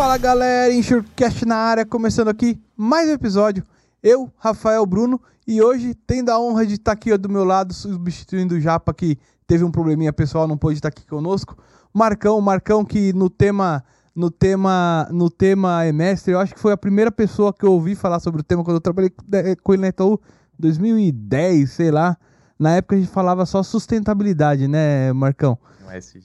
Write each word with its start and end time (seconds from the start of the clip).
Fala 0.00 0.16
galera, 0.16 0.72
Insurecast 0.72 1.44
na 1.44 1.56
área, 1.56 1.84
começando 1.84 2.28
aqui 2.28 2.58
mais 2.74 3.06
um 3.06 3.12
episódio. 3.12 3.62
Eu, 4.02 4.32
Rafael 4.38 4.86
Bruno, 4.86 5.20
e 5.46 5.60
hoje 5.60 5.94
tendo 6.06 6.30
a 6.30 6.40
honra 6.40 6.64
de 6.64 6.76
estar 6.76 6.92
aqui 6.92 7.14
do 7.18 7.28
meu 7.28 7.44
lado, 7.44 7.74
substituindo 7.74 8.54
o 8.54 8.60
Japa 8.60 8.94
que 8.94 9.18
teve 9.46 9.62
um 9.62 9.70
probleminha 9.70 10.10
pessoal, 10.10 10.48
não 10.48 10.56
pôde 10.56 10.76
estar 10.78 10.88
aqui 10.88 11.06
conosco. 11.06 11.54
Marcão, 11.92 12.40
Marcão 12.40 12.82
que 12.82 13.12
no 13.12 13.28
tema 13.28 13.84
no 14.16 14.30
tema 14.30 15.06
no 15.10 15.28
tema 15.28 15.86
Emestre, 15.86 16.32
eu 16.32 16.40
acho 16.40 16.54
que 16.54 16.60
foi 16.60 16.72
a 16.72 16.78
primeira 16.78 17.12
pessoa 17.12 17.52
que 17.52 17.66
eu 17.66 17.72
ouvi 17.72 17.94
falar 17.94 18.20
sobre 18.20 18.40
o 18.40 18.42
tema 18.42 18.64
quando 18.64 18.76
eu 18.76 18.80
trabalhei 18.80 19.12
com 19.62 19.74
ele 19.74 19.82
na 19.82 19.88
Itaú 19.88 20.18
2010, 20.58 21.70
sei 21.72 21.90
lá. 21.90 22.16
Na 22.60 22.76
época 22.76 22.94
a 22.94 22.98
gente 22.98 23.10
falava 23.10 23.46
só 23.46 23.62
sustentabilidade, 23.62 24.68
né, 24.68 25.14
Marcão? 25.14 25.58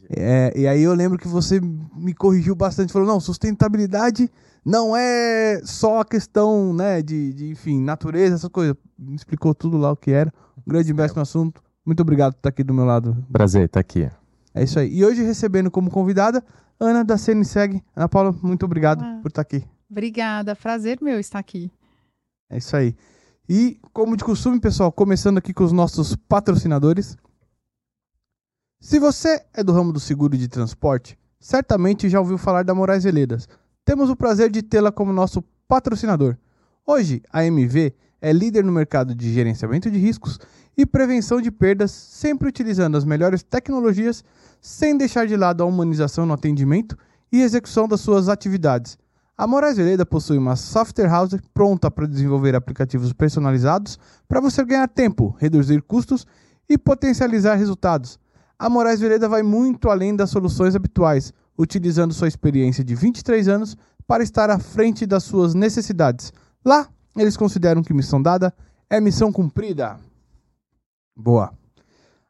É, 0.09 0.53
e 0.55 0.67
aí 0.67 0.83
eu 0.83 0.93
lembro 0.93 1.17
que 1.17 1.29
você 1.29 1.61
me 1.61 2.13
corrigiu 2.13 2.53
bastante, 2.53 2.91
falou, 2.91 3.07
não, 3.07 3.21
sustentabilidade 3.21 4.29
não 4.63 4.95
é 4.95 5.61
só 5.63 6.01
a 6.01 6.05
questão, 6.05 6.73
né, 6.73 7.01
de, 7.01 7.33
de 7.33 7.49
enfim, 7.49 7.81
natureza, 7.81 8.35
essas 8.35 8.49
coisas. 8.49 8.75
Me 8.99 9.15
explicou 9.15 9.55
tudo 9.55 9.77
lá 9.77 9.91
o 9.91 9.95
que 9.95 10.11
era. 10.11 10.31
Um 10.57 10.71
grande 10.71 10.93
mestre 10.93 11.15
no 11.15 11.21
assunto. 11.21 11.63
Muito 11.85 12.01
obrigado 12.01 12.33
por 12.33 12.39
estar 12.39 12.49
aqui 12.49 12.63
do 12.63 12.73
meu 12.73 12.83
lado. 12.83 13.15
Prazer 13.31 13.65
estar 13.65 13.79
aqui. 13.79 14.09
É 14.53 14.63
isso 14.63 14.77
aí. 14.77 14.93
E 14.93 15.05
hoje 15.05 15.23
recebendo 15.23 15.71
como 15.71 15.89
convidada 15.89 16.43
Ana 16.79 17.03
da 17.03 17.17
CNSEG. 17.17 17.81
Ana 17.95 18.09
Paula, 18.09 18.35
muito 18.43 18.65
obrigado 18.65 19.03
ah, 19.03 19.19
por 19.21 19.29
estar 19.29 19.41
aqui. 19.41 19.63
Obrigada, 19.89 20.55
prazer 20.55 20.97
meu 21.01 21.19
estar 21.19 21.39
aqui. 21.39 21.71
É 22.49 22.57
isso 22.57 22.75
aí. 22.75 22.95
E, 23.47 23.79
como 23.93 24.17
de 24.17 24.23
costume, 24.23 24.59
pessoal, 24.59 24.91
começando 24.91 25.37
aqui 25.37 25.53
com 25.53 25.63
os 25.63 25.71
nossos 25.71 26.15
patrocinadores. 26.15 27.15
Se 28.79 28.97
você 28.97 29.45
é 29.53 29.63
do 29.63 29.71
ramo 29.71 29.93
do 29.93 29.99
seguro 29.99 30.35
de 30.35 30.47
transporte, 30.47 31.17
certamente 31.39 32.09
já 32.09 32.19
ouviu 32.19 32.39
falar 32.39 32.63
da 32.63 32.73
Moraes 32.73 33.03
Veledas. 33.03 33.47
Temos 33.83 34.09
o 34.09 34.15
prazer 34.15 34.49
de 34.49 34.63
tê-la 34.63 34.91
como 34.91 35.13
nosso 35.13 35.43
patrocinador. 35.67 36.35
Hoje, 36.87 37.21
a 37.31 37.45
MV 37.45 37.93
é 38.19 38.33
líder 38.33 38.63
no 38.63 38.71
mercado 38.71 39.13
de 39.13 39.31
gerenciamento 39.31 39.91
de 39.91 39.99
riscos 39.99 40.39
e 40.75 40.83
prevenção 40.83 41.39
de 41.39 41.51
perdas, 41.51 41.91
sempre 41.91 42.47
utilizando 42.47 42.97
as 42.97 43.05
melhores 43.05 43.43
tecnologias, 43.43 44.23
sem 44.59 44.97
deixar 44.97 45.27
de 45.27 45.37
lado 45.37 45.61
a 45.61 45.67
humanização 45.67 46.25
no 46.25 46.33
atendimento 46.33 46.97
e 47.31 47.41
execução 47.41 47.87
das 47.87 48.01
suas 48.01 48.27
atividades. 48.27 48.97
A 49.37 49.45
Moraes 49.45 49.75
Veleda 49.75 50.05
possui 50.05 50.37
uma 50.37 50.55
software 50.55 51.09
house 51.09 51.37
pronta 51.53 51.91
para 51.91 52.07
desenvolver 52.07 52.55
aplicativos 52.55 53.11
personalizados 53.11 53.99
para 54.29 54.39
você 54.39 54.63
ganhar 54.63 54.87
tempo, 54.87 55.35
reduzir 55.37 55.81
custos 55.81 56.25
e 56.69 56.77
potencializar 56.77 57.55
resultados. 57.55 58.17
A 58.57 58.69
Moraes 58.69 59.01
Veleda 59.01 59.27
vai 59.27 59.43
muito 59.43 59.89
além 59.89 60.15
das 60.15 60.29
soluções 60.29 60.73
habituais, 60.73 61.33
utilizando 61.57 62.13
sua 62.13 62.29
experiência 62.29 62.81
de 62.81 62.95
23 62.95 63.49
anos 63.49 63.75
para 64.07 64.23
estar 64.23 64.49
à 64.49 64.57
frente 64.57 65.05
das 65.05 65.23
suas 65.23 65.53
necessidades. 65.53 66.31
Lá, 66.63 66.87
eles 67.17 67.35
consideram 67.35 67.83
que 67.83 67.93
missão 67.93 68.21
dada 68.21 68.53
é 68.89 69.01
missão 69.01 69.33
cumprida. 69.33 69.99
Boa. 71.13 71.53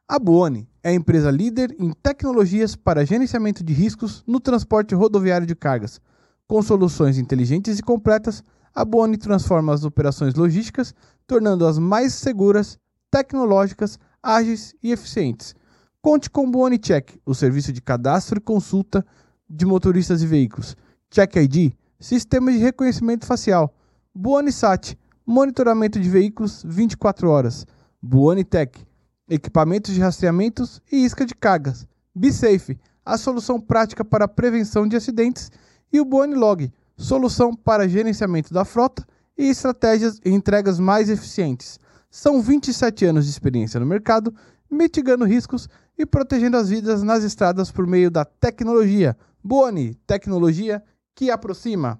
A 0.08 0.18
Buoni 0.18 0.68
é 0.82 0.88
a 0.88 0.94
empresa 0.94 1.30
líder 1.30 1.72
em 1.78 1.92
tecnologias 1.92 2.74
para 2.74 3.06
gerenciamento 3.06 3.62
de 3.62 3.72
riscos 3.72 4.24
no 4.26 4.40
transporte 4.40 4.92
rodoviário 4.92 5.46
de 5.46 5.54
cargas 5.54 6.00
com 6.46 6.62
soluções 6.62 7.18
inteligentes 7.18 7.78
e 7.78 7.82
completas, 7.82 8.42
a 8.74 8.84
Boni 8.84 9.16
transforma 9.16 9.72
as 9.72 9.84
operações 9.84 10.34
logísticas, 10.34 10.94
tornando-as 11.26 11.78
mais 11.78 12.14
seguras, 12.14 12.78
tecnológicas, 13.10 13.98
ágeis 14.22 14.74
e 14.82 14.92
eficientes. 14.92 15.54
Conte 16.02 16.30
com 16.30 16.46
o 16.46 16.50
Boni 16.50 16.78
Check, 16.78 17.18
o 17.24 17.34
serviço 17.34 17.72
de 17.72 17.80
cadastro 17.80 18.38
e 18.38 18.40
consulta 18.40 19.04
de 19.48 19.64
motoristas 19.64 20.22
e 20.22 20.26
veículos. 20.26 20.76
Check 21.10 21.36
ID, 21.36 21.72
sistema 21.98 22.52
de 22.52 22.58
reconhecimento 22.58 23.26
facial. 23.26 23.74
Boni 24.14 24.52
Sat, 24.52 24.96
monitoramento 25.26 25.98
de 25.98 26.08
veículos 26.08 26.62
24 26.64 27.28
horas. 27.28 27.66
Buoni 28.00 28.44
Tech, 28.44 28.86
equipamentos 29.28 29.92
de 29.92 30.00
rastreamentos 30.00 30.80
e 30.92 31.04
isca 31.04 31.26
de 31.26 31.34
cargas. 31.34 31.86
BeSafe, 32.14 32.78
a 33.04 33.18
solução 33.18 33.60
prática 33.60 34.04
para 34.04 34.26
a 34.26 34.28
prevenção 34.28 34.86
de 34.86 34.96
acidentes 34.96 35.50
e 35.96 36.00
o 36.00 36.04
Bonilog, 36.04 36.70
solução 36.94 37.54
para 37.54 37.88
gerenciamento 37.88 38.52
da 38.52 38.66
frota 38.66 39.02
e 39.36 39.48
estratégias 39.48 40.20
e 40.24 40.30
entregas 40.30 40.78
mais 40.78 41.08
eficientes. 41.08 41.80
São 42.10 42.42
27 42.42 43.06
anos 43.06 43.24
de 43.24 43.30
experiência 43.30 43.80
no 43.80 43.86
mercado, 43.86 44.34
mitigando 44.70 45.24
riscos 45.24 45.68
e 45.96 46.04
protegendo 46.04 46.58
as 46.58 46.68
vidas 46.68 47.02
nas 47.02 47.24
estradas 47.24 47.70
por 47.70 47.86
meio 47.86 48.10
da 48.10 48.26
tecnologia. 48.26 49.16
Boni, 49.42 49.94
tecnologia 50.06 50.82
que 51.14 51.30
aproxima. 51.30 51.98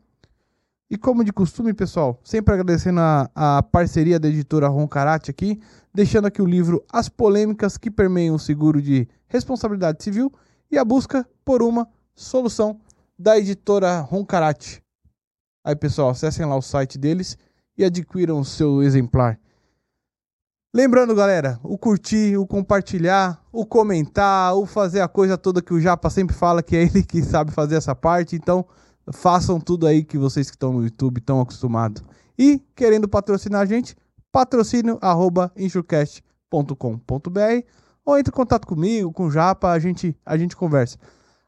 E 0.90 0.98
como 0.98 1.24
de 1.24 1.32
costume, 1.32 1.72
pessoal, 1.72 2.20
sempre 2.22 2.52
agradecendo 2.52 3.00
a, 3.00 3.30
a 3.34 3.62
parceria 3.62 4.20
da 4.20 4.28
editora 4.28 4.68
Roncarate 4.68 5.30
aqui, 5.30 5.58
deixando 5.92 6.26
aqui 6.26 6.42
o 6.42 6.46
livro 6.46 6.84
As 6.92 7.08
Polêmicas 7.08 7.78
que 7.78 7.90
Permeiam 7.90 8.34
o 8.34 8.38
Seguro 8.38 8.80
de 8.80 9.08
Responsabilidade 9.26 10.04
Civil 10.04 10.30
e 10.70 10.76
a 10.76 10.84
busca 10.84 11.26
por 11.44 11.62
uma 11.62 11.88
solução 12.14 12.78
da 13.18 13.38
editora 13.38 14.00
Roncarate. 14.00 14.82
Aí, 15.64 15.74
pessoal, 15.74 16.10
acessem 16.10 16.44
lá 16.44 16.56
o 16.56 16.62
site 16.62 16.98
deles 16.98 17.36
e 17.76 17.84
adquiram 17.84 18.38
o 18.40 18.44
seu 18.44 18.82
exemplar. 18.82 19.38
Lembrando, 20.74 21.14
galera, 21.14 21.58
o 21.62 21.78
curtir, 21.78 22.36
o 22.36 22.46
compartilhar, 22.46 23.42
o 23.50 23.64
comentar, 23.64 24.54
o 24.54 24.66
fazer 24.66 25.00
a 25.00 25.08
coisa 25.08 25.38
toda 25.38 25.62
que 25.62 25.72
o 25.72 25.80
Japa 25.80 26.10
sempre 26.10 26.36
fala 26.36 26.62
que 26.62 26.76
é 26.76 26.82
ele 26.82 27.02
que 27.02 27.22
sabe 27.22 27.50
fazer 27.50 27.76
essa 27.76 27.94
parte. 27.94 28.36
Então, 28.36 28.66
façam 29.10 29.58
tudo 29.58 29.86
aí 29.86 30.04
que 30.04 30.18
vocês 30.18 30.50
que 30.50 30.56
estão 30.56 30.72
no 30.72 30.84
YouTube 30.84 31.18
estão 31.18 31.40
acostumados. 31.40 32.04
E, 32.38 32.62
querendo 32.74 33.08
patrocinar 33.08 33.62
a 33.62 33.66
gente, 33.66 33.96
patrocínio 34.30 34.98
arroba 35.00 35.50
ou 38.04 38.18
entre 38.18 38.30
em 38.30 38.36
contato 38.36 38.66
comigo, 38.66 39.12
com 39.12 39.26
o 39.26 39.30
Japa, 39.30 39.70
a 39.70 39.78
gente, 39.78 40.16
a 40.24 40.36
gente 40.36 40.54
conversa. 40.54 40.98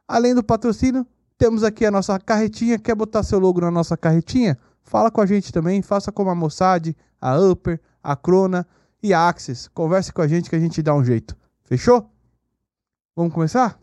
Além 0.08 0.34
do 0.34 0.42
patrocínio, 0.42 1.06
temos 1.38 1.62
aqui 1.62 1.86
a 1.86 1.90
nossa 1.90 2.18
carretinha. 2.18 2.78
Quer 2.78 2.94
botar 2.94 3.22
seu 3.22 3.38
logo 3.38 3.60
na 3.60 3.70
nossa 3.70 3.96
carretinha? 3.96 4.58
Fala 4.82 5.10
com 5.10 5.20
a 5.20 5.26
gente 5.26 5.52
também. 5.52 5.80
Faça 5.80 6.10
como 6.10 6.28
a 6.28 6.34
Mossad, 6.34 6.94
a 7.20 7.38
Upper, 7.38 7.80
a 8.02 8.16
Crona 8.16 8.66
e 9.02 9.14
a 9.14 9.28
Axis. 9.28 9.68
Converse 9.68 10.12
com 10.12 10.20
a 10.20 10.28
gente 10.28 10.50
que 10.50 10.56
a 10.56 10.58
gente 10.58 10.82
dá 10.82 10.94
um 10.94 11.04
jeito. 11.04 11.36
Fechou? 11.62 12.10
Vamos 13.14 13.32
começar? 13.32 13.78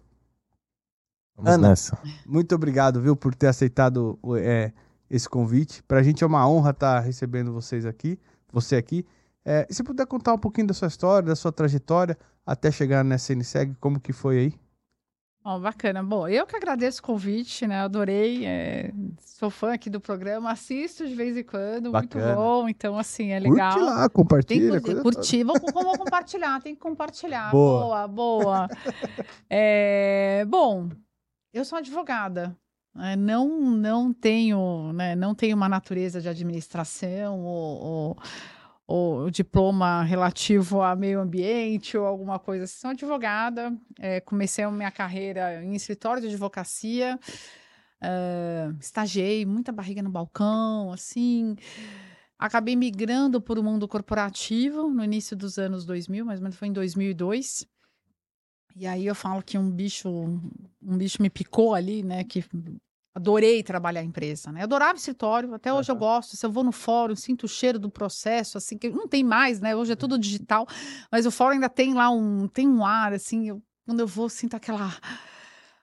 Vamos 1.36 1.52
Ana, 1.52 1.70
nessa. 1.70 1.98
muito 2.26 2.56
obrigado, 2.56 3.02
viu, 3.02 3.16
por 3.16 3.36
ter 3.36 3.48
aceitado 3.48 4.18
é, 4.38 4.72
esse 5.10 5.28
convite. 5.28 5.84
Para 5.84 6.00
a 6.00 6.04
gente 6.04 6.24
é 6.24 6.28
uma 6.28 6.48
honra 6.48 6.72
estar 6.72 6.96
tá 6.96 7.00
recebendo 7.00 7.54
vocês 7.54 7.86
aqui, 7.86 8.20
você 8.52 8.76
aqui. 8.76 9.06
É, 9.44 9.68
se 9.70 9.84
puder 9.84 10.08
contar 10.08 10.34
um 10.34 10.38
pouquinho 10.38 10.68
da 10.68 10.74
sua 10.74 10.88
história, 10.88 11.28
da 11.28 11.36
sua 11.36 11.52
trajetória 11.52 12.18
até 12.46 12.72
chegar 12.72 13.04
nessa 13.04 13.34
NSEG, 13.34 13.76
como 13.80 14.00
que 14.00 14.14
foi 14.14 14.40
aí? 14.40 14.65
Oh, 15.48 15.60
bacana. 15.60 16.02
Bom, 16.02 16.28
eu 16.28 16.48
que 16.48 16.56
agradeço 16.56 17.02
o 17.02 17.04
convite, 17.04 17.68
né? 17.68 17.82
Adorei. 17.82 18.44
É... 18.48 18.92
Sou 19.20 19.52
fã 19.52 19.74
aqui 19.74 19.92
do 19.92 20.02
programa, 20.02 20.52
assisto 20.52 21.08
de 21.08 21.14
vez 21.14 21.38
em 21.38 21.44
quando, 21.44 21.92
bacana. 21.92 22.26
muito 22.26 22.36
bom. 22.36 22.68
Então, 22.68 22.98
assim, 22.98 23.30
é 23.30 23.40
legal. 23.40 23.74
Curte 23.74 23.86
lá, 23.86 24.10
compartilha. 24.10 24.82
Tem 24.82 24.96
que 24.96 25.02
curtir, 25.04 25.44
vamos, 25.44 25.72
vamos 25.72 25.98
compartilhar, 26.00 26.60
tem 26.64 26.74
que 26.74 26.82
compartilhar. 26.82 27.52
Boa, 27.52 28.08
boa. 28.08 28.68
boa. 28.68 28.70
É... 29.48 30.44
Bom, 30.48 30.90
eu 31.54 31.64
sou 31.64 31.78
advogada. 31.78 32.58
Né? 32.96 33.16
Não, 33.16 33.48
não 33.48 34.12
tenho, 34.12 34.94
né? 34.94 35.16
Não 35.16 35.36
tenho 35.36 35.56
uma 35.56 35.70
natureza 35.70 36.20
de 36.20 36.28
administração 36.28 37.44
ou... 37.44 37.84
ou 37.84 38.18
ou 38.88 39.30
diploma 39.32 40.04
relativo 40.04 40.82
a 40.82 40.96
meio 40.96 41.20
ambiente 41.20 41.98
ou 41.98 42.06
alguma 42.06 42.38
coisa 42.38 42.66
assim. 42.66 42.80
Sou 42.80 42.90
advogada, 42.92 43.76
é, 44.00 44.20
comecei 44.22 44.64
a 44.64 44.72
minha 44.72 44.92
carreira 44.92 45.64
em 45.64 45.76
escritório 45.76 46.22
de 46.22 46.28
advocacia, 46.28 47.20
estagiei, 48.80 49.46
muita 49.46 49.72
barriga 49.72 50.04
no 50.04 50.10
balcão, 50.10 50.92
assim. 50.92 51.56
Acabei 52.38 52.76
migrando 52.76 53.42
para 53.42 53.60
o 53.60 53.64
mundo 53.64 53.88
corporativo 53.88 54.90
no 54.90 55.04
início 55.04 55.36
dos 55.36 55.58
anos 55.58 55.86
2000, 55.86 56.26
mais 56.26 56.40
ou 56.40 56.44
menos 56.44 56.58
foi 56.58 56.68
em 56.68 56.74
2002. 56.74 57.66
E 58.76 58.86
aí 58.86 59.06
eu 59.06 59.16
falo 59.16 59.42
que 59.42 59.58
um 59.58 59.72
bicho, 59.72 60.10
um 60.10 60.98
bicho 60.98 61.22
me 61.22 61.30
picou 61.30 61.74
ali, 61.74 62.04
né? 62.04 62.26
Que 62.26 62.44
Adorei 63.16 63.64
trabalhar 63.64 64.04
em 64.04 64.08
empresa, 64.08 64.52
né? 64.52 64.64
Adorava 64.64 64.98
escritório, 64.98 65.54
até 65.54 65.74
hoje 65.74 65.90
uhum. 65.90 65.96
eu 65.96 66.00
gosto. 66.00 66.36
Se 66.36 66.46
eu 66.46 66.52
vou 66.52 66.66
no 66.66 66.74
fórum, 66.74 67.16
sinto 67.16 67.46
o 67.46 67.48
cheiro 67.48 67.80
do 67.80 67.90
processo, 67.90 68.58
assim, 68.58 68.78
que 68.78 68.90
não 68.90 69.08
tem 69.08 69.24
mais, 69.24 69.62
né? 69.62 69.74
Hoje 69.74 69.94
é 69.94 69.96
tudo 69.96 70.20
digital, 70.20 70.68
mas 71.10 71.26
o 71.26 71.32
fórum 71.32 71.54
ainda 71.54 71.70
tem 71.70 71.94
lá 71.94 72.10
um, 72.10 72.46
tem 72.50 72.68
um 72.68 72.86
ar, 72.86 73.14
assim, 73.14 73.48
eu, 73.48 73.64
quando 73.86 74.02
eu 74.02 74.08
vou, 74.08 74.28
sinto 74.28 74.58
aquela. 74.58 74.94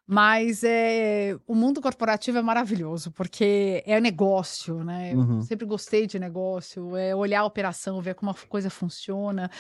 Mas 0.06 0.62
é, 0.62 1.34
o 1.46 1.54
mundo 1.54 1.80
corporativo 1.80 2.36
é 2.36 2.42
maravilhoso, 2.42 3.10
porque 3.12 3.82
é 3.86 3.98
negócio, 3.98 4.84
né? 4.84 5.14
Uhum. 5.14 5.36
Eu 5.36 5.42
sempre 5.42 5.64
gostei 5.64 6.06
de 6.06 6.18
negócio, 6.18 6.94
é 6.94 7.16
olhar 7.16 7.40
a 7.40 7.46
operação, 7.46 8.02
ver 8.02 8.14
como 8.14 8.30
a 8.30 8.34
coisa 8.46 8.68
funciona. 8.68 9.50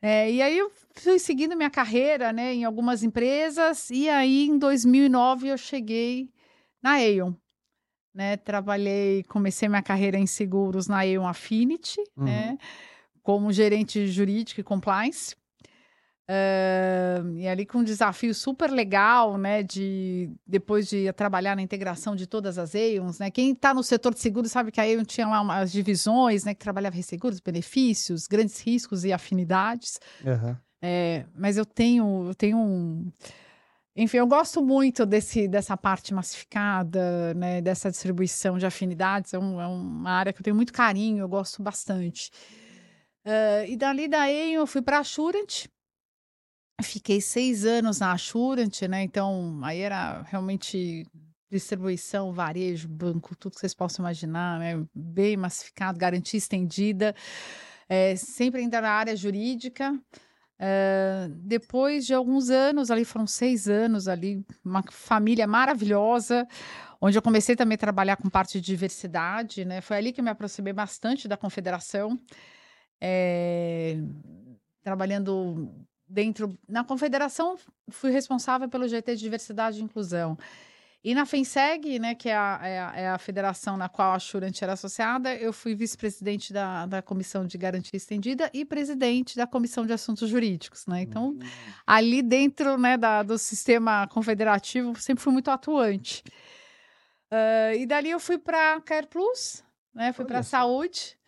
É, 0.00 0.30
e 0.30 0.40
aí 0.40 0.56
eu 0.56 0.72
fui 0.94 1.18
seguindo 1.18 1.54
minha 1.54 1.68
carreira, 1.68 2.32
né, 2.32 2.54
em 2.54 2.64
algumas 2.64 3.02
empresas, 3.02 3.90
e 3.90 4.08
aí 4.08 4.46
em 4.46 4.58
2009 4.58 5.48
eu 5.48 5.58
cheguei 5.58 6.30
na 6.84 6.92
Aeon. 6.96 7.32
né? 8.14 8.36
Trabalhei, 8.36 9.24
comecei 9.24 9.68
minha 9.68 9.82
carreira 9.82 10.18
em 10.18 10.26
seguros 10.26 10.86
na 10.86 11.00
Aon 11.00 11.26
Affinity, 11.26 11.98
uhum. 12.14 12.24
né? 12.24 12.58
Como 13.22 13.50
gerente 13.50 14.06
jurídico 14.06 14.60
e 14.60 14.62
compliance. 14.62 15.34
Uh, 16.26 17.36
e 17.36 17.46
ali 17.46 17.66
com 17.66 17.78
um 17.78 17.84
desafio 17.84 18.34
super 18.34 18.70
legal, 18.70 19.36
né? 19.38 19.62
De 19.62 20.30
depois 20.46 20.88
de 20.88 21.10
trabalhar 21.14 21.56
na 21.56 21.62
integração 21.62 22.14
de 22.14 22.26
todas 22.26 22.58
as 22.58 22.74
Aons, 22.74 23.18
né? 23.18 23.30
Quem 23.30 23.52
está 23.52 23.72
no 23.72 23.82
setor 23.82 24.12
de 24.12 24.20
seguros 24.20 24.52
sabe 24.52 24.70
que 24.70 24.80
a 24.80 24.84
Aon 24.84 25.04
tinha 25.04 25.26
lá 25.26 25.40
umas 25.40 25.72
divisões, 25.72 26.44
né? 26.44 26.54
Que 26.54 26.60
trabalhava 26.60 26.98
em 26.98 27.02
seguros, 27.02 27.40
benefícios, 27.40 28.26
grandes 28.26 28.60
riscos 28.60 29.04
e 29.04 29.12
afinidades. 29.12 29.98
Uhum. 30.22 30.54
É, 30.82 31.24
mas 31.34 31.56
eu 31.56 31.64
tenho, 31.64 32.26
eu 32.28 32.34
tenho 32.34 32.58
um 32.58 33.10
enfim, 33.96 34.16
eu 34.16 34.26
gosto 34.26 34.60
muito 34.60 35.06
desse, 35.06 35.46
dessa 35.46 35.76
parte 35.76 36.12
massificada, 36.12 37.32
né, 37.34 37.60
dessa 37.60 37.90
distribuição 37.90 38.58
de 38.58 38.66
afinidades. 38.66 39.32
É, 39.32 39.38
um, 39.38 39.60
é, 39.60 39.66
uma 39.66 40.10
área 40.10 40.32
que 40.32 40.40
eu 40.40 40.44
tenho 40.44 40.56
muito 40.56 40.72
carinho, 40.72 41.20
eu 41.22 41.28
gosto 41.28 41.62
bastante. 41.62 42.30
Uh, 43.24 43.64
e 43.68 43.76
dali 43.76 44.08
daí 44.08 44.54
eu 44.54 44.66
fui 44.66 44.82
para 44.82 44.98
a 44.98 45.00
Assurant. 45.00 45.68
Fiquei 46.82 47.20
seis 47.20 47.64
anos 47.64 48.00
na 48.00 48.12
Assurant, 48.12 48.82
né? 48.88 49.04
Então, 49.04 49.60
aí 49.62 49.78
era 49.78 50.22
realmente 50.22 51.06
distribuição, 51.48 52.32
varejo, 52.32 52.88
banco, 52.88 53.36
tudo 53.36 53.54
que 53.54 53.60
vocês 53.60 53.74
possam 53.74 54.02
imaginar, 54.04 54.58
né? 54.58 54.84
Bem 54.92 55.36
massificado, 55.36 55.98
garantia 55.98 56.36
estendida. 56.36 57.14
É, 57.88 58.16
sempre 58.16 58.60
ainda 58.60 58.80
na 58.80 58.90
área 58.90 59.14
jurídica. 59.14 59.96
Uh, 60.58 61.28
depois 61.40 62.06
de 62.06 62.14
alguns 62.14 62.48
anos, 62.48 62.90
ali 62.90 63.04
foram 63.04 63.26
seis 63.26 63.68
anos 63.68 64.06
ali, 64.06 64.44
uma 64.64 64.82
família 64.90 65.46
maravilhosa, 65.46 66.46
onde 67.00 67.18
eu 67.18 67.22
comecei 67.22 67.56
também 67.56 67.74
a 67.74 67.78
trabalhar 67.78 68.16
com 68.16 68.30
parte 68.30 68.60
de 68.60 68.66
diversidade, 68.66 69.64
né? 69.64 69.80
Foi 69.80 69.96
ali 69.96 70.12
que 70.12 70.20
eu 70.20 70.24
me 70.24 70.30
aproximei 70.30 70.72
bastante 70.72 71.26
da 71.26 71.36
confederação, 71.36 72.18
é, 73.00 73.96
trabalhando 74.82 75.70
dentro 76.08 76.56
na 76.68 76.84
confederação, 76.84 77.56
fui 77.90 78.10
responsável 78.10 78.68
pelo 78.68 78.86
GT 78.86 79.16
de 79.16 79.20
diversidade 79.20 79.80
e 79.80 79.82
inclusão. 79.82 80.38
E 81.04 81.14
na 81.14 81.26
FENSEG, 81.26 81.98
né, 81.98 82.14
que 82.14 82.30
é 82.30 82.34
a, 82.34 82.60
é 82.62 82.80
a, 82.80 82.92
é 82.96 83.08
a 83.08 83.18
federação 83.18 83.76
na 83.76 83.90
qual 83.90 84.12
a 84.12 84.16
Assurant 84.16 84.62
era 84.62 84.72
associada, 84.72 85.34
eu 85.34 85.52
fui 85.52 85.74
vice-presidente 85.74 86.50
da, 86.50 86.86
da 86.86 87.02
Comissão 87.02 87.46
de 87.46 87.58
Garantia 87.58 87.98
Estendida 87.98 88.50
e 88.54 88.64
presidente 88.64 89.36
da 89.36 89.46
Comissão 89.46 89.84
de 89.84 89.92
Assuntos 89.92 90.30
Jurídicos, 90.30 90.86
né? 90.86 91.02
Então, 91.02 91.26
uhum. 91.26 91.38
ali 91.86 92.22
dentro 92.22 92.78
né, 92.78 92.96
da, 92.96 93.22
do 93.22 93.36
sistema 93.36 94.08
confederativo, 94.08 94.98
sempre 94.98 95.22
fui 95.22 95.32
muito 95.34 95.50
atuante. 95.50 96.24
Uh, 97.30 97.76
e 97.76 97.84
dali 97.84 98.08
eu 98.08 98.18
fui 98.18 98.38
para 98.38 98.76
a 98.76 98.80
Care 98.80 99.06
Plus, 99.06 99.62
né? 99.94 100.10
Fui 100.14 100.24
para 100.24 100.38
a 100.38 100.42
saúde. 100.42 101.18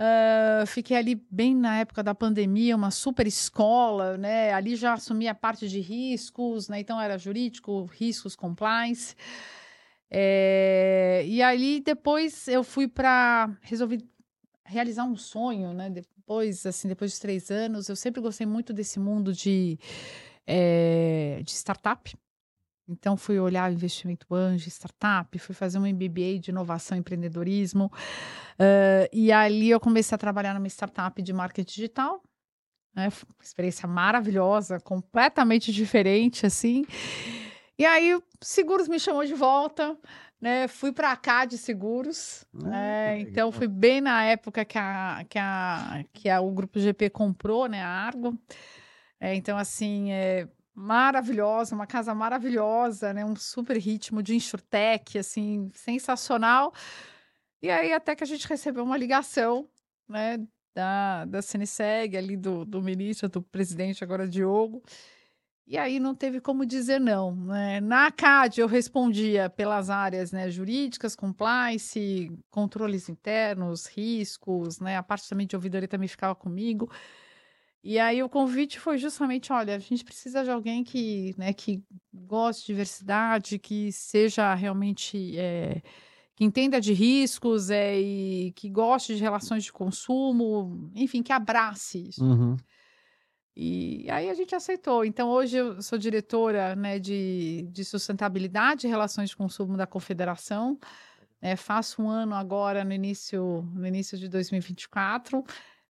Uh, 0.00 0.64
fiquei 0.66 0.96
ali 0.96 1.16
bem 1.28 1.56
na 1.56 1.80
época 1.80 2.04
da 2.04 2.14
pandemia, 2.14 2.76
uma 2.76 2.90
super 2.90 3.26
escola, 3.26 4.16
né? 4.16 4.52
Ali 4.52 4.76
já 4.76 4.92
assumi 4.92 5.26
a 5.26 5.34
parte 5.34 5.68
de 5.68 5.80
riscos, 5.80 6.68
né? 6.68 6.78
Então 6.78 7.00
era 7.00 7.18
jurídico, 7.18 7.84
riscos, 7.86 8.36
compliance. 8.36 9.16
É, 10.10 11.24
e 11.26 11.42
ali 11.42 11.80
depois 11.80 12.46
eu 12.48 12.62
fui 12.64 12.86
para 12.88 13.50
resolvi 13.60 14.08
realizar 14.64 15.04
um 15.04 15.16
sonho, 15.16 15.72
né? 15.72 15.90
Depois, 15.90 16.64
assim, 16.64 16.88
depois 16.88 17.12
de 17.14 17.20
três 17.20 17.50
anos, 17.50 17.88
eu 17.88 17.96
sempre 17.96 18.20
gostei 18.20 18.46
muito 18.46 18.72
desse 18.72 19.00
mundo 19.00 19.32
de, 19.32 19.78
é, 20.46 21.40
de 21.42 21.50
startup. 21.50 22.14
Então, 22.88 23.16
fui 23.16 23.38
olhar 23.38 23.70
investimento 23.70 24.34
anjo, 24.34 24.68
startup, 24.68 25.38
fui 25.38 25.54
fazer 25.54 25.78
um 25.78 25.86
MBA 25.86 26.38
de 26.40 26.50
inovação 26.50 26.96
e 26.96 27.00
empreendedorismo. 27.00 27.92
Uh, 28.54 29.08
e 29.12 29.30
ali 29.30 29.68
eu 29.70 29.78
comecei 29.78 30.14
a 30.14 30.18
trabalhar 30.18 30.54
numa 30.54 30.66
startup 30.68 31.20
de 31.20 31.32
marketing 31.32 31.70
digital. 31.70 32.22
Né? 32.94 33.08
Experiência 33.42 33.86
maravilhosa, 33.86 34.80
completamente 34.80 35.70
diferente, 35.72 36.46
assim. 36.46 36.86
E 37.78 37.84
aí, 37.84 38.14
o 38.14 38.22
Seguros 38.40 38.88
me 38.88 38.98
chamou 38.98 39.24
de 39.24 39.34
volta. 39.34 39.96
Né, 40.40 40.68
fui 40.68 40.92
para 40.92 41.16
cá 41.16 41.44
de 41.44 41.58
seguros, 41.58 42.46
ah, 42.54 42.68
né, 42.68 43.20
então 43.22 43.50
fui 43.50 43.66
bem 43.66 44.00
na 44.00 44.22
época 44.24 44.64
que, 44.64 44.78
a, 44.78 45.26
que, 45.28 45.36
a, 45.36 46.04
que 46.12 46.28
a, 46.28 46.40
o 46.40 46.52
grupo 46.52 46.78
GP 46.78 47.10
comprou, 47.10 47.66
né, 47.66 47.82
a 47.82 47.88
Argo. 47.88 48.38
É, 49.20 49.34
então, 49.34 49.58
assim, 49.58 50.12
é, 50.12 50.46
maravilhosa, 50.78 51.74
uma 51.74 51.86
casa 51.86 52.14
maravilhosa, 52.14 53.12
né? 53.12 53.24
Um 53.24 53.34
super 53.34 53.76
ritmo 53.76 54.22
de 54.22 54.36
insurtech, 54.36 55.18
assim, 55.18 55.70
sensacional. 55.74 56.72
E 57.60 57.68
aí 57.68 57.92
até 57.92 58.14
que 58.14 58.22
a 58.22 58.26
gente 58.26 58.46
recebeu 58.46 58.84
uma 58.84 58.96
ligação, 58.96 59.68
né, 60.08 60.38
da, 60.72 61.24
da 61.24 61.42
CNSEG, 61.42 62.16
ali 62.16 62.36
do, 62.36 62.64
do 62.64 62.80
ministro, 62.80 63.28
do 63.28 63.42
presidente, 63.42 64.04
agora 64.04 64.28
Diogo. 64.28 64.80
E 65.66 65.76
aí 65.76 65.98
não 65.98 66.14
teve 66.14 66.40
como 66.40 66.64
dizer 66.64 67.00
não. 67.00 67.34
Né? 67.34 67.80
Na 67.80 68.10
CAD 68.12 68.60
eu 68.60 68.68
respondia 68.68 69.50
pelas 69.50 69.90
áreas 69.90 70.30
né, 70.32 70.48
jurídicas, 70.48 71.16
compliance, 71.16 72.30
controles 72.50 73.08
internos, 73.08 73.86
riscos, 73.86 74.78
né? 74.78 74.96
A 74.96 75.02
parte 75.02 75.28
também 75.28 75.46
de 75.46 75.56
ouvidoria 75.56 75.88
também 75.88 76.08
ficava 76.08 76.34
comigo. 76.34 76.88
E 77.82 77.98
aí 77.98 78.22
o 78.22 78.28
convite 78.28 78.78
foi 78.78 78.98
justamente, 78.98 79.52
olha, 79.52 79.76
a 79.76 79.78
gente 79.78 80.04
precisa 80.04 80.42
de 80.42 80.50
alguém 80.50 80.82
que, 80.82 81.34
né, 81.38 81.52
que 81.52 81.82
goste 82.12 82.62
de 82.62 82.66
diversidade, 82.66 83.58
que 83.58 83.92
seja 83.92 84.52
realmente 84.54 85.38
é, 85.38 85.80
que 86.34 86.44
entenda 86.44 86.80
de 86.80 86.92
riscos 86.92 87.70
é, 87.70 87.98
e 87.98 88.52
que 88.52 88.68
goste 88.68 89.14
de 89.14 89.22
relações 89.22 89.64
de 89.64 89.72
consumo, 89.72 90.90
enfim, 90.94 91.22
que 91.22 91.32
abrace 91.32 92.08
isso. 92.08 92.24
Uhum. 92.24 92.56
E 93.56 94.06
aí 94.10 94.28
a 94.28 94.34
gente 94.34 94.54
aceitou. 94.54 95.04
Então, 95.04 95.28
hoje 95.30 95.56
eu 95.56 95.82
sou 95.82 95.98
diretora 95.98 96.76
né, 96.76 96.98
de, 96.98 97.68
de 97.72 97.84
sustentabilidade 97.84 98.86
e 98.86 98.90
relações 98.90 99.30
de 99.30 99.36
consumo 99.36 99.76
da 99.76 99.86
Confederação. 99.86 100.78
É, 101.40 101.56
faço 101.56 102.02
um 102.02 102.08
ano 102.08 102.34
agora 102.34 102.84
no 102.84 102.92
início, 102.92 103.68
no 103.74 103.86
início 103.86 104.18
de 104.18 104.28
2024 104.28 105.44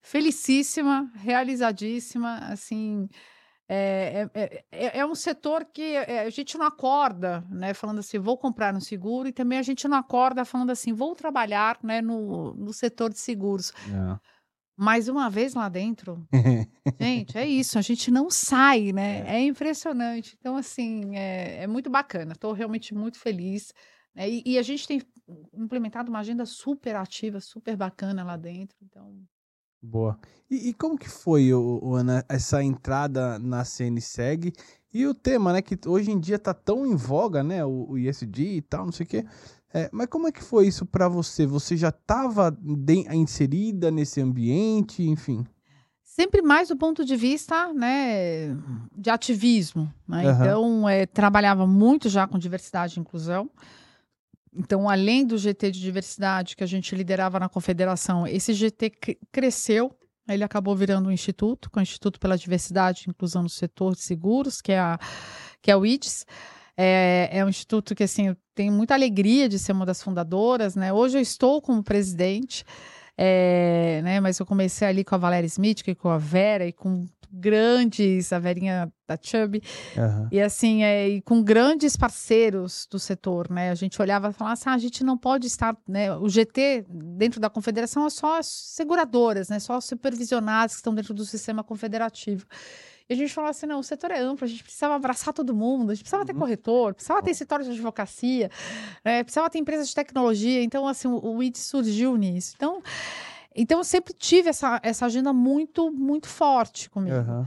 felicíssima, 0.09 1.11
realizadíssima, 1.17 2.39
assim. 2.39 3.09
É, 3.71 4.27
é, 4.35 4.65
é, 4.73 4.99
é, 5.01 5.07
um 5.07 5.15
setor 5.15 5.67
que 5.67 5.99
a 5.99 6.31
gente 6.31 6.57
não 6.57 6.65
acorda, 6.65 7.45
né, 7.51 7.75
falando 7.75 7.99
assim, 7.99 8.19
vou 8.19 8.39
comprar 8.39 8.75
um 8.75 8.81
seguro, 8.81 9.29
e 9.29 9.33
também 9.33 9.59
a 9.59 9.63
gente 9.63 9.87
não 9.87 9.99
acorda 9.99 10.43
falando 10.47 10.71
assim, 10.71 10.95
vou 10.95 11.15
trabalhar, 11.15 11.79
né, 11.83 12.01
no, 12.01 12.55
no 12.55 12.73
setor 12.73 13.11
de 13.11 13.19
seguros. 13.19 13.71
É. 13.87 14.19
Mais 14.75 15.09
uma 15.09 15.29
vez 15.29 15.53
lá 15.53 15.69
dentro, 15.69 16.27
gente, 16.99 17.37
é 17.37 17.47
isso, 17.47 17.79
a 17.79 17.83
gente 17.83 18.11
não 18.11 18.31
sai, 18.31 18.93
né? 18.93 19.25
É, 19.27 19.41
impressionante. 19.41 20.37
Então, 20.39 20.57
assim, 20.57 21.17
é, 21.17 21.65
é 21.65 21.67
muito 21.67 21.91
bacana. 21.91 22.33
Estou 22.33 22.53
realmente 22.53 22.95
muito 22.95 23.19
feliz. 23.19 23.75
Né? 24.15 24.31
E, 24.31 24.43
e 24.47 24.57
a 24.57 24.63
gente 24.63 24.87
tem 24.87 25.03
implementado 25.53 26.11
uma 26.11 26.21
agenda 26.21 26.47
super 26.47 26.95
ativa, 26.95 27.41
super 27.41 27.77
bacana 27.77 28.23
lá 28.23 28.37
dentro. 28.37 28.77
Então, 28.81 29.21
Boa. 29.83 30.19
E, 30.51 30.71
e, 30.71 30.75
como 30.75 30.99
que 30.99 31.09
foi, 31.09 31.53
o, 31.53 31.81
o, 31.83 31.95
Ana, 31.95 32.25
essa 32.29 32.63
entrada 32.63 33.39
na 33.39 33.65
CNSEG 33.65 34.53
e 34.93 35.07
o 35.07 35.15
tema, 35.15 35.53
né, 35.53 35.63
que 35.63 35.79
hoje 35.87 36.11
em 36.11 36.19
dia 36.19 36.39
tá 36.39 36.55
tão 36.55 36.87
em 36.87 36.97
voga, 36.97 37.43
né, 37.43 37.65
o, 37.65 37.91
o 37.91 37.99
ISD 37.99 38.57
e 38.57 38.63
tal, 38.63 38.87
não 38.87 38.93
sei 38.93 39.05
o 39.05 39.09
quê. 39.09 39.25
É, 39.73 39.89
mas 39.93 40.07
como 40.07 40.27
é 40.27 40.33
que 40.33 40.43
foi 40.43 40.67
isso 40.67 40.87
para 40.87 41.09
você? 41.09 41.47
Você 41.47 41.77
já 41.77 41.91
estava 41.91 42.57
inserida 43.13 43.91
nesse 43.91 44.21
ambiente, 44.21 45.03
enfim? 45.03 45.47
Sempre 46.03 46.41
mais 46.41 46.69
do 46.69 46.77
ponto 46.77 47.05
de 47.05 47.15
vista, 47.15 47.73
né, 47.73 48.57
de 48.97 49.11
ativismo, 49.11 49.93
né? 50.09 50.27
Uhum. 50.27 50.33
Então, 50.33 50.89
é, 50.89 51.07
trabalhava 51.07 51.67
muito 51.67 52.09
já 52.09 52.27
com 52.27 52.39
diversidade 52.39 52.99
e 52.99 53.01
inclusão. 53.01 53.49
Então, 54.59 54.91
além 54.91 55.25
do 55.25 55.39
GT 55.39 55.71
de 55.71 55.81
diversidade 55.81 56.57
que 56.57 56.65
a 56.65 56.67
gente 56.67 56.93
liderava 56.93 57.39
na 57.39 57.49
confederação, 57.49 58.27
esse 58.27 58.53
GT 58.53 58.91
cresceu. 59.31 59.97
Ele 60.29 60.43
acabou 60.43 60.75
virando 60.75 61.09
um 61.09 61.13
instituto, 61.13 61.71
com 61.71 61.79
é 61.79 61.83
o 61.83 61.85
Instituto 61.85 62.19
pela 62.19 62.37
Diversidade 62.37 63.05
e 63.07 63.11
Inclusão 63.11 63.45
no 63.45 63.49
Setor 63.49 63.95
de 63.95 64.03
Seguros, 64.03 64.61
que 64.61 64.73
é, 64.73 64.79
a, 64.79 64.99
que 65.63 65.71
é 65.71 65.77
o 65.77 65.87
IDES. 65.87 66.27
É, 66.77 67.31
é 67.33 67.45
um 67.45 67.49
instituto 67.49 67.95
que, 67.95 68.03
assim, 68.03 68.27
eu 68.27 68.37
tenho 68.53 68.73
muita 68.73 68.95
alegria 68.95 69.49
de 69.49 69.61
ser 69.61 69.73
uma 69.73 69.87
das 69.87 70.03
fundadoras, 70.03 70.75
né? 70.75 70.93
Hoje 70.93 71.17
eu 71.17 71.23
estou 71.23 71.63
como 71.63 71.83
presidente, 71.83 72.65
é, 73.17 74.01
né? 74.03 74.21
Mas 74.21 74.41
eu 74.41 74.45
comecei 74.45 74.89
ali 74.89 75.05
com 75.05 75.15
a 75.15 75.19
Valéria 75.19 75.47
Smith, 75.47 75.83
com 75.97 76.09
a 76.09 76.19
Vera 76.19 76.67
e 76.67 76.73
com 76.73 77.07
grandes, 77.31 78.33
a 78.33 78.39
Verinha 78.39 78.93
da 79.07 79.19
Chubb, 79.21 79.63
uhum. 79.97 80.29
e 80.31 80.41
assim, 80.41 80.83
é, 80.83 81.09
e 81.09 81.23
com 81.23 81.43
grandes 81.43 81.97
parceiros 81.97 82.87
do 82.91 82.99
setor, 82.99 83.51
né? 83.51 83.71
A 83.71 83.75
gente 83.75 84.01
olhava 84.01 84.29
e 84.29 84.33
falava 84.33 84.55
assim, 84.55 84.69
ah, 84.69 84.75
a 84.75 84.79
gente 84.79 85.03
não 85.03 85.17
pode 85.17 85.47
estar, 85.47 85.77
né? 85.87 86.15
O 86.15 86.29
GT 86.29 86.85
dentro 86.89 87.41
da 87.41 87.49
confederação 87.49 88.07
é 88.07 88.11
só 88.11 88.39
as 88.39 88.47
seguradoras, 88.47 89.49
né? 89.49 89.59
Só 89.59 89.79
os 89.79 89.85
supervisionados 89.85 90.75
que 90.75 90.81
estão 90.81 90.95
dentro 90.95 91.15
do 91.15 91.25
sistema 91.25 91.65
confederativo. 91.65 92.47
E 93.09 93.15
a 93.15 93.17
gente 93.17 93.33
falou 93.33 93.51
assim: 93.51 93.67
não, 93.67 93.79
o 93.81 93.83
setor 93.83 94.11
é 94.11 94.21
amplo, 94.21 94.45
a 94.45 94.49
gente 94.49 94.63
precisava 94.63 94.95
abraçar 94.95 95.33
todo 95.33 95.55
mundo, 95.55 95.91
a 95.91 95.95
gente 95.95 96.05
precisava 96.05 96.27
ter 96.27 96.33
uhum. 96.33 96.41
corretor, 96.41 96.95
precisava 96.95 97.23
ter 97.23 97.31
escritório 97.31 97.65
de 97.65 97.71
advocacia, 97.71 98.51
é, 99.03 99.23
precisava 99.23 99.49
ter 99.49 99.59
empresas 99.59 99.89
de 99.89 99.95
tecnologia. 99.95 100.63
Então, 100.63 100.87
assim, 100.87 101.09
o, 101.09 101.19
o 101.19 101.43
IT 101.43 101.59
surgiu 101.59 102.17
nisso. 102.17 102.53
Então. 102.57 102.83
Então, 103.55 103.79
eu 103.79 103.85
sempre 103.85 104.15
tive 104.15 104.49
essa, 104.49 104.81
essa 104.83 105.07
agenda 105.07 105.33
muito, 105.33 105.91
muito 105.91 106.29
forte 106.29 106.89
comigo. 106.89 107.17
Uhum. 107.17 107.45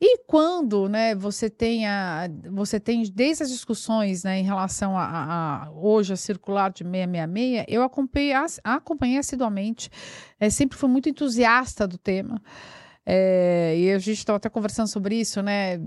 E 0.00 0.16
quando 0.26 0.88
né, 0.88 1.14
você 1.14 1.50
tem 1.50 1.86
a, 1.86 2.26
você 2.50 2.80
tem 2.80 3.02
desde 3.02 3.42
as 3.42 3.50
discussões 3.50 4.24
né, 4.24 4.38
em 4.38 4.42
relação 4.42 4.96
a, 4.96 5.04
a, 5.04 5.70
hoje 5.72 6.14
a 6.14 6.16
circular 6.16 6.70
de 6.70 6.84
666, 6.84 7.66
eu 7.68 7.82
acompanhei, 7.82 8.32
acompanhei 8.64 9.18
assiduamente, 9.18 9.90
é, 10.38 10.48
sempre 10.48 10.78
fui 10.78 10.88
muito 10.88 11.10
entusiasta 11.10 11.86
do 11.86 11.98
tema. 11.98 12.40
É, 13.04 13.74
e 13.76 13.92
a 13.92 13.98
gente 13.98 14.18
estava 14.18 14.38
até 14.38 14.48
conversando 14.48 14.86
sobre 14.86 15.16
isso, 15.20 15.42
né? 15.42 15.78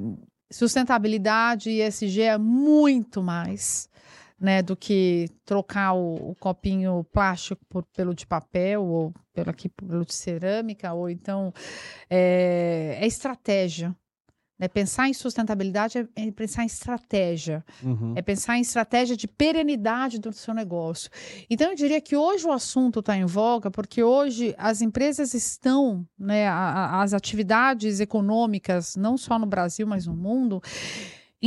Sustentabilidade 0.51 1.71
e 1.71 1.81
ESG 1.81 2.21
é 2.21 2.37
muito 2.37 3.23
mais 3.23 3.89
né, 4.39 4.61
do 4.61 4.75
que 4.75 5.29
trocar 5.45 5.93
o, 5.93 6.31
o 6.31 6.35
copinho 6.35 7.05
plástico 7.11 7.63
por, 7.69 7.83
pelo 7.95 8.13
de 8.13 8.25
papel 8.25 8.83
ou 8.83 9.13
pelo 9.33 9.49
aqui 9.49 9.69
pelo 9.69 10.05
de 10.05 10.13
cerâmica 10.13 10.93
ou 10.93 11.09
então 11.09 11.53
é, 12.09 12.97
é 12.99 13.07
estratégia. 13.07 13.95
Né? 14.57 14.67
Pensar 14.67 15.09
em 15.09 15.13
sustentabilidade 15.13 15.97
é, 15.97 16.07
é 16.15 16.31
pensar 16.31 16.63
em 16.63 16.67
estratégia, 16.67 17.65
uhum. 17.83 18.13
é 18.15 18.21
pensar 18.21 18.57
em 18.57 18.61
estratégia 18.61 19.17
de 19.17 19.27
perenidade 19.27 20.19
do 20.19 20.31
seu 20.31 20.53
negócio. 20.53 21.09
Então, 21.49 21.71
eu 21.71 21.75
diria 21.75 21.99
que 21.99 22.15
hoje 22.15 22.47
o 22.47 22.51
assunto 22.51 22.99
está 22.99 23.17
em 23.17 23.25
voga, 23.25 23.69
porque 23.71 24.03
hoje 24.03 24.55
as 24.57 24.81
empresas 24.81 25.33
estão, 25.33 26.05
né, 26.17 26.47
a, 26.47 26.53
a, 26.53 27.01
as 27.01 27.13
atividades 27.13 27.99
econômicas, 27.99 28.95
não 28.95 29.17
só 29.17 29.37
no 29.39 29.45
Brasil, 29.45 29.87
mas 29.87 30.05
no 30.05 30.15
mundo, 30.15 30.61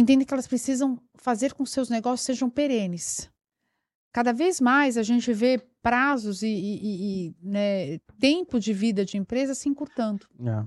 entendem 0.00 0.26
que 0.26 0.34
elas 0.34 0.46
precisam 0.46 1.00
fazer 1.14 1.54
com 1.54 1.64
que 1.64 1.70
seus 1.70 1.88
negócios 1.88 2.26
sejam 2.26 2.50
perenes. 2.50 3.30
Cada 4.12 4.32
vez 4.32 4.60
mais 4.60 4.96
a 4.96 5.02
gente 5.02 5.32
vê 5.32 5.58
prazos 5.82 6.42
e, 6.42 6.48
e, 6.48 7.26
e 7.28 7.36
né, 7.42 7.98
tempo 8.18 8.60
de 8.60 8.72
vida 8.72 9.04
de 9.04 9.16
empresa 9.16 9.54
se 9.54 9.68
encurtando. 9.68 10.26
É. 10.40 10.64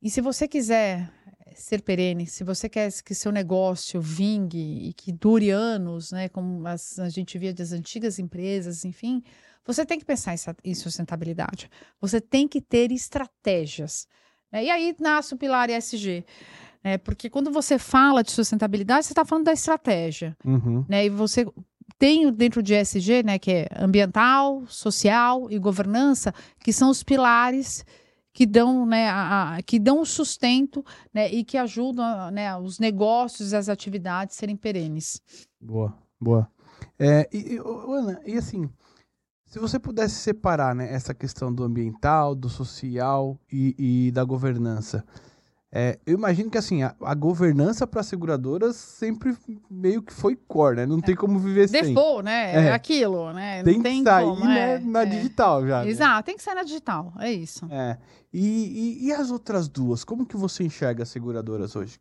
E 0.00 0.10
se 0.10 0.20
você 0.20 0.46
quiser 0.46 1.12
ser 1.54 1.82
perene, 1.82 2.26
se 2.26 2.44
você 2.44 2.68
quer 2.68 2.90
que 3.02 3.14
seu 3.14 3.32
negócio 3.32 4.00
vingue 4.00 4.88
e 4.88 4.92
que 4.92 5.10
dure 5.10 5.50
anos, 5.50 6.12
né, 6.12 6.28
como 6.28 6.66
as, 6.66 6.98
a 6.98 7.08
gente 7.08 7.38
via 7.38 7.52
das 7.52 7.72
antigas 7.72 8.18
empresas, 8.18 8.84
enfim, 8.84 9.22
você 9.66 9.84
tem 9.84 9.98
que 9.98 10.04
pensar 10.04 10.34
em, 10.64 10.74
sustentabilidade. 10.74 11.68
Você 12.00 12.20
tem 12.20 12.48
que 12.48 12.60
ter 12.60 12.90
estratégias. 12.92 14.06
Né? 14.52 14.64
E 14.64 14.70
aí 14.70 14.96
nasce 14.98 15.34
o 15.34 15.36
pilar 15.36 15.68
ESG. 15.68 16.24
Né? 16.88 16.98
Porque 16.98 17.28
quando 17.28 17.50
você 17.50 17.78
fala 17.78 18.22
de 18.22 18.30
sustentabilidade, 18.30 19.04
você 19.04 19.12
está 19.12 19.24
falando 19.24 19.44
da 19.44 19.52
estratégia. 19.52 20.34
Uhum. 20.42 20.84
Né? 20.88 21.04
E 21.04 21.10
você 21.10 21.46
tem 21.98 22.32
dentro 22.32 22.62
de 22.62 22.74
ESG, 22.74 23.22
né, 23.22 23.38
que 23.38 23.50
é 23.50 23.68
ambiental, 23.76 24.64
social 24.66 25.50
e 25.50 25.58
governança, 25.58 26.32
que 26.60 26.72
são 26.72 26.88
os 26.90 27.02
pilares 27.02 27.84
que 28.32 28.46
dão, 28.46 28.86
né, 28.86 29.08
a, 29.08 29.56
a, 29.56 29.62
que 29.62 29.78
dão 29.78 30.04
sustento 30.04 30.84
né, 31.12 31.30
e 31.30 31.44
que 31.44 31.58
ajudam 31.58 32.30
né, 32.30 32.56
os 32.56 32.78
negócios 32.78 33.52
e 33.52 33.56
as 33.56 33.68
atividades 33.68 34.36
serem 34.36 34.56
perenes. 34.56 35.20
Boa, 35.60 35.92
boa. 36.20 36.48
É, 36.98 37.28
e, 37.32 37.54
e, 37.54 37.58
Ana, 37.58 38.20
e 38.24 38.36
assim, 38.36 38.70
se 39.44 39.58
você 39.58 39.78
pudesse 39.78 40.14
separar 40.14 40.74
né, 40.74 40.92
essa 40.92 41.12
questão 41.12 41.52
do 41.52 41.64
ambiental, 41.64 42.34
do 42.34 42.48
social 42.48 43.38
e, 43.50 43.74
e 44.06 44.10
da 44.12 44.22
governança, 44.22 45.04
é, 45.70 45.98
eu 46.06 46.14
imagino 46.14 46.50
que 46.50 46.56
assim, 46.56 46.82
a, 46.82 46.94
a 47.02 47.14
governança 47.14 47.86
para 47.86 48.02
seguradoras 48.02 48.74
sempre 48.74 49.36
meio 49.70 50.02
que 50.02 50.14
foi 50.14 50.34
core, 50.34 50.76
né? 50.76 50.86
Não 50.86 50.98
tem 50.98 51.14
como 51.14 51.38
viver 51.38 51.68
sem. 51.68 51.82
Default, 51.82 52.24
né? 52.24 52.54
É, 52.54 52.68
é 52.68 52.72
aquilo, 52.72 53.32
né? 53.34 53.62
Tem, 53.62 53.82
tem 53.82 53.98
que 53.98 54.10
sair 54.10 54.24
como, 54.24 54.44
né, 54.46 54.74
é, 54.74 54.78
na 54.78 55.02
é. 55.02 55.06
digital 55.06 55.66
já. 55.66 55.84
Né? 55.84 55.90
Exato, 55.90 56.16
né? 56.16 56.22
tem 56.22 56.36
que 56.36 56.42
sair 56.42 56.54
na 56.54 56.62
digital, 56.62 57.12
é 57.18 57.30
isso. 57.30 57.66
É. 57.70 57.98
E, 58.32 58.40
e, 58.40 59.06
e, 59.06 59.12
as 59.12 59.30
outras 59.30 59.68
duas, 59.68 60.04
como 60.04 60.24
que 60.24 60.36
você 60.38 60.64
enxerga 60.64 61.02
as 61.02 61.10
seguradoras 61.10 61.76
hoje? 61.76 61.98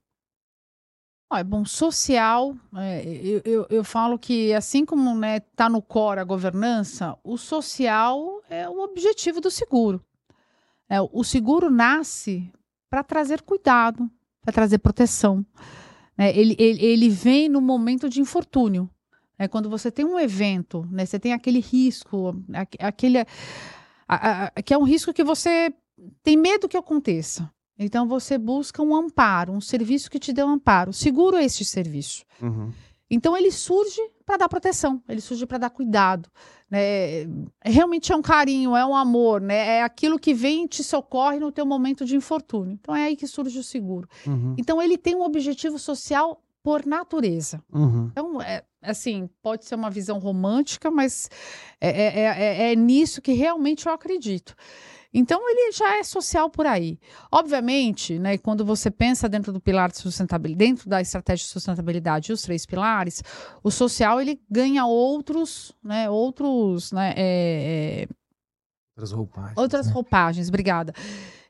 É 1.34 1.44
bom, 1.44 1.66
social, 1.66 2.56
é, 2.74 3.04
eu, 3.06 3.42
eu, 3.44 3.68
eu, 3.70 3.84
falo 3.84 4.18
que 4.18 4.54
assim 4.54 4.86
como 4.86 5.14
né, 5.14 5.42
tá 5.42 5.68
no 5.68 5.82
core 5.82 6.22
a 6.22 6.24
governança, 6.24 7.18
o 7.22 7.38
social 7.38 8.42
é 8.50 8.68
o 8.70 8.80
objetivo 8.80 9.42
do 9.42 9.52
seguro. 9.52 10.02
É, 10.90 11.02
o 11.02 11.22
seguro 11.26 11.70
nasce 11.70 12.50
para 12.90 13.04
trazer 13.04 13.42
cuidado, 13.42 14.10
para 14.42 14.54
trazer 14.54 14.78
proteção. 14.80 15.46
É, 16.18 16.38
ele, 16.38 16.56
ele, 16.58 16.84
ele, 16.84 17.10
vem 17.10 17.48
no 17.48 17.62
momento 17.62 18.10
de 18.10 18.20
infortúnio. 18.22 18.90
É, 19.38 19.48
quando 19.48 19.70
você 19.70 19.92
tem 19.92 20.04
um 20.04 20.20
evento, 20.20 20.88
né, 20.92 21.06
você 21.06 21.20
tem 21.20 21.32
aquele 21.32 21.60
risco, 21.60 22.36
aquele, 22.80 23.20
a, 24.08 24.46
a, 24.46 24.62
que 24.64 24.74
é 24.74 24.78
um 24.78 24.84
risco 24.84 25.14
que 25.14 25.24
você 25.24 25.72
tem 26.24 26.36
medo 26.36 26.68
que 26.68 26.78
aconteça. 26.78 27.52
Então 27.78 28.08
você 28.08 28.38
busca 28.38 28.82
um 28.82 28.96
amparo, 28.96 29.54
um 29.54 29.62
serviço 29.62 30.10
que 30.10 30.18
te 30.18 30.34
dê 30.34 30.44
um 30.44 30.50
amparo. 30.50 30.92
Seguro 30.92 31.38
este 31.38 31.64
serviço. 31.64 32.26
Uhum. 32.42 32.72
Então 33.10 33.38
ele 33.38 33.52
surge 33.52 34.02
para 34.26 34.38
dar 34.38 34.50
proteção, 34.50 35.02
ele 35.08 35.22
surge 35.22 35.46
para 35.46 35.58
dar 35.58 35.70
cuidado. 35.70 36.30
Né? 36.70 37.26
Realmente 37.64 38.12
é 38.12 38.16
um 38.16 38.22
carinho, 38.22 38.76
é 38.76 38.86
um 38.86 38.96
amor, 38.96 39.40
né? 39.40 39.78
É 39.78 39.84
aquilo 39.84 40.20
que 40.20 40.34
vem 40.34 40.66
e 40.66 40.68
te 40.68 40.84
socorre 40.84 41.40
no 41.40 41.52
teu 41.52 41.66
momento 41.66 42.04
de 42.06 42.16
infortúnio. 42.16 42.74
Então 42.74 42.96
é 42.96 43.06
aí 43.06 43.16
que 43.16 43.26
surge 43.26 43.58
o 43.58 43.64
seguro. 43.64 44.10
Uhum. 44.26 44.56
Então 44.58 44.82
ele 44.82 44.98
tem 44.98 45.16
um 45.16 45.22
objetivo 45.22 45.80
social 45.80 46.44
por 46.62 46.86
natureza. 46.86 47.64
Uhum. 47.72 48.10
Então, 48.12 48.42
é, 48.42 48.62
assim, 48.82 49.30
pode 49.42 49.64
ser 49.64 49.76
uma 49.76 49.90
visão 49.90 50.20
romântica, 50.20 50.92
mas 50.92 51.30
é, 51.80 51.90
é, 51.90 52.24
é, 52.24 52.72
é 52.72 52.76
nisso 52.76 53.22
que 53.22 53.32
realmente 53.32 53.86
eu 53.86 53.94
acredito. 53.94 54.54
Então 55.14 55.50
ele 55.50 55.72
já 55.72 55.98
é 55.98 56.04
social 56.04 56.50
por 56.50 56.66
aí. 56.66 57.00
Obviamente, 57.32 58.20
né, 58.20 58.38
quando 58.38 58.66
você 58.66 58.92
pensa 58.92 59.30
dentro 59.30 59.52
do 59.52 59.60
pilar 59.60 59.90
de 59.90 59.98
sustentabilidade, 59.98 60.58
dentro 60.58 60.90
da 60.90 61.02
estratégia 61.02 61.46
de 61.46 61.52
sustentabilidade, 61.52 62.32
os 62.32 62.42
três 62.42 62.66
pilares, 62.66 63.24
o 63.64 63.72
social 63.72 64.20
ele 64.22 64.42
ganha 64.50 64.86
outros, 64.86 65.74
né, 65.84 66.10
outros, 66.10 66.92
né, 66.92 67.14
é, 67.16 68.04
é... 68.04 68.08
outras 68.96 69.12
roupagens. 69.12 69.58
Outras 69.58 69.88
né? 69.88 69.94
roupagens, 69.94 70.48
obrigada. 70.50 70.94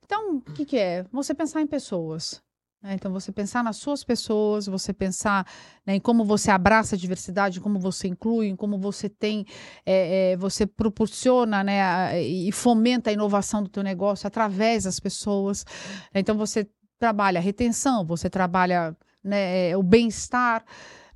Então, 0.05 0.37
o 0.37 0.41
que, 0.53 0.65
que 0.65 0.77
é? 0.77 1.05
Você 1.11 1.33
pensar 1.33 1.61
em 1.61 1.67
pessoas. 1.67 2.41
Né? 2.81 2.93
Então, 2.93 3.11
você 3.11 3.31
pensar 3.31 3.63
nas 3.63 3.77
suas 3.77 4.03
pessoas, 4.03 4.67
você 4.67 4.93
pensar 4.93 5.45
né, 5.85 5.95
em 5.95 5.99
como 5.99 6.23
você 6.23 6.51
abraça 6.51 6.95
a 6.95 6.97
diversidade, 6.97 7.59
em 7.59 7.61
como 7.61 7.79
você 7.79 8.07
inclui, 8.07 8.47
em 8.47 8.55
como 8.55 8.77
você 8.77 9.09
tem, 9.09 9.45
é, 9.85 10.31
é, 10.31 10.37
você 10.37 10.65
proporciona 10.65 11.63
né, 11.63 11.81
a, 11.81 12.19
e 12.19 12.51
fomenta 12.51 13.09
a 13.09 13.13
inovação 13.13 13.63
do 13.63 13.69
teu 13.69 13.83
negócio 13.83 14.27
através 14.27 14.83
das 14.83 14.99
pessoas. 14.99 15.65
Então, 16.13 16.37
você 16.37 16.69
trabalha 16.99 17.39
a 17.39 17.41
retenção, 17.41 18.05
você 18.05 18.29
trabalha 18.29 18.95
né, 19.23 19.69
é, 19.69 19.77
o 19.77 19.83
bem-estar. 19.83 20.63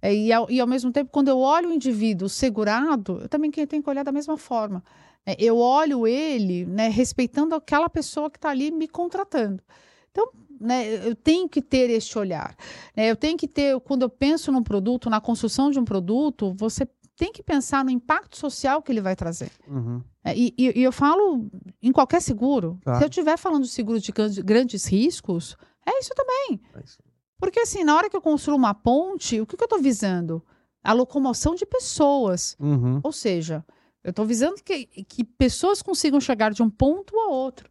E, 0.04 0.34
ao, 0.34 0.50
e, 0.50 0.60
ao, 0.60 0.68
mesmo 0.68 0.92
tempo, 0.92 1.12
quando 1.12 1.28
eu 1.28 1.38
olho 1.38 1.70
o 1.70 1.74
indivíduo 1.74 2.28
segurado, 2.28 3.20
eu 3.22 3.30
também 3.30 3.52
tenho 3.52 3.84
que 3.84 3.90
olhar 3.90 4.04
da 4.04 4.12
mesma 4.12 4.36
forma. 4.36 4.84
É, 5.26 5.36
eu 5.40 5.58
olho 5.58 6.08
ele 6.08 6.66
né, 6.66 6.88
respeitando 6.90 7.54
aquela 7.54 7.88
pessoa 7.88 8.30
que 8.30 8.38
está 8.38 8.50
ali 8.50 8.72
me 8.72 8.88
contratando. 8.88 9.62
Então, 10.10 10.28
né, 10.62 11.08
eu 11.08 11.16
tenho 11.16 11.50
que 11.50 11.62
ter 11.62 11.90
este 11.90 12.18
olhar. 12.18 12.56
Né? 12.96 13.10
Eu 13.10 13.16
tenho 13.16 13.38
que 13.38 13.48
ter, 13.48 13.80
quando 13.82 14.04
eu 14.04 14.10
penso 14.10 14.52
num 14.52 14.64
produto, 14.64 15.10
na 15.10 15.20
construção 15.20 15.72
de 15.72 15.80
um 15.80 15.86
produto, 15.86 16.54
você 16.54 16.88
tem 17.18 17.32
que 17.32 17.44
pensar 17.44 17.84
no 17.84 17.92
impacto 17.92 18.38
social 18.38 18.82
que 18.82 18.92
ele 18.92 19.02
vai 19.02 19.16
trazer. 19.16 19.52
Uhum. 19.68 20.02
É, 20.24 20.36
e, 20.36 20.54
e, 20.58 20.80
e, 20.80 20.84
eu 20.84 20.92
falo 20.92 21.50
em 21.82 21.92
qualquer 21.92 22.22
seguro. 22.22 22.80
Tá. 22.84 22.96
Se 22.96 23.04
eu 23.04 23.10
estiver 23.10 23.38
falando 23.38 23.64
de 23.64 23.70
seguro 23.70 24.00
de 24.00 24.12
grandes 24.44 24.86
riscos, 24.86 25.58
é 25.86 26.00
isso 26.00 26.12
também. 26.16 26.62
É 26.76 26.84
isso. 26.84 27.00
Porque 27.38 27.60
assim, 27.60 27.84
na 27.84 27.96
hora 27.96 28.10
que 28.10 28.16
eu 28.16 28.22
construo 28.22 28.56
uma 28.56 28.74
ponte, 28.74 29.42
o 29.42 29.46
que, 29.46 29.58
que 29.58 29.64
eu 29.64 29.66
estou 29.66 29.80
visando? 29.80 30.44
A 30.84 30.94
locomoção 30.94 31.56
de 31.56 31.66
pessoas. 31.66 32.56
Uhum. 32.60 33.00
Ou 33.04 33.12
seja, 33.12 33.66
eu 34.04 34.12
estou 34.12 34.26
visando 34.26 34.56
que, 34.64 34.86
que 34.86 35.24
pessoas 35.24 35.82
consigam 35.82 36.20
chegar 36.20 36.52
de 36.52 36.64
um 36.64 36.70
ponto 36.70 37.20
a 37.20 37.28
outro. 37.30 37.70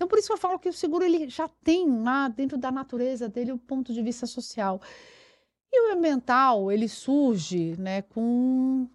Então, 0.00 0.08
por 0.08 0.18
isso 0.18 0.32
eu 0.32 0.38
falo 0.38 0.58
que 0.58 0.70
o 0.70 0.72
seguro 0.72 1.04
ele 1.04 1.28
já 1.28 1.46
tem 1.62 1.86
lá 2.00 2.26
dentro 2.26 2.56
da 2.56 2.72
natureza 2.72 3.28
dele 3.28 3.52
o 3.52 3.56
um 3.56 3.58
ponto 3.58 3.92
de 3.92 4.02
vista 4.02 4.26
social. 4.26 4.80
E 5.70 5.90
o 5.90 5.92
ambiental, 5.94 6.72
ele 6.72 6.88
surge 6.88 7.76
né, 7.78 8.00
com, 8.00 8.88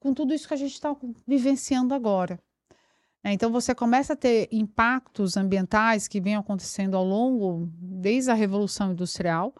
com 0.00 0.14
tudo 0.14 0.32
isso 0.32 0.48
que 0.48 0.54
a 0.54 0.56
gente 0.56 0.72
está 0.72 0.96
vivenciando 1.26 1.92
agora. 1.92 2.40
É, 3.22 3.34
então, 3.34 3.52
você 3.52 3.74
começa 3.74 4.14
a 4.14 4.16
ter 4.16 4.48
impactos 4.50 5.36
ambientais 5.36 6.08
que 6.08 6.22
vêm 6.22 6.36
acontecendo 6.36 6.96
ao 6.96 7.04
longo, 7.04 7.68
desde 7.78 8.30
a 8.30 8.34
Revolução 8.34 8.92
Industrial, 8.92 9.52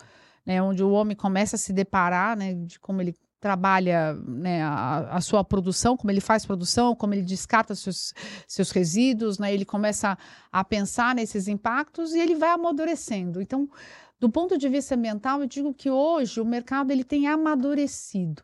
né, 0.47 0.63
onde 0.63 0.83
o 0.83 0.93
homem 0.93 1.15
começa 1.15 1.57
a 1.57 1.59
se 1.59 1.75
deparar 1.75 2.39
né, 2.39 2.55
de 2.55 2.81
como 2.81 3.03
ele 3.03 3.15
trabalha 3.47 4.15
né, 4.27 4.61
a, 4.61 5.19
a, 5.19 5.21
sua 5.21 5.45
produção, 5.45 5.97
como 5.97 6.11
ele 6.11 6.21
faz 6.21 6.45
produção, 6.45 6.97
como 6.97 7.15
ele 7.15 7.23
descarta 7.23 7.77
seus, 7.77 8.13
seus 8.45 8.73
resíduos, 8.73 9.39
né, 9.39 9.55
ele 9.55 9.65
começa 9.65 10.19
a 10.51 10.65
pensar 10.65 11.15
nesses 11.15 11.47
impactos 11.47 12.13
e 12.13 12.19
ele 12.19 12.35
vai 12.35 12.51
amadurecendo. 12.51 13.41
Então, 13.41 13.71
do 14.19 14.29
ponto 14.29 14.59
de 14.59 14.69
vista 14.69 14.97
ambiental, 14.97 15.41
eu 15.41 15.47
digo 15.47 15.73
que 15.73 15.89
hoje 15.89 16.41
o 16.41 16.45
mercado 16.45 16.91
ele 16.91 17.05
tem 17.05 17.29
amadurecido. 17.29 18.43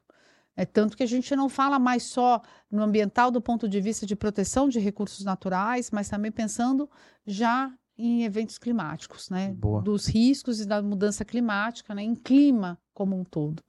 É 0.54 0.64
tanto 0.64 0.96
que 0.96 1.02
a 1.02 1.06
gente 1.06 1.34
não 1.34 1.48
fala 1.48 1.80
mais 1.80 2.04
só 2.04 2.40
no 2.70 2.80
ambiental 2.80 3.32
do 3.32 3.40
ponto 3.40 3.68
de 3.68 3.80
vista 3.80 4.06
de 4.06 4.14
proteção 4.14 4.68
de 4.68 4.78
recursos 4.78 5.24
naturais, 5.24 5.90
mas 5.90 6.08
também 6.08 6.30
pensando 6.30 6.88
já 7.26 7.72
em 7.98 8.22
eventos 8.22 8.56
climáticos, 8.56 9.28
né? 9.30 9.52
Boa. 9.54 9.82
Dos 9.82 10.06
riscos 10.06 10.60
e 10.60 10.66
da 10.66 10.80
mudança 10.80 11.24
climática, 11.24 11.92
né? 11.92 12.04
Em 12.04 12.14
clima 12.14 12.78
como 12.94 13.18
um 13.18 13.24
todo. 13.24 13.64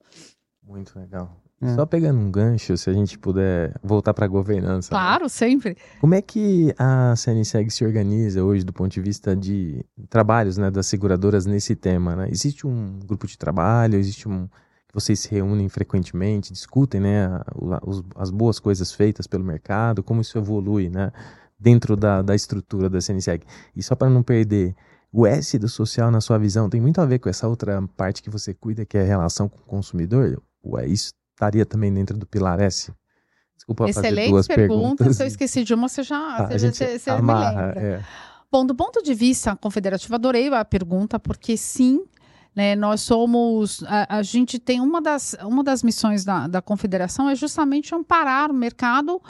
Muito 0.66 0.98
legal. 0.98 1.44
É. 1.62 1.76
Só 1.76 1.86
pegando 1.86 2.20
um 2.20 2.30
gancho, 2.30 2.76
se 2.76 2.90
a 2.90 2.94
gente 2.94 3.18
puder 3.18 3.74
voltar 3.82 4.14
para 4.14 4.26
a 4.26 4.28
governança. 4.28 4.94
Né? 4.94 5.00
Claro, 5.00 5.24
né? 5.24 5.30
sempre. 5.30 5.78
Como 6.02 6.14
é 6.14 6.22
que 6.22 6.74
a 6.78 7.14
CNSEG 7.16 7.72
se 7.72 7.86
organiza 7.86 8.44
hoje 8.44 8.66
do 8.66 8.74
ponto 8.74 8.92
de 8.92 9.00
vista 9.00 9.36
de 9.36 9.86
trabalhos 10.10 10.58
né, 10.58 10.70
das 10.70 10.88
seguradoras 10.88 11.46
nesse 11.46 11.76
tema? 11.76 12.16
Né? 12.16 12.28
Existe 12.30 12.68
um 12.68 13.00
grupo 13.06 13.26
de 13.26 13.38
trabalho, 13.38 13.98
existe 13.98 14.28
um 14.28 14.48
vocês 14.94 15.22
se 15.22 15.32
reúnem 15.32 15.68
frequentemente, 15.70 16.54
discutem 16.54 17.02
né, 17.02 17.28
as 18.16 18.30
boas 18.30 18.60
coisas 18.60 18.92
feitas 18.92 19.26
pelo 19.26 19.44
mercado, 19.44 20.04
como 20.04 20.22
isso 20.22 20.38
evolui 20.38 20.88
né, 20.88 21.12
dentro 21.60 21.98
da, 21.98 22.22
da 22.22 22.36
estrutura 22.36 22.88
da 22.92 23.02
CNSEG. 23.02 23.44
E 23.76 23.82
só 23.82 23.96
para 23.96 24.08
não 24.08 24.22
perder, 24.22 24.76
o 25.12 25.26
S 25.26 25.58
do 25.58 25.68
social, 25.68 26.12
na 26.12 26.22
sua 26.22 26.38
visão, 26.38 26.70
tem 26.70 26.80
muito 26.80 27.02
a 27.02 27.06
ver 27.06 27.18
com 27.18 27.28
essa 27.28 27.48
outra 27.48 27.82
parte 27.98 28.22
que 28.22 28.30
você 28.30 28.54
cuida, 28.54 28.86
que 28.86 28.96
é 28.96 29.02
a 29.02 29.06
relação 29.06 29.50
com 29.50 29.58
o 29.58 29.66
consumidor? 29.66 30.40
Ué, 30.66 30.88
isso 30.88 31.14
estaria 31.34 31.66
também 31.66 31.94
dentro 31.94 32.18
do 32.18 32.26
pilar 32.26 32.60
S? 32.60 32.94
Desculpa 33.56 33.90
Excelente 33.90 34.16
fazer 34.16 34.30
duas 34.30 34.48
pergunta. 34.48 34.70
perguntas. 34.70 35.18
Se 35.18 35.24
eu 35.24 35.28
esqueci 35.28 35.64
de 35.64 35.74
uma, 35.74 35.88
você 35.88 36.04
já, 36.04 36.18
ah, 36.18 36.48
você, 36.48 36.72
você, 36.72 37.00
você 37.00 37.10
amarra, 37.10 37.52
me 37.52 37.68
lembra. 37.68 37.82
É. 37.82 38.04
Bom, 38.52 38.66
do 38.66 38.76
ponto 38.76 39.02
de 39.02 39.14
vista 39.14 39.56
confederativo, 39.56 40.14
adorei 40.14 40.48
a 40.54 40.64
pergunta, 40.64 41.20
porque 41.20 41.58
sim, 41.58 42.04
né, 42.56 42.76
nós 42.76 43.02
somos. 43.02 43.84
A, 43.88 44.18
a, 44.18 44.24
gente 44.24 44.60
tem 44.60 44.80
uma 44.80 45.02
das, 45.02 45.36
uma 45.42 45.64
das 45.64 45.82
missões 45.82 46.24
da, 46.24 46.48
da 46.48 46.62
confederação 46.62 47.30
é 47.30 47.36
justamente 47.36 47.96
amparar 47.96 48.52
o 48.52 48.54
mercado 48.54 49.22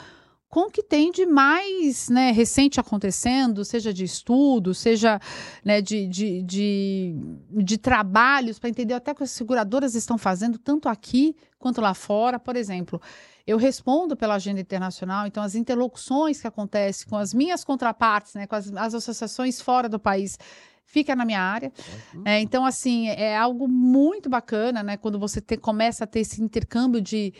com 0.54 0.68
o 0.68 0.70
que 0.70 0.84
tem 0.84 1.10
de 1.10 1.26
mais 1.26 2.08
né, 2.08 2.30
recente 2.30 2.78
acontecendo, 2.78 3.64
seja 3.64 3.92
de 3.92 4.04
estudo, 4.04 4.72
seja 4.72 5.20
né, 5.64 5.82
de, 5.82 6.06
de, 6.06 6.42
de, 6.42 7.16
de 7.50 7.76
trabalhos, 7.76 8.60
para 8.60 8.70
entender 8.70 8.94
até 8.94 9.10
o 9.10 9.16
que 9.16 9.24
as 9.24 9.32
seguradoras 9.32 9.96
estão 9.96 10.16
fazendo, 10.16 10.56
tanto 10.56 10.88
aqui 10.88 11.34
quanto 11.58 11.80
lá 11.80 11.92
fora. 11.92 12.38
Por 12.38 12.54
exemplo, 12.54 13.02
eu 13.44 13.56
respondo 13.56 14.16
pela 14.16 14.36
agenda 14.36 14.60
internacional, 14.60 15.26
então 15.26 15.42
as 15.42 15.56
interlocuções 15.56 16.40
que 16.40 16.46
acontecem 16.46 17.08
com 17.08 17.16
as 17.16 17.34
minhas 17.34 17.64
contrapartes, 17.64 18.34
né, 18.34 18.46
com 18.46 18.54
as, 18.54 18.72
as 18.76 18.94
associações 18.94 19.60
fora 19.60 19.88
do 19.88 19.98
país, 19.98 20.38
fica 20.86 21.16
na 21.16 21.24
minha 21.24 21.40
área. 21.40 21.72
É, 22.24 22.40
então, 22.40 22.64
assim, 22.64 23.08
é 23.08 23.36
algo 23.36 23.66
muito 23.66 24.28
bacana, 24.28 24.84
né? 24.84 24.96
Quando 24.96 25.18
você 25.18 25.40
te, 25.40 25.56
começa 25.56 26.04
a 26.04 26.06
ter 26.06 26.20
esse 26.20 26.40
intercâmbio 26.40 27.00
de, 27.00 27.34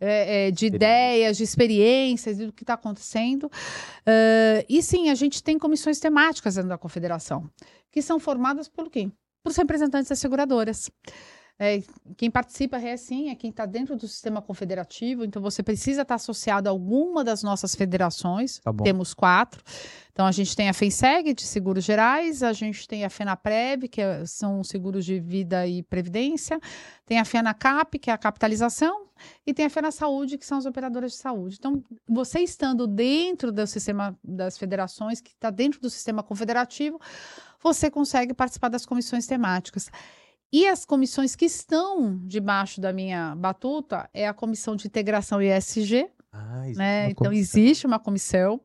é, 0.00 0.46
é, 0.46 0.50
de 0.50 0.66
ideias, 0.66 1.36
de 1.36 1.44
experiências, 1.44 2.38
do 2.38 2.52
que 2.52 2.62
está 2.62 2.74
acontecendo. 2.74 3.44
Uh, 3.44 4.64
e 4.68 4.82
sim, 4.82 5.10
a 5.10 5.14
gente 5.14 5.42
tem 5.42 5.58
comissões 5.58 6.00
temáticas 6.00 6.54
dentro 6.54 6.70
da 6.70 6.78
confederação, 6.78 7.48
que 7.92 8.00
são 8.00 8.18
formadas 8.18 8.68
por 8.68 8.88
quem? 8.88 9.12
Por 9.42 9.52
representantes 9.52 10.08
das 10.08 10.18
seguradoras. 10.18 10.90
É, 11.62 11.82
quem 12.16 12.30
participa 12.30 12.78
é 12.78 12.96
sim, 12.96 13.28
é 13.28 13.34
quem 13.34 13.50
está 13.50 13.66
dentro 13.66 13.94
do 13.94 14.08
sistema 14.08 14.40
confederativo, 14.40 15.26
então 15.26 15.42
você 15.42 15.62
precisa 15.62 16.00
estar 16.00 16.12
tá 16.12 16.14
associado 16.14 16.70
a 16.70 16.72
alguma 16.72 17.22
das 17.22 17.42
nossas 17.42 17.74
federações. 17.74 18.60
Tá 18.60 18.72
Temos 18.72 19.12
quatro. 19.12 19.62
Então 20.10 20.24
a 20.24 20.32
gente 20.32 20.56
tem 20.56 20.70
a 20.70 20.72
FENSEG 20.72 21.34
de 21.34 21.42
seguros 21.42 21.84
gerais, 21.84 22.42
a 22.42 22.54
gente 22.54 22.88
tem 22.88 23.04
a 23.04 23.10
FENAPREV, 23.10 23.88
que 23.88 24.00
é, 24.00 24.24
são 24.24 24.64
seguros 24.64 25.04
de 25.04 25.20
vida 25.20 25.66
e 25.66 25.82
previdência, 25.82 26.58
tem 27.04 27.18
a 27.18 27.26
FENACAP, 27.26 27.98
que 27.98 28.08
é 28.08 28.14
a 28.14 28.18
capitalização, 28.18 29.04
e 29.46 29.52
tem 29.52 29.66
a 29.66 29.70
FENA 29.70 29.90
Saúde, 29.90 30.38
que 30.38 30.46
são 30.46 30.56
as 30.56 30.64
operadoras 30.64 31.12
de 31.12 31.18
saúde. 31.18 31.56
Então, 31.58 31.84
você 32.08 32.40
estando 32.40 32.86
dentro 32.86 33.52
do 33.52 33.66
sistema 33.66 34.18
das 34.24 34.56
federações, 34.56 35.20
que 35.20 35.32
está 35.32 35.50
dentro 35.50 35.78
do 35.78 35.90
sistema 35.90 36.22
confederativo, 36.22 36.98
você 37.62 37.90
consegue 37.90 38.32
participar 38.32 38.68
das 38.68 38.86
comissões 38.86 39.26
temáticas. 39.26 39.90
E 40.52 40.66
as 40.66 40.84
comissões 40.84 41.36
que 41.36 41.44
estão 41.44 42.18
debaixo 42.24 42.80
da 42.80 42.92
minha 42.92 43.36
batuta 43.36 44.10
é 44.12 44.26
a 44.26 44.34
Comissão 44.34 44.74
de 44.74 44.86
Integração 44.86 45.40
ISG, 45.40 46.10
ah, 46.32 46.62
né? 46.76 47.10
Então 47.10 47.32
existe 47.32 47.88
uma 47.88 47.98
comissão 47.98 48.60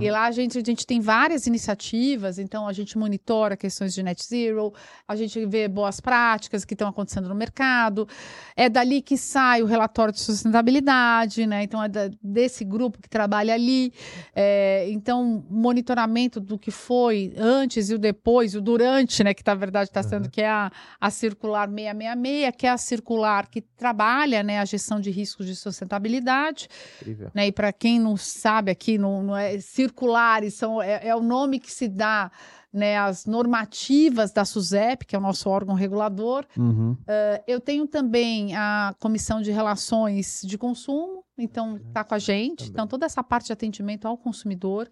e 0.00 0.08
lá 0.08 0.26
a 0.26 0.30
gente, 0.30 0.56
a 0.56 0.62
gente 0.62 0.86
tem 0.86 1.00
várias 1.00 1.48
iniciativas. 1.48 2.38
Então 2.38 2.68
a 2.68 2.72
gente 2.72 2.96
monitora 2.96 3.56
questões 3.56 3.92
de 3.92 4.04
net 4.04 4.24
zero, 4.24 4.72
a 5.06 5.16
gente 5.16 5.44
vê 5.46 5.66
boas 5.66 5.98
práticas 5.98 6.64
que 6.64 6.74
estão 6.74 6.88
acontecendo 6.88 7.28
no 7.28 7.34
mercado. 7.34 8.06
É 8.54 8.68
dali 8.68 9.02
que 9.02 9.16
sai 9.16 9.62
o 9.62 9.66
relatório 9.66 10.14
de 10.14 10.20
sustentabilidade, 10.20 11.44
né? 11.44 11.64
Então 11.64 11.82
é 11.82 11.88
da, 11.88 12.08
desse 12.22 12.64
grupo 12.64 13.02
que 13.02 13.08
trabalha 13.08 13.52
ali. 13.52 13.92
É, 14.32 14.88
então 14.88 15.44
monitoramento 15.50 16.38
do 16.38 16.56
que 16.56 16.70
foi 16.70 17.34
antes 17.36 17.90
e 17.90 17.94
o 17.94 17.98
depois, 17.98 18.54
o 18.54 18.60
durante, 18.60 19.24
né? 19.24 19.34
Que 19.34 19.42
na 19.44 19.56
verdade 19.56 19.90
está 19.90 20.04
sendo 20.04 20.30
que 20.30 20.40
é 20.40 20.48
a, 20.48 20.70
a 21.00 21.10
circular 21.10 21.68
666, 21.68 22.54
que 22.56 22.66
é 22.66 22.70
a 22.70 22.78
circular 22.78 23.48
que 23.48 23.60
trabalha, 23.60 24.44
né? 24.44 24.60
A 24.60 24.64
gestão 24.64 25.00
de 25.00 25.10
riscos 25.10 25.44
de 25.44 25.56
sustentabilidade. 25.56 26.68
Incrível. 27.08 27.30
Né? 27.34 27.48
E 27.48 27.52
para 27.52 27.72
quem 27.72 27.98
não 27.98 28.16
sabe 28.16 28.70
aqui, 28.70 28.98
não, 28.98 29.22
não 29.22 29.36
é 29.36 29.58
circulares, 29.60 30.54
são, 30.54 30.82
é, 30.82 31.08
é, 31.08 31.16
o 31.16 31.22
nome 31.22 31.58
que 31.58 31.72
se 31.72 31.88
dá 31.88 32.30
né, 32.72 32.98
às 32.98 33.24
normativas 33.24 34.30
da 34.30 34.44
SUSEP, 34.44 35.06
que 35.06 35.16
é 35.16 35.18
o 35.18 35.22
nosso 35.22 35.48
órgão 35.48 35.74
regulador. 35.74 36.44
Uhum. 36.56 36.92
Uh, 36.92 37.42
eu 37.46 37.60
tenho 37.60 37.86
também 37.86 38.54
a 38.54 38.94
Comissão 39.00 39.40
de 39.40 39.50
Relações 39.50 40.42
de 40.44 40.58
Consumo, 40.58 41.24
então 41.36 41.78
está 41.78 42.04
com 42.04 42.14
a 42.14 42.18
gente. 42.18 42.58
Também. 42.58 42.70
Então, 42.72 42.86
toda 42.86 43.06
essa 43.06 43.22
parte 43.22 43.46
de 43.46 43.52
atendimento 43.52 44.06
ao 44.06 44.18
consumidor 44.18 44.90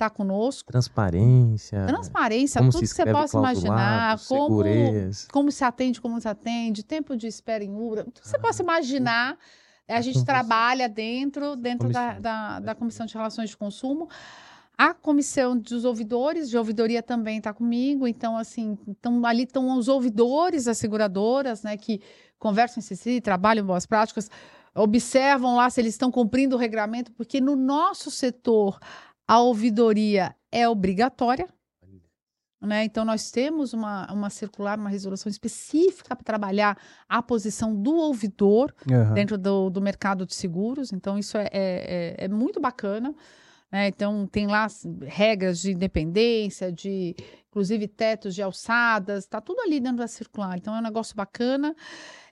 está 0.00 0.08
conosco. 0.08 0.72
Transparência. 0.72 1.84
Transparência, 1.86 2.60
tudo 2.62 2.80
que 2.80 2.86
você 2.86 3.04
possa 3.04 3.36
imaginar, 3.36 4.18
como, 4.26 4.62
como 5.30 5.52
se 5.52 5.62
atende, 5.62 6.00
como 6.00 6.18
se 6.18 6.28
atende, 6.28 6.82
tempo 6.82 7.14
de 7.14 7.26
espera 7.26 7.62
em 7.62 7.74
URA, 7.74 8.04
tudo 8.04 8.20
que 8.22 8.28
você 8.28 8.36
ah, 8.36 8.40
possa 8.40 8.62
imaginar. 8.62 9.36
A 9.90 10.00
gente 10.00 10.24
trabalha 10.24 10.88
dentro, 10.88 11.56
dentro 11.56 11.88
da, 11.88 12.18
da, 12.18 12.60
da 12.60 12.74
Comissão 12.74 13.06
de 13.06 13.14
Relações 13.14 13.50
de 13.50 13.56
Consumo. 13.56 14.08
A 14.78 14.94
comissão 14.94 15.58
dos 15.58 15.84
ouvidores, 15.84 16.48
de 16.48 16.56
ouvidoria 16.56 17.02
também 17.02 17.36
está 17.36 17.52
comigo, 17.52 18.08
então, 18.08 18.34
assim, 18.38 18.78
então, 18.88 19.26
ali 19.26 19.42
estão 19.42 19.76
os 19.76 19.88
ouvidores 19.88 20.64
das 20.64 20.78
seguradoras, 20.78 21.62
né, 21.62 21.76
que 21.76 22.00
conversam 22.38 22.82
entre 22.82 22.96
si, 22.96 23.20
trabalham 23.20 23.66
boas 23.66 23.84
práticas, 23.84 24.30
observam 24.74 25.56
lá 25.56 25.68
se 25.68 25.82
eles 25.82 25.92
estão 25.92 26.10
cumprindo 26.10 26.56
o 26.56 26.58
regramento, 26.58 27.12
porque 27.12 27.42
no 27.42 27.56
nosso 27.56 28.10
setor 28.10 28.78
a 29.28 29.38
ouvidoria 29.40 30.34
é 30.50 30.66
obrigatória, 30.66 31.46
né? 32.60 32.84
Então, 32.84 33.04
nós 33.04 33.30
temos 33.30 33.72
uma, 33.72 34.12
uma 34.12 34.28
circular, 34.28 34.78
uma 34.78 34.90
resolução 34.90 35.30
específica 35.30 36.14
para 36.14 36.24
trabalhar 36.24 36.76
a 37.08 37.22
posição 37.22 37.74
do 37.74 37.94
ouvidor 37.94 38.74
uhum. 38.90 39.14
dentro 39.14 39.38
do, 39.38 39.70
do 39.70 39.80
mercado 39.80 40.26
de 40.26 40.34
seguros. 40.34 40.92
Então, 40.92 41.18
isso 41.18 41.38
é, 41.38 41.48
é, 41.52 42.16
é, 42.18 42.24
é 42.24 42.28
muito 42.28 42.60
bacana. 42.60 43.14
Né? 43.72 43.88
Então, 43.88 44.26
tem 44.26 44.46
lá 44.46 44.66
regras 45.06 45.60
de 45.60 45.72
independência, 45.72 46.70
de 46.70 47.16
inclusive 47.48 47.88
tetos 47.88 48.34
de 48.34 48.42
alçadas, 48.42 49.24
está 49.24 49.40
tudo 49.40 49.60
ali 49.60 49.80
dentro 49.80 49.98
da 49.98 50.08
circular. 50.08 50.58
Então, 50.58 50.76
é 50.76 50.80
um 50.80 50.82
negócio 50.82 51.16
bacana. 51.16 51.74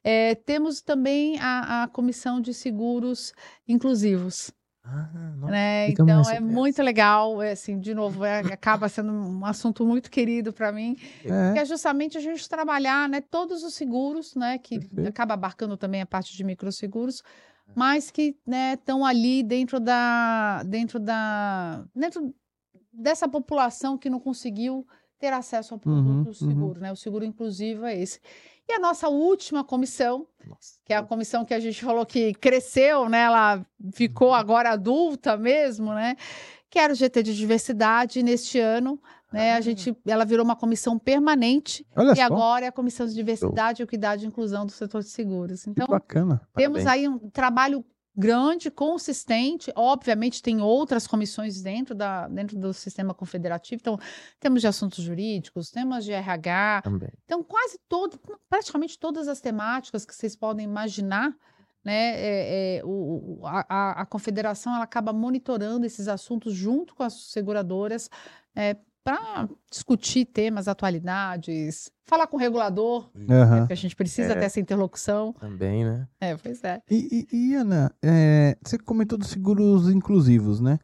É, 0.05 0.35
temos 0.35 0.83
também 0.83 1.38
a, 1.41 1.85
a 1.85 1.88
comissão 1.88 2.41
de 2.41 2.53
seguros 2.53 3.33
inclusivos. 3.67 4.53
Ah, 4.90 5.11
né? 5.51 5.90
Então 5.90 6.09
é 6.31 6.40
muito 6.40 6.83
legal, 6.83 7.42
é, 7.42 7.53
assim, 7.53 7.79
de 7.79 7.92
novo, 7.92 8.24
é, 8.24 8.40
acaba 8.40 8.88
sendo 8.88 9.12
um 9.12 9.44
assunto 9.44 9.85
muito 9.85 10.11
querido 10.11 10.51
para 10.51 10.72
mim, 10.72 10.96
é. 11.24 11.53
que 11.53 11.59
é 11.59 11.64
justamente 11.66 12.16
a 12.16 12.20
gente 12.20 12.48
trabalhar, 12.48 13.07
né, 13.07 13.20
todos 13.20 13.62
os 13.62 13.74
seguros, 13.74 14.35
né, 14.35 14.57
que 14.57 14.79
Perfeito. 14.79 15.09
acaba 15.09 15.35
abarcando 15.35 15.77
também 15.77 16.01
a 16.01 16.07
parte 16.07 16.35
de 16.35 16.42
microseguros, 16.42 17.22
mas 17.74 18.11
que, 18.11 18.35
né, 18.46 18.74
estão 18.74 19.05
ali 19.05 19.42
dentro 19.42 19.79
da, 19.79 20.62
dentro 20.62 20.98
da, 20.98 21.85
dentro 21.94 22.35
dessa 22.90 23.29
população 23.29 23.98
que 23.98 24.09
não 24.09 24.18
conseguiu 24.18 24.87
ter 25.18 25.33
acesso 25.33 25.74
ao 25.74 25.81
produto 25.81 26.29
uhum, 26.29 26.33
seguro, 26.33 26.74
uhum. 26.77 26.81
né? 26.81 26.92
O 26.92 26.96
seguro 26.96 27.24
inclusivo 27.24 27.85
é 27.85 27.98
esse. 27.98 28.20
E 28.69 28.73
a 28.75 28.79
nossa 28.79 29.09
última 29.09 29.65
comissão, 29.65 30.27
nossa. 30.47 30.75
que 30.85 30.93
é 30.93 30.97
a 30.97 31.03
comissão 31.03 31.45
que 31.45 31.55
a 31.55 31.61
gente 31.61 31.83
falou 31.83 32.05
que 32.05 32.35
cresceu, 32.35 33.09
né? 33.09 33.23
Ela 33.23 33.65
ficou 33.95 34.29
uhum. 34.29 34.35
agora 34.35 34.71
adulta 34.71 35.37
mesmo, 35.37 35.95
né? 35.95 36.17
que 36.71 36.79
era 36.79 36.93
o 36.93 36.97
GT 36.97 37.23
de 37.23 37.37
diversidade. 37.37 38.21
E 38.21 38.23
neste 38.23 38.59
ano, 38.59 39.01
né, 39.33 39.55
a 39.55 39.61
gente, 39.61 39.97
ela 40.07 40.25
virou 40.25 40.45
uma 40.45 40.57
comissão 40.57 40.99
permanente 40.99 41.87
Olha 41.95 42.13
e 42.13 42.17
só, 42.17 42.23
agora 42.23 42.65
é 42.65 42.69
a 42.69 42.73
comissão 42.73 43.07
de 43.07 43.15
diversidade, 43.15 43.83
equidade 43.83 44.25
e 44.25 44.29
inclusão 44.29 44.67
do 44.67 44.73
setor 44.73 45.03
de 45.03 45.09
seguros. 45.09 45.65
que 45.65 45.71
Então, 45.71 45.87
bacana. 45.87 46.41
temos 46.55 46.85
Parabéns. 46.85 46.87
aí 46.87 47.09
um 47.09 47.31
trabalho 47.31 47.85
grande, 48.19 48.71
consistente. 48.71 49.73
Obviamente, 49.77 50.43
tem 50.43 50.61
outras 50.61 51.07
comissões 51.07 51.63
dentro, 51.63 51.95
da, 51.95 52.27
dentro 52.27 52.59
do 52.59 52.73
sistema 52.75 53.15
confederativo. 53.15 53.79
Então, 53.81 53.99
temos 54.41 54.61
de 54.61 54.67
assuntos 54.67 55.05
jurídicos, 55.05 55.71
temas 55.71 56.05
de 56.05 56.13
RH. 56.13 56.83
Também. 56.83 57.11
Então, 57.25 57.43
quase 57.45 57.79
todo, 57.89 58.19
praticamente 58.51 58.99
todas 58.99 59.29
as 59.29 59.41
temáticas 59.41 60.05
que 60.05 60.15
vocês 60.15 60.35
podem 60.35 60.65
imaginar, 60.65 61.33
né? 61.85 62.15
é- 62.21 62.79
é, 62.79 62.83
o- 62.85 63.41
a, 63.45 64.03
a- 64.03 64.07
confederação 64.07 64.75
ela 64.75 64.85
acaba 64.85 65.13
monitorando 65.13 65.87
esses 65.87 66.09
assuntos 66.09 66.53
junto 66.53 66.95
com 66.97 67.05
as 67.05 67.31
seguradoras 67.31 68.11
para 69.05 69.49
discutir 69.71 70.25
temas, 70.27 70.69
atualidades, 70.69 71.91
falar 72.07 72.27
com 72.27 72.37
o 72.37 72.41
regulador, 72.41 73.11
Aham. 73.29 73.61
porque 73.61 73.73
a 73.73 73.77
gente 73.77 73.97
precisa 73.97 74.33
É. 74.33 74.35
ter 74.37 74.45
essa 74.47 74.61
interlocução. 74.61 75.33
Também, 75.35 75.85
né? 75.85 76.07
É, 76.21 76.37
pois 76.37 76.63
é. 76.65 76.83
E, 76.91 77.27
e- 77.33 77.37
e, 77.51 77.55
Ana, 77.55 77.91
é, 78.03 78.57
você 78.63 78.79
comentou 78.79 79.17
dos 79.19 79.29
seguros 79.29 79.89
inclusivos, 79.89 80.61
né? 80.61 80.79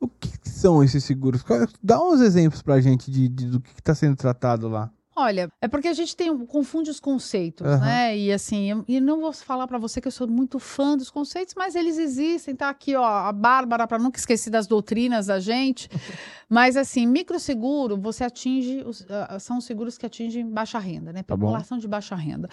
O 0.00 0.08
que 0.08 0.30
são 0.48 0.82
esses 0.82 1.04
seguros? 1.04 1.44
Dá 1.82 2.02
uns 2.02 2.20
exemplos 2.20 2.60
pra 2.62 2.80
gente 2.80 3.10
de, 3.10 3.28
de- 3.28 3.46
do 3.46 3.60
que 3.60 3.70
está 3.72 3.94
sendo 3.94 4.16
tratado 4.16 4.68
lá. 4.68 4.90
Olha, 5.14 5.50
é 5.60 5.68
porque 5.68 5.88
a 5.88 5.92
gente 5.92 6.16
tem 6.16 6.34
confunde 6.46 6.90
os 6.90 6.98
conceitos, 6.98 7.66
Aham. 7.66 7.84
né? 7.84 8.16
E 8.16 8.32
assim, 8.32 8.70
eu, 8.70 8.84
e 8.88 8.98
não 8.98 9.20
vou 9.20 9.32
falar 9.32 9.66
para 9.66 9.76
você 9.76 10.00
que 10.00 10.08
eu 10.08 10.12
sou 10.12 10.26
muito 10.26 10.58
fã 10.58 10.96
dos 10.96 11.10
conceitos, 11.10 11.54
mas 11.54 11.74
eles 11.74 11.98
existem. 11.98 12.56
Tá 12.56 12.70
aqui, 12.70 12.96
ó, 12.96 13.04
a 13.04 13.30
Bárbara 13.32 13.86
para 13.86 13.98
nunca 13.98 14.18
esquecer 14.18 14.48
das 14.48 14.66
doutrinas 14.66 15.26
da 15.26 15.38
gente. 15.38 15.88
mas 16.48 16.76
assim, 16.78 17.06
microseguro, 17.06 17.96
você 18.00 18.24
atinge 18.24 18.82
os- 18.86 19.06
ah, 19.10 19.38
são 19.38 19.58
os 19.58 19.64
seguros 19.66 19.98
que 19.98 20.06
atingem 20.06 20.48
baixa 20.48 20.78
renda, 20.78 21.12
né? 21.12 21.22
Tá. 21.22 21.36
População 21.36 21.76
de 21.76 21.86
baixa 21.86 22.14
renda. 22.14 22.48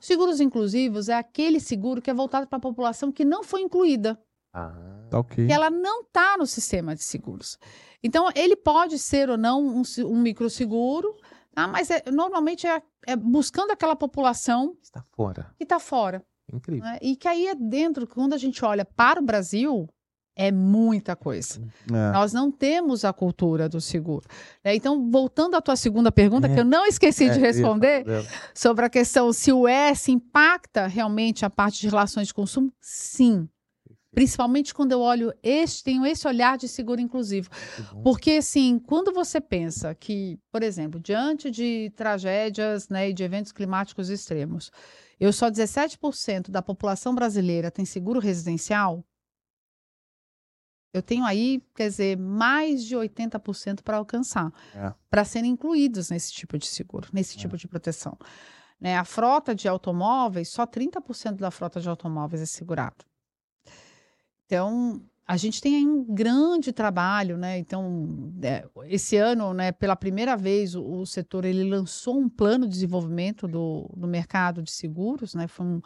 Seguros 0.00 0.40
inclusivos 0.40 1.08
é 1.08 1.14
aquele 1.14 1.58
seguro 1.58 2.00
que 2.00 2.10
é 2.10 2.14
voltado 2.14 2.46
para 2.46 2.58
a 2.58 2.60
população 2.60 3.10
que 3.10 3.24
não 3.24 3.42
foi 3.42 3.62
incluída 3.62 4.16
Ah, 4.52 4.72
Tá 5.10 5.18
ok. 5.18 5.46
que 5.46 5.52
ela 5.52 5.68
não 5.68 6.02
está 6.02 6.36
no 6.38 6.46
sistema 6.46 6.94
de 6.94 7.02
seguros. 7.02 7.58
Então, 8.06 8.28
ele 8.34 8.54
pode 8.54 8.98
ser 8.98 9.30
ou 9.30 9.38
não 9.38 9.64
um, 9.66 9.82
um 10.00 10.20
microseguro, 10.20 11.16
tá? 11.54 11.66
mas 11.68 11.90
é- 11.90 12.02
normalmente 12.10 12.66
é, 12.66 12.82
é 13.06 13.16
buscando 13.16 13.70
aquela 13.70 13.96
população 13.96 14.76
está 14.82 15.02
fora. 15.16 15.50
que 15.56 15.64
está 15.64 15.78
fora. 15.78 16.24
Incrível. 16.52 16.84
né? 16.84 16.98
E 17.00 17.16
que 17.16 17.26
aí 17.26 17.46
é 17.46 17.54
dentro, 17.54 18.06
quando 18.06 18.34
a 18.34 18.38
gente 18.38 18.62
olha 18.64 18.84
para 18.84 19.18
o 19.20 19.24
Brasil, 19.24 19.88
é 20.36 20.50
muita 20.52 21.14
coisa. 21.16 21.62
É. 21.90 22.12
Nós 22.12 22.32
não 22.32 22.50
temos 22.50 23.04
a 23.04 23.12
cultura 23.12 23.68
do 23.68 23.80
seguro. 23.80 24.26
né? 24.64 24.74
Então, 24.74 25.10
voltando 25.10 25.54
à 25.54 25.60
tua 25.62 25.76
segunda 25.76 26.10
pergunta, 26.12 26.46
É. 26.48 26.52
que 26.54 26.60
eu 26.60 26.64
não 26.64 26.84
esqueci 26.86 27.24
É, 27.26 27.32
de 27.32 27.38
responder, 27.40 28.04
sobre 28.54 28.84
a 28.84 28.90
questão 28.90 29.32
se 29.32 29.52
o 29.52 29.66
S 29.68 30.10
impacta 30.12 30.86
realmente 30.86 31.44
a 31.46 31.50
parte 31.50 31.80
de 31.80 31.88
relações 31.88 32.26
de 32.28 32.34
consumo, 32.34 32.70
sim. 32.80 33.48
Principalmente 34.14 34.72
quando 34.72 34.92
eu 34.92 35.00
olho 35.00 35.34
este, 35.42 35.84
tenho 35.84 36.06
esse 36.06 36.26
olhar 36.28 36.56
de 36.56 36.68
seguro 36.68 37.00
inclusivo. 37.00 37.50
Porque, 38.02 38.32
assim, 38.32 38.78
quando 38.78 39.12
você 39.12 39.40
pensa 39.40 39.94
que, 39.94 40.38
por 40.52 40.62
exemplo, 40.62 41.00
diante 41.00 41.50
de 41.50 41.90
tragédias 41.96 42.88
né, 42.88 43.10
e 43.10 43.12
de 43.12 43.24
eventos 43.24 43.52
climáticos 43.52 44.08
extremos, 44.10 44.70
eu 45.18 45.32
só 45.32 45.50
17% 45.50 46.50
da 46.50 46.62
população 46.62 47.14
brasileira 47.14 47.70
tem 47.70 47.84
seguro 47.84 48.20
residencial, 48.20 49.04
eu 50.92 51.02
tenho 51.02 51.24
aí, 51.24 51.60
quer 51.74 51.88
dizer, 51.88 52.16
mais 52.16 52.84
de 52.84 52.94
80% 52.94 53.82
para 53.82 53.96
alcançar, 53.96 54.52
É. 54.72 54.94
para 55.10 55.24
serem 55.24 55.50
incluídos 55.50 56.10
nesse 56.10 56.32
tipo 56.32 56.56
de 56.56 56.66
seguro, 56.68 57.08
nesse 57.12 57.36
tipo 57.36 57.56
de 57.56 57.66
proteção. 57.66 58.16
Né, 58.80 58.96
a 58.96 59.04
frota 59.04 59.54
de 59.56 59.66
automóveis, 59.66 60.50
só 60.50 60.64
30% 60.64 61.38
da 61.38 61.50
frota 61.50 61.80
de 61.80 61.88
automóveis 61.88 62.40
é 62.42 62.46
segurado. 62.46 63.04
Então, 64.54 65.02
a 65.26 65.36
gente 65.36 65.60
tem 65.60 65.84
um 65.84 66.04
grande 66.04 66.72
trabalho, 66.72 67.36
né? 67.36 67.58
Então, 67.58 68.32
é, 68.40 68.64
esse 68.84 69.16
ano, 69.16 69.52
né, 69.52 69.72
pela 69.72 69.96
primeira 69.96 70.36
vez, 70.36 70.76
o, 70.76 71.00
o 71.00 71.06
setor 71.06 71.44
ele 71.44 71.68
lançou 71.68 72.20
um 72.20 72.28
plano 72.28 72.64
de 72.64 72.74
desenvolvimento 72.74 73.48
do, 73.48 73.90
do 73.96 74.06
mercado 74.06 74.62
de 74.62 74.70
seguros, 74.70 75.34
né? 75.34 75.48
Foi 75.48 75.66
um, 75.66 75.80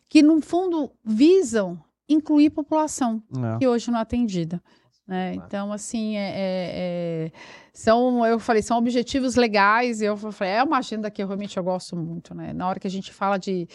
que, 0.09 0.23
no 0.23 0.41
fundo, 0.41 0.93
visam 1.05 1.83
incluir 2.09 2.51
população 2.51 3.23
É. 3.55 3.59
que 3.59 3.67
hoje 3.69 3.91
não 3.91 3.99
é 3.99 4.03
atendida. 4.03 4.63
Né? 5.07 5.35
Então, 5.35 5.71
assim, 5.71 6.17
é, 6.17 6.31
é- 6.31 7.27
é- 7.27 7.33
são, 7.75 8.25
eu 8.25 8.39
falei, 8.39 8.63
são 8.63 8.79
objetivos 8.79 9.35
legais, 9.35 10.01
eu 10.01 10.17
falei, 10.17 10.55
é 10.55 10.63
uma 10.63 10.79
agenda 10.79 11.11
que 11.11 11.23
eu 11.23 11.27
realmente 11.27 11.59
eu 11.59 11.63
gosto 11.63 11.95
muito, 11.95 12.35
né? 12.35 12.55
Na 12.55 12.67
hora 12.67 12.81
que 12.81 12.87
a 12.87 12.91
gente 12.91 13.13
fala 13.13 13.37
de, 13.37 13.69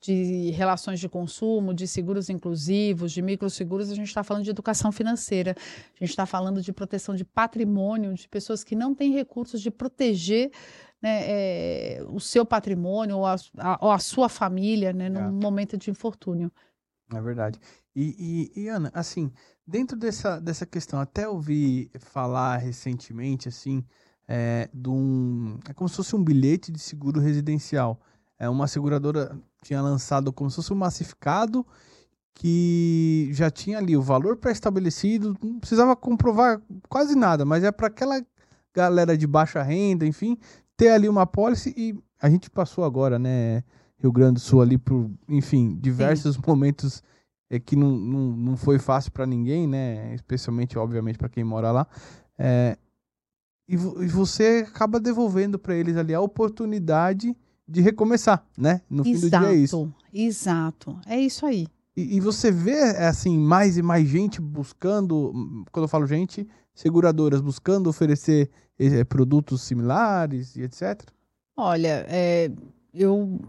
de 0.00 0.50
relações 0.52 1.00
de 1.00 1.08
consumo, 1.08 1.74
de 1.74 1.88
seguros 1.88 2.28
inclusivos, 2.30 3.10
de 3.10 3.20
microseguros, 3.20 3.90
a 3.90 3.96
gente 3.96 4.06
está 4.06 4.22
falando 4.22 4.44
de 4.44 4.50
educação 4.50 4.92
financeira, 4.92 5.56
a 5.58 5.98
gente 5.98 6.10
está 6.10 6.24
falando 6.24 6.62
de 6.62 6.72
proteção 6.72 7.16
de 7.16 7.24
patrimônio, 7.24 8.14
de 8.14 8.28
pessoas 8.28 8.62
que 8.62 8.76
não 8.76 8.94
têm 8.94 9.10
recursos 9.12 9.60
de 9.60 9.72
proteger 9.72 10.52
né, 11.02 11.22
é, 11.24 12.04
o 12.08 12.20
seu 12.20 12.46
patrimônio 12.46 13.16
ou 13.18 13.26
a, 13.26 13.34
a- 13.58 13.78
ou 13.82 13.90
a 13.90 13.98
sua 13.98 14.28
família 14.28 14.92
né, 14.92 15.08
num 15.08 15.32
momento 15.32 15.76
de 15.76 15.90
infortúnio. 15.90 16.52
É 17.14 17.20
verdade. 17.20 17.60
E, 17.94 18.50
e- 18.56 18.62
e, 18.62 18.68
Ana, 18.68 18.90
assim, 18.94 19.30
dentro 19.66 19.96
dessa, 19.96 20.40
dessa 20.40 20.66
questão, 20.66 20.98
até 21.00 21.28
ouvi 21.28 21.90
falar 21.98 22.56
recentemente, 22.58 23.48
assim, 23.48 23.84
é, 24.28 24.68
de 24.74 24.88
um. 24.88 25.58
É 25.68 25.72
como 25.72 25.88
se 25.88 25.96
fosse 25.96 26.16
um 26.16 26.22
bilhete 26.22 26.72
de 26.72 26.78
seguro 26.80 27.20
residencial. 27.20 28.00
É 28.38 28.48
uma 28.48 28.66
seguradora 28.66 29.38
tinha 29.62 29.80
lançado 29.80 30.32
como 30.32 30.50
se 30.50 30.56
fosse 30.56 30.72
um 30.72 30.76
massificado 30.76 31.64
que 32.34 33.30
já 33.32 33.50
tinha 33.50 33.78
ali 33.78 33.96
o 33.96 34.02
valor 34.02 34.36
pré-estabelecido, 34.36 35.36
não 35.42 35.58
precisava 35.58 35.96
comprovar 35.96 36.60
quase 36.88 37.14
nada, 37.16 37.44
mas 37.46 37.64
é 37.64 37.72
para 37.72 37.86
aquela 37.86 38.24
galera 38.74 39.16
de 39.16 39.26
baixa 39.26 39.62
renda, 39.62 40.04
enfim, 40.06 40.36
ter 40.76 40.90
ali 40.90 41.08
uma 41.08 41.26
pólice 41.26 41.72
e 41.76 41.98
a 42.20 42.28
gente 42.28 42.50
passou 42.50 42.84
agora, 42.84 43.18
né, 43.18 43.64
Rio 43.98 44.12
Grande 44.12 44.34
do 44.34 44.40
Sul 44.40 44.60
ali 44.60 44.76
por, 44.78 45.10
enfim, 45.28 45.76
diversos 45.80 46.36
momentos 46.46 47.02
é, 47.50 47.58
que 47.58 47.76
não, 47.76 47.90
não, 47.96 48.36
não 48.36 48.56
foi 48.56 48.78
fácil 48.78 49.12
para 49.12 49.26
ninguém, 49.26 49.66
né, 49.66 50.14
especialmente, 50.14 50.78
obviamente, 50.78 51.18
para 51.18 51.28
quem 51.28 51.44
mora 51.44 51.70
lá. 51.70 51.86
É, 52.38 52.76
e, 53.68 53.76
vo- 53.76 54.02
e 54.02 54.06
você 54.08 54.64
acaba 54.68 55.00
devolvendo 55.00 55.58
para 55.58 55.74
eles 55.74 55.96
ali 55.96 56.14
a 56.14 56.20
oportunidade 56.20 57.36
de 57.68 57.80
recomeçar, 57.80 58.46
né? 58.56 58.80
No 58.88 59.02
fim 59.02 59.14
do 59.14 59.28
dia 59.28 59.48
é 59.50 59.54
isso. 59.56 59.92
exato. 60.12 60.96
É 61.06 61.18
isso 61.18 61.44
aí. 61.44 61.66
E, 61.96 62.16
e 62.16 62.20
você 62.20 62.52
vê, 62.52 62.72
é, 62.78 63.08
assim, 63.08 63.36
mais 63.38 63.76
e 63.76 63.82
mais 63.82 64.06
gente 64.06 64.40
buscando, 64.40 65.32
hum, 65.34 65.64
quando 65.72 65.84
eu 65.84 65.88
falo 65.88 66.06
gente, 66.06 66.46
seguradoras 66.74 67.40
buscando 67.40 67.88
oferecer 67.88 68.50
eh, 68.78 69.02
produtos 69.02 69.62
similares 69.62 70.54
e 70.56 70.62
etc. 70.62 71.02
Olha, 71.56 72.04
é, 72.08 72.52
eu 72.94 73.40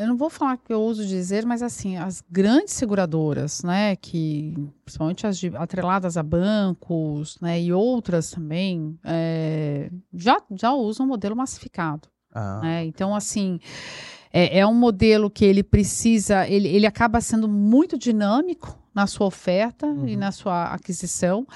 eu 0.00 0.06
não 0.08 0.16
vou 0.16 0.30
falar 0.30 0.56
que 0.56 0.72
eu 0.72 0.80
uso 0.82 1.06
dizer, 1.06 1.44
mas 1.44 1.62
assim, 1.62 1.96
as 1.96 2.22
grandes 2.30 2.74
seguradoras, 2.74 3.62
né, 3.62 3.94
que 3.96 4.54
principalmente 4.84 5.26
as 5.26 5.38
de- 5.38 5.54
atreladas 5.56 6.16
a 6.16 6.22
bancos, 6.22 7.38
né, 7.40 7.60
e 7.60 7.72
outras 7.72 8.30
também, 8.30 8.98
é, 9.04 9.90
já 10.12 10.40
já 10.56 10.72
usam 10.72 11.06
o 11.06 11.08
modelo 11.08 11.36
massificado. 11.36 12.08
Ah, 12.34 12.60
né? 12.62 12.84
Então, 12.84 13.14
assim, 13.14 13.58
é, 14.32 14.60
é 14.60 14.66
um 14.66 14.74
modelo 14.74 15.28
que 15.28 15.44
ele 15.44 15.62
precisa, 15.62 16.46
ele, 16.48 16.68
ele 16.68 16.86
acaba 16.86 17.20
sendo 17.20 17.48
muito 17.48 17.98
dinâmico 17.98 18.78
na 18.94 19.06
sua 19.06 19.26
oferta 19.26 19.86
e 19.86 19.90
Uhum. 20.14 20.16
na 20.16 20.30
sua 20.32 20.64
aquisição. 20.72 21.46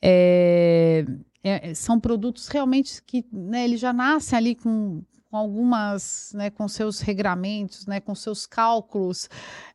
É, 0.00 1.04
é, 1.42 1.74
são 1.74 1.98
produtos 2.00 2.48
realmente 2.48 3.02
que 3.02 3.24
né, 3.32 3.64
ele 3.64 3.76
já 3.76 3.92
nasce 3.92 4.34
ali 4.34 4.54
com, 4.54 5.02
com 5.30 5.36
algumas, 5.36 6.32
né, 6.34 6.50
com 6.50 6.68
seus 6.68 7.00
regramentos, 7.00 7.86
né, 7.86 8.00
com 8.00 8.14
seus 8.14 8.46
cálculos 8.46 9.28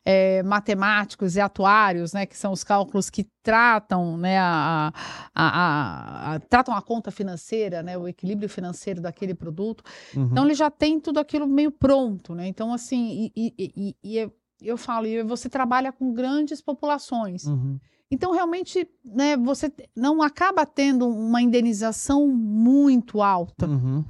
é, 0.04 0.42
matemáticos 0.42 1.36
e 1.36 1.40
atuários, 1.40 2.12
né, 2.12 2.26
que 2.26 2.36
são 2.36 2.52
os 2.52 2.64
cálculos 2.64 3.10
que 3.10 3.28
tratam, 3.42 4.16
né, 4.16 4.38
a, 4.38 4.92
a, 5.34 5.48
a, 5.48 6.34
a, 6.34 6.40
tratam 6.40 6.74
a 6.74 6.82
conta 6.82 7.10
financeira, 7.10 7.82
né, 7.82 7.96
o 7.98 8.08
equilíbrio 8.08 8.48
financeiro 8.48 9.00
daquele 9.00 9.34
produto. 9.34 9.84
Uhum. 10.16 10.28
Então 10.32 10.44
ele 10.44 10.54
já 10.54 10.70
tem 10.70 10.98
tudo 10.98 11.20
aquilo 11.20 11.46
meio 11.46 11.70
pronto, 11.70 12.34
né? 12.34 12.46
Então 12.46 12.72
assim, 12.72 13.30
e, 13.36 13.54
e, 13.58 13.72
e, 13.76 13.96
e 14.02 14.32
eu 14.62 14.76
falo, 14.76 15.06
e 15.06 15.22
você 15.22 15.48
trabalha 15.48 15.92
com 15.92 16.12
grandes 16.12 16.60
populações. 16.60 17.44
Uhum. 17.44 17.78
Então, 18.12 18.30
realmente, 18.30 18.86
né, 19.02 19.38
você 19.38 19.72
não 19.96 20.20
acaba 20.20 20.66
tendo 20.66 21.08
uma 21.08 21.40
indenização 21.40 22.28
muito 22.28 23.22
alta, 23.22 23.66
uhum. 23.66 24.04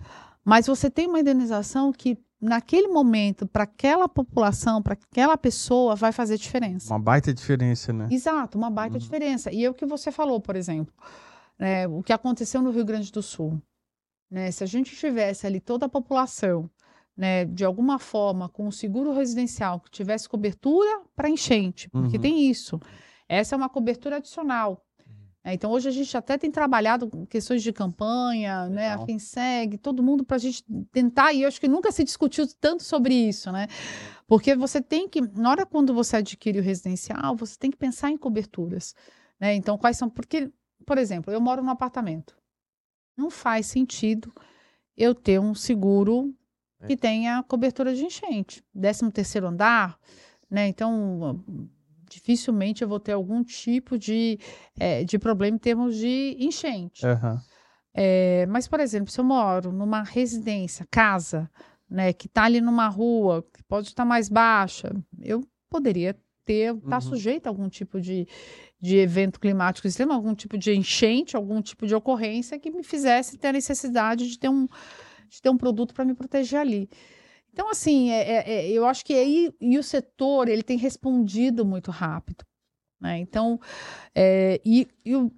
Mas 0.45 0.67
você 0.67 0.91
tem 0.91 1.07
uma 1.07 1.21
indenização 1.21 1.93
que, 1.93 2.19
naquele 2.41 2.89
momento, 2.89 3.47
para 3.47 3.65
aquela 3.65 4.09
população, 4.09 4.83
para 4.83 4.95
aquela 4.95 5.37
pessoa, 5.37 5.95
vai 5.95 6.13
fazer 6.13 6.37
diferença. 6.37 6.93
Uma 6.93 7.01
baita 7.01 7.33
diferença, 7.33 7.93
né? 7.93 8.09
Exato, 8.11 8.59
uma 8.59 8.71
baita 8.71 8.95
uhum. 8.95 9.01
diferença. 9.01 9.53
E 9.53 9.65
é 9.65 9.71
o 9.71 9.75
que 9.75 9.87
você 9.87 10.11
falou, 10.11 10.41
por 10.41 10.57
exemplo, 10.57 10.93
né, 11.59 11.87
o 11.87 12.03
que 12.03 12.13
aconteceu 12.13 12.61
no 12.61 12.71
Rio 12.71 12.85
Grande 12.85 13.13
do 13.13 13.23
Sul. 13.23 13.61
Né, 14.31 14.51
se 14.51 14.65
a 14.65 14.67
gente 14.67 14.97
tivesse 14.97 15.47
ali 15.47 15.61
toda 15.61 15.87
a 15.87 15.89
população 15.89 16.71
né, 17.17 17.45
de 17.45 17.65
alguma 17.65 17.99
forma, 17.99 18.49
com 18.49 18.67
o 18.67 18.73
seguro 18.73 19.13
residencial, 19.13 19.81
que 19.81 19.91
tivesse 19.91 20.29
cobertura 20.29 21.03
para 21.15 21.29
enchente, 21.29 21.89
porque 21.91 22.17
uhum. 22.17 22.23
tem 22.23 22.51
isso. 22.51 22.81
Essa 23.29 23.55
é 23.55 23.57
uma 23.59 23.69
cobertura 23.69 24.17
adicional. 24.17 24.85
É, 25.45 25.53
então, 25.55 25.73
hoje 25.73 25.89
a 25.89 25.93
gente 25.93 26.17
até 26.17 26.39
tem 26.39 26.51
trabalhado 26.51 27.11
questões 27.29 27.63
de 27.65 27.73
campanha, 27.73 28.69
né, 28.69 28.93
a 28.93 29.05
FinSeg, 29.05 29.77
todo 29.77 30.03
mundo 30.03 30.25
para 30.25 30.37
a 30.37 30.41
gente 30.41 30.65
tentar, 30.93 31.33
e 31.33 31.43
eu 31.43 31.49
acho 31.49 31.61
que 31.61 31.67
nunca 31.67 31.91
se 31.91 32.05
discutiu 32.05 32.47
tanto 32.61 32.85
sobre 32.85 33.13
isso, 33.13 33.51
né? 33.51 33.67
Porque 34.27 34.55
você 34.55 34.81
tem 34.81 35.09
que, 35.09 35.21
na 35.21 35.51
hora 35.51 35.67
quando 35.67 35.93
você 35.93 36.19
adquire 36.19 36.61
o 36.61 36.63
residencial, 36.63 37.35
você 37.35 37.59
tem 37.59 37.71
que 37.71 37.77
pensar 37.77 38.11
em 38.11 38.17
coberturas. 38.17 38.95
Né? 39.39 39.55
Então, 39.57 39.77
quais 39.77 39.97
são. 39.97 40.09
Porque, 40.09 40.51
por 40.87 40.97
exemplo, 40.97 41.33
eu 41.33 41.41
moro 41.41 41.63
num 41.63 41.71
apartamento. 41.71 42.37
Não 43.17 43.29
faz 43.29 43.67
sentido 43.67 44.33
eu 44.97 45.15
ter 45.15 45.41
um 45.41 45.55
seguro 45.55 46.33
é. 46.81 46.87
que 46.87 46.97
tenha 46.97 47.43
cobertura 47.43 47.95
de 47.95 48.05
enchente. 48.05 48.65
13 48.73 49.11
terceiro 49.11 49.49
andar, 49.49 49.99
né? 50.49 50.69
Então, 50.69 51.45
dificilmente 52.13 52.83
eu 52.83 52.89
vou 52.89 53.01
ter 53.01 53.13
algum 53.13 53.43
tipo 53.43 53.99
de, 53.99 54.39
é, 54.79 55.05
de 55.05 55.19
problema 55.19 55.57
em 55.57 55.59
termos 55.59 55.97
de 55.97 56.37
enchente. 56.39 57.05
Uhum. 57.07 57.39
É, 57.95 58.47
mas, 58.47 58.67
por 58.69 58.81
exemplo, 58.81 59.11
se 59.11 59.21
eu 59.21 59.25
moro 59.25 59.73
numa 59.73 60.03
residência, 60.03 60.87
casa, 60.91 61.51
né, 61.89 62.13
que 62.13 62.27
está 62.27 62.45
ali 62.45 62.61
numa 62.61 62.89
rua, 62.89 63.45
que 63.53 63.63
pode 63.65 63.89
estar 63.89 64.05
mais 64.05 64.29
baixa, 64.29 64.95
eu 65.21 65.43
poderia 65.69 66.17
ter, 66.45 66.75
estar 66.75 66.89
tá 66.89 66.97
uhum. 66.97 67.01
sujeito 67.01 67.47
a 67.47 67.51
algum 67.51 67.69
tipo 67.69 68.01
de, 68.01 68.27
de 68.81 68.97
evento 68.97 69.39
climático 69.39 69.87
extremo, 69.87 70.13
algum 70.13 70.35
tipo 70.35 70.57
de 70.57 70.75
enchente, 70.75 71.37
algum 71.37 71.61
tipo 71.61 71.87
de 71.87 71.95
ocorrência 71.95 72.59
que 72.59 72.71
me 72.71 72.83
fizesse 72.83 73.39
ter 73.39 73.49
a 73.49 73.53
necessidade 73.53 74.29
de 74.29 74.39
ter 74.39 74.49
um, 74.49 74.67
de 75.29 75.41
ter 75.41 75.51
um 75.51 75.57
produto 75.57 75.95
para 75.95 76.05
me 76.05 76.15
proteger 76.15 76.61
ali. 76.61 76.89
Então, 77.53 77.69
assim, 77.69 78.11
é, 78.11 78.21
é, 78.21 78.51
é, 78.51 78.71
eu 78.71 78.87
acho 78.87 79.05
que 79.05 79.13
aí 79.13 79.53
e 79.61 79.79
o 79.79 79.83
setor 79.83 80.49
ele 80.49 80.63
tem 80.63 80.79
respondido 80.79 81.65
muito 81.65 81.91
rápido. 81.91 82.45
Né? 82.99 83.19
Então, 83.19 83.61
é, 84.15 84.61
e, 84.65 84.89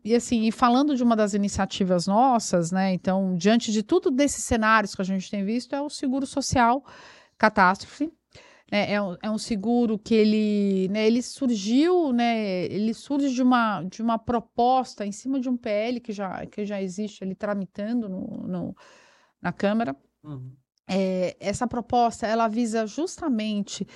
e, 0.05 0.15
assim, 0.15 0.43
e 0.47 0.53
falando 0.53 0.95
de 0.95 1.03
uma 1.03 1.17
das 1.17 1.35
iniciativas 1.35 2.07
nossas, 2.07 2.71
né? 2.71 2.93
Então, 2.93 3.35
diante 3.37 3.73
de 3.73 3.83
tudo 3.83 4.11
desses 4.11 4.45
cenários 4.45 4.95
que 4.95 5.01
a 5.01 5.05
gente 5.05 5.31
tem 5.31 5.45
visto, 5.45 5.75
é 5.75 5.81
o 5.81 5.89
seguro 5.89 6.27
social 6.27 6.85
catástrofe. 7.39 8.13
Né? 8.71 8.93
É, 8.93 9.01
um, 9.01 9.17
é 9.23 9.31
um 9.31 9.39
seguro 9.39 9.99
que 9.99 10.15
ele, 10.15 10.89
né, 10.91 11.07
ele 11.07 11.23
surgiu, 11.23 12.13
né? 12.13 12.67
Ele 12.67 12.93
surge 12.93 13.35
de 13.35 13.43
uma, 13.43 13.83
de 13.83 14.03
uma 14.03 14.19
proposta 14.19 15.07
em 15.07 15.13
cima 15.13 15.41
de 15.41 15.49
um 15.49 15.57
PL 15.57 16.01
que 16.01 16.13
já, 16.13 16.45
que 16.47 16.67
já 16.67 16.83
existe 16.83 17.25
ali 17.25 17.35
tramitando 17.35 18.09
no, 18.11 18.47
no 18.47 18.77
na 19.41 19.53
Câmara. 19.53 19.97
Uhum 20.23 20.53
é, 20.89 21.37
essa 21.41 21.67
proposta 21.67 22.27
ela 22.27 22.49
visa 22.49 22.87
justamente 22.87 23.87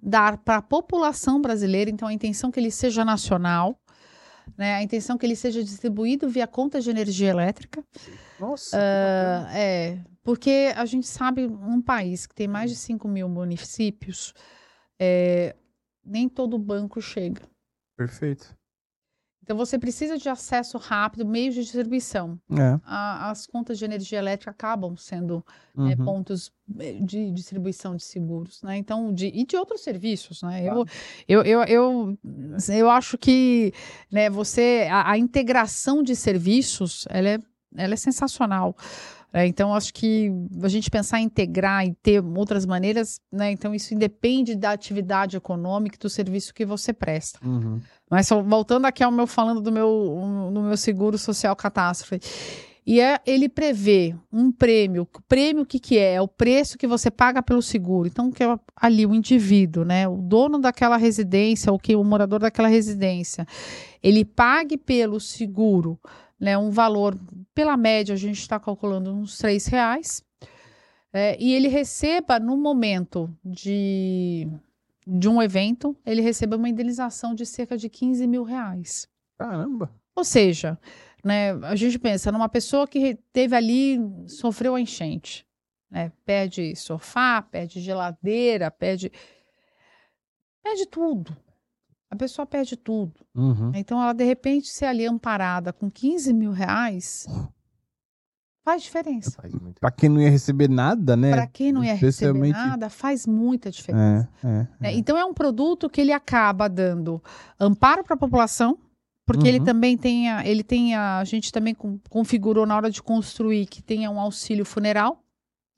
dar 0.00 0.38
para 0.38 0.56
a 0.56 0.62
população 0.62 1.40
brasileira, 1.40 1.90
então 1.90 2.06
a 2.06 2.12
intenção 2.12 2.50
que 2.50 2.60
ele 2.60 2.70
seja 2.70 3.04
nacional, 3.04 3.80
né, 4.56 4.74
a 4.74 4.82
intenção 4.82 5.18
que 5.18 5.26
ele 5.26 5.34
seja 5.34 5.62
distribuído 5.62 6.28
via 6.28 6.46
conta 6.46 6.80
de 6.80 6.90
energia 6.90 7.30
elétrica. 7.30 7.82
Nossa! 8.38 8.76
Uh, 8.76 9.56
é, 9.56 9.98
porque 10.22 10.72
a 10.76 10.84
gente 10.84 11.06
sabe 11.06 11.46
um 11.46 11.80
país 11.80 12.26
que 12.26 12.34
tem 12.34 12.46
mais 12.46 12.70
de 12.70 12.76
5 12.76 13.08
mil 13.08 13.28
municípios, 13.28 14.32
é, 15.00 15.56
nem 16.04 16.28
todo 16.28 16.58
banco 16.58 17.00
chega. 17.00 17.42
Perfeito. 17.96 18.56
Então 19.46 19.56
você 19.56 19.78
precisa 19.78 20.18
de 20.18 20.28
acesso 20.28 20.76
rápido, 20.76 21.24
meios 21.24 21.54
de 21.54 21.62
distribuição. 21.62 22.36
É. 22.50 22.80
A, 22.84 23.30
as 23.30 23.46
contas 23.46 23.78
de 23.78 23.84
energia 23.84 24.18
elétrica 24.18 24.50
acabam 24.50 24.96
sendo 24.96 25.44
é, 25.76 25.80
uhum. 25.80 25.88
é, 25.88 25.96
pontos 25.96 26.52
de 27.00 27.30
distribuição 27.30 27.94
de 27.94 28.02
seguros, 28.02 28.60
né? 28.64 28.76
Então, 28.76 29.14
de, 29.14 29.28
e 29.28 29.46
de 29.46 29.56
outros 29.56 29.82
serviços, 29.82 30.42
né? 30.42 30.64
Claro. 30.64 30.84
Eu, 31.28 31.44
eu, 31.44 31.62
eu, 31.62 31.64
eu, 31.64 32.18
eu 32.74 32.90
acho 32.90 33.16
que 33.16 33.72
né, 34.10 34.28
você 34.28 34.88
a, 34.90 35.12
a 35.12 35.16
integração 35.16 36.02
de 36.02 36.16
serviços 36.16 37.06
ela 37.08 37.28
é, 37.28 37.38
ela 37.76 37.94
é 37.94 37.96
sensacional. 37.96 38.76
É, 39.32 39.46
então, 39.46 39.74
acho 39.74 39.92
que 39.92 40.30
a 40.62 40.68
gente 40.68 40.90
pensar 40.90 41.20
em 41.20 41.24
integrar 41.24 41.86
e 41.86 41.94
ter 42.02 42.24
outras 42.24 42.64
maneiras, 42.64 43.20
né? 43.30 43.50
Então, 43.50 43.74
isso 43.74 43.92
independe 43.92 44.54
da 44.54 44.70
atividade 44.70 45.36
econômica 45.36 45.96
e 45.96 45.98
do 45.98 46.08
serviço 46.08 46.54
que 46.54 46.64
você 46.64 46.92
presta. 46.92 47.38
Uhum. 47.44 47.80
Mas 48.10 48.28
voltando 48.28 48.86
aqui 48.86 49.02
ao 49.02 49.12
meu 49.12 49.26
falando 49.26 49.60
do 49.60 49.70
meu, 49.70 50.50
no 50.52 50.62
meu 50.62 50.76
seguro 50.76 51.18
social 51.18 51.54
catástrofe. 51.54 52.20
E 52.86 53.00
é, 53.00 53.20
ele 53.26 53.48
prevê 53.48 54.14
um 54.32 54.52
prêmio. 54.52 55.02
O 55.02 55.22
prêmio 55.22 55.64
o 55.64 55.66
que, 55.66 55.80
que 55.80 55.98
é? 55.98 56.14
É 56.14 56.22
o 56.22 56.28
preço 56.28 56.78
que 56.78 56.86
você 56.86 57.10
paga 57.10 57.42
pelo 57.42 57.60
seguro. 57.60 58.06
Então, 58.06 58.30
que 58.30 58.44
é 58.44 58.58
ali 58.76 59.04
o 59.04 59.12
indivíduo, 59.12 59.84
né? 59.84 60.06
O 60.06 60.18
dono 60.18 60.60
daquela 60.60 60.96
residência, 60.96 61.72
ou 61.72 61.80
que 61.80 61.96
o 61.96 62.04
morador 62.04 62.38
daquela 62.38 62.68
residência, 62.68 63.44
ele 64.00 64.24
pague 64.24 64.78
pelo 64.78 65.18
seguro 65.18 65.98
né, 66.38 66.56
um 66.56 66.70
valor, 66.70 67.18
pela 67.54 67.76
média, 67.76 68.14
a 68.14 68.18
gente 68.18 68.38
está 68.38 68.60
calculando 68.60 69.12
uns 69.12 69.38
três 69.38 69.66
reais, 69.66 70.22
é, 71.12 71.36
e 71.40 71.54
ele 71.54 71.68
receba, 71.68 72.38
no 72.38 72.56
momento 72.56 73.34
de, 73.44 74.46
de 75.06 75.28
um 75.28 75.40
evento, 75.40 75.96
ele 76.04 76.20
receba 76.20 76.56
uma 76.56 76.68
indenização 76.68 77.34
de 77.34 77.46
cerca 77.46 77.76
de 77.76 77.88
15 77.88 78.26
mil 78.26 78.42
reais. 78.42 79.08
Caramba! 79.38 79.90
Ou 80.14 80.24
seja, 80.24 80.78
né, 81.24 81.52
a 81.62 81.74
gente 81.74 81.98
pensa 81.98 82.30
numa 82.30 82.48
pessoa 82.48 82.86
que 82.86 83.14
teve 83.32 83.56
ali, 83.56 83.98
sofreu 84.26 84.74
a 84.74 84.80
enchente, 84.80 85.46
né, 85.90 86.12
perde 86.24 86.76
sofá, 86.76 87.40
perde 87.40 87.80
geladeira, 87.80 88.70
perde, 88.70 89.10
perde 90.62 90.86
tudo 90.86 91.36
a 92.10 92.16
pessoa 92.16 92.46
perde 92.46 92.76
tudo. 92.76 93.14
Uhum. 93.34 93.72
Então, 93.74 94.00
ela 94.00 94.12
de 94.12 94.24
repente 94.24 94.68
ser 94.68 94.86
ali 94.86 95.06
amparada 95.06 95.72
com 95.72 95.90
15 95.90 96.32
mil 96.32 96.52
reais 96.52 97.26
faz 98.64 98.82
diferença. 98.82 99.40
Para 99.80 99.92
quem 99.92 100.08
não 100.08 100.20
ia 100.20 100.28
receber 100.28 100.68
nada, 100.68 101.16
né? 101.16 101.30
Para 101.30 101.46
quem 101.46 101.70
não 101.70 101.84
ia 101.84 101.94
receber 101.94 102.48
nada, 102.48 102.90
faz 102.90 103.24
muita 103.24 103.70
diferença. 103.70 104.28
É, 104.42 104.48
é, 104.48 104.88
é. 104.88 104.96
Então, 104.96 105.16
é 105.16 105.24
um 105.24 105.32
produto 105.32 105.88
que 105.88 106.00
ele 106.00 106.12
acaba 106.12 106.68
dando 106.68 107.22
amparo 107.60 108.02
para 108.02 108.14
a 108.14 108.18
população, 108.18 108.76
porque 109.24 109.42
uhum. 109.42 109.48
ele 109.48 109.60
também 109.60 109.96
tem 109.96 110.30
a, 110.30 110.44
ele 110.44 110.64
tem 110.64 110.96
a, 110.96 111.18
a 111.18 111.24
gente 111.24 111.52
também 111.52 111.76
configurou 112.10 112.66
na 112.66 112.76
hora 112.76 112.90
de 112.90 113.00
construir 113.00 113.66
que 113.66 113.80
tenha 113.80 114.10
um 114.10 114.18
auxílio 114.18 114.64
funeral. 114.64 115.22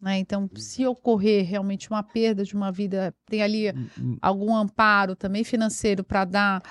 Né? 0.01 0.19
Então, 0.19 0.45
hum. 0.45 0.57
se 0.57 0.87
ocorrer 0.87 1.45
realmente 1.45 1.91
uma 1.91 2.03
perda 2.03 2.45
de 2.45 2.55
uma 2.55 2.71
vida, 2.71 3.15
tem 3.27 3.43
ali 3.43 3.71
hum, 3.71 3.87
hum. 3.99 4.19
algum 4.23 4.55
amparo 4.55 5.17
também 5.17 5.45
financeiro 5.45 6.05
para 6.05 6.25
dar 6.25 6.63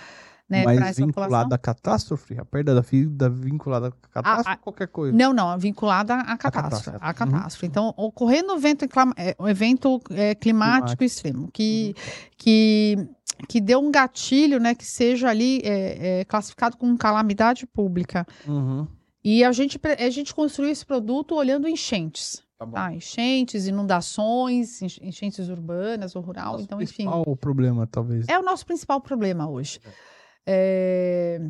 né, 0.49 0.63
Mas 0.63 0.95
vinculada 0.95 1.55
à 1.55 1.57
catástrofe? 1.57 2.39
A 2.39 2.45
perda 2.45 2.73
da 2.73 2.79
vida 2.79 3.29
vinculada 3.29 3.87
à 3.87 3.91
catástrofe? 3.91 4.49
A, 4.49 4.53
a, 4.53 4.57
qualquer 4.57 4.87
coisa? 4.87 5.15
Não, 5.15 5.33
não, 5.33 5.57
vinculada 5.59 6.15
à 6.15 6.37
catástrofe. 6.37 6.97
À 7.01 7.13
catástrofe. 7.13 7.65
Uhum. 7.65 7.69
Então, 7.69 7.93
ocorrendo 7.97 8.53
um 8.53 8.55
evento, 8.57 8.85
é, 9.17 9.35
um 9.37 9.47
evento 9.47 10.01
é, 10.11 10.33
climático, 10.33 10.39
climático, 10.39 11.03
extremo, 11.03 11.49
que, 11.51 11.93
uhum. 11.97 12.31
que, 12.37 13.09
que 13.49 13.59
deu 13.59 13.79
um 13.81 13.91
gatilho, 13.91 14.57
né, 14.57 14.73
que 14.73 14.85
seja 14.85 15.29
ali 15.29 15.59
é, 15.65 16.21
é, 16.21 16.25
classificado 16.25 16.77
como 16.77 16.97
calamidade 16.97 17.67
pública. 17.67 18.25
Uhum. 18.47 18.87
E 19.21 19.43
a 19.43 19.51
gente, 19.51 19.77
a 19.83 20.09
gente 20.09 20.33
construiu 20.33 20.71
esse 20.71 20.85
produto 20.85 21.35
olhando 21.35 21.67
enchentes. 21.67 22.41
Tá 22.57 22.65
tá, 22.65 22.93
enchentes, 22.93 23.67
inundações, 23.67 24.81
enchentes 24.81 25.47
urbanas 25.47 26.15
ou 26.15 26.23
rural, 26.23 26.53
nosso 26.53 26.63
então 26.63 26.81
enfim. 26.81 27.05
o 27.07 27.35
problema, 27.35 27.85
talvez. 27.85 28.27
É 28.27 28.39
o 28.39 28.41
nosso 28.41 28.65
principal 28.65 28.99
problema 28.99 29.47
hoje. 29.47 29.79
É... 29.85 29.91
É... 30.47 31.41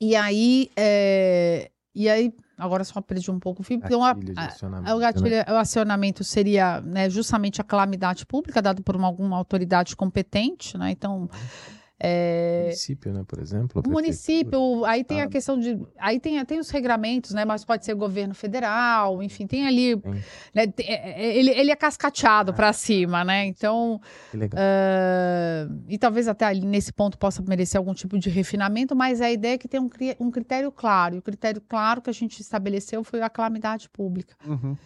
E 0.00 0.16
aí, 0.16 0.70
é... 0.76 1.70
e 1.94 2.08
aí 2.08 2.32
agora 2.56 2.82
só 2.82 3.00
perdi 3.00 3.30
um 3.30 3.38
pouco 3.38 3.62
o 3.62 3.64
fio. 3.64 3.76
Então, 3.76 4.02
a, 4.02 4.10
a, 4.10 4.94
o 4.94 4.98
gatilho, 4.98 5.30
né? 5.30 5.44
o 5.48 5.56
acionamento 5.56 6.24
seria 6.24 6.80
né, 6.80 7.08
justamente 7.08 7.60
a 7.60 7.64
calamidade 7.64 8.26
pública 8.26 8.60
dado 8.60 8.82
por 8.82 8.96
uma, 8.96 9.06
alguma 9.06 9.36
autoridade 9.36 9.94
competente, 9.94 10.76
né? 10.76 10.90
Então, 10.90 11.28
é... 12.00 12.62
Município, 12.62 13.12
né, 13.12 13.24
por 13.26 13.40
exemplo? 13.40 13.82
O 13.84 13.90
município, 13.90 14.84
aí 14.84 15.02
tem 15.02 15.20
ah. 15.20 15.24
a 15.24 15.28
questão 15.28 15.58
de. 15.58 15.80
Aí 15.98 16.20
tem, 16.20 16.42
tem 16.44 16.60
os 16.60 16.70
regramentos, 16.70 17.32
né? 17.32 17.44
Mas 17.44 17.64
pode 17.64 17.84
ser 17.84 17.94
governo 17.94 18.34
federal, 18.34 19.20
enfim, 19.20 19.48
tem 19.48 19.66
ali. 19.66 19.96
Né, 20.54 20.72
é, 20.80 21.22
é, 21.22 21.36
ele, 21.36 21.50
ele 21.50 21.72
é 21.72 21.76
cascateado 21.76 22.52
ah. 22.52 22.54
para 22.54 22.72
cima, 22.72 23.24
né? 23.24 23.46
Então. 23.46 24.00
Uh, 24.34 25.84
e 25.88 25.98
talvez 25.98 26.28
até 26.28 26.44
ali 26.44 26.64
nesse 26.64 26.92
ponto 26.92 27.18
possa 27.18 27.42
merecer 27.42 27.78
algum 27.78 27.94
tipo 27.94 28.16
de 28.16 28.30
refinamento, 28.30 28.94
mas 28.94 29.20
a 29.20 29.30
ideia 29.30 29.54
é 29.54 29.58
que 29.58 29.66
tem 29.66 29.80
um, 29.80 29.90
um 30.20 30.30
critério 30.30 30.70
claro. 30.70 31.16
E 31.16 31.18
o 31.18 31.22
critério 31.22 31.60
claro 31.60 32.00
que 32.00 32.10
a 32.10 32.14
gente 32.14 32.40
estabeleceu 32.40 33.02
foi 33.02 33.22
a 33.22 33.28
calamidade 33.28 33.88
pública. 33.90 34.36
Uhum. 34.46 34.76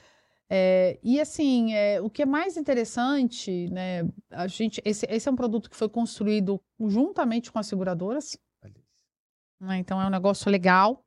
É, 0.54 0.98
e 1.02 1.18
assim, 1.18 1.72
é, 1.72 1.98
o 1.98 2.10
que 2.10 2.20
é 2.20 2.26
mais 2.26 2.58
interessante, 2.58 3.70
né? 3.70 4.06
A 4.30 4.46
gente, 4.46 4.82
esse, 4.84 5.06
esse, 5.08 5.26
é 5.26 5.32
um 5.32 5.34
produto 5.34 5.70
que 5.70 5.74
foi 5.74 5.88
construído 5.88 6.60
juntamente 6.78 7.50
com 7.50 7.58
as 7.58 7.66
seguradoras. 7.66 8.36
Né, 9.58 9.78
então 9.78 9.98
é 9.98 10.06
um 10.06 10.10
negócio 10.10 10.50
legal. 10.50 11.02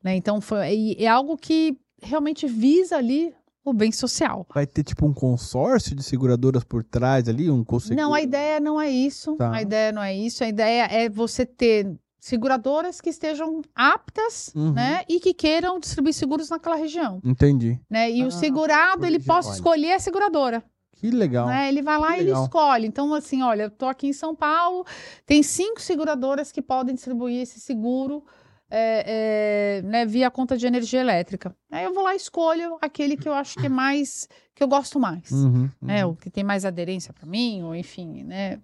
Né, 0.00 0.14
então 0.14 0.40
foi, 0.40 0.94
é 0.96 1.08
algo 1.08 1.36
que 1.36 1.76
realmente 2.00 2.46
visa 2.46 2.96
ali 2.96 3.34
o 3.64 3.72
bem 3.72 3.90
social. 3.90 4.46
Vai 4.54 4.64
ter 4.64 4.84
tipo 4.84 5.04
um 5.04 5.12
consórcio 5.12 5.96
de 5.96 6.04
seguradoras 6.04 6.62
por 6.62 6.84
trás 6.84 7.28
ali, 7.28 7.50
um 7.50 7.64
conselho? 7.64 7.96
Não, 7.96 8.14
a 8.14 8.22
ideia 8.22 8.60
não 8.60 8.80
é 8.80 8.88
isso. 8.88 9.34
Tá. 9.34 9.54
A 9.54 9.60
ideia 9.60 9.90
não 9.90 10.02
é 10.04 10.14
isso. 10.14 10.44
A 10.44 10.48
ideia 10.48 10.84
é 10.84 11.08
você 11.08 11.44
ter 11.44 11.98
seguradoras 12.24 13.02
que 13.02 13.10
estejam 13.10 13.60
aptas, 13.74 14.50
uhum. 14.56 14.72
né, 14.72 15.04
e 15.06 15.20
que 15.20 15.34
queiram 15.34 15.78
distribuir 15.78 16.14
seguros 16.14 16.48
naquela 16.48 16.74
região. 16.74 17.20
Entendi. 17.22 17.78
Né? 17.88 18.10
E 18.10 18.22
ah, 18.22 18.26
o 18.26 18.30
segurado, 18.30 19.04
ele 19.04 19.20
possa 19.20 19.52
escolher 19.52 19.92
a 19.92 19.98
seguradora. 19.98 20.64
Que 20.92 21.10
legal. 21.10 21.46
Né? 21.48 21.68
Ele 21.68 21.82
vai 21.82 21.98
lá 21.98 22.16
e 22.16 22.20
ele 22.20 22.32
escolhe. 22.32 22.86
Então, 22.86 23.12
assim, 23.12 23.42
olha, 23.42 23.64
eu 23.64 23.70
tô 23.70 23.84
aqui 23.84 24.06
em 24.06 24.14
São 24.14 24.34
Paulo, 24.34 24.86
tem 25.26 25.42
cinco 25.42 25.82
seguradoras 25.82 26.50
que 26.50 26.62
podem 26.62 26.94
distribuir 26.94 27.42
esse 27.42 27.60
seguro 27.60 28.24
é, 28.70 29.82
é, 29.82 29.86
né, 29.86 30.06
via 30.06 30.30
conta 30.30 30.56
de 30.56 30.66
energia 30.66 31.02
elétrica. 31.02 31.54
Aí 31.70 31.84
eu 31.84 31.92
vou 31.92 32.02
lá 32.02 32.14
e 32.14 32.16
escolho 32.16 32.78
aquele 32.80 33.18
que 33.18 33.28
eu 33.28 33.34
acho 33.34 33.58
que 33.58 33.66
é 33.66 33.68
mais, 33.68 34.26
que 34.54 34.62
eu 34.62 34.68
gosto 34.68 34.98
mais, 34.98 35.30
uhum, 35.30 35.68
né, 35.78 36.06
uhum. 36.06 36.12
o 36.12 36.16
que 36.16 36.30
tem 36.30 36.42
mais 36.42 36.64
aderência 36.64 37.12
para 37.12 37.26
mim, 37.26 37.62
ou 37.64 37.76
enfim, 37.76 38.24
né. 38.24 38.58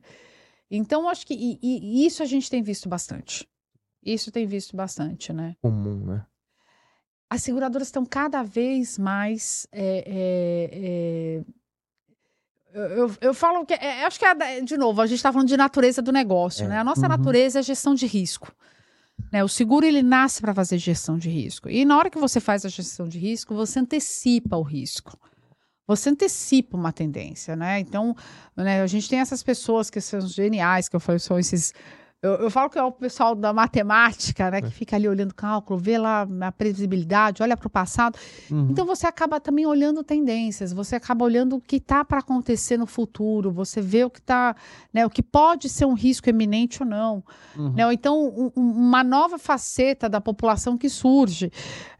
Então, 0.71 1.09
acho 1.09 1.27
que 1.27 1.35
e, 1.35 1.59
e 1.63 2.07
isso 2.07 2.23
a 2.23 2.27
gente 2.27 2.49
tem 2.49 2.63
visto 2.63 2.89
bastante. 2.89 3.49
Isso 4.03 4.31
tem 4.31 4.47
visto 4.47 4.77
bastante, 4.77 5.33
né? 5.33 5.57
Comum, 5.61 6.07
né? 6.07 6.25
As 7.29 7.43
seguradoras 7.43 7.89
estão 7.89 8.05
cada 8.05 8.43
vez 8.43 8.99
mais. 8.99 9.67
É, 9.73 10.05
é, 10.07 10.71
é... 10.73 11.45
Eu, 12.73 13.15
eu, 13.21 13.35
falo 13.35 13.67
que. 13.67 13.75
É, 13.75 14.05
acho 14.05 14.19
que, 14.19 14.25
é, 14.25 14.61
de 14.61 14.77
novo, 14.77 15.01
a 15.01 15.07
gente 15.07 15.17
está 15.17 15.33
falando 15.33 15.49
de 15.49 15.57
natureza 15.57 16.01
do 16.01 16.13
negócio, 16.13 16.65
é. 16.65 16.69
né? 16.69 16.79
A 16.79 16.85
nossa 16.85 17.03
uhum. 17.03 17.09
natureza 17.09 17.59
é 17.59 17.63
gestão 17.63 17.95
de 17.95 18.07
risco. 18.07 18.55
Né? 19.33 19.45
O 19.45 19.49
seguro 19.49 19.85
ele 19.85 20.03
nasce 20.03 20.41
para 20.41 20.55
fazer 20.55 20.79
gestão 20.79 21.19
de 21.19 21.29
risco. 21.29 21.69
E 21.69 21.85
na 21.85 21.99
hora 21.99 22.11
que 22.11 22.19
você 22.19 22.41
faz 22.41 22.65
a 22.65 22.69
gestão 22.69 23.09
de 23.09 23.19
risco, 23.19 23.55
você 23.55 23.81
antecipa 23.81 24.57
o 24.57 24.63
risco. 24.63 25.19
Você 25.91 26.09
antecipa 26.09 26.77
uma 26.77 26.93
tendência, 26.93 27.57
né? 27.57 27.81
Então, 27.81 28.15
né, 28.57 28.81
a 28.81 28.87
gente 28.87 29.09
tem 29.09 29.19
essas 29.19 29.43
pessoas 29.43 29.91
que 29.91 30.01
são 30.01 30.21
geniais, 30.21 30.89
que 30.89 30.95
eu 30.95 31.01
falei, 31.01 31.19
são 31.19 31.37
esses 31.37 31.75
eu, 32.23 32.33
eu, 32.33 32.51
falo 32.51 32.69
que 32.69 32.79
é 32.79 32.83
o 32.83 32.93
pessoal 32.93 33.35
da 33.35 33.51
matemática, 33.51 34.51
né, 34.51 34.61
que 34.61 34.67
é. 34.67 34.71
fica 34.71 34.95
ali 34.95 35.09
olhando 35.09 35.35
cálculo, 35.35 35.79
vê 35.81 35.97
lá 35.97 36.29
a 36.43 36.53
previsibilidade, 36.53 37.43
olha 37.43 37.57
para 37.57 37.67
o 37.67 37.71
passado. 37.71 38.19
Uhum. 38.51 38.69
Então 38.71 38.85
você 38.85 39.07
acaba 39.07 39.41
também 39.41 39.65
olhando 39.65 40.05
tendências, 40.05 40.71
você 40.71 40.97
acaba 40.97 41.25
olhando 41.25 41.57
o 41.57 41.61
que 41.61 41.77
está 41.77 42.05
para 42.05 42.19
acontecer 42.19 42.77
no 42.77 42.85
futuro, 42.85 43.51
você 43.51 43.81
vê 43.81 44.05
o 44.05 44.11
que 44.11 44.19
está, 44.19 44.55
né, 44.93 45.07
o 45.07 45.09
que 45.09 45.23
pode 45.23 45.71
ser 45.71 45.87
um 45.87 45.95
risco 45.95 46.29
eminente 46.29 46.83
ou 46.83 46.89
não. 46.89 47.25
Uhum. 47.57 47.73
Né, 47.73 47.87
ou 47.87 47.93
então 47.93 48.29
um, 48.29 48.53
uma 48.55 49.03
nova 49.03 49.39
faceta 49.39 50.07
da 50.07 50.21
população 50.21 50.77
que 50.77 50.91
surge. 50.91 51.51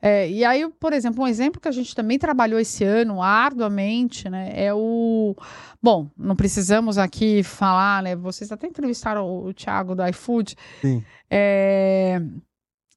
É, 0.03 0.31
e 0.31 0.45
aí, 0.45 0.69
por 0.81 0.93
exemplo, 0.93 1.25
um 1.25 1.27
exemplo 1.27 1.61
que 1.61 1.69
a 1.69 1.73
gente 1.73 1.95
também 1.95 2.19
trabalhou 2.19 2.59
esse 2.59 2.85
ano 2.85 3.23
arduamente, 3.23 4.31
né, 4.31 4.51
é 4.55 4.73
o 4.73 5.37
Bom, 5.83 6.11
não 6.17 6.37
precisamos 6.37 6.99
aqui 6.99 7.43
falar, 7.43 8.03
né? 8.03 8.15
Vocês 8.15 8.53
até 8.53 8.67
entrevistaram 8.67 9.27
o, 9.27 9.47
o 9.47 9.55
Thiago 9.55 9.95
do 9.95 10.07
iFood. 10.09 10.55
Sim. 10.83 11.03
É, 11.31 12.21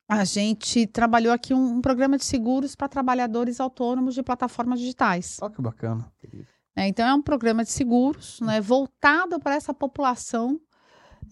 a 0.09 0.25
gente 0.25 0.85
trabalhou 0.87 1.31
aqui 1.31 1.53
um, 1.53 1.77
um 1.77 1.81
programa 1.81 2.17
de 2.17 2.25
seguros 2.25 2.75
para 2.75 2.89
trabalhadores 2.89 3.59
autônomos 3.61 4.15
de 4.15 4.21
plataformas 4.21 4.79
digitais. 4.79 5.37
Olha 5.41 5.53
que 5.53 5.61
bacana. 5.61 6.11
É, 6.75 6.87
então, 6.87 7.07
é 7.07 7.13
um 7.13 7.21
programa 7.21 7.63
de 7.63 7.71
seguros 7.71 8.41
né, 8.41 8.59
voltado 8.59 9.39
para 9.39 9.55
essa 9.55 9.73
população 9.73 10.59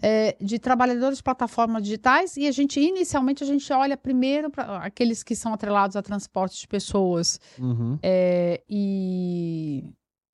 é, 0.01 0.35
de 0.39 0.59
trabalhadores 0.59 1.17
de 1.17 1.23
plataformas 1.23 1.83
digitais 1.83 2.37
e 2.37 2.47
a 2.47 2.51
gente, 2.51 2.79
inicialmente, 2.79 3.43
a 3.43 3.47
gente 3.47 3.71
olha 3.73 3.97
primeiro 3.97 4.49
para 4.49 4.77
aqueles 4.77 5.23
que 5.23 5.35
são 5.35 5.53
atrelados 5.53 5.95
a 5.95 6.01
transporte 6.01 6.59
de 6.59 6.67
pessoas 6.67 7.39
uhum. 7.59 7.97
é, 8.01 8.61
e 8.69 9.83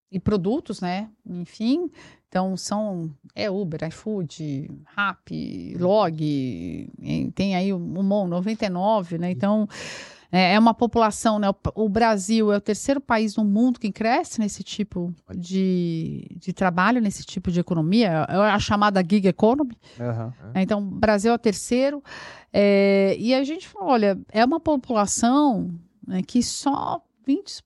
e 0.10 0.20
produtos, 0.20 0.80
né? 0.80 1.10
Enfim, 1.26 1.92
então 2.30 2.56
são 2.56 3.14
é 3.36 3.52
Uber, 3.52 3.84
iFood, 3.88 4.70
Rap, 4.96 5.76
Log, 5.78 6.90
tem 7.36 7.56
aí 7.56 7.74
o 7.74 7.80
MON 7.80 8.28
99, 8.28 9.18
né? 9.18 9.32
Então 9.32 9.68
é, 9.70 10.17
é 10.32 10.60
uma 10.60 10.74
população, 10.74 11.40
né? 11.40 11.48
O, 11.74 11.88
Brasil 11.88 12.52
é 12.52 12.58
o 12.58 12.62
terceiro 12.62 13.00
país 13.00 13.36
no 13.36 13.46
mundo 13.46 13.80
que 13.80 13.92
cresce 13.92 14.40
nesse 14.40 14.64
tipo 14.64 15.14
de, 15.34 16.28
de 16.36 16.52
trabalho, 16.52 17.02
nesse 17.02 17.24
tipo 17.24 17.50
de 17.50 17.60
economia, 17.60 18.26
é 18.28 18.36
a 18.36 18.60
chamada 18.60 19.02
gig 19.02 19.28
economy. 19.28 19.78
Uhum. 20.00 20.32
Então, 20.56 20.80
o 20.80 20.82
Brasil 20.82 21.32
é 21.32 21.36
o 21.36 21.40
terceiro. 21.40 22.04
É, 22.52 23.16
e 23.20 23.34
a 23.34 23.44
gente 23.44 23.68
fala, 23.68 23.86
olha, 23.86 24.20
é 24.32 24.44
uma 24.44 24.60
população 24.60 25.70
né, 26.06 26.22
que 26.22 26.44
só 26.44 27.02
20%, 27.28 27.64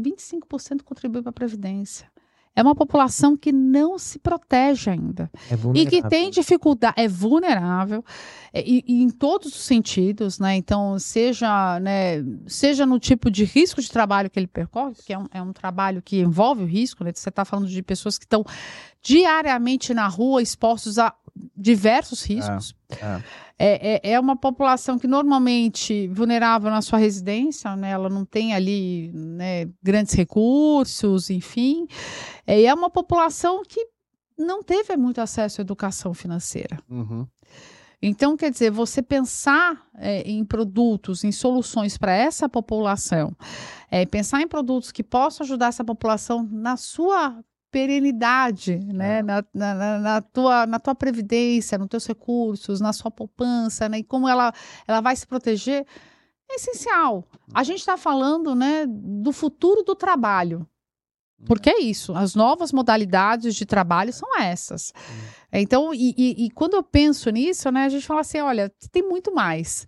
25% 0.00 0.82
contribui 0.82 1.22
para 1.22 1.30
a 1.30 1.32
Previdência. 1.32 2.13
É 2.56 2.62
uma 2.62 2.74
população 2.74 3.36
que 3.36 3.50
não 3.50 3.98
se 3.98 4.18
protege 4.18 4.90
ainda. 4.90 5.30
É 5.50 5.56
e 5.74 5.86
que 5.86 6.02
tem 6.02 6.30
dificuldade, 6.30 6.94
é 6.96 7.08
vulnerável, 7.08 8.04
é, 8.52 8.62
e, 8.64 8.84
e, 8.86 9.02
em 9.02 9.10
todos 9.10 9.48
os 9.48 9.62
sentidos, 9.62 10.38
né? 10.38 10.56
Então, 10.56 10.96
seja, 10.98 11.80
né, 11.80 12.24
seja 12.46 12.86
no 12.86 13.00
tipo 13.00 13.28
de 13.30 13.44
risco 13.44 13.82
de 13.82 13.90
trabalho 13.90 14.30
que 14.30 14.38
ele 14.38 14.46
percorre, 14.46 14.94
que 15.04 15.12
é 15.12 15.18
um, 15.18 15.26
é 15.32 15.42
um 15.42 15.52
trabalho 15.52 16.00
que 16.00 16.20
envolve 16.20 16.62
o 16.62 16.66
risco, 16.66 17.02
né? 17.02 17.10
Você 17.12 17.28
está 17.28 17.44
falando 17.44 17.68
de 17.68 17.82
pessoas 17.82 18.16
que 18.16 18.24
estão 18.24 18.44
diariamente 19.02 19.92
na 19.92 20.06
rua 20.06 20.40
expostos 20.40 20.98
a 20.98 21.12
diversos 21.56 22.22
riscos. 22.22 22.74
É, 22.90 23.04
é. 23.04 23.22
É, 23.56 23.94
é, 23.94 24.12
é, 24.12 24.20
uma 24.20 24.34
população 24.34 24.98
que 24.98 25.06
normalmente 25.06 26.08
vulnerável 26.08 26.70
na 26.70 26.82
sua 26.82 26.98
residência, 26.98 27.76
né? 27.76 27.90
ela 27.90 28.08
não 28.08 28.24
tem 28.24 28.52
ali 28.52 29.12
né, 29.14 29.68
grandes 29.80 30.12
recursos, 30.12 31.30
enfim. 31.30 31.86
É, 32.44 32.60
e 32.60 32.66
é 32.66 32.74
uma 32.74 32.90
população 32.90 33.62
que 33.62 33.86
não 34.36 34.62
teve 34.62 34.96
muito 34.96 35.20
acesso 35.20 35.60
à 35.60 35.62
educação 35.62 36.12
financeira. 36.12 36.80
Uhum. 36.90 37.26
Então, 38.02 38.36
quer 38.36 38.50
dizer, 38.50 38.70
você 38.70 39.00
pensar 39.00 39.86
é, 39.96 40.20
em 40.28 40.44
produtos, 40.44 41.24
em 41.24 41.32
soluções 41.32 41.96
para 41.96 42.12
essa 42.12 42.48
população, 42.48 43.34
é, 43.90 44.04
pensar 44.04 44.42
em 44.42 44.48
produtos 44.48 44.92
que 44.92 45.02
possam 45.02 45.44
ajudar 45.44 45.68
essa 45.68 45.84
população 45.84 46.46
na 46.50 46.76
sua 46.76 47.42
perenidade, 47.74 48.76
né? 48.76 49.18
É. 49.18 49.22
Na, 49.24 49.44
na, 49.52 49.98
na, 49.98 50.22
tua, 50.22 50.64
na 50.64 50.78
tua 50.78 50.94
previdência, 50.94 51.76
nos 51.76 51.88
teus 51.88 52.06
recursos, 52.06 52.80
na 52.80 52.92
sua 52.92 53.10
poupança, 53.10 53.88
né? 53.88 53.98
E 53.98 54.04
como 54.04 54.28
ela, 54.28 54.52
ela 54.86 55.00
vai 55.00 55.16
se 55.16 55.26
proteger, 55.26 55.84
é 56.48 56.54
essencial. 56.54 57.26
A 57.52 57.64
gente 57.64 57.80
está 57.80 57.96
falando, 57.96 58.54
né, 58.54 58.86
do 58.86 59.32
futuro 59.32 59.82
do 59.82 59.96
trabalho. 59.96 60.64
Porque 61.44 61.68
é 61.68 61.80
isso, 61.80 62.14
as 62.14 62.36
novas 62.36 62.72
modalidades 62.72 63.56
de 63.56 63.66
trabalho 63.66 64.12
são 64.12 64.40
essas. 64.40 64.92
Então, 65.52 65.92
e, 65.92 66.14
e, 66.16 66.46
e, 66.46 66.50
quando 66.50 66.74
eu 66.74 66.82
penso 66.82 67.28
nisso, 67.28 67.70
né, 67.72 67.84
a 67.84 67.88
gente 67.88 68.06
fala 68.06 68.20
assim, 68.20 68.38
olha, 68.38 68.72
tem 68.92 69.02
muito 69.02 69.34
mais. 69.34 69.86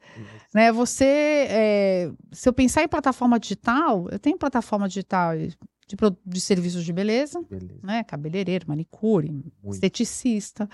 Né, 0.52 0.72
você, 0.72 1.46
é, 1.48 2.10
se 2.32 2.48
eu 2.48 2.52
pensar 2.52 2.82
em 2.82 2.88
plataforma 2.88 3.38
digital, 3.38 4.08
eu 4.10 4.18
tenho 4.18 4.36
plataforma 4.36 4.88
digital 4.88 5.30
de, 5.86 5.96
de 6.26 6.40
serviços 6.40 6.84
de 6.84 6.92
beleza, 6.92 7.40
beleza, 7.48 7.78
né? 7.80 8.02
Cabeleireiro, 8.02 8.66
manicure, 8.68 9.30
Muito. 9.30 9.54
esteticista. 9.74 10.68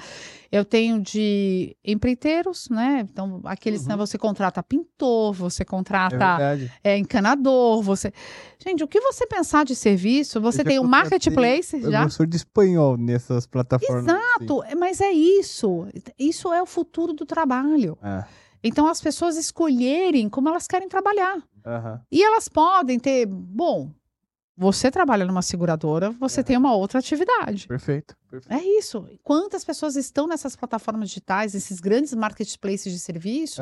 Eu 0.50 0.64
tenho 0.64 1.00
de 1.00 1.76
empreiteiros, 1.84 2.70
né? 2.70 3.06
Então, 3.10 3.40
aqueles, 3.44 3.82
uhum. 3.82 3.88
né, 3.88 3.96
você 3.96 4.16
contrata 4.16 4.62
pintor, 4.62 5.34
você 5.34 5.66
contrata 5.66 6.38
é, 6.82 6.92
é, 6.92 6.98
encanador, 6.98 7.82
você. 7.82 8.10
Gente, 8.58 8.82
o 8.82 8.88
que 8.88 9.00
você 9.00 9.26
pensar 9.26 9.64
de 9.66 9.76
serviço, 9.76 10.40
você 10.40 10.64
tem 10.64 10.78
o 10.78 10.84
marketplace. 10.84 11.76
Eu 11.76 11.90
já. 11.90 12.00
professor 12.00 12.26
de 12.26 12.36
espanhol 12.36 12.96
nessas 12.96 13.46
plataformas. 13.46 14.06
Exato, 14.06 14.62
assim. 14.62 14.74
mas 14.76 15.00
é 15.02 15.10
isso. 15.10 15.86
Isso 16.18 16.50
é 16.52 16.62
o 16.62 16.66
futuro 16.66 17.12
do 17.12 17.26
trabalho. 17.26 17.98
É. 18.02 18.24
Então, 18.64 18.86
as 18.86 19.00
pessoas 19.00 19.36
escolherem 19.36 20.28
como 20.28 20.48
elas 20.48 20.66
querem 20.66 20.88
trabalhar. 20.88 21.42
Aham. 21.66 22.00
E 22.10 22.22
elas 22.22 22.48
podem 22.48 22.98
ter, 22.98 23.26
bom, 23.26 23.90
você 24.62 24.90
trabalha 24.90 25.24
numa 25.26 25.42
seguradora, 25.42 26.10
você 26.12 26.40
É. 26.40 26.42
tem 26.44 26.56
uma 26.56 26.74
outra 26.74 27.00
atividade. 27.00 27.66
Perfeito. 27.66 28.16
perfeito. 28.30 28.52
É 28.58 28.64
isso. 28.78 29.04
Quantas 29.22 29.64
pessoas 29.64 29.96
estão 29.96 30.26
nessas 30.26 30.54
plataformas 30.56 31.08
digitais, 31.08 31.54
esses 31.54 31.80
grandes 31.80 32.14
marketplaces 32.14 32.92
de 32.92 32.98
serviços, 32.98 33.58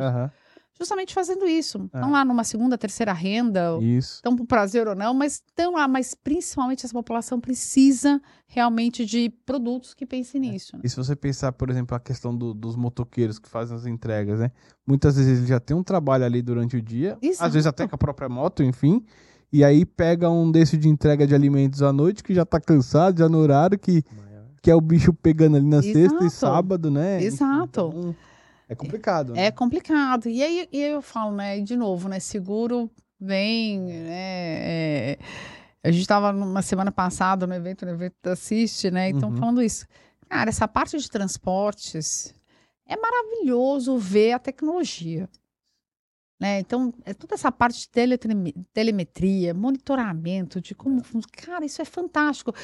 justamente 0.79 1.13
fazendo 1.13 1.47
isso. 1.47 1.79
É. 1.79 1.85
Estão 1.99 2.11
lá 2.11 2.25
numa 2.25 2.43
segunda, 2.45 2.79
terceira 2.79 3.13
renda, 3.13 3.77
Isso. 3.83 4.15
estão 4.15 4.35
por 4.35 4.47
prazer 4.47 4.89
ou 4.89 4.95
não, 4.95 5.13
mas 5.13 5.35
estão 5.47 5.75
lá. 5.75 5.87
Mas 5.87 6.15
principalmente 6.15 6.87
essa 6.87 6.95
população 6.95 7.39
precisa 7.39 8.21
realmente 8.47 9.05
de 9.05 9.29
produtos 9.45 9.93
que 9.93 10.07
pensem 10.07 10.41
nisso. 10.41 10.77
né? 10.77 10.83
E 10.85 10.89
se 10.89 10.97
você 10.97 11.15
pensar, 11.15 11.53
por 11.53 11.69
exemplo, 11.69 11.95
a 11.95 12.01
questão 12.01 12.35
do- 12.35 12.55
dos 12.55 12.77
motoqueiros 12.77 13.39
que 13.39 13.49
fazem 13.49 13.77
as 13.77 13.85
entregas, 13.85 14.41
né? 14.41 14.51
Muitas 14.87 15.17
vezes 15.17 15.37
eles 15.39 15.49
já 15.49 15.61
têm 15.61 15.77
um 15.77 15.83
trabalho 15.83 16.25
ali 16.25 16.41
durante 16.41 16.77
o 16.77 16.83
dia, 16.83 17.19
Exato. 17.21 17.45
às 17.47 17.53
vezes 17.53 17.67
até 17.67 17.87
com 17.87 17.95
a 17.95 17.99
própria 17.99 18.29
moto, 18.29 18.63
enfim. 18.63 19.05
E 19.53 19.65
aí 19.65 19.85
pega 19.85 20.31
um 20.31 20.51
desse 20.51 20.77
de 20.77 20.89
entrega 20.89 21.27
de 21.27 21.35
alimentos 21.35 21.83
à 21.83 21.93
noite, 21.93 22.23
que 22.23 22.33
já 22.35 22.45
tá 22.45 22.61
cansado, 22.61 23.19
já 23.19 23.29
no 23.29 23.39
horário, 23.39 23.79
que, 23.79 24.05
que 24.63 24.71
é 24.71 24.75
o 24.75 24.81
bicho 24.81 25.13
pegando 25.13 25.57
ali 25.57 25.67
na 25.67 25.83
sexta 25.83 25.99
e 26.23 26.27
Exato. 26.27 26.31
sábado, 26.31 26.91
né? 26.91 27.23
Exato. 27.23 27.91
então, 27.93 28.17
é 28.69 28.75
complicado. 28.77 29.33
né? 29.35 29.47
É 29.47 29.51
complicado. 29.51 30.29
E 30.29 30.43
aí 30.43 30.69
e 30.73 30.81
eu 30.81 31.03
falo, 31.03 31.35
né, 31.35 31.61
de 31.61 31.77
novo, 31.77 32.09
né, 32.09 32.21
seguro 32.21 32.89
vem, 33.19 33.81
né, 33.81 35.11
é, 35.13 35.19
a 35.83 35.91
gente 35.91 36.03
estava 36.03 36.33
numa 36.33 36.63
semana 36.63 36.93
passada 36.93 37.47
no 37.47 37.53
evento, 37.55 37.85
no 37.85 37.91
evento 37.93 38.15
da 38.23 38.33
Assiste, 38.33 38.91
né, 38.91 39.09
então 39.11 39.31
Uhum. 39.31 39.37
falando 39.37 39.63
isso. 39.63 39.85
Cara, 40.29 40.49
essa 40.49 40.69
parte 40.69 40.97
de 40.97 41.11
transportes 41.11 42.33
é 42.87 42.97
maravilhoso 42.97 43.99
ver 43.99 44.33
a 44.33 44.39
tecnologia. 44.39 45.29
Né? 46.41 46.61
Então, 46.61 46.93
é 47.05 47.13
toda 47.13 47.35
essa 47.35 47.53
parte 47.53 47.81
de 47.81 47.89
teletreme- 47.91 48.55
telemetria, 48.73 49.53
monitoramento, 49.53 50.59
de 50.61 50.75
como. 50.75 51.05
fun- 51.05 51.21
Cara, 51.31 51.67
isso 51.67 51.83
é 51.83 51.85
fantástico. 51.85 52.55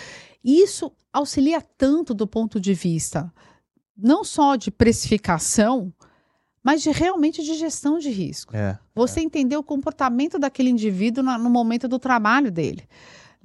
Isso 0.42 0.90
auxilia 1.12 1.60
tanto 1.60 2.14
do 2.14 2.26
ponto 2.26 2.58
de 2.58 2.72
vista 2.72 3.30
não 3.96 4.24
só 4.24 4.56
de 4.56 4.70
precificação, 4.70 5.92
mas 6.62 6.82
de 6.82 6.90
realmente 6.90 7.42
de 7.42 7.54
gestão 7.54 7.98
de 7.98 8.10
risco. 8.10 8.56
É. 8.56 8.78
Você 8.94 9.20
entender 9.20 9.56
o 9.56 9.62
comportamento 9.62 10.38
daquele 10.38 10.68
indivíduo 10.70 11.22
na- 11.22 11.38
no 11.38 11.48
momento 11.50 11.86
do 11.86 11.98
trabalho 11.98 12.50
dele. 12.50 12.88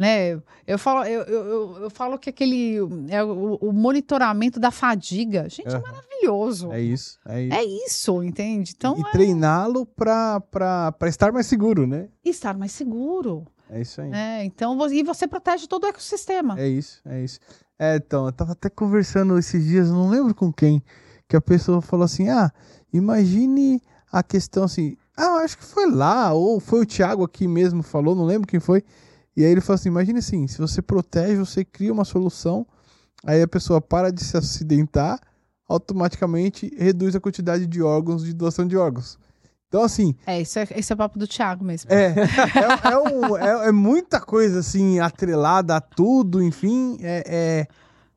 Né? 0.02 0.42
Eu, 0.66 0.80
falo, 0.80 1.06
eu, 1.06 1.22
eu, 1.22 1.78
eu- 1.84 1.90
falo 1.92 2.18
que 2.18 2.28
aquele 2.32 2.78
é 3.08 3.24
o, 3.24 3.54
o 3.62 3.72
monitoramento 3.72 4.60
da 4.60 4.72
fadiga. 4.72 5.48
Gente, 5.48 5.68
é 5.68 5.76
Aham. 5.76 5.82
maravilhoso. 5.82 6.72
É 6.72 6.82
isso. 6.82 7.20
É 7.24 7.44
isso. 7.44 7.56
É 7.56 7.64
isso, 7.64 8.24
entende? 8.24 8.74
Então, 8.76 8.98
e 8.98 9.02
é 9.02 9.12
treiná-lo 9.12 9.86
pra 9.86 10.42
estar 11.04 11.32
mais 11.32 11.46
seguro, 11.46 11.86
né? 11.86 12.10
estar 12.26 12.58
mais 12.58 12.72
seguro. 12.72 13.46
É 13.70 13.80
isso 13.80 14.02
aí. 14.02 14.10
Né? 14.10 14.44
Então, 14.44 14.76
e 14.92 15.04
você 15.04 15.28
protege 15.28 15.68
todo 15.68 15.84
o 15.84 15.88
ecossistema. 15.88 16.60
É 16.60 16.68
isso, 16.68 17.00
é 17.06 17.24
isso. 17.24 17.40
É, 17.78 17.98
então, 17.98 18.26
eu 18.26 18.32
tava 18.32 18.54
até 18.54 18.72
conversando 18.72 19.38
esses 19.38 19.64
dias, 19.64 19.92
não 19.92 20.10
lembro 20.10 20.34
com 20.34 20.52
quem, 20.52 20.82
que 21.30 21.36
a 21.36 21.42
pessoa 21.42 21.80
falou 21.80 22.06
assim: 22.06 22.28
ah, 22.28 22.52
imagine 22.92 23.80
a 24.12 24.24
questão 24.24 24.64
assim. 24.64 24.98
Ah, 25.16 25.42
acho 25.44 25.60
que 25.60 25.64
foi 25.64 25.92
lá, 25.92 26.34
ou 26.34 26.60
foi 26.60 26.82
o 26.82 26.86
Thiago 26.86 27.24
aqui 27.24 27.48
mesmo 27.48 27.84
falou, 27.84 28.16
não 28.16 28.26
lembro 28.26 28.48
quem 28.48 28.60
foi. 28.60 28.84
E 29.36 29.44
aí 29.46 29.52
ele 29.52 29.62
falou 29.62 29.76
assim: 29.76 29.90
imagine 29.90 30.20
assim, 30.20 30.48
se 30.48 30.58
você 30.58 30.82
protege, 30.82 31.36
você 31.38 31.64
cria 31.66 31.92
uma 31.94 32.06
solução, 32.06 32.66
aí 33.26 33.42
a 33.42 33.48
pessoa 33.48 33.80
para 33.82 34.12
de 34.12 34.24
se 34.24 34.36
acidentar, 34.38 35.20
automaticamente 35.68 36.74
reduz 36.78 37.16
a 37.16 37.20
quantidade 37.20 37.66
de 37.66 37.82
órgãos, 37.82 38.24
de 38.24 38.34
doação 38.34 38.68
de 38.68 38.78
órgãos. 38.78 39.18
Então, 39.68 39.84
assim, 39.84 40.14
É, 40.28 40.42
isso 40.42 40.60
é, 40.60 40.68
esse 40.76 40.92
é 40.92 40.96
o 40.96 40.98
papo 40.98 41.18
do 41.18 41.26
Thiago 41.26 41.64
mesmo. 41.64 41.90
é, 41.92 42.08
é, 42.08 42.92
é, 42.92 42.98
um- 42.98 43.38
é- 43.38 43.68
é 43.70 43.72
muita 43.72 44.20
coisa 44.20 44.60
assim 44.60 45.00
atrelada 45.00 45.78
a 45.78 45.82
tudo, 45.82 46.44
enfim, 46.44 46.98
é, 47.02 47.24
é 47.26 47.68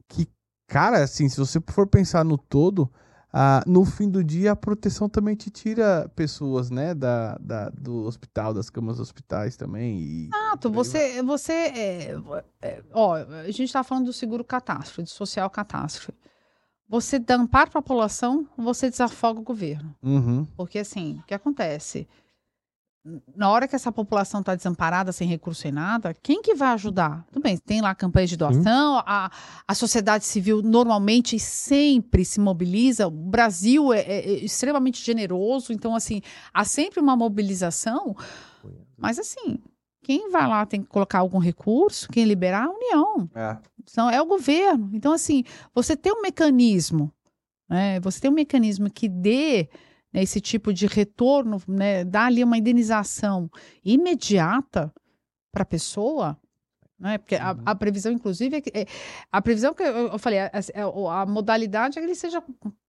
que, 0.08 0.28
cara, 0.66 1.04
assim, 1.04 1.28
se 1.28 1.36
você 1.38 1.60
for 1.68 1.86
pensar 1.86 2.24
no 2.24 2.36
todo, 2.36 2.90
ah, 3.36 3.64
no 3.66 3.84
fim 3.84 4.08
do 4.08 4.22
dia 4.22 4.52
a 4.52 4.56
proteção 4.56 5.08
também 5.08 5.34
te 5.34 5.50
tira 5.50 6.08
pessoas, 6.14 6.70
né, 6.70 6.94
da, 6.94 7.36
da- 7.40 7.68
do 7.70 8.04
hospital, 8.04 8.54
das 8.54 8.70
camas 8.70 9.00
hospitais 9.00 9.56
também. 9.56 9.98
E, 9.98 10.28
Exato, 10.28 10.70
você, 10.70 11.20
você 11.20 11.52
é, 11.52 12.16
é, 12.62 12.82
ó, 12.92 13.14
a 13.16 13.46
gente 13.46 13.64
está 13.64 13.82
falando 13.82 14.04
do 14.06 14.12
seguro 14.12 14.44
catástrofe, 14.44 15.02
do 15.02 15.08
social 15.10 15.50
catástrofe. 15.50 16.12
Você 16.88 17.18
dá 17.18 17.34
amparo 17.34 17.70
para 17.72 17.80
a 17.80 17.82
população, 17.82 18.46
você 18.56 18.88
desafoga 18.88 19.40
o 19.40 19.42
governo. 19.42 19.92
Uhum, 20.00 20.46
Porque, 20.56 20.78
assim, 20.78 21.18
o 21.18 21.26
que 21.26 21.34
acontece? 21.34 22.06
Na 23.36 23.50
hora 23.50 23.68
que 23.68 23.76
essa 23.76 23.92
população 23.92 24.40
está 24.40 24.54
desamparada, 24.54 25.12
sem 25.12 25.28
recurso, 25.28 25.60
sem 25.60 25.70
nada, 25.70 26.14
quem 26.22 26.40
que 26.40 26.54
vai 26.54 26.68
ajudar? 26.72 27.22
Tudo 27.30 27.42
bem, 27.42 27.58
tem 27.58 27.82
lá 27.82 27.94
campanhas 27.94 28.30
de 28.30 28.36
doação, 28.36 29.02
a, 29.04 29.30
a 29.68 29.74
sociedade 29.74 30.24
civil 30.24 30.62
normalmente 30.62 31.38
sempre 31.38 32.24
se 32.24 32.40
mobiliza, 32.40 33.06
o 33.06 33.10
Brasil 33.10 33.92
é, 33.92 34.00
é- 34.00 34.30
é 34.30 34.44
extremamente 34.44 35.04
generoso, 35.04 35.70
então, 35.70 35.94
assim, 35.94 36.22
há 36.52 36.64
sempre 36.64 36.98
uma 36.98 37.14
mobilização, 37.14 38.16
mas, 38.96 39.18
assim, 39.18 39.58
quem 40.02 40.30
vai 40.30 40.46
lá 40.48 40.64
tem 40.64 40.80
que 40.80 40.88
colocar 40.88 41.18
algum 41.18 41.38
recurso, 41.38 42.08
quem 42.08 42.24
liberar 42.24 42.64
é 42.64 42.66
a 42.66 42.70
União, 42.70 43.30
é. 43.34 43.58
então, 43.82 44.08
é 44.08 44.20
o 44.22 44.26
governo. 44.26 44.88
Então, 44.94 45.12
assim, 45.12 45.44
você 45.74 45.94
tem 45.94 46.10
um 46.10 46.22
mecanismo, 46.22 47.12
né? 47.68 48.00
Você 48.00 48.18
tem 48.20 48.30
um 48.30 48.34
mecanismo 48.34 48.90
que 48.90 49.08
dê 49.10 49.68
né, 50.14 50.22
esse 50.22 50.40
tipo 50.40 50.72
de 50.72 50.86
retorno, 50.86 51.60
né? 51.66 52.04
Dá 52.04 52.26
ali 52.26 52.44
uma 52.44 52.56
indenização 52.56 53.50
imediata 53.84 54.92
para 55.52 55.62
a 55.62 55.66
pessoa. 55.66 56.38
Né? 56.98 57.18
Porque 57.18 57.34
a, 57.34 57.52
Uhum. 57.52 57.62
a 57.66 57.74
previsão, 57.74 58.12
inclusive, 58.12 58.56
é 58.56 58.60
que, 58.60 58.70
é- 58.72 58.86
a 59.30 59.42
previsão 59.42 59.74
que 59.74 59.82
eu, 59.82 60.12
eu 60.12 60.18
falei, 60.18 60.38
a, 60.38 60.50
a- 60.52 61.22
a 61.22 61.26
modalidade 61.26 61.98
é 61.98 62.00
que 62.02 62.06
ele 62.06 62.14
seja 62.14 62.42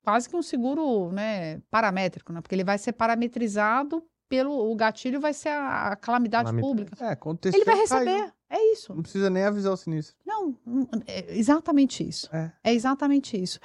quase 0.04 0.30
que 0.30 0.36
um 0.36 0.44
seguro 0.44 1.12
né, 1.12 1.60
paramétrico, 1.72 2.32
né? 2.32 2.40
Porque 2.42 2.54
ele 2.54 2.64
vai 2.64 2.78
ser 2.78 2.94
parametrizado 2.94 4.04
pelo 4.30 4.72
o 4.72 4.76
gatilho, 4.76 5.20
vai 5.20 5.34
ser 5.34 5.50
a, 5.50 5.96
calamidade 5.96 6.52
pública. 6.62 6.96
É, 7.04 7.10
aconteceu. 7.10 7.58
Ele 7.60 7.66
vai 7.66 7.88
caiu. 7.88 8.32
É 8.50 8.72
isso. 8.72 8.94
Não 8.94 9.02
precisa 9.02 9.30
nem 9.30 9.44
avisar 9.44 9.74
o 9.74 9.78
sinistro. 9.78 10.16
Não, 10.26 10.56
não, 10.66 10.88
é 11.08 11.36
exatamente 11.38 12.08
isso. 12.08 12.30
É. 12.34 12.52
É 12.64 12.74
exatamente 12.74 13.42
isso. 13.42 13.60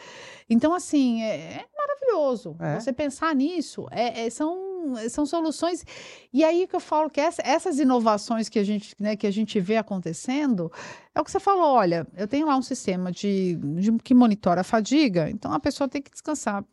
Então, 0.49 0.73
assim, 0.73 1.23
é, 1.23 1.37
é 1.37 1.67
maravilhoso. 1.77 2.57
É. 2.59 2.81
Você 2.81 2.93
pensar 2.93 3.35
nisso, 3.35 3.87
é- 3.91 4.27
é- 4.27 4.31
são, 4.31 4.95
são 5.11 5.27
soluções. 5.27 5.85
E 6.33 6.43
aí 6.43 6.67
que 6.67 6.75
eu 6.75 6.81
falo 6.81 7.11
que 7.11 7.21
essa- 7.21 7.43
essas 7.45 7.79
inovações 7.79 8.49
que 8.49 8.59
a, 8.59 8.65
gente, 8.65 8.95
né, 8.99 9.17
que 9.17 9.27
a 9.27 9.31
gente 9.31 9.61
vê 9.61 9.77
acontecendo, 9.77 10.73
é 11.15 11.21
o 11.21 11.25
que 11.25 11.31
você 11.31 11.39
falou, 11.41 11.75
olha, 11.75 12.07
eu 12.17 12.27
tenho 12.27 12.47
lá 12.47 12.57
um 12.57 12.63
sistema 12.63 13.13
de, 13.13 13.57
de- 13.57 13.93
que 13.99 14.15
monitora 14.15 14.63
a 14.63 14.65
fadiga, 14.65 15.29
então 15.31 15.53
a 15.53 15.61
pessoa 15.61 15.89
tem 15.89 16.01
que 16.01 16.11
descansar. 16.11 16.65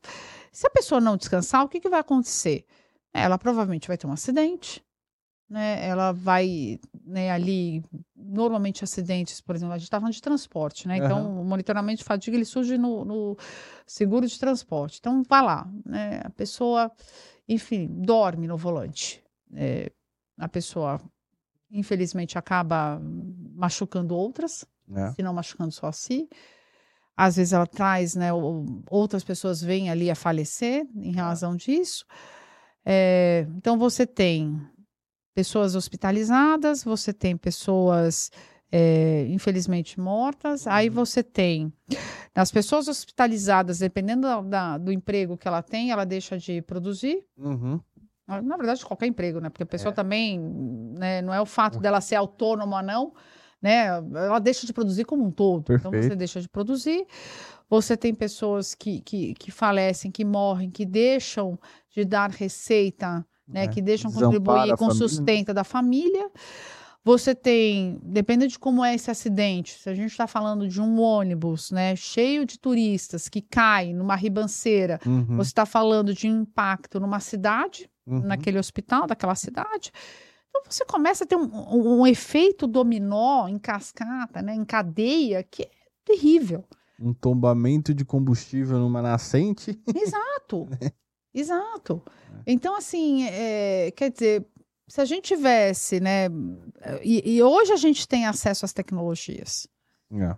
Se 0.51 0.65
a 0.65 0.69
pessoa 0.69 1.01
não 1.01 1.17
descansar, 1.17 1.63
o 1.63 1.67
que, 1.69 1.79
que 1.81 1.89
vai 1.89 1.99
acontecer? 1.99 2.65
Ela 3.13 3.37
provavelmente 3.37 3.87
vai 3.87 3.97
ter 3.97 4.07
um 4.07 4.11
acidente, 4.11 4.83
né? 5.49 5.87
Ela 5.87 6.11
vai 6.11 6.79
né, 7.05 7.31
ali, 7.31 7.83
normalmente 8.15 8.83
acidentes, 8.83 9.39
por 9.39 9.55
exemplo, 9.55 9.73
a 9.73 9.77
gente 9.77 9.85
está 9.85 9.99
falando 9.99 10.13
de 10.13 10.21
transporte, 10.21 10.87
né? 10.87 10.97
Então, 10.97 11.19
Aham. 11.19 11.39
o 11.41 11.45
monitoramento 11.45 11.99
de 11.99 12.03
fadiga 12.03 12.35
ele 12.35 12.45
surge 12.45 12.77
no, 12.77 13.05
no 13.05 13.37
seguro 13.85 14.27
de 14.27 14.37
transporte. 14.37 14.97
Então, 14.99 15.23
vai 15.27 15.41
lá, 15.41 15.67
né? 15.85 16.21
A 16.23 16.29
pessoa, 16.29 16.91
enfim, 17.47 17.87
dorme 18.01 18.47
no 18.47 18.57
volante. 18.57 19.23
É, 19.53 19.91
a 20.37 20.49
pessoa, 20.49 20.99
infelizmente, 21.71 22.37
acaba 22.37 22.99
machucando 23.55 24.15
outras, 24.15 24.65
É. 24.93 25.11
se 25.11 25.23
não 25.23 25.33
machucando 25.33 25.71
só 25.71 25.87
a 25.87 25.91
si. 25.93 26.27
Às 27.15 27.37
vezes 27.37 27.51
ela 27.51 27.65
traz, 27.65 28.13
né, 28.15 28.29
outras 28.91 29.23
pessoas 29.23 29.59
vêm 29.59 29.89
ali 29.89 30.11
a 30.11 30.15
falecer 30.15 30.85
em 30.95 31.13
razão 31.13 31.55
disso. 31.55 32.05
É, 32.85 33.47
então 33.55 33.75
você 33.77 34.05
tem 34.05 34.61
pessoas 35.37 35.75
hospitalizadas, 35.75 36.83
você 36.83 37.13
tem 37.13 37.37
pessoas 37.37 38.31
é, 38.71 39.25
infelizmente 39.29 39.97
mortas, 39.99 40.65
aí 40.67 40.89
você 40.89 41.21
tem 41.23 41.71
as 42.35 42.51
pessoas 42.51 42.87
hospitalizadas, 42.87 43.79
dependendo 43.79 44.23
da- 44.23 44.41
da- 44.41 44.77
do 44.79 44.91
emprego 44.91 45.37
que 45.37 45.47
ela 45.47 45.61
tem, 45.61 45.89
ela 45.91 46.03
deixa 46.05 46.37
de 46.39 46.61
produzir. 46.63 47.23
Uhum. 47.37 47.79
Na 48.27 48.41
na 48.41 48.57
verdade, 48.57 48.83
qualquer 48.85 49.05
emprego, 49.07 49.39
né? 49.39 49.49
Porque 49.49 49.63
a 49.63 49.65
pessoa 49.67 49.91
É. 49.91 49.95
também, 49.95 50.37
né, 50.97 51.21
não 51.21 51.33
é 51.33 51.39
o 51.39 51.45
fato 51.45 51.79
dela 51.79 52.01
ser 52.01 52.15
autônoma 52.15 52.77
ou 52.77 52.83
não, 52.83 53.13
né? 53.61 53.85
Ela 54.25 54.39
deixa 54.39 54.65
de 54.67 54.73
produzir 54.73 55.05
como 55.05 55.23
um 55.23 55.31
todo. 55.31 55.61
Então, 55.71 55.89
você 55.91 55.99
Perfeito. 55.99 56.15
deixa 56.17 56.41
de 56.41 56.49
produzir. 56.49 57.05
Você 57.69 57.95
tem 57.95 58.13
pessoas 58.13 58.75
que, 58.75 58.99
que, 59.01 59.33
que 59.35 59.49
falecem, 59.51 60.11
que 60.11 60.25
morrem, 60.25 60.69
que 60.69 60.85
deixam 60.85 61.57
de 61.95 62.03
dar 62.03 62.31
receita, 62.31 63.25
né? 63.47 63.63
É. 63.63 63.67
Que 63.67 63.81
deixam 63.81 64.09
Desampara 64.11 64.39
contribuir 64.39 64.77
com 64.77 64.87
o 64.87 64.93
sustento 64.93 65.53
da 65.53 65.63
família. 65.63 66.29
Você 67.03 67.33
tem, 67.33 67.97
depende 68.03 68.47
de 68.47 68.59
como 68.59 68.83
é 68.83 68.93
esse 68.93 69.09
acidente, 69.09 69.79
se 69.79 69.89
a 69.89 69.93
gente 69.95 70.11
está 70.11 70.27
falando 70.27 70.67
de 70.67 70.81
um 70.81 70.99
ônibus, 70.99 71.71
né, 71.71 71.95
cheio 71.95 72.45
de 72.45 72.59
turistas 72.59 73.29
que 73.29 73.41
cai 73.41 73.93
numa 73.93 74.13
ribanceira, 74.15 74.99
Uhum. 75.05 75.37
você 75.37 75.49
está 75.51 75.65
falando 75.65 76.13
de 76.13 76.27
um 76.27 76.41
impacto 76.41 76.99
numa 76.99 77.21
cidade, 77.21 77.89
Uhum. 78.05 78.19
naquele 78.19 78.59
hospital, 78.59 79.07
daquela 79.07 79.35
cidade. 79.35 79.89
Então 80.49 80.63
você 80.69 80.83
começa 80.83 81.23
a 81.23 81.27
ter 81.27 81.37
um, 81.37 81.45
um- 81.45 82.01
um 82.01 82.07
efeito 82.07 82.67
dominó 82.67 83.47
em 83.47 83.57
cascata, 83.57 84.41
né, 84.41 84.53
em 84.53 84.65
cadeia, 84.65 85.43
que 85.43 85.63
é 85.63 85.69
terrível. 86.03 86.65
Um 86.99 87.13
tombamento 87.13 87.93
de 87.93 88.03
combustível 88.03 88.79
numa 88.79 89.01
nascente. 89.01 89.79
Exato. 89.95 90.67
Exato. 91.39 92.01
Então, 92.45 92.75
assim, 92.75 93.25
é, 93.25 93.91
quer 93.91 94.11
dizer, 94.11 94.45
se 94.87 95.01
a 95.01 95.05
gente 95.05 95.35
tivesse, 95.35 95.99
né? 95.99 96.27
E, 97.03 97.35
e 97.35 97.43
hoje 97.43 97.73
a 97.73 97.77
gente 97.77 98.07
tem 98.07 98.25
acesso 98.25 98.65
às 98.65 98.73
tecnologias. 98.73 99.67
É. 100.11 100.35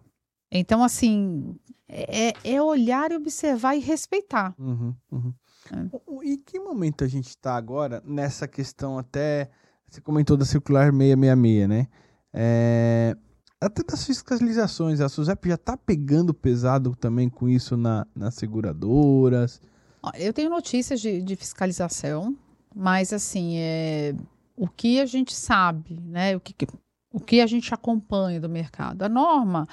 Então, 0.51 0.83
assim, 0.83 1.55
é, 1.87 2.33
é 2.43 2.61
olhar 2.61 3.11
e 3.11 3.15
observar 3.15 3.75
e 3.75 3.79
respeitar. 3.79 4.53
Uhum, 4.57 4.95
uhum. 5.11 5.33
É. 5.71 6.27
E 6.27 6.37
que 6.37 6.59
momento 6.59 7.03
a 7.03 7.07
gente 7.07 7.29
está 7.29 7.55
agora 7.55 8.01
nessa 8.05 8.47
questão 8.47 8.97
até. 8.97 9.49
Você 9.87 10.01
comentou 10.01 10.37
da 10.37 10.45
circular 10.45 10.91
666, 10.91 11.67
né? 11.69 11.87
É, 12.33 13.15
até 13.61 13.83
das 13.83 14.05
fiscalizações. 14.05 14.99
A 14.99 15.09
SUSEP 15.09 15.49
já 15.49 15.55
está 15.55 15.77
pegando 15.77 16.33
pesado 16.33 16.95
também 16.95 17.29
com 17.29 17.47
isso 17.47 17.75
na, 17.77 18.05
nas 18.15 18.35
seguradoras. 18.35 19.61
Eu 20.17 20.33
tenho 20.33 20.49
notícias 20.49 21.01
de, 21.01 21.21
de 21.21 21.35
fiscalização, 21.35 22.35
mas 22.75 23.11
assim, 23.11 23.57
é, 23.57 24.15
o 24.55 24.67
que 24.67 24.99
a 24.99 25.05
gente 25.05 25.33
sabe, 25.35 25.99
né? 26.05 26.35
O 26.35 26.39
que, 26.39 26.53
o 27.11 27.19
que 27.19 27.41
a 27.41 27.47
gente 27.47 27.73
acompanha 27.73 28.39
do 28.39 28.49
mercado. 28.49 29.03
A 29.03 29.09
norma, 29.09 29.67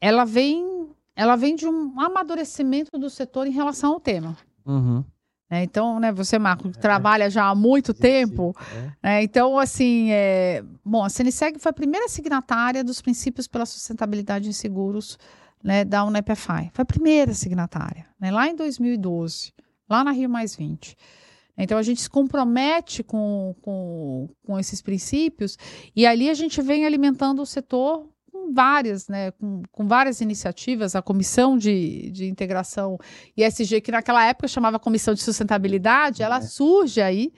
ela 0.00 0.24
vem, 0.24 0.88
ela 1.16 1.36
vem 1.36 1.56
de 1.56 1.66
um 1.66 1.98
amadurecimento 2.00 2.98
do 2.98 3.08
setor 3.08 3.46
em 3.46 3.52
relação 3.52 3.94
ao 3.94 4.00
tema. 4.00 4.36
Uhum. 4.66 5.04
né? 5.50 5.62
Então, 5.62 5.98
né, 6.00 6.12
você, 6.12 6.38
Marco, 6.38 6.70
que 6.70 6.78
trabalha 6.78 7.28
já 7.30 7.46
há 7.48 7.54
muito 7.54 7.92
tempo, 7.92 8.54
É. 8.74 8.92
né? 9.02 9.22
Então, 9.22 9.58
assim, 9.58 10.10
é... 10.10 10.62
bom, 10.84 11.02
a 11.04 11.08
CNSEG 11.08 11.58
foi 11.58 11.70
a 11.70 11.74
primeira 11.74 12.08
signatária 12.08 12.82
dos 12.84 13.00
princípios 13.02 13.46
pela 13.48 13.66
sustentabilidade 13.66 14.48
em 14.48 14.52
seguros 14.52 15.18
né, 15.62 15.84
da 15.84 16.04
UNEPFI. 16.04 16.70
Foi 16.72 16.82
a 16.82 16.86
primeira 16.86 17.32
signatária, 17.34 18.06
né, 18.20 18.30
lá 18.30 18.48
em 18.48 18.54
2012, 18.54 19.52
lá 19.88 20.02
na 20.04 20.10
Rio 20.10 20.28
Mais 20.28 20.54
20. 20.56 20.96
Então, 21.56 21.78
a 21.78 21.82
gente 21.82 22.00
se 22.00 22.10
compromete 22.10 23.02
com, 23.02 23.54
com, 23.62 24.28
com 24.44 24.58
esses 24.58 24.82
princípios 24.82 25.56
e 25.94 26.04
ali 26.04 26.28
a 26.28 26.34
gente 26.34 26.60
vem 26.60 26.84
alimentando 26.84 27.40
o 27.40 27.46
setor 27.46 28.08
com 28.30 28.52
várias, 28.52 29.06
né, 29.08 29.30
com, 29.30 29.62
com 29.70 29.86
várias 29.86 30.20
iniciativas, 30.20 30.96
a 30.96 31.02
Comissão 31.02 31.56
de, 31.56 32.10
de 32.10 32.26
Integração 32.26 32.98
ISG, 33.36 33.80
que 33.80 33.92
naquela 33.92 34.26
época 34.26 34.48
chamava 34.48 34.80
Comissão 34.80 35.14
de 35.14 35.22
Sustentabilidade, 35.22 36.22
ela 36.22 36.38
É. 36.38 36.40
surge 36.40 37.00
aí, 37.00 37.32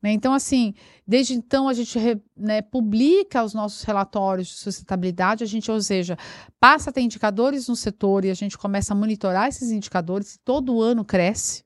né? 0.00 0.12
Então, 0.12 0.32
assim, 0.32 0.74
desde 1.04 1.34
então 1.34 1.68
a 1.68 1.74
gente 1.74 1.98
né, 2.36 2.62
publica 2.62 3.42
os 3.42 3.52
nossos 3.52 3.82
relatórios 3.82 4.46
de 4.46 4.54
sustentabilidade, 4.54 5.42
a 5.42 5.46
gente, 5.46 5.68
ou 5.68 5.80
seja, 5.80 6.16
passa 6.60 6.90
a 6.90 6.92
ter 6.92 7.00
indicadores 7.00 7.66
no 7.66 7.74
setor 7.74 8.24
e 8.24 8.30
a 8.30 8.34
gente 8.34 8.56
começa 8.56 8.94
a 8.94 8.96
monitorar 8.96 9.48
esses 9.48 9.72
indicadores, 9.72 10.36
e 10.36 10.38
todo 10.40 10.80
ano 10.80 11.04
cresce. 11.04 11.64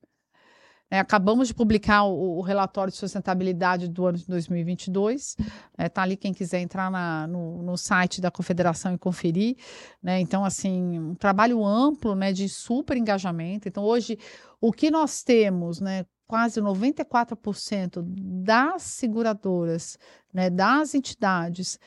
Né? 0.92 0.98
acabamos 0.98 1.48
de 1.48 1.54
publicar 1.54 2.04
o, 2.04 2.36
o 2.38 2.40
relatório 2.42 2.92
de 2.92 2.98
sustentabilidade 2.98 3.88
do 3.88 4.06
ano 4.06 4.18
de 4.18 4.26
2022. 4.26 5.36
Está 5.78 6.02
ali 6.02 6.18
quem 6.18 6.34
quiser 6.34 6.60
entrar 6.60 6.90
na- 6.90 7.26
no, 7.26 7.62
no 7.62 7.78
site 7.78 8.20
da 8.20 8.30
Confederação 8.30 8.92
e 8.92 8.98
conferir. 8.98 9.56
né? 10.02 10.20
Então, 10.20 10.44
assim, 10.44 10.98
um 10.98 11.14
trabalho 11.14 11.64
amplo 11.64 12.14
né, 12.14 12.30
de 12.30 12.46
super 12.46 12.98
engajamento. 12.98 13.66
Então, 13.66 13.82
hoje, 13.82 14.18
o 14.60 14.70
que 14.70 14.90
nós 14.90 15.22
temos, 15.22 15.80
né, 15.80 16.04
quase 16.26 16.60
94% 16.60 18.02
das 18.44 18.82
seguradoras, 18.82 19.98
né, 20.32 20.50
das 20.50 20.94
entidades 20.94 21.78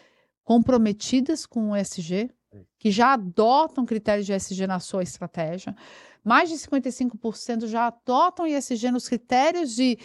comprometidas 0.43 1.45
com 1.45 1.71
o 1.71 1.75
ESG, 1.75 2.29
que 2.79 2.91
já 2.91 3.13
adotam 3.13 3.85
critérios 3.85 4.25
de 4.25 4.33
ESG 4.33 4.67
na 4.67 4.79
sua 4.79 5.03
estratégia. 5.03 5.75
Mais 6.26 6.49
de 6.49 6.55
55% 6.55 7.67
já 7.67 7.88
adotam 7.88 8.47
ESG 8.47 8.89
nos 8.91 9.07
critérios 9.07 9.76
de. 9.76 9.97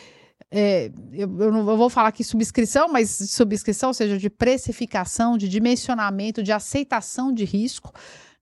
é, 0.50 0.90
eu, 1.12 1.40
eu 1.40 1.50
não 1.50 1.64
vou 1.64 1.88
falar 1.88 2.08
aqui 2.08 2.22
subscrição, 2.22 2.88
mas 2.88 3.10
subscrição, 3.10 3.88
ou 3.88 3.94
seja, 3.94 4.18
de 4.18 4.28
precificação, 4.28 5.38
de 5.38 5.48
dimensionamento, 5.48 6.42
de 6.42 6.52
aceitação 6.52 7.32
de 7.32 7.44
risco. 7.46 7.92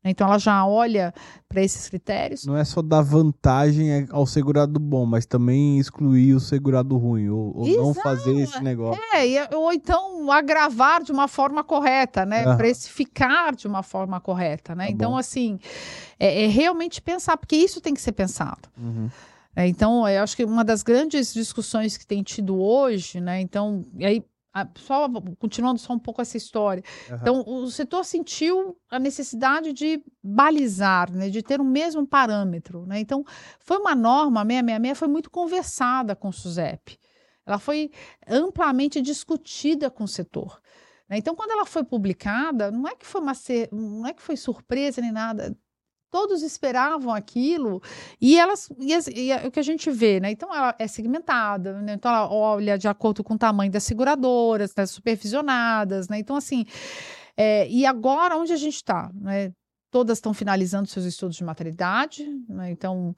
Né? 0.03 0.11
Então, 0.11 0.27
ela 0.27 0.39
já 0.39 0.65
olha 0.67 1.13
para 1.49 1.63
esses 1.63 1.89
critérios. 1.89 2.45
Não 2.45 2.57
é 2.57 2.65
só 2.65 2.83
dar 2.83 3.03
vantagem 3.03 4.07
ao 4.11 4.27
segurado 4.27 4.79
bom, 4.79 5.05
mas 5.05 5.27
também 5.27 5.79
excluir 5.79 6.35
o 6.35 6.41
segurado 6.41 6.97
ruim, 6.97 7.29
ou, 7.29 7.57
ou 7.57 7.67
não 7.67 7.95
fazer 7.95 8.35
esse 8.37 8.63
negócio. 8.63 9.01
É, 9.15 9.55
ou 9.57 9.73
então 9.73 10.31
agravar 10.31 11.03
de 11.03 11.13
uma 11.13 11.29
forma 11.29 11.65
correta, 11.65 12.25
né? 12.25 12.45
Aham. 12.45 12.57
Precificar 12.57 13.55
de 13.55 13.67
uma 13.67 13.83
forma 13.83 14.21
correta, 14.21 14.75
né? 14.75 14.87
Tá 14.87 14.91
então, 14.91 15.11
bom. 15.13 15.17
assim, 15.17 15.59
é, 16.19 16.45
é 16.45 16.47
realmente 16.47 17.01
pensar, 17.01 17.37
porque 17.37 17.57
isso 17.57 17.81
tem 17.81 17.95
que 17.95 18.01
ser 18.01 18.13
pensado. 18.13 18.69
Uhum. 18.77 19.09
É, 19.57 19.67
então, 19.67 20.09
eu 20.09 20.23
acho 20.23 20.37
que 20.37 20.45
uma 20.45 20.65
das 20.65 20.85
grandes 20.85 21.35
discussões 21.35 21.97
que 21.97 22.07
tem 22.07 22.23
tido 22.23 22.61
hoje, 22.61 23.21
né? 23.21 23.41
Então, 23.41 23.85
e 23.99 24.07
aí, 24.07 24.25
só 24.77 25.09
continuando 25.39 25.79
só 25.79 25.93
um 25.93 25.99
pouco 25.99 26.23
essa 26.23 26.37
história. 26.37 26.83
Aham. 27.09 27.19
Então, 27.21 27.45
o 27.47 27.71
setor 27.71 28.05
sentiu 28.05 28.79
a 28.91 28.99
necessidade 28.99 29.73
de 29.73 30.03
balizar, 30.23 31.11
né? 31.13 31.29
De 31.29 31.43
ter 31.43 31.61
o 31.61 31.65
mesmo 31.65 32.07
parâmetro, 32.07 32.87
né? 32.87 33.01
Então, 33.01 33.25
foi 33.61 33.79
uma 33.79 33.95
norma, 33.95 34.41
a 34.41 34.45
666 34.45 34.99
foi 34.99 35.09
muito 35.09 35.31
conversada 35.31 36.17
com 36.17 36.29
o 36.29 36.33
SUSEP. 36.33 36.99
Ela 37.47 37.59
foi 37.59 37.91
amplamente 38.29 39.01
discutida 39.01 39.91
com 39.91 40.05
o 40.05 40.09
setor. 40.09 40.61
né? 41.09 41.17
Então, 41.17 41.35
quando 41.35 41.51
ela 41.51 41.65
foi 41.65 41.83
publicada, 41.83 42.71
não 42.71 42.87
é 42.87 42.95
que 42.95 43.07
foi 43.07 43.21
uma 43.21 43.33
não 43.73 44.07
é 44.07 44.13
que 44.13 44.23
foi 44.23 44.37
surpresa 44.37 45.01
nem 45.01 45.13
nada. 45.13 45.57
Todos 46.11 46.43
esperavam 46.43 47.13
aquilo 47.13 47.83
e 48.21 48.39
elas 48.39 48.69
e, 48.79 48.95
e 49.27 49.33
a- 49.33 49.47
o 49.47 49.51
que 49.51 49.61
a 49.61 49.63
gente 49.63 49.91
vê, 49.91 50.19
né? 50.21 50.31
Então 50.31 50.55
ela 50.55 50.75
é 50.79 50.87
segmentada, 50.87 51.81
né? 51.83 51.95
Então 51.95 52.11
ela 52.11 52.31
olha 52.33 52.79
de 52.79 52.89
acordo 52.89 53.23
com 53.23 53.35
o 53.35 53.39
tamanho 53.39 53.71
das 53.71 53.85
seguradoras, 53.85 54.73
das 54.73 54.91
supervisionadas, 54.91 56.09
né? 56.09 56.19
Então 56.19 56.37
assim, 56.37 56.65
é, 57.37 57.69
e 57.69 57.85
agora 57.85 58.37
onde 58.37 58.53
a 58.53 58.57
gente 58.57 58.77
está, 58.77 59.11
né? 59.15 59.53
Todas 59.91 60.19
estão 60.19 60.33
finalizando 60.35 60.87
seus 60.89 61.05
estudos 61.05 61.37
de 61.37 61.45
maternidade, 61.45 62.27
né? 62.49 62.71
Então 62.71 63.15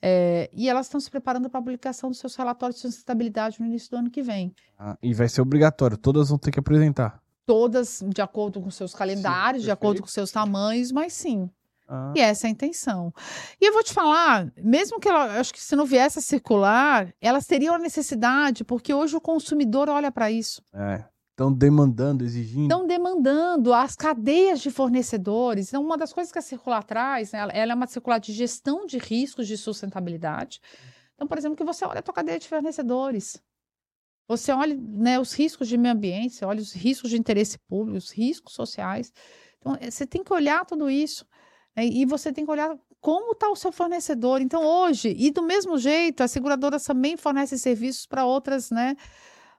é, 0.00 0.50
e 0.52 0.68
elas 0.68 0.86
estão 0.86 0.98
se 1.00 1.08
preparando 1.08 1.48
para 1.48 1.60
a 1.60 1.62
publicação 1.62 2.10
dos 2.10 2.18
seus 2.18 2.34
relatórios 2.34 2.76
de 2.80 2.88
sustentabilidade 2.88 3.60
no 3.60 3.66
início 3.66 3.88
do 3.90 3.96
ano 3.98 4.10
que 4.10 4.20
vem. 4.22 4.52
Ah, 4.76 4.96
e 5.00 5.14
vai 5.14 5.28
ser 5.28 5.40
obrigatório, 5.42 5.96
todas 5.96 6.28
vão 6.28 6.38
ter 6.38 6.50
que 6.50 6.58
apresentar. 6.58 7.22
Todas 7.46 8.02
de 8.08 8.20
acordo 8.20 8.60
com 8.60 8.70
seus 8.70 8.94
calendários, 8.94 9.62
de 9.62 9.70
acordo 9.70 10.00
com 10.00 10.08
seus 10.08 10.30
tamanhos, 10.32 10.90
mas 10.92 11.12
sim, 11.12 11.48
Ah, 11.94 12.14
E 12.16 12.20
essa 12.20 12.46
é 12.46 12.48
a 12.48 12.50
intenção. 12.50 13.12
E 13.60 13.66
eu 13.66 13.72
vou 13.72 13.82
te 13.82 13.92
falar, 13.92 14.50
mesmo 14.56 14.98
que 14.98 15.06
ela, 15.08 15.38
acho 15.38 15.52
que 15.52 15.60
se 15.62 15.76
não 15.76 15.84
viesse 15.84 16.18
a 16.18 16.22
circular, 16.22 17.12
elas 17.20 17.46
teriam 17.46 17.74
a 17.74 17.78
necessidade, 17.78 18.64
porque 18.64 18.94
hoje 18.94 19.14
o 19.14 19.20
consumidor 19.20 19.90
olha 19.90 20.10
para 20.10 20.30
isso. 20.30 20.62
é. 20.74 21.04
Estão 21.32 21.50
demandando, 21.50 22.24
exigindo. 22.24 22.64
Estão 22.64 22.86
demandando 22.86 23.72
as 23.72 23.96
cadeias 23.96 24.60
de 24.60 24.70
fornecedores. 24.70 25.68
Então, 25.68 25.82
uma 25.82 25.96
das 25.96 26.12
coisas 26.12 26.30
que 26.30 26.38
a 26.38 26.42
circular 26.42 26.84
traz, 26.84 27.32
né, 27.32 27.38
ela, 27.40 27.52
é 27.52 27.74
uma 27.74 27.86
circular 27.86 28.18
de 28.18 28.34
gestão 28.34 28.84
de 28.84 28.98
riscos 28.98 29.48
de 29.48 29.56
sustentabilidade. 29.56 30.60
Então, 31.14 31.26
por 31.26 31.38
exemplo, 31.38 31.56
que 31.56 31.64
você 31.64 31.86
olha 31.86 32.00
a 32.00 32.02
tua 32.02 32.12
cadeia 32.12 32.38
de 32.38 32.46
fornecedores. 32.46 33.42
Você 34.28 34.52
olha 34.52 34.76
né, 34.76 35.18
os 35.18 35.32
riscos 35.32 35.68
de 35.68 35.78
meio 35.78 35.94
ambiente, 35.94 36.34
você 36.34 36.44
olha 36.44 36.60
os 36.60 36.72
riscos 36.72 37.08
de 37.08 37.18
interesse 37.18 37.58
público, 37.66 37.96
os 37.96 38.10
riscos 38.10 38.52
sociais. 38.52 39.10
Então, 39.58 39.76
eh, 39.80 39.90
você 39.90 40.06
tem 40.06 40.22
que 40.22 40.32
olhar 40.34 40.66
tudo 40.66 40.90
isso. 40.90 41.26
Né, 41.76 41.86
E 41.86 42.04
você 42.04 42.32
tem 42.32 42.44
que 42.44 42.50
olhar 42.50 42.76
como 43.00 43.32
está 43.32 43.48
o 43.50 43.56
seu 43.56 43.72
fornecedor. 43.72 44.40
Então, 44.40 44.64
hoje, 44.64 45.14
e 45.18 45.30
do 45.30 45.42
mesmo 45.42 45.76
jeito, 45.78 46.22
as 46.22 46.30
seguradoras 46.30 46.84
também 46.84 47.16
fornecem 47.16 47.58
serviços 47.58 48.06
para 48.06 48.24
outras, 48.24 48.70
né? 48.70 48.94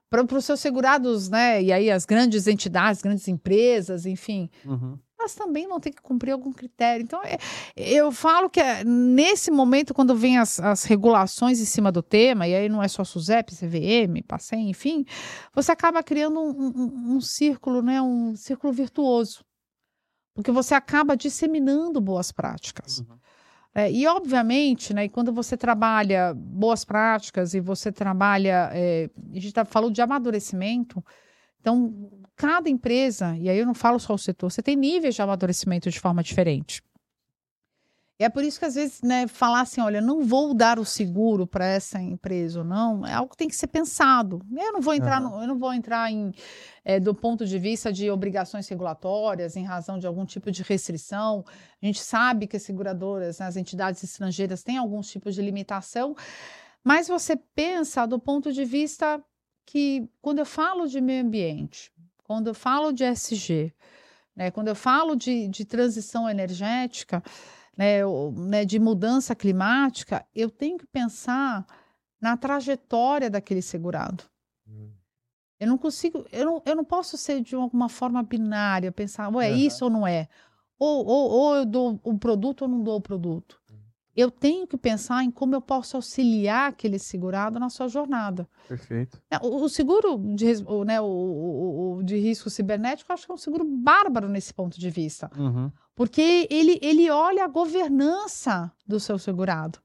Para 0.08 0.22
os 0.36 0.44
seus 0.44 0.60
segurados, 0.60 1.28
né? 1.28 1.62
E 1.62 1.72
aí 1.72 1.90
as 1.90 2.04
grandes 2.06 2.46
entidades, 2.46 3.02
grandes 3.02 3.26
empresas, 3.28 4.06
enfim, 4.06 4.48
Uhum. 4.64 4.96
elas 5.18 5.34
também 5.34 5.66
vão 5.66 5.80
ter 5.80 5.90
que 5.90 6.00
cumprir 6.00 6.30
algum 6.32 6.52
critério. 6.52 7.02
Então, 7.02 7.20
é- 7.24 7.36
eu 7.76 8.10
falo 8.12 8.48
que 8.48 8.60
é, 8.60 8.82
nesse 8.84 9.50
momento, 9.50 9.92
quando 9.92 10.14
vem 10.14 10.38
as, 10.38 10.60
as 10.60 10.84
regulações 10.84 11.60
em 11.60 11.64
cima 11.64 11.90
do 11.90 12.02
tema, 12.02 12.46
e 12.46 12.54
aí 12.54 12.68
não 12.68 12.82
é 12.82 12.88
só 12.88 13.02
SUSEP, 13.04 13.54
CVM, 13.54 14.22
PASSEM, 14.22 14.70
enfim, 14.70 15.04
você 15.54 15.72
acaba 15.72 16.02
criando 16.02 16.38
um, 16.40 16.48
um- 16.50 17.16
um 17.16 17.20
círculo, 17.20 17.82
né? 17.82 18.00
Um 18.00 18.36
círculo 18.36 18.72
virtuoso. 18.72 19.44
Porque 20.34 20.50
você 20.50 20.74
acaba 20.74 21.16
disseminando 21.16 22.00
boas 22.00 22.32
práticas. 22.32 22.98
Uhum. 22.98 23.16
É, 23.74 23.90
e, 23.90 24.06
obviamente, 24.06 24.94
né, 24.94 25.04
e 25.04 25.08
quando 25.08 25.32
você 25.32 25.56
trabalha 25.56 26.32
boas 26.34 26.84
práticas 26.84 27.54
e 27.54 27.60
você 27.60 27.90
trabalha. 27.90 28.70
é, 28.72 29.10
a 29.32 29.34
gente 29.34 29.52
tá, 29.52 29.64
falou 29.64 29.90
de 29.90 30.00
amadurecimento. 30.02 31.04
Então, 31.60 32.10
cada 32.36 32.68
empresa, 32.68 33.36
e 33.38 33.48
aí 33.48 33.58
eu 33.58 33.66
não 33.66 33.74
falo 33.74 33.98
só 33.98 34.14
o 34.14 34.18
setor, 34.18 34.50
você 34.50 34.62
tem 34.62 34.76
níveis 34.76 35.14
de 35.14 35.22
amadurecimento 35.22 35.90
de 35.90 35.98
forma 35.98 36.22
diferente. 36.22 36.82
E 38.18 38.22
é 38.22 38.28
por 38.28 38.44
isso 38.44 38.60
que 38.60 38.64
às 38.64 38.76
vezes, 38.76 39.02
né, 39.02 39.26
falar 39.26 39.62
assim, 39.62 39.80
olha, 39.80 40.00
não 40.00 40.22
vou 40.22 40.54
dar 40.54 40.78
o 40.78 40.84
seguro 40.84 41.48
para 41.48 41.66
essa 41.66 42.00
empresa 42.00 42.60
ou 42.60 42.64
não, 42.64 43.04
é 43.04 43.12
algo 43.12 43.30
que 43.30 43.36
tem 43.36 43.48
que 43.48 43.56
ser 43.56 43.66
pensado. 43.66 44.40
Eu 44.56 44.72
não 44.72 44.80
vou 44.80 44.94
entrar, 44.94 45.20
uhum. 45.20 45.30
no, 45.30 45.42
eu 45.42 45.48
não 45.48 45.58
vou 45.58 45.74
entrar 45.74 46.12
em 46.12 46.32
é, 46.84 47.00
do 47.00 47.12
ponto 47.12 47.44
de 47.44 47.58
vista 47.58 47.92
de 47.92 48.08
obrigações 48.10 48.68
regulatórias, 48.68 49.56
em 49.56 49.64
razão 49.64 49.98
de 49.98 50.06
algum 50.06 50.24
tipo 50.24 50.52
de 50.52 50.62
restrição. 50.62 51.44
A 51.82 51.86
gente 51.86 52.00
sabe 52.00 52.46
que 52.46 52.56
as 52.56 52.62
seguradoras, 52.62 53.40
as 53.40 53.56
entidades 53.56 54.04
estrangeiras 54.04 54.62
têm 54.62 54.76
alguns 54.76 55.10
tipos 55.10 55.34
de 55.34 55.42
limitação, 55.42 56.14
mas 56.84 57.08
você 57.08 57.34
pensa 57.34 58.06
do 58.06 58.20
ponto 58.20 58.52
de 58.52 58.64
vista 58.64 59.20
que 59.66 60.08
quando 60.22 60.38
eu 60.38 60.46
falo 60.46 60.86
de 60.86 61.00
meio 61.00 61.24
ambiente, 61.24 61.90
quando 62.22 62.48
eu 62.48 62.54
falo 62.54 62.92
de 62.92 63.02
SG, 63.02 63.72
né, 64.36 64.50
quando 64.50 64.68
eu 64.68 64.74
falo 64.76 65.16
de, 65.16 65.48
de 65.48 65.64
transição 65.64 66.28
energética, 66.28 67.22
né, 67.76 68.00
né, 68.36 68.64
de 68.64 68.78
mudança 68.78 69.34
climática, 69.34 70.24
eu 70.34 70.50
tenho 70.50 70.78
que 70.78 70.86
pensar 70.86 71.66
na 72.20 72.36
trajetória 72.36 73.28
daquele 73.28 73.62
segurado. 73.62 74.24
Hum. 74.66 74.90
Eu 75.60 75.68
não 75.68 75.78
consigo, 75.78 76.24
eu 76.32 76.44
não, 76.44 76.62
eu 76.64 76.76
não 76.76 76.84
posso 76.84 77.16
ser 77.16 77.40
de 77.40 77.54
alguma 77.54 77.88
forma 77.88 78.22
binária, 78.22 78.92
pensar, 78.92 79.28
ou 79.28 79.40
é 79.40 79.50
uhum. 79.50 79.56
isso 79.56 79.84
ou 79.84 79.90
não 79.90 80.06
é. 80.06 80.28
Ou, 80.78 81.06
ou, 81.06 81.30
ou 81.30 81.56
eu 81.56 81.64
dou 81.64 82.00
o 82.02 82.18
produto 82.18 82.62
ou 82.62 82.68
não 82.68 82.82
dou 82.82 82.96
o 82.96 83.00
produto. 83.00 83.60
Eu 84.16 84.30
tenho 84.30 84.66
que 84.66 84.76
pensar 84.76 85.24
em 85.24 85.30
como 85.30 85.54
eu 85.54 85.60
posso 85.60 85.96
auxiliar 85.96 86.70
aquele 86.70 86.98
segurado 86.98 87.58
na 87.58 87.68
sua 87.68 87.88
jornada. 87.88 88.48
Perfeito. 88.68 89.20
É, 89.30 89.38
o, 89.38 89.62
o 89.62 89.68
seguro 89.68 90.16
de, 90.34 90.62
o, 90.66 90.84
né, 90.84 91.00
o, 91.00 92.00
de 92.04 92.16
risco 92.16 92.48
cibernético, 92.48 93.12
acho 93.12 93.26
que 93.26 93.32
é 93.32 93.34
um 93.34 93.38
seguro 93.38 93.64
bárbaro 93.64 94.28
nesse 94.28 94.54
ponto 94.54 94.78
de 94.78 94.90
vista. 94.90 95.30
Uhum. 95.36 95.70
Porque 95.94 96.46
ele, 96.50 96.78
ele 96.82 97.10
olha 97.10 97.44
a 97.44 97.48
governança 97.48 98.70
do 98.86 99.00
seu 99.00 99.18
segurado. 99.18 99.80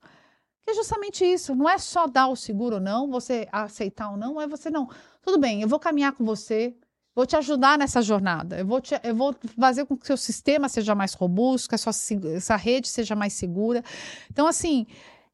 Que 0.63 0.71
é 0.71 0.73
justamente 0.75 1.25
isso. 1.25 1.55
Não 1.55 1.67
é 1.67 1.77
só 1.77 2.07
dar 2.07 2.27
o 2.27 2.35
seguro 2.35 2.75
ou 2.75 2.81
não, 2.81 3.09
você 3.09 3.47
aceitar 3.51 4.11
ou 4.11 4.17
não, 4.17 4.39
é 4.39 4.47
você 4.47 4.69
não. 4.69 4.87
Tudo 5.21 5.39
bem, 5.39 5.61
eu 5.61 5.67
vou 5.67 5.79
caminhar 5.79 6.13
com 6.13 6.23
você, 6.23 6.75
vou 7.19 7.25
te 7.25 7.35
ajudar 7.35 7.77
nessa 7.77 8.01
jornada. 8.01 8.59
Eu 8.59 8.65
vou, 8.65 8.79
te, 8.79 8.99
eu 9.03 9.15
vou 9.15 9.35
fazer 9.59 9.85
com 9.85 9.97
que 9.97 10.03
o 10.03 10.07
seu 10.07 10.17
sistema 10.17 10.69
seja 10.69 10.95
mais 10.95 11.13
robusto, 11.13 11.69
que 11.69 11.75
a 11.75 11.77
sua 11.77 11.91
essa 12.35 12.55
rede 12.55 12.87
seja 12.87 13.15
mais 13.15 13.33
segura. 13.33 13.83
Então, 14.31 14.47
assim, 14.47 14.87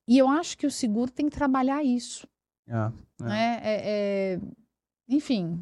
e 0.08 0.18
eu 0.18 0.28
acho 0.28 0.58
que 0.58 0.66
o 0.66 0.72
seguro 0.72 1.12
tem 1.12 1.30
que 1.30 1.36
trabalhar 1.36 1.84
isso. 1.84 2.28
É, 2.68 2.74
é. 2.74 2.92
Né? 3.24 3.60
É, 3.64 3.82
é, 3.86 4.40
enfim. 5.08 5.60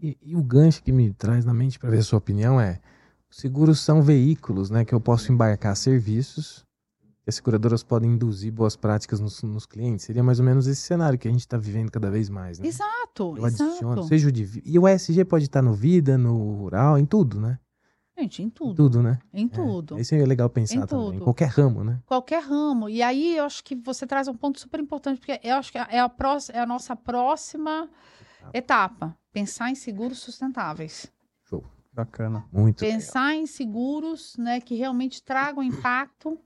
E, 0.00 0.16
e, 0.22 0.36
o 0.36 0.42
gancho 0.42 0.82
que 0.82 0.92
me 0.92 1.12
traz 1.12 1.44
na 1.44 1.52
mente 1.52 1.78
para 1.78 1.90
ver 1.90 1.98
a 1.98 2.02
sua 2.02 2.18
opinião 2.18 2.60
é 2.60 2.80
Seguros 3.30 3.78
são 3.80 4.02
veículos, 4.02 4.70
né, 4.70 4.84
que 4.84 4.92
eu 4.92 5.00
posso 5.00 5.30
embarcar 5.30 5.76
serviços 5.76 6.66
as 7.30 7.36
seguradoras 7.36 7.82
podem 7.82 8.10
induzir 8.10 8.52
boas 8.52 8.76
práticas 8.76 9.20
nos, 9.20 9.42
nos 9.42 9.64
clientes. 9.64 10.04
Seria 10.04 10.22
mais 10.22 10.38
ou 10.38 10.44
menos 10.44 10.66
esse 10.66 10.82
cenário 10.82 11.18
que 11.18 11.26
a 11.26 11.30
gente 11.30 11.40
está 11.40 11.56
vivendo 11.56 11.90
cada 11.90 12.10
vez 12.10 12.28
mais, 12.28 12.58
né? 12.58 12.66
Exato, 12.66 13.36
eu 13.38 13.46
exato. 13.46 13.70
Adiciono, 13.70 14.02
seja 14.04 14.28
o 14.28 14.32
de, 14.32 14.62
e 14.64 14.78
o 14.78 14.86
ESG 14.86 15.24
pode 15.24 15.44
estar 15.44 15.62
no 15.62 15.72
vida, 15.72 16.18
no 16.18 16.54
rural, 16.56 16.98
em 16.98 17.06
tudo, 17.06 17.40
né? 17.40 17.58
Gente, 18.18 18.42
em 18.42 18.50
tudo. 18.50 18.72
Em 18.72 18.74
tudo, 18.74 19.02
né? 19.02 19.18
Em 19.32 19.46
é, 19.46 19.48
tudo. 19.48 19.96
É, 19.96 20.00
isso 20.02 20.14
é 20.14 20.26
legal 20.26 20.50
pensar 20.50 20.74
em 20.74 20.86
também. 20.86 21.06
Tudo. 21.06 21.16
Em 21.16 21.20
qualquer 21.20 21.48
ramo, 21.48 21.82
né? 21.82 22.02
Qualquer 22.04 22.42
ramo. 22.42 22.88
E 22.88 23.02
aí 23.02 23.38
eu 23.38 23.44
acho 23.44 23.64
que 23.64 23.74
você 23.74 24.06
traz 24.06 24.28
um 24.28 24.34
ponto 24.34 24.60
super 24.60 24.78
importante, 24.78 25.18
porque 25.18 25.40
eu 25.42 25.56
acho 25.56 25.72
que 25.72 25.78
é 25.78 25.98
a, 25.98 26.08
próxima, 26.08 26.58
é 26.58 26.60
a 26.60 26.66
nossa 26.66 26.94
próxima 26.94 27.88
etapa. 28.52 29.16
Pensar 29.32 29.70
em 29.70 29.74
seguros 29.74 30.18
sustentáveis. 30.18 31.10
Bacana. 31.92 32.46
Muito. 32.52 32.78
Pensar 32.78 33.28
legal. 33.28 33.42
em 33.42 33.46
seguros 33.46 34.36
né, 34.38 34.60
que 34.60 34.74
realmente 34.74 35.22
tragam 35.22 35.62
impacto 35.62 36.38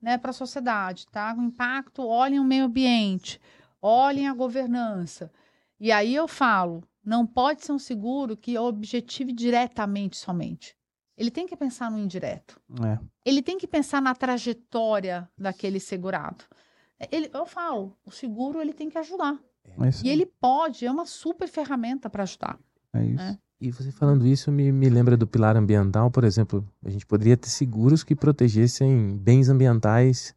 né, 0.00 0.16
para 0.18 0.30
a 0.30 0.34
sociedade, 0.34 1.06
tragam 1.06 1.44
impacto, 1.44 2.06
olhem 2.06 2.40
o 2.40 2.44
meio 2.44 2.64
ambiente, 2.64 3.40
olhem 3.80 4.28
a 4.28 4.34
governança. 4.34 5.32
E 5.78 5.92
aí 5.92 6.14
eu 6.14 6.28
falo, 6.28 6.82
não 7.04 7.26
pode 7.26 7.64
ser 7.64 7.72
um 7.72 7.78
seguro 7.78 8.36
que 8.36 8.58
objetive 8.58 9.32
diretamente 9.32 10.16
somente. 10.16 10.76
Ele 11.16 11.30
tem 11.30 11.46
que 11.46 11.56
pensar 11.56 11.90
no 11.90 11.98
indireto. 11.98 12.60
É. 12.82 12.98
Ele 13.24 13.42
tem 13.42 13.58
que 13.58 13.66
pensar 13.66 14.00
na 14.00 14.14
trajetória 14.14 15.28
daquele 15.36 15.78
segurado. 15.78 16.44
Ele, 17.10 17.30
eu 17.32 17.44
falo, 17.44 17.96
o 18.04 18.10
seguro 18.10 18.60
ele 18.60 18.72
tem 18.72 18.88
que 18.88 18.98
ajudar. 18.98 19.38
É. 19.64 19.72
E 20.02 20.08
ele 20.08 20.24
pode, 20.24 20.86
é 20.86 20.90
uma 20.90 21.04
super 21.04 21.46
ferramenta 21.46 22.08
para 22.08 22.22
ajudar. 22.22 22.58
É 22.94 23.04
isso. 23.04 23.16
Né? 23.16 23.38
E 23.60 23.70
você 23.70 23.92
falando 23.92 24.26
isso 24.26 24.50
me, 24.50 24.72
me 24.72 24.88
lembra 24.88 25.16
do 25.16 25.26
pilar 25.26 25.56
ambiental, 25.56 26.10
por 26.10 26.24
exemplo, 26.24 26.66
a 26.82 26.88
gente 26.88 27.04
poderia 27.04 27.36
ter 27.36 27.50
seguros 27.50 28.02
que 28.02 28.14
protegessem 28.14 29.16
bens 29.18 29.50
ambientais 29.50 30.34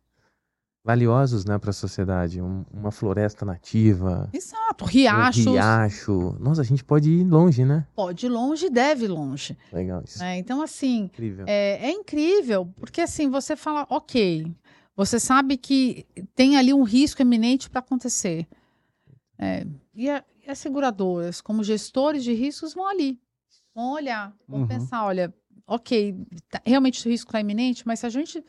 valiosos 0.83 1.45
né, 1.45 1.57
para 1.57 1.69
a 1.69 1.73
sociedade. 1.73 2.41
Um, 2.41 2.65
uma 2.71 2.91
floresta 2.91 3.45
nativa. 3.45 4.29
Exato, 4.33 4.83
riachos. 4.83 5.47
Um 5.47 5.53
riacho. 5.53 6.37
Nossa, 6.39 6.61
a 6.61 6.65
gente 6.65 6.83
pode 6.83 7.09
ir 7.09 7.23
longe, 7.23 7.63
né? 7.63 7.87
Pode 7.95 8.25
ir 8.25 8.29
longe 8.29 8.65
e 8.65 8.69
deve 8.69 9.05
ir 9.05 9.07
longe. 9.07 9.57
Legal 9.71 10.03
isso. 10.05 10.21
É, 10.21 10.37
então, 10.37 10.61
assim, 10.61 11.03
incrível. 11.03 11.45
É, 11.47 11.87
é 11.87 11.91
incrível, 11.91 12.67
porque 12.75 12.99
assim, 12.99 13.29
você 13.29 13.55
fala, 13.55 13.87
ok, 13.89 14.53
você 14.95 15.19
sabe 15.19 15.55
que 15.55 16.05
tem 16.35 16.57
ali 16.57 16.73
um 16.73 16.83
risco 16.83 17.21
eminente 17.21 17.69
para 17.69 17.79
acontecer. 17.79 18.45
É, 19.39 19.65
e, 19.95 20.09
a, 20.09 20.23
e 20.45 20.51
as 20.51 20.59
seguradoras, 20.59 21.41
como 21.41 21.63
gestores 21.63 22.23
de 22.23 22.33
riscos, 22.33 22.73
vão 22.73 22.87
ali, 22.87 23.19
vão 23.73 23.93
olhar, 23.93 24.35
vão 24.47 24.61
uhum. 24.61 24.67
pensar, 24.67 25.05
olha, 25.05 25.33
ok, 25.65 26.15
tá, 26.49 26.61
realmente 26.65 27.05
o 27.07 27.09
risco 27.09 27.29
está 27.29 27.39
iminente, 27.39 27.87
mas 27.87 27.99
se 27.99 28.05
a 28.05 28.09
gente, 28.09 28.43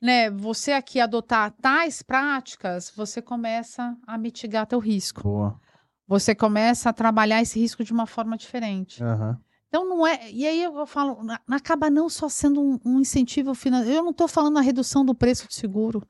né, 0.00 0.30
você 0.30 0.72
aqui 0.72 1.00
adotar 1.00 1.50
tais 1.60 2.02
práticas, 2.02 2.92
você 2.94 3.20
começa 3.20 3.96
a 4.06 4.16
mitigar 4.16 4.66
teu 4.66 4.78
risco. 4.78 5.22
Boa. 5.22 5.60
Você 6.06 6.34
começa 6.34 6.90
a 6.90 6.92
trabalhar 6.92 7.40
esse 7.40 7.58
risco 7.58 7.82
de 7.82 7.92
uma 7.92 8.06
forma 8.06 8.36
diferente. 8.36 9.02
Uhum. 9.02 9.36
Então 9.68 9.88
não 9.88 10.06
é. 10.06 10.30
E 10.30 10.46
aí 10.46 10.62
eu 10.62 10.86
falo, 10.86 11.18
acaba 11.48 11.90
não 11.90 12.08
só 12.08 12.28
sendo 12.28 12.60
um, 12.60 12.78
um 12.84 13.00
incentivo 13.00 13.54
financeiro. 13.54 13.98
Eu 13.98 14.04
não 14.04 14.12
estou 14.12 14.28
falando 14.28 14.54
na 14.54 14.60
redução 14.60 15.04
do 15.04 15.14
preço 15.14 15.48
do 15.48 15.54
seguro. 15.54 16.06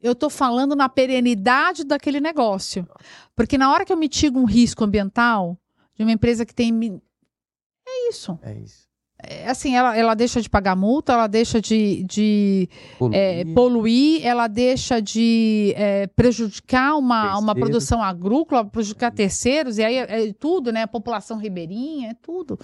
Eu 0.00 0.12
estou 0.12 0.30
falando 0.30 0.76
na 0.76 0.88
perenidade 0.88 1.84
daquele 1.84 2.20
negócio. 2.20 2.88
Porque 3.34 3.58
na 3.58 3.72
hora 3.72 3.84
que 3.84 3.92
eu 3.92 3.96
mitigo 3.96 4.38
um 4.38 4.44
risco 4.44 4.84
ambiental 4.84 5.58
de 5.94 6.02
uma 6.02 6.12
empresa 6.12 6.46
que 6.46 6.54
tem. 6.54 7.02
É 7.86 8.08
isso. 8.08 8.38
É 8.42 8.54
isso. 8.54 8.88
É, 9.20 9.48
assim, 9.48 9.74
ela, 9.74 9.96
ela 9.96 10.14
deixa 10.14 10.40
de 10.40 10.48
pagar 10.48 10.76
multa, 10.76 11.12
ela 11.12 11.26
deixa 11.26 11.60
de, 11.60 12.04
de 12.04 12.68
poluir. 12.96 13.18
É, 13.18 13.44
poluir 13.52 14.24
ela 14.24 14.46
deixa 14.46 15.02
de 15.02 15.74
é, 15.76 16.06
prejudicar 16.06 16.96
uma, 16.96 17.36
uma 17.36 17.52
produção 17.52 18.00
agrícola, 18.00 18.64
prejudicar 18.64 19.10
terceiros, 19.10 19.76
e 19.78 19.84
aí 19.84 19.96
é, 19.96 20.28
é 20.28 20.32
tudo, 20.32 20.70
né? 20.70 20.82
A 20.82 20.88
população 20.88 21.36
ribeirinha, 21.36 22.10
é 22.10 22.14
tudo. 22.14 22.60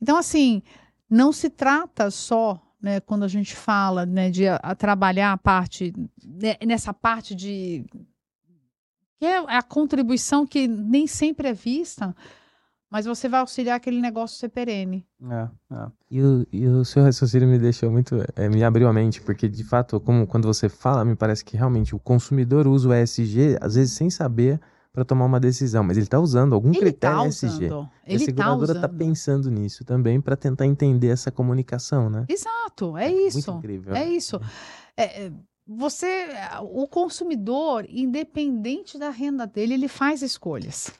Então, 0.00 0.16
assim, 0.16 0.62
não 1.10 1.32
se 1.32 1.50
trata 1.50 2.08
só 2.08 2.60
né, 2.84 3.00
quando 3.00 3.22
a 3.22 3.28
gente 3.28 3.56
fala 3.56 4.04
né, 4.04 4.30
de 4.30 4.46
a, 4.46 4.56
a 4.56 4.74
trabalhar 4.74 5.32
a 5.32 5.38
parte, 5.38 5.90
né, 6.22 6.54
nessa 6.66 6.92
parte 6.92 7.34
de. 7.34 7.82
que 9.18 9.24
é 9.24 9.38
a 9.38 9.62
contribuição 9.62 10.46
que 10.46 10.68
nem 10.68 11.06
sempre 11.06 11.48
é 11.48 11.54
vista, 11.54 12.14
mas 12.90 13.06
você 13.06 13.26
vai 13.26 13.40
auxiliar 13.40 13.78
aquele 13.78 14.02
negócio 14.02 14.38
ser 14.38 14.50
perene. 14.50 15.06
É, 15.30 15.48
é. 15.72 15.86
E, 16.10 16.20
o, 16.22 16.46
e 16.52 16.66
o 16.66 16.84
seu 16.84 17.02
raciocínio 17.02 17.48
me 17.48 17.58
deixou 17.58 17.90
muito. 17.90 18.16
É, 18.36 18.50
me 18.50 18.62
abriu 18.62 18.86
a 18.86 18.92
mente, 18.92 19.22
porque 19.22 19.48
de 19.48 19.64
fato, 19.64 19.98
como 19.98 20.26
quando 20.26 20.44
você 20.44 20.68
fala, 20.68 21.06
me 21.06 21.16
parece 21.16 21.42
que 21.42 21.56
realmente 21.56 21.94
o 21.94 21.98
consumidor 21.98 22.66
usa 22.66 22.90
o 22.90 22.92
ESG, 22.92 23.56
às 23.62 23.76
vezes 23.76 23.94
sem 23.94 24.10
saber 24.10 24.60
para 24.94 25.04
tomar 25.04 25.24
uma 25.24 25.40
decisão, 25.40 25.82
mas 25.82 25.96
ele 25.96 26.06
está 26.06 26.20
usando 26.20 26.54
algum 26.54 26.68
ele 26.68 26.78
critério 26.78 27.16
tá 27.16 27.26
SG. 27.26 27.64
Ele 28.06 28.22
a 28.22 28.26
seguradora 28.26 28.72
está 28.74 28.88
tá 28.88 28.88
pensando 28.88 29.50
nisso 29.50 29.84
também 29.84 30.20
para 30.20 30.36
tentar 30.36 30.66
entender 30.66 31.08
essa 31.08 31.32
comunicação, 31.32 32.08
né? 32.08 32.24
Exato, 32.28 32.96
é, 32.96 33.08
é 33.08 33.26
isso. 33.26 33.50
Muito 33.50 33.58
incrível. 33.58 33.92
É 33.92 34.08
isso. 34.08 34.40
É, 34.96 35.24
é, 35.24 35.32
você, 35.66 36.28
o 36.62 36.86
consumidor, 36.86 37.84
independente 37.88 38.96
da 38.96 39.10
renda 39.10 39.48
dele, 39.48 39.74
ele 39.74 39.88
faz 39.88 40.22
escolhas. 40.22 40.92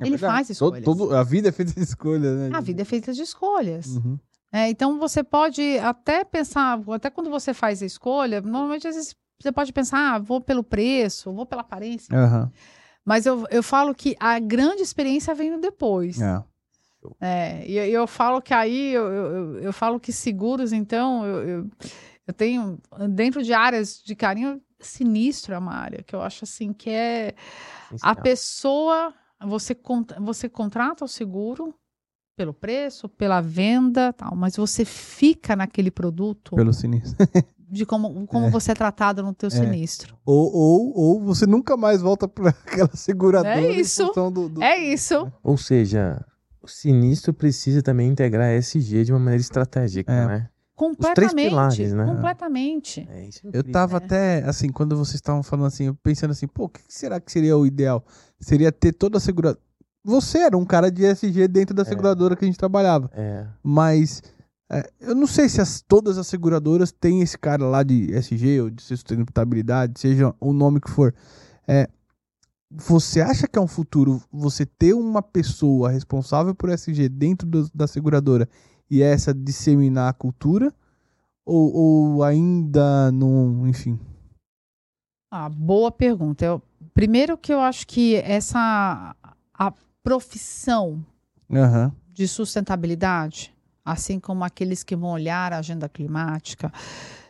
É 0.00 0.06
ele 0.06 0.16
faz 0.16 0.48
escolhas. 0.48 0.82
Todo, 0.82 1.08
todo, 1.08 1.14
a 1.14 1.22
vida 1.22 1.50
é 1.50 1.52
feita 1.52 1.74
de 1.74 1.82
escolhas, 1.82 2.38
né? 2.38 2.50
A 2.54 2.60
vida 2.60 2.80
é 2.80 2.84
feita 2.86 3.12
de 3.12 3.20
escolhas. 3.20 3.96
Uhum. 3.96 4.18
É, 4.50 4.70
então 4.70 4.98
você 4.98 5.22
pode 5.22 5.78
até 5.78 6.24
pensar, 6.24 6.80
até 6.90 7.10
quando 7.10 7.28
você 7.28 7.52
faz 7.52 7.82
a 7.82 7.86
escolha, 7.86 8.40
normalmente 8.40 8.88
às 8.88 8.94
vezes 8.94 9.14
você 9.42 9.52
pode 9.52 9.72
pensar, 9.72 10.14
ah, 10.14 10.18
vou 10.18 10.40
pelo 10.40 10.62
preço, 10.62 11.32
vou 11.32 11.44
pela 11.44 11.62
aparência. 11.62 12.14
Uhum. 12.16 12.50
Mas 13.04 13.26
eu, 13.26 13.44
eu 13.50 13.62
falo 13.62 13.94
que 13.94 14.16
a 14.20 14.38
grande 14.38 14.82
experiência 14.82 15.34
vem 15.34 15.58
depois. 15.60 16.20
É. 16.20 16.42
É, 17.20 17.68
e 17.68 17.76
eu, 17.76 18.06
falo 18.06 18.40
que 18.40 18.54
aí, 18.54 18.92
eu, 18.92 19.04
eu, 19.12 19.58
eu, 19.58 19.72
falo 19.72 19.98
que 19.98 20.12
seguros, 20.12 20.72
então, 20.72 21.26
eu, 21.26 21.48
eu, 21.48 21.70
eu, 22.28 22.32
tenho, 22.32 22.78
dentro 23.10 23.42
de 23.42 23.52
áreas 23.52 24.00
de 24.04 24.14
carinho, 24.14 24.60
sinistro 24.78 25.52
é 25.54 25.58
uma 25.58 25.74
área 25.74 26.02
que 26.02 26.14
eu 26.14 26.22
acho 26.22 26.44
assim 26.44 26.72
que 26.72 26.90
é 26.90 27.34
a 28.00 28.14
pessoa, 28.14 29.12
você, 29.40 29.76
você 30.20 30.48
contrata 30.48 31.04
o 31.04 31.08
seguro 31.08 31.74
pelo 32.36 32.54
preço, 32.54 33.08
pela 33.08 33.40
venda, 33.40 34.12
tal, 34.12 34.34
mas 34.34 34.56
você 34.56 34.84
fica 34.84 35.54
naquele 35.56 35.90
produto 35.90 36.54
pelo 36.54 36.72
sinistro. 36.72 37.16
de 37.72 37.86
como, 37.86 38.26
como 38.26 38.48
é. 38.48 38.50
você 38.50 38.72
é 38.72 38.74
tratado 38.74 39.22
no 39.22 39.32
teu 39.32 39.46
é. 39.46 39.50
sinistro. 39.50 40.14
Ou, 40.26 40.54
ou, 40.54 40.92
ou 40.94 41.20
você 41.22 41.46
nunca 41.46 41.74
mais 41.74 42.02
volta 42.02 42.28
para 42.28 42.50
aquela 42.66 42.94
seguradora. 42.94 43.60
É 43.60 43.72
isso. 43.72 44.12
Do, 44.12 44.48
do... 44.50 44.62
É 44.62 44.76
isso. 44.78 45.32
Ou 45.42 45.56
seja, 45.56 46.22
o 46.62 46.68
sinistro 46.68 47.32
precisa 47.32 47.82
também 47.82 48.10
integrar 48.10 48.50
a 48.50 48.52
SG 48.52 49.04
de 49.04 49.12
uma 49.12 49.18
maneira 49.18 49.40
estratégica, 49.40 50.12
é. 50.12 50.26
né? 50.26 50.48
Completamente. 50.74 51.48
Pilares, 51.48 51.92
né? 51.92 52.04
Completamente. 52.04 53.08
É, 53.08 53.28
eu 53.52 53.62
tava 53.62 53.96
até, 53.96 54.42
assim, 54.44 54.68
quando 54.68 54.96
vocês 54.96 55.14
estavam 55.14 55.42
falando 55.42 55.66
assim, 55.66 55.94
pensando 55.94 56.32
assim, 56.32 56.46
pô, 56.46 56.64
o 56.64 56.68
que 56.68 56.80
será 56.88 57.20
que 57.20 57.32
seria 57.32 57.56
o 57.56 57.66
ideal? 57.66 58.04
Seria 58.40 58.70
ter 58.70 58.92
toda 58.92 59.16
a 59.16 59.20
seguradora. 59.20 59.62
Você 60.04 60.38
era 60.38 60.58
um 60.58 60.64
cara 60.64 60.90
de 60.90 61.04
SG 61.04 61.46
dentro 61.46 61.74
da 61.74 61.82
é. 61.82 61.84
seguradora 61.84 62.34
que 62.34 62.44
a 62.44 62.48
gente 62.48 62.58
trabalhava. 62.58 63.08
É. 63.14 63.46
Mas 63.62 64.22
é, 64.72 64.90
eu 65.00 65.14
não 65.14 65.26
sei 65.26 65.50
se 65.50 65.60
as, 65.60 65.82
todas 65.82 66.16
as 66.16 66.26
seguradoras 66.26 66.90
têm 66.90 67.20
esse 67.20 67.38
cara 67.38 67.66
lá 67.66 67.82
de 67.82 68.10
SG 68.14 68.62
ou 68.62 68.70
de 68.70 68.82
sustentabilidade, 68.82 70.00
seja 70.00 70.34
o 70.40 70.52
nome 70.54 70.80
que 70.80 70.90
for. 70.90 71.14
É, 71.68 71.88
você 72.70 73.20
acha 73.20 73.46
que 73.46 73.58
é 73.58 73.62
um 73.62 73.66
futuro 73.66 74.22
você 74.32 74.64
ter 74.64 74.94
uma 74.94 75.20
pessoa 75.20 75.90
responsável 75.90 76.54
por 76.54 76.70
SG 76.70 77.06
dentro 77.10 77.46
do, 77.46 77.68
da 77.74 77.86
seguradora 77.86 78.48
e 78.90 79.02
essa 79.02 79.34
disseminar 79.34 80.08
a 80.08 80.14
cultura? 80.14 80.72
Ou, 81.44 81.74
ou 81.74 82.24
ainda 82.24 83.12
não, 83.12 83.68
enfim? 83.68 84.00
Ah, 85.30 85.50
boa 85.50 85.90
pergunta. 85.90 86.44
Eu, 86.46 86.62
primeiro 86.94 87.36
que 87.36 87.52
eu 87.52 87.60
acho 87.60 87.86
que 87.86 88.16
essa 88.16 89.14
a 89.52 89.72
profissão 90.02 91.04
uhum. 91.50 91.92
de 92.12 92.26
sustentabilidade, 92.26 93.52
assim 93.84 94.20
como 94.20 94.44
aqueles 94.44 94.82
que 94.82 94.94
vão 94.96 95.10
olhar 95.10 95.52
a 95.52 95.58
agenda 95.58 95.88
climática, 95.88 96.72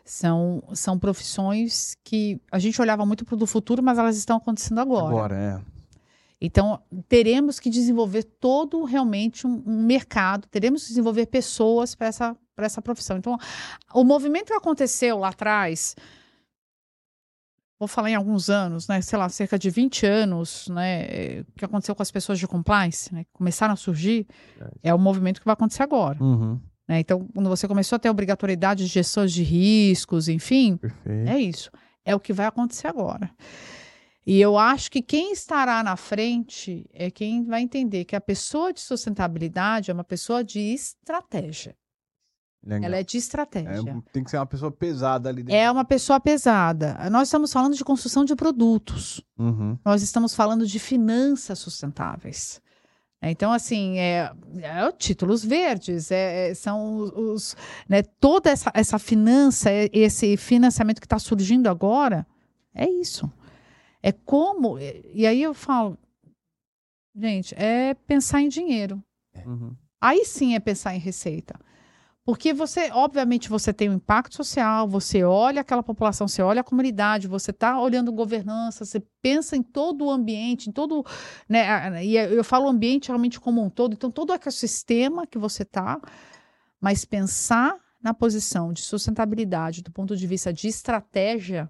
são, 0.05 0.63
são 0.75 0.99
profissões 0.99 1.97
que 2.05 2.41
a 2.51 2.59
gente 2.59 2.81
olhava 2.81 3.07
muito 3.07 3.25
para 3.25 3.37
o 3.37 3.47
futuro, 3.47 3.83
mas 3.83 3.99
elas 3.99 4.17
estão 4.17 4.37
acontecendo 4.37 4.81
agora. 4.81 5.07
Agora, 5.07 5.37
é. 5.37 5.73
Então, 6.45 6.81
teremos 7.09 7.61
que 7.61 7.71
desenvolver 7.71 8.25
todo 8.25 8.83
realmente 8.83 9.47
um, 9.47 9.63
um 9.65 9.83
mercado, 9.85 10.49
teremos 10.49 10.83
que 10.83 10.89
desenvolver 10.89 11.27
pessoas 11.27 11.95
para 11.95 12.09
essa, 12.09 12.37
essa 12.59 12.83
profissão. 12.83 13.17
Então, 13.17 13.39
o 13.95 14.03
movimento 14.03 14.47
que 14.49 14.55
aconteceu 14.55 15.19
lá 15.19 15.29
atrás, 15.29 15.95
vou 17.83 17.89
falar 17.89 18.11
em 18.11 18.15
alguns 18.15 18.49
anos, 18.49 18.87
né, 18.87 19.01
sei 19.01 19.19
lá, 19.19 19.29
cerca 19.29 19.59
de 19.59 19.69
20 19.69 20.07
anos, 20.07 20.69
né, 20.69 21.43
que 21.57 21.65
aconteceu 21.65 21.97
com 21.97 22.03
as 22.03 22.13
pessoas 22.13 22.39
de 22.39 22.47
compliance, 22.47 23.13
né, 23.13 23.27
começaram 23.33 23.75
a 23.75 23.77
surgir, 23.77 24.27
é 24.83 24.95
o 24.95 24.99
movimento 24.99 25.41
que 25.41 25.45
vai 25.45 25.55
acontecer 25.55 25.83
agora. 25.83 26.23
Uhum. 26.23 26.61
Né? 26.89 27.01
Então, 27.01 27.27
quando 27.35 27.49
você 27.49 27.67
começou 27.67 27.97
a 27.97 27.99
ter 27.99 28.09
obrigatoriedade 28.09 28.85
de 28.85 28.89
gestões 28.89 29.33
de 29.33 29.43
riscos, 29.43 30.29
enfim, 30.29 30.77
Perfeito. 30.77 31.29
é 31.29 31.41
isso. 31.41 31.71
É 32.05 32.15
o 32.15 32.21
que 32.21 32.33
vai 32.33 32.47
acontecer 32.47 32.87
agora. 32.87 33.31
E 34.25 34.41
eu 34.41 34.57
acho 34.57 34.89
que 34.89 35.03
quem 35.03 35.33
estará 35.33 35.83
na 35.83 35.97
frente 35.97 36.87
é 36.93 37.11
quem 37.11 37.43
vai 37.45 37.63
entender 37.63 38.05
que 38.05 38.15
a 38.15 38.21
pessoa 38.21 38.73
de 38.73 38.81
sustentabilidade 38.81 39.91
é 39.91 39.95
uma 39.95 40.05
pessoa 40.05 40.45
de 40.45 40.61
estratégia. 40.61 41.75
Legal. 42.65 42.85
Ela 42.87 42.97
é 42.99 43.03
de 43.03 43.17
estratégia. 43.19 43.91
É, 43.91 44.13
tem 44.13 44.23
que 44.23 44.31
ser 44.31 44.37
uma 44.37 44.47
pessoa 44.47 44.71
pesada 44.71 45.29
ali 45.29 45.43
dentro. 45.43 45.61
É 45.61 45.69
uma 45.71 45.85
pessoa 45.85 46.21
pesada. 46.21 46.97
Nós 47.11 47.27
estamos 47.27 47.53
falando 47.53 47.75
de 47.75 47.85
construção 47.85 48.25
de 48.25 48.37
produtos. 48.37 49.21
Uhum. 49.37 49.77
Nós 49.85 50.03
estamos 50.03 50.35
falando 50.35 50.65
de 50.65 50.79
finanças 50.79 51.59
sustentáveis. 51.59 52.63
Então, 53.21 53.53
assim, 53.53 53.99
é, 53.99 54.33
é 54.61 54.93
títulos 54.93 55.45
verdes, 55.45 56.11
é, 56.11 56.51
é 56.51 56.55
são 56.55 56.97
os, 56.97 57.11
os 57.13 57.57
né, 57.89 58.03
toda 58.03 58.51
essa, 58.51 58.71
essa 58.75 58.99
finança, 58.99 59.71
esse 59.93 60.37
financiamento 60.37 61.01
que 61.01 61.07
está 61.07 61.21
surgindo 61.21 61.69
agora, 61.69 62.27
é 62.75 62.89
isso. 62.89 63.31
É 64.03 64.11
como. 64.11 64.77
E 64.79 65.25
aí 65.25 65.41
eu 65.41 65.55
falo, 65.55 65.97
gente, 67.15 67.55
é 67.57 67.95
pensar 67.95 68.41
em 68.41 68.49
dinheiro. 68.49 69.03
Uhum. 69.47 69.77
Aí 70.01 70.25
sim 70.25 70.57
é 70.57 70.61
pensar 70.61 70.97
em 70.97 70.99
receita. 70.99 71.55
Porque 72.25 72.53
você, 72.53 72.89
obviamente, 72.93 73.49
você 73.49 73.73
tem 73.73 73.91
um 73.91 73.95
impacto 73.95 74.37
social, 74.37 74.87
você 74.87 75.25
olha 75.25 75.61
aquela 75.61 75.83
população, 75.83 76.29
você 76.29 76.41
olha 76.41 76.61
a 76.61 76.65
comunidade, 76.65 77.27
você 77.27 77.51
está 77.51 77.81
olhando 77.81 78.13
governança, 78.13 78.85
você 78.85 79.01
pensa 79.21 79.57
em 79.57 79.63
todo 79.63 80.05
o 80.05 80.11
ambiente, 80.11 80.71
em 80.71 80.73
todo. 80.73 81.05
Né, 81.49 82.05
e 82.05 82.17
eu 82.17 82.45
falo 82.45 82.69
ambiente 82.69 83.09
realmente 83.09 83.41
como 83.41 83.61
um 83.61 83.69
todo, 83.69 83.95
então 83.95 84.11
todo 84.11 84.31
o 84.31 84.35
ecossistema 84.35 85.27
que 85.27 85.37
você 85.37 85.65
está, 85.65 86.01
mas 86.81 87.05
pensar 87.05 87.77
na 88.01 88.15
posição 88.15 88.73
de 88.73 88.83
sustentabilidade 88.83 89.83
do 89.83 89.91
ponto 89.91 90.17
de 90.17 90.27
vista 90.27 90.53
de 90.53 90.69
estratégia 90.69 91.69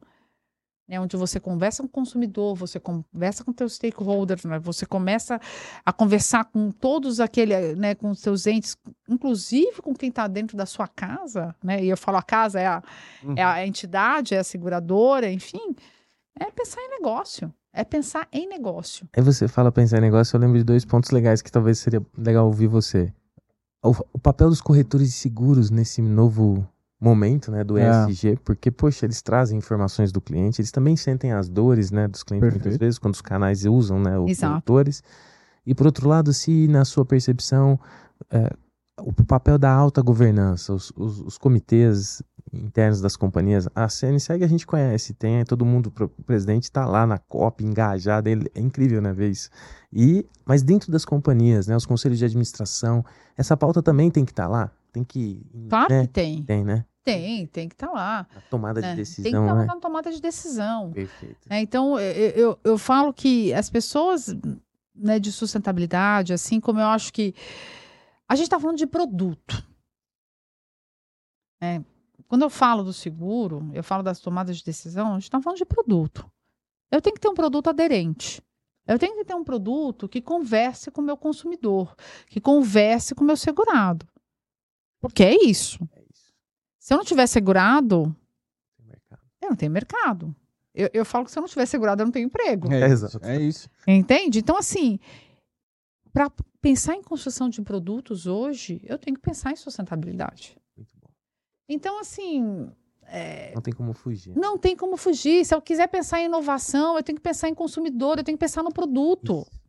né, 0.93 1.01
onde 1.01 1.17
você 1.17 1.41
conversa 1.41 1.83
com 1.83 1.87
o 1.87 1.91
consumidor, 1.91 2.55
você 2.55 2.79
conversa 2.79 3.43
com 3.43 3.55
seus 3.57 3.77
stakeholders, 3.77 4.45
né, 4.45 4.59
você 4.59 4.85
começa 4.85 5.41
a 5.87 5.91
conversar 5.91 6.45
com 6.45 6.71
todos 6.71 7.19
aqueles, 7.19 7.79
né, 7.79 7.95
com 7.95 8.13
seus 8.15 8.47
entes, 8.47 8.77
inclusive 9.09 9.81
com 9.81 9.95
quem 9.95 10.11
está 10.11 10.27
dentro 10.27 10.55
da 10.55 10.67
sua 10.67 10.87
casa, 10.87 11.57
né, 11.65 11.83
e 11.83 11.89
eu 11.89 11.97
falo 11.97 12.19
a 12.19 12.23
casa 12.23 12.61
é 12.61 12.67
a, 12.67 12.83
uhum. 13.25 13.35
é 13.39 13.43
a 13.43 13.67
entidade, 13.67 14.35
é 14.35 14.41
a 14.41 14.45
seguradora, 14.45 15.33
enfim, 15.33 15.75
é 16.39 16.51
pensar 16.51 16.83
em 16.83 16.91
negócio. 16.91 17.51
É 17.73 17.85
pensar 17.85 18.29
em 18.31 18.47
negócio. 18.47 19.09
Aí 19.17 19.23
você 19.23 19.49
fala 19.49 19.73
pensar 19.73 19.97
em 19.97 20.03
negócio, 20.03 20.37
eu 20.37 20.41
lembro 20.43 20.59
de 20.59 20.65
dois 20.65 20.85
pontos 20.85 21.11
legais 21.11 21.41
que 21.41 21.51
talvez 21.51 21.79
seria 21.79 22.05
legal 22.19 22.45
ouvir 22.45 22.67
você. 22.67 23.11
O, 23.83 23.95
o 24.13 24.19
papel 24.19 24.51
dos 24.51 24.61
corretores 24.61 25.09
de 25.09 25.15
seguros 25.15 25.71
nesse 25.71 26.03
novo 26.03 26.69
momento, 27.03 27.51
né, 27.51 27.65
do 27.65 27.77
ESG, 27.77 28.29
é. 28.29 28.37
porque, 28.37 28.71
poxa, 28.71 29.05
eles 29.05 29.21
trazem 29.21 29.59
informações 29.59 30.13
do 30.13 30.21
cliente, 30.21 30.61
eles 30.61 30.71
também 30.71 30.97
sentem 30.97 31.33
as 31.33 31.49
dores, 31.49 31.91
né, 31.91 32.07
dos 32.07 32.23
clientes 32.23 32.45
Perfeito. 32.45 32.65
muitas 32.65 32.79
vezes, 32.79 32.99
quando 32.99 33.15
os 33.15 33.21
canais 33.21 33.65
usam, 33.65 33.99
né, 33.99 34.19
os 34.19 34.39
produtores. 34.39 35.03
E, 35.67 35.75
por 35.75 35.87
outro 35.87 36.09
lado, 36.09 36.33
se 36.33 36.69
na 36.69 36.85
sua 36.85 37.05
percepção, 37.05 37.79
é, 38.31 38.53
o 39.01 39.13
papel 39.25 39.59
da 39.59 39.73
alta 39.73 40.01
governança, 40.01 40.73
os, 40.73 40.93
os, 40.97 41.21
os, 41.21 41.39
comitês 41.39 42.23
internos 42.53 43.01
das 43.01 43.17
companhias, 43.17 43.69
a 43.75 43.89
CNSEG 43.89 44.45
a 44.45 44.49
gente 44.49 44.67
conhece, 44.67 45.13
tem 45.15 45.45
todo 45.45 45.65
mundo, 45.65 45.93
o 45.99 46.23
presidente 46.23 46.65
está 46.65 46.87
lá 46.87 47.07
na 47.07 47.19
COP, 47.19 47.65
engajado, 47.65 48.29
é 48.29 48.61
incrível, 48.61 49.01
né, 49.01 49.13
ver 49.13 49.31
isso. 49.31 49.51
E, 49.93 50.25
mas 50.45 50.63
dentro 50.63 50.93
das 50.93 51.05
companhias, 51.05 51.67
né, 51.67 51.77
os 51.77 51.87
conselhos 51.87 52.19
de 52.19 52.25
administração, 52.25 53.05
essa 53.37 53.57
pauta 53.57 53.83
também 53.83 54.11
tem 54.11 54.25
que 54.25 54.33
estar 54.33 54.45
tá 54.45 54.49
lá, 54.49 54.71
tem 54.93 55.03
que... 55.03 55.45
Claro 55.69 55.93
né? 55.93 56.03
que 56.03 56.13
tem. 56.13 56.43
Tem, 56.45 56.65
né? 56.65 56.85
Tem, 57.05 57.47
tem 57.47 57.69
que 57.69 57.75
estar 57.75 57.89
tá 57.89 57.93
lá. 57.93 58.27
Na 58.33 58.41
tomada 58.43 58.81
né? 58.81 58.91
de 58.91 58.97
decisão. 58.97 59.23
Tem 59.25 59.33
que 59.33 59.39
estar 59.39 59.55
tá 59.55 59.61
né? 59.61 59.67
na 59.67 59.77
tomada 59.77 60.13
de 60.13 60.21
decisão. 60.21 60.93
Perfeito. 60.93 61.47
É, 61.51 61.61
então, 61.61 61.99
eu, 61.99 62.31
eu, 62.31 62.61
eu, 62.63 62.79
falo 62.79 63.13
que 63.13 63.53
as 63.53 63.69
pessoas 63.69 64.35
né, 64.95 65.19
de 65.19 65.33
sustentabilidade, 65.33 66.33
assim 66.33 66.61
como 66.61 66.79
eu 66.81 66.87
acho 66.87 67.13
que. 67.13 67.35
A 68.29 68.37
gente 68.37 68.45
está 68.45 68.59
falando 68.59 68.79
de 68.79 68.87
produto. 68.87 69.67
É, 71.61 71.83
quando 72.29 72.43
eu 72.43 72.51
falo 72.51 72.83
do 72.83 72.93
seguro, 72.93 73.71
eu 73.75 73.85
falo 73.85 74.03
das 74.03 74.21
tomadas 74.21 74.57
de 74.57 74.65
decisão, 74.65 75.11
a 75.11 75.15
gente 75.15 75.25
está 75.25 75.41
falando 75.41 75.59
de 75.59 75.65
produto. 75.65 76.31
Eu 76.91 77.01
tenho 77.01 77.15
que 77.15 77.21
ter 77.21 77.29
um 77.29 77.35
produto 77.35 77.69
aderente. 77.69 78.43
Eu 78.87 78.99
tenho 78.99 79.17
que 79.17 79.25
ter 79.25 79.35
um 79.35 79.45
produto 79.45 80.09
que 80.09 80.21
converse 80.21 80.91
com 80.91 81.01
o 81.01 81.05
meu 81.05 81.17
consumidor, 81.17 81.95
que 82.27 82.41
converse 82.41 83.15
com 83.15 83.23
o 83.23 83.27
meu 83.27 83.37
segurado. 83.37 84.07
Porque 85.01 85.23
é 85.23 85.45
isso. 85.45 85.79
Se 86.83 86.93
eu 86.93 86.99
não 86.99 87.05
tiver 87.05 87.29
segurado, 87.29 88.13
eu 89.41 89.51
não 89.51 89.57
tenho 89.57 89.71
mercado. 89.71 90.35
Eu, 90.75 90.91
eu 90.93 91.05
falo 91.05 91.25
que 91.25 91.31
se 91.31 91.39
eu 91.39 91.41
não 91.41 91.49
tiver 91.49 91.65
segurado, 91.65 92.03
eu 92.03 92.07
não 92.07 92.11
tenho 92.11 92.27
emprego. 92.27 92.73
É, 92.73 92.87
exato. 92.87 93.21
é 93.23 93.41
isso. 93.41 93.71
Entende? 93.87 94.41
Então, 94.41 94.57
assim, 94.57 94.99
para 96.13 96.29
pensar 96.61 96.97
em 96.97 97.03
construção 97.03 97.49
de 97.49 97.63
produtos 97.63 98.27
hoje, 98.27 98.81
eu 98.83 98.99
tenho 98.99 99.15
que 99.15 99.23
pensar 99.23 99.53
em 99.53 99.57
sustentabilidade. 99.57 100.59
Muito 100.77 100.91
bom. 101.01 101.09
Então, 101.69 102.01
assim. 102.01 102.69
É... 103.05 103.55
Não 103.55 103.63
tem 103.63 103.73
como 103.73 103.93
fugir. 103.93 104.35
Não 104.37 104.59
tem 104.59 104.77
como 104.77 104.97
fugir. 104.97 105.45
Se 105.45 105.55
eu 105.55 105.63
quiser 105.63 105.87
pensar 105.87 106.19
em 106.19 106.25
inovação, 106.25 106.97
eu 106.97 107.03
tenho 107.05 107.15
que 107.15 107.23
pensar 107.23 107.49
em 107.49 107.55
consumidor, 107.55 108.19
eu 108.19 108.25
tenho 108.25 108.37
que 108.37 108.45
pensar 108.45 108.65
no 108.65 108.73
produto. 108.73 109.47
Isso. 109.49 109.61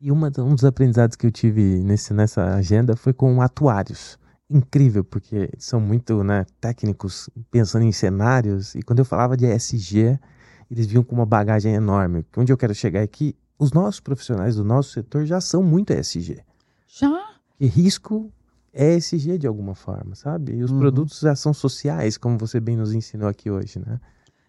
E 0.00 0.12
uma, 0.12 0.30
um 0.38 0.54
dos 0.54 0.64
aprendizados 0.64 1.16
que 1.16 1.26
eu 1.26 1.32
tive 1.32 1.82
nesse, 1.82 2.14
nessa 2.14 2.54
agenda 2.54 2.94
foi 2.94 3.12
com 3.12 3.42
atuários 3.42 4.22
incrível, 4.48 5.04
porque 5.04 5.50
são 5.58 5.80
muito 5.80 6.22
né, 6.22 6.46
técnicos, 6.60 7.30
pensando 7.50 7.84
em 7.84 7.92
cenários, 7.92 8.74
e 8.74 8.82
quando 8.82 8.98
eu 8.98 9.04
falava 9.04 9.36
de 9.36 9.46
ESG, 9.46 10.18
eles 10.70 10.86
vinham 10.86 11.02
com 11.02 11.14
uma 11.14 11.26
bagagem 11.26 11.74
enorme. 11.74 12.24
Onde 12.36 12.52
eu 12.52 12.56
quero 12.56 12.74
chegar 12.74 13.00
é 13.00 13.06
que 13.06 13.36
os 13.58 13.72
nossos 13.72 14.00
profissionais 14.00 14.56
do 14.56 14.64
nosso 14.64 14.90
setor 14.90 15.24
já 15.24 15.40
são 15.40 15.62
muito 15.62 15.92
ESG. 15.92 16.40
Já? 16.86 17.34
E 17.58 17.66
risco 17.66 18.32
é 18.72 18.94
ESG 18.94 19.38
de 19.38 19.46
alguma 19.46 19.74
forma, 19.74 20.14
sabe? 20.14 20.52
E 20.52 20.62
os 20.62 20.70
uhum. 20.70 20.80
produtos 20.80 21.20
já 21.20 21.36
são 21.36 21.54
sociais, 21.54 22.18
como 22.18 22.36
você 22.36 22.58
bem 22.58 22.76
nos 22.76 22.92
ensinou 22.92 23.28
aqui 23.28 23.50
hoje, 23.50 23.78
né? 23.78 24.00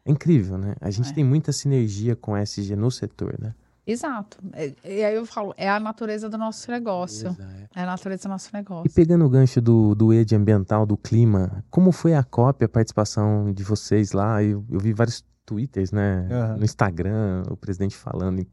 É 0.04 0.12
incrível, 0.12 0.58
né? 0.58 0.76
A 0.82 0.92
gente 0.92 1.12
é. 1.12 1.14
tem 1.14 1.24
muita 1.24 1.52
sinergia 1.52 2.16
com 2.16 2.38
ESG 2.38 2.76
no 2.76 2.92
setor, 2.92 3.36
né? 3.40 3.54
Exato. 3.88 4.38
É, 4.54 4.74
e 4.84 5.04
aí 5.04 5.16
eu 5.16 5.26
falo, 5.26 5.54
é 5.58 5.70
a 5.70 5.80
natureza 5.80 6.28
do 6.30 6.38
nosso 6.38 6.70
negócio. 6.72 7.28
Exato. 7.28 7.44
É 7.76 7.82
a 7.84 7.86
natureza 7.86 8.24
do 8.24 8.30
nosso 8.30 8.50
E 8.52 8.54
negócio. 8.54 8.92
pegando 8.94 9.26
o 9.26 9.30
gancho 9.30 9.62
do, 9.62 9.94
do 9.94 10.12
ED 10.14 10.34
ambiental, 10.34 10.86
do 10.86 10.98
clima, 10.98 11.64
como 11.70 11.92
foi 11.92 12.14
a 12.16 12.24
cópia, 12.24 12.66
a 12.66 12.70
participação 12.70 13.52
de 13.54 13.64
vocês 13.64 14.12
lá? 14.12 14.42
Eu, 14.44 14.66
eu 14.72 14.80
vi 14.80 14.92
vários 14.94 15.24
twitters, 15.46 15.92
né? 15.92 16.28
Aham. 16.32 16.58
No 16.58 16.64
Instagram, 16.66 17.44
o 17.52 17.56
presidente 17.58 17.96
falando. 17.96 18.46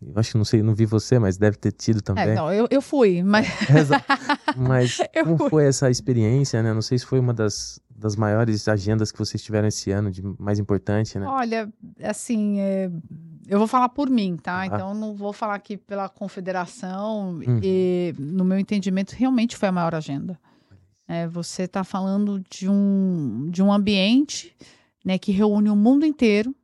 Eu 0.00 0.12
acho 0.14 0.30
que 0.32 0.38
não 0.38 0.44
sei, 0.44 0.62
não 0.62 0.74
vi 0.74 0.86
você, 0.86 1.18
mas 1.18 1.36
deve 1.36 1.56
ter 1.58 1.72
tido 1.72 2.00
também. 2.00 2.28
É, 2.28 2.34
não, 2.36 2.52
eu, 2.52 2.66
eu 2.70 2.80
fui, 2.80 3.22
mas. 3.22 3.46
Mas 4.56 4.98
Eu 5.14 5.24
como 5.24 5.36
fui. 5.38 5.50
foi 5.50 5.64
essa 5.66 5.90
experiência, 5.90 6.62
né? 6.62 6.72
Não 6.72 6.82
sei 6.82 6.98
se 6.98 7.04
foi 7.06 7.18
uma 7.18 7.34
das, 7.34 7.78
das 7.98 8.14
maiores 8.14 8.68
agendas 8.68 9.10
que 9.10 9.18
vocês 9.18 9.42
tiveram 9.42 9.66
esse 9.66 9.90
ano, 9.90 10.10
de 10.10 10.22
mais 10.38 10.58
importante, 10.58 11.18
né? 11.18 11.26
olha, 11.26 11.72
assim, 12.02 12.60
é, 12.60 12.88
eu 13.48 13.58
vou 13.58 13.66
falar 13.66 13.88
por 13.88 14.08
mim, 14.08 14.36
tá? 14.36 14.60
Ah. 14.60 14.66
Então 14.66 14.94
não 14.94 15.14
vou 15.14 15.32
falar 15.32 15.54
aqui 15.56 15.76
pela 15.76 16.08
confederação. 16.08 17.30
Uhum. 17.44 17.60
E, 17.62 18.14
no 18.18 18.44
meu 18.44 18.58
entendimento, 18.58 19.12
realmente 19.12 19.56
foi 19.56 19.68
a 19.68 19.72
maior 19.72 19.94
agenda. 19.94 20.38
É, 21.08 21.26
você 21.26 21.62
está 21.64 21.82
falando 21.82 22.40
de 22.50 22.68
um, 22.68 23.48
de 23.50 23.62
um 23.62 23.72
ambiente 23.72 24.54
né, 25.04 25.18
que 25.18 25.32
reúne 25.32 25.68
o 25.70 25.74
mundo 25.76 26.06
inteiro. 26.06 26.54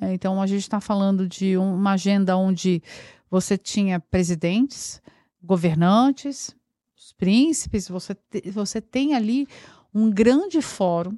É, 0.00 0.12
então, 0.12 0.42
a 0.42 0.46
gente 0.46 0.62
está 0.62 0.80
falando 0.80 1.26
de 1.28 1.56
um- 1.56 1.74
uma 1.76 1.92
agenda 1.92 2.36
onde 2.36 2.82
você 3.30 3.56
tinha 3.56 3.98
presidentes, 4.00 5.00
governantes, 5.42 6.54
os 6.96 7.12
príncipes, 7.12 7.88
você, 7.88 8.14
te- 8.14 8.50
você 8.50 8.80
tem 8.80 9.14
ali 9.14 9.46
um 9.94 10.10
grande 10.10 10.60
fórum 10.60 11.16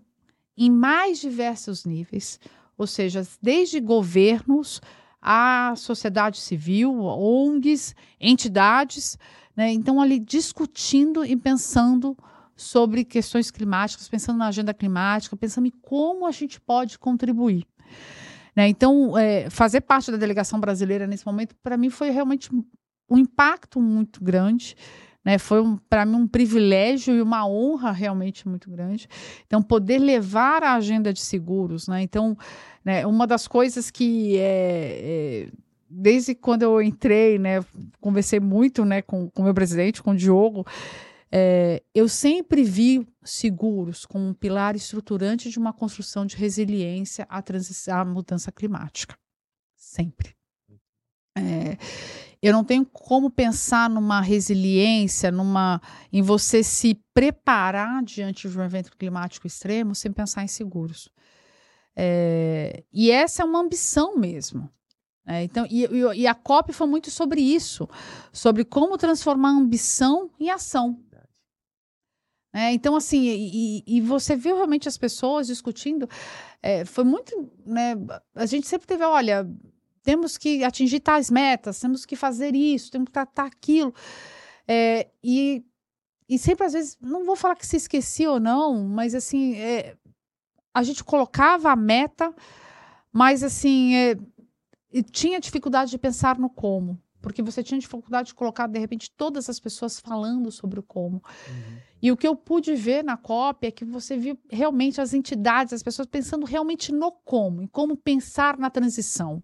em 0.57 0.71
mais 0.71 1.19
diversos 1.19 1.85
níveis, 1.85 2.39
ou 2.77 2.87
seja, 2.87 3.27
desde 3.41 3.81
governos 3.81 4.81
à 5.21 5.75
sociedade 5.77 6.39
civil, 6.39 6.93
ONGs, 7.01 7.95
entidades, 8.21 9.19
né? 9.57 9.73
então 9.73 10.01
ali 10.01 10.19
discutindo 10.19 11.25
e 11.25 11.37
pensando 11.37 12.17
sobre 12.55 13.05
questões 13.05 13.51
climáticas, 13.51 14.09
pensando 14.09 14.39
na 14.39 14.49
agenda 14.49 14.73
climática, 14.73 15.37
pensando 15.37 15.67
em 15.67 15.73
como 15.83 16.27
a 16.27 16.31
gente 16.31 16.61
pode 16.61 16.99
contribuir. 16.99 17.67
Né? 18.55 18.69
Então, 18.69 19.17
é, 19.17 19.51
fazer 19.51 19.83
parte 19.83 20.11
da 20.11 20.17
delegação 20.17 20.59
brasileira 20.59 21.07
nesse 21.07 21.27
momento, 21.27 21.55
para 21.63 21.77
mim, 21.77 21.91
foi 21.91 22.11
realmente 22.11 22.55
um- 22.55 22.65
impacto 23.11 23.81
muito 23.81 24.25
grande. 24.25 24.75
Né? 25.27 25.39
Foi, 25.39 25.61
um, 25.61 25.77
para 25.77 26.07
mim, 26.07 26.15
um 26.15 26.29
privilégio 26.29 27.13
e 27.13 27.21
uma 27.21 27.45
honra 27.49 27.91
realmente 27.91 28.47
muito 28.47 28.71
grande. 28.71 29.09
Então, 29.45 29.61
poder 29.61 29.99
levar 29.99 30.63
a 30.63 30.75
agenda 30.75 31.13
de 31.13 31.19
seguros. 31.19 31.89
Né? 31.89 32.01
Então, 32.03 32.39
né, 32.85 33.05
uma 33.05 33.27
das 33.27 33.49
coisas 33.49 33.91
que 33.91 34.39
é, 34.39 35.01
é, 35.03 35.49
desde 35.91 36.33
quando 36.33 36.63
eu 36.63 36.81
entrei, 36.81 37.41
né, 37.41 37.65
conversei 38.01 38.39
muito 38.39 38.85
né, 38.85 39.03
com 39.03 39.29
o 39.37 39.43
meu 39.43 39.53
presidente, 39.53 40.01
com 40.01 40.13
o 40.13 40.17
Diogo, 40.17 40.65
é, 41.33 41.83
eu 41.93 42.09
sempre 42.09 42.63
vi 42.63 43.05
seguros 43.25 44.07
como 44.07 44.29
um 44.29 44.33
pilar 44.33 44.77
estruturante 44.77 45.51
de 45.51 45.59
uma 45.59 45.73
construção 45.73 46.25
de 46.25 46.37
resiliência 46.37 47.27
à, 47.29 47.43
à 48.01 48.05
mudança 48.05 48.53
climática. 48.53 49.19
Sempre. 49.77 50.37
É, 51.37 51.77
eu 52.47 52.53
não 52.53 52.65
tenho 52.65 52.85
como 52.87 53.31
pensar 53.31 53.89
numa 53.91 54.21
resiliência, 54.21 55.31
numa, 55.31 55.81
em 56.13 56.23
você 56.23 56.63
se 56.63 56.95
preparar 57.15 58.03
diante 58.03 58.49
de 58.49 58.59
um 58.59 58.63
evento 58.63 58.97
climático 58.97 59.47
extremo 59.47 59.95
sem 59.95 60.13
pensar 60.13 60.45
em 60.45 60.49
seguros. 60.49 61.09
É, 61.97 62.85
e 62.93 63.11
essa 63.11 63.43
é 63.43 63.45
uma 63.45 63.61
ambição 63.61 64.17
mesmo. 64.17 64.71
É, 65.27 65.43
então, 65.43 65.67
e, 65.69 65.87
e- 66.15 66.27
a 66.27 66.35
COP 66.35 66.73
foi 66.73 66.87
muito 66.87 67.11
sobre 67.11 67.41
isso, 67.41 67.89
sobre 68.33 68.65
como 68.65 68.97
transformar 68.97 69.51
ambição 69.51 70.31
em 70.39 70.51
ação. 70.51 71.01
É, 72.55 72.73
então, 72.73 72.95
assim, 72.97 73.23
e, 73.23 73.81
e- 73.81 73.97
e 73.97 74.01
você 74.01 74.37
viu 74.37 74.55
realmente 74.57 74.89
as 74.89 74.97
pessoas 74.97 75.47
discutindo. 75.49 76.09
é, 76.63 76.85
foi 76.85 77.05
muito. 77.05 77.51
Né, 77.67 77.95
a 78.35 78.47
gente 78.47 78.67
sempre 78.67 78.87
teve, 78.87 79.05
olha, 79.05 79.47
temos 80.07 80.39
que 80.39 80.63
atingir 80.63 81.01
tais 81.01 81.29
metas, 81.33 81.81
temos 81.81 82.07
que 82.07 82.15
fazer 82.15 82.55
isso, 82.55 82.93
temos 82.93 83.07
que 83.07 83.13
tratar 83.13 83.47
aquilo. 83.47 83.93
É, 84.69 85.09
e, 85.21 85.65
e 86.29 86.39
sempre, 86.39 86.65
às 86.65 86.75
vezes, 86.75 86.97
não 87.01 87.25
vou 87.25 87.35
falar 87.35 87.57
que 87.57 87.67
se 87.67 87.77
esquecia 87.77 88.31
ou 88.31 88.39
não, 88.39 88.85
mas 88.85 89.17
assim, 89.17 89.57
é, 89.57 89.97
a 90.73 90.85
gente 90.85 91.03
colocava 91.03 91.73
a 91.73 91.77
meta, 91.77 92.33
mas 93.13 93.43
assim, 93.43 93.97
é, 93.97 94.17
e 94.93 95.03
tinha 95.03 95.41
dificuldade 95.41 95.91
de 95.91 95.99
pensar 95.99 96.39
no 96.39 96.49
como. 96.49 97.03
Porque 97.21 97.43
você 97.43 97.61
tinha 97.61 97.81
dificuldade 97.81 98.29
de 98.29 98.35
colocar, 98.35 98.69
de 98.69 98.79
repente, 98.79 99.11
todas 99.11 99.51
as 99.51 99.59
pessoas 99.59 99.99
falando 99.99 100.53
sobre 100.53 100.79
o 100.79 100.83
como. 100.85 101.21
E 102.01 102.13
o 102.13 102.17
que 102.17 102.29
eu 102.29 102.37
pude 102.37 102.77
ver 102.77 103.03
na 103.03 103.17
COP 103.17 103.67
é 103.67 103.71
que 103.73 103.85
você 103.85 104.17
viu 104.17 104.39
realmente 104.49 105.01
as 105.01 105.13
entidades, 105.13 105.73
as 105.73 105.83
pessoas 105.83 106.07
pensando 106.07 106.47
realmente 106.47 106.93
no 106.93 107.11
como, 107.11 107.63
em 107.63 107.67
como 107.67 107.97
pensar 107.97 108.57
na 108.57 108.71
transição. 108.71 109.43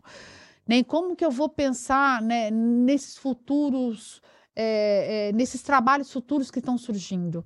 Né? 0.67 0.77
Em 0.77 0.85
como 0.85 1.17
que 1.17 1.25
eu 1.25 1.31
vou 1.31 1.49
pensar 1.49 2.23
né, 2.23 2.51
nesses 2.51 3.17
futuros, 3.17 4.23
é, 4.55 5.29
é, 5.29 5.33
nesses 5.33 5.63
trabalhos 5.63 6.13
futuros 6.13 6.51
que 6.51 6.59
estão 6.59 6.79
surgindo. 6.79 7.45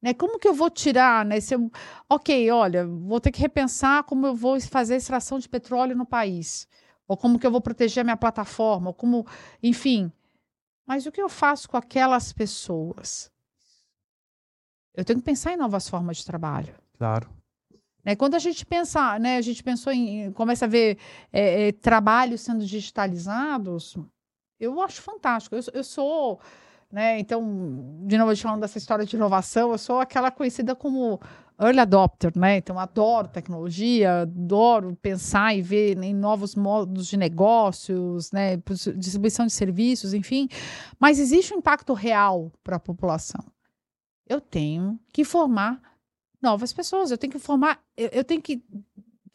Né? 0.00 0.12
Como 0.14 0.38
que 0.38 0.48
eu 0.48 0.54
vou 0.54 0.70
tirar, 0.70 1.24
né? 1.24 1.40
Se 1.40 1.54
eu, 1.54 1.70
ok, 2.08 2.50
olha, 2.50 2.86
vou 2.86 3.20
ter 3.20 3.32
que 3.32 3.40
repensar 3.40 4.04
como 4.04 4.26
eu 4.26 4.34
vou 4.34 4.60
fazer 4.60 4.94
a 4.94 4.98
extração 4.98 5.38
de 5.38 5.48
petróleo 5.48 5.96
no 5.96 6.06
país. 6.06 6.68
Ou 7.08 7.16
como 7.16 7.38
que 7.38 7.46
eu 7.46 7.50
vou 7.50 7.60
proteger 7.60 8.00
a 8.00 8.04
minha 8.04 8.16
plataforma, 8.16 8.88
ou 8.88 8.94
como, 8.94 9.26
enfim. 9.62 10.10
Mas 10.86 11.06
o 11.06 11.12
que 11.12 11.22
eu 11.22 11.28
faço 11.28 11.68
com 11.68 11.76
aquelas 11.76 12.32
pessoas? 12.32 13.30
Eu 14.94 15.04
tenho 15.04 15.18
que 15.18 15.24
pensar 15.24 15.52
em 15.52 15.56
novas 15.56 15.88
formas 15.88 16.18
de 16.18 16.24
trabalho. 16.24 16.74
Claro. 16.96 17.30
Né? 18.06 18.14
Quando 18.14 18.36
a 18.36 18.38
gente 18.38 18.64
pensa, 18.64 19.18
né, 19.18 19.36
a 19.36 19.40
gente 19.40 19.64
pensou 19.64 19.92
em, 19.92 20.30
começa 20.30 20.64
a 20.64 20.68
ver 20.68 20.96
é, 21.32 21.68
é, 21.68 21.72
trabalhos 21.72 22.40
sendo 22.40 22.64
digitalizados, 22.64 23.96
eu 24.60 24.80
acho 24.80 25.02
fantástico. 25.02 25.56
Eu, 25.56 25.62
eu 25.74 25.82
sou, 25.82 26.38
né, 26.90 27.18
então, 27.18 27.42
de 28.06 28.16
novo, 28.16 28.34
falando 28.36 28.60
dessa 28.60 28.78
história 28.78 29.04
de 29.04 29.16
inovação, 29.16 29.72
eu 29.72 29.78
sou 29.78 29.98
aquela 29.98 30.30
conhecida 30.30 30.76
como 30.76 31.20
early 31.58 31.80
adopter, 31.80 32.30
né? 32.38 32.58
Então, 32.58 32.78
adoro 32.78 33.26
tecnologia, 33.28 34.20
adoro 34.20 34.96
pensar 35.02 35.56
e 35.56 35.60
ver 35.60 36.00
em 36.00 36.14
novos 36.14 36.54
modos 36.54 37.08
de 37.08 37.16
negócios, 37.16 38.30
né, 38.30 38.56
distribuição 38.94 39.46
de 39.46 39.52
serviços, 39.52 40.14
enfim. 40.14 40.48
Mas 41.00 41.18
existe 41.18 41.52
um 41.52 41.58
impacto 41.58 41.92
real 41.92 42.52
para 42.62 42.76
a 42.76 42.80
população. 42.80 43.44
Eu 44.28 44.40
tenho 44.40 45.00
que 45.12 45.24
formar 45.24 45.80
novas 46.40 46.72
pessoas. 46.72 47.10
Eu 47.10 47.18
tenho 47.18 47.32
que 47.32 47.38
formar, 47.38 47.82
eu, 47.96 48.08
eu 48.08 48.24
tenho 48.24 48.42
que 48.42 48.62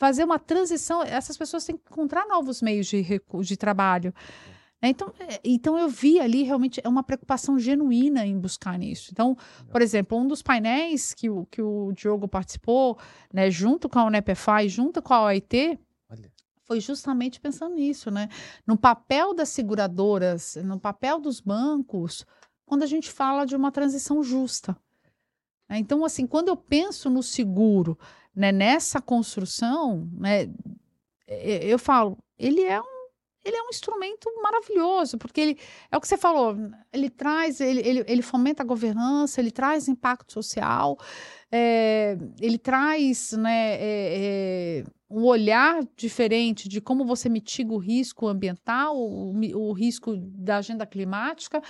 fazer 0.02 0.24
uma 0.24 0.40
transição. 0.40 1.04
Essas 1.04 1.38
pessoas 1.38 1.64
têm 1.64 1.78
que 1.78 1.84
encontrar 1.92 2.26
novos 2.26 2.60
meios 2.60 2.88
de, 2.88 3.06
de 3.44 3.58
trabalho. 3.58 4.12
né? 4.82 4.90
Então, 4.90 5.14
é, 5.20 5.40
então 5.44 5.78
eu 5.78 5.88
vi 5.88 6.20
ali 6.20 6.42
realmente 6.42 6.82
é 6.84 6.90
uma 6.90 7.04
preocupação 7.04 7.60
genuína 7.60 8.26
em 8.26 8.36
buscar 8.36 8.80
nisso. 8.80 9.10
Então, 9.12 9.38
por 9.72 9.80
exemplo, 9.80 10.18
um 10.18 10.28
dos 10.28 10.42
painéis 10.42 11.14
que 11.14 11.30
o, 11.30 11.46
que 11.46 11.62
o 11.62 11.92
Diogo 11.92 12.28
participou, 12.28 12.98
né, 13.32 13.52
junto 13.52 13.88
com 13.88 14.00
a 14.00 14.06
UNEPFI, 14.06 14.68
junto 14.70 15.04
com 15.04 15.14
a 15.14 15.26
OIT, 15.26 15.80
Olha. 16.10 16.32
foi 16.64 16.80
justamente 16.80 17.40
pensando 17.40 17.76
nisso, 17.76 18.10
né? 18.10 18.28
No 18.66 18.76
papel 18.76 19.36
das 19.36 19.50
seguradoras, 19.50 20.58
no 20.64 20.80
papel 20.80 21.20
dos 21.20 21.40
bancos, 21.40 22.26
quando 22.66 22.82
a 22.82 22.88
gente 22.88 23.12
fala 23.12 23.46
de 23.46 23.56
uma 23.56 23.72
transição 23.72 24.24
justa. 24.24 24.76
Né? 25.72 25.80
Então, 25.80 26.04
assim, 26.04 26.28
quando 26.28 26.50
eu 26.50 26.58
penso 26.58 27.10
no 27.10 27.24
seguro, 27.24 27.98
né, 28.36 28.52
nessa 28.52 29.02
construção, 29.02 30.10
né, 30.12 30.52
eu 31.26 31.80
falo, 31.80 32.18
ele 32.38 32.62
é 32.62 32.80
um 32.82 33.02
ele 33.44 33.58
é 33.58 33.64
um 33.64 33.70
instrumento 33.70 34.30
maravilhoso, 34.44 35.18
porque 35.18 35.42
ele 35.42 35.58
é 35.90 35.98
o 35.98 36.00
que 36.00 36.08
você 36.08 36.16
falou, 36.16 36.56
ele 36.94 37.10
traz, 37.10 37.60
ele, 37.60 37.82
ele, 37.82 38.06
ele 38.08 38.22
fomenta 38.22 38.62
a 38.62 38.66
governança, 38.66 39.42
ele 39.42 39.50
traz 39.50 39.88
impacto 39.88 40.32
social, 40.32 40.96
é, 41.52 42.20
ele 42.40 42.60
traz 42.60 43.32
né, 43.32 43.78
é, 43.80 43.80
é, 43.82 44.84
um 45.10 45.24
olhar 45.24 45.84
diferente 45.96 46.70
de 46.70 46.80
como 46.80 47.04
você 47.04 47.30
mitiga 47.30 47.74
o 47.74 47.80
risco 47.80 48.28
ambiental, 48.28 48.96
o, 48.96 49.34
o 49.56 49.74
risco 49.74 50.16
da 50.16 50.58
agenda 50.58 50.86
climática. 50.86 51.64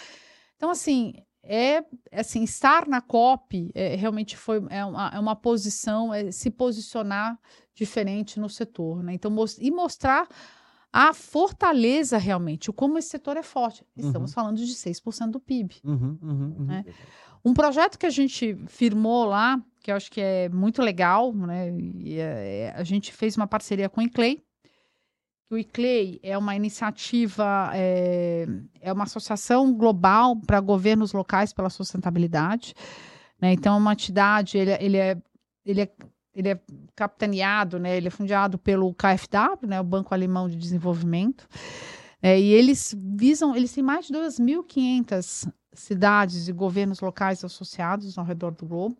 Então, 0.58 0.70
assim, 0.70 1.14
é 1.44 1.84
assim, 2.12 2.44
estar 2.44 2.88
na 2.88 3.02
COP 3.02 3.72
é, 3.74 3.96
realmente 3.96 4.38
foi 4.38 4.64
é 4.70 4.84
uma, 4.86 5.10
é 5.14 5.20
uma 5.20 5.36
posição, 5.36 6.14
é 6.14 6.32
se 6.32 6.50
posicionar 6.52 7.40
diferente 7.74 8.40
no 8.40 8.48
setor, 8.50 9.04
né? 9.04 9.14
Então, 9.14 9.32
mos- 9.32 9.58
e 9.58 9.72
mostrar 9.72 10.28
a 10.94 11.14
fortaleza 11.14 12.18
realmente, 12.18 12.70
o 12.70 12.74
como 12.74 12.98
esse 12.98 13.10
setor 13.10 13.38
é 13.38 13.44
forte. 13.44 13.86
Estamos 13.96 14.34
falando 14.34 14.58
de 14.58 14.76
6% 14.76 15.32
do 15.32 15.40
PIB. 15.40 15.76
Uhum, 15.86 16.18
uhum, 16.22 16.56
uhum. 16.60 16.72
É. 16.72 16.84
Um 17.44 17.54
projeto 17.54 17.98
que 17.98 18.06
a 18.06 18.10
gente 18.10 18.56
firmou 18.68 19.26
lá, 19.26 19.60
que 19.80 19.90
eu 19.92 19.96
acho 19.96 20.12
que 20.12 20.22
é 20.22 20.48
muito 20.50 20.82
legal, 20.82 21.34
né? 21.34 21.72
E, 22.04 22.20
é, 22.20 22.74
a 22.76 22.84
gente 22.84 23.12
fez 23.14 23.36
uma 23.38 23.48
parceria 23.48 23.90
com 23.90 24.00
o 24.02 24.04
Inclay, 24.04 24.44
o 25.52 25.58
ICLEI 25.58 26.20
é 26.24 26.38
uma 26.38 26.56
iniciativa, 26.56 27.72
é, 27.74 28.48
é 28.80 28.94
uma 28.94 29.04
associação 29.04 29.74
global 29.74 30.36
para 30.36 30.62
governos 30.62 31.12
locais 31.12 31.52
pela 31.52 31.70
sustentabilidade. 31.70 32.74
Né? 33.40 33.52
Então, 33.52 33.76
é 33.76 33.78
uma 33.78 33.92
entidade, 33.92 34.58
ele, 34.58 34.72
ele, 34.80 34.98
é, 34.98 35.18
ele, 35.66 35.82
é, 35.82 35.92
ele 36.34 36.50
é 36.50 36.60
capitaneado, 36.96 37.80
né? 37.80 37.98
ele 37.98 38.08
é 38.08 38.12
fundado 38.12 38.58
pelo 38.58 38.94
KfW, 38.94 39.68
né? 39.68 39.82
o 39.82 39.84
Banco 39.84 40.14
Alemão 40.14 40.48
de 40.48 40.56
Desenvolvimento. 40.56 41.46
É, 42.22 42.40
e 42.40 42.54
eles 42.54 42.96
visam, 42.98 43.54
eles 43.54 43.74
têm 43.74 43.84
mais 43.84 44.08
de 44.08 44.14
2.500 44.14 45.52
cidades 45.74 46.48
e 46.48 46.54
governos 46.54 47.02
locais 47.02 47.44
associados 47.44 48.18
ao 48.18 48.24
redor 48.24 48.52
do 48.52 48.66
globo. 48.66 48.98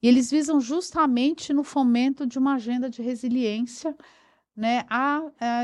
E 0.00 0.06
eles 0.06 0.30
visam 0.30 0.60
justamente 0.60 1.52
no 1.52 1.64
fomento 1.64 2.26
de 2.26 2.38
uma 2.38 2.54
agenda 2.54 2.88
de 2.88 3.02
resiliência 3.02 3.96
né, 4.56 4.84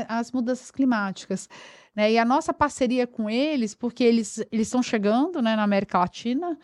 às 0.07 0.31
mudanças 0.31 0.71
climáticas. 0.71 1.49
Né? 1.95 2.13
E 2.13 2.17
a 2.17 2.25
nossa 2.25 2.53
parceria 2.53 3.07
com 3.07 3.29
eles, 3.29 3.75
porque 3.75 4.03
eles 4.03 4.43
estão 4.51 4.81
chegando 4.81 5.41
né, 5.41 5.55
na 5.55 5.63
América 5.63 5.99
Latina, 5.99 6.57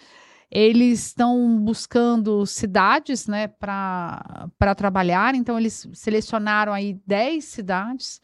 eles 0.50 1.08
estão 1.08 1.60
buscando 1.60 2.46
cidades 2.46 3.28
né, 3.28 3.48
para 3.48 4.76
trabalhar, 4.78 5.36
então 5.36 5.60
eles 5.60 5.88
selecionaram 5.94 6.74
aí 6.74 7.00
10 7.06 7.44
cidades. 7.44 8.22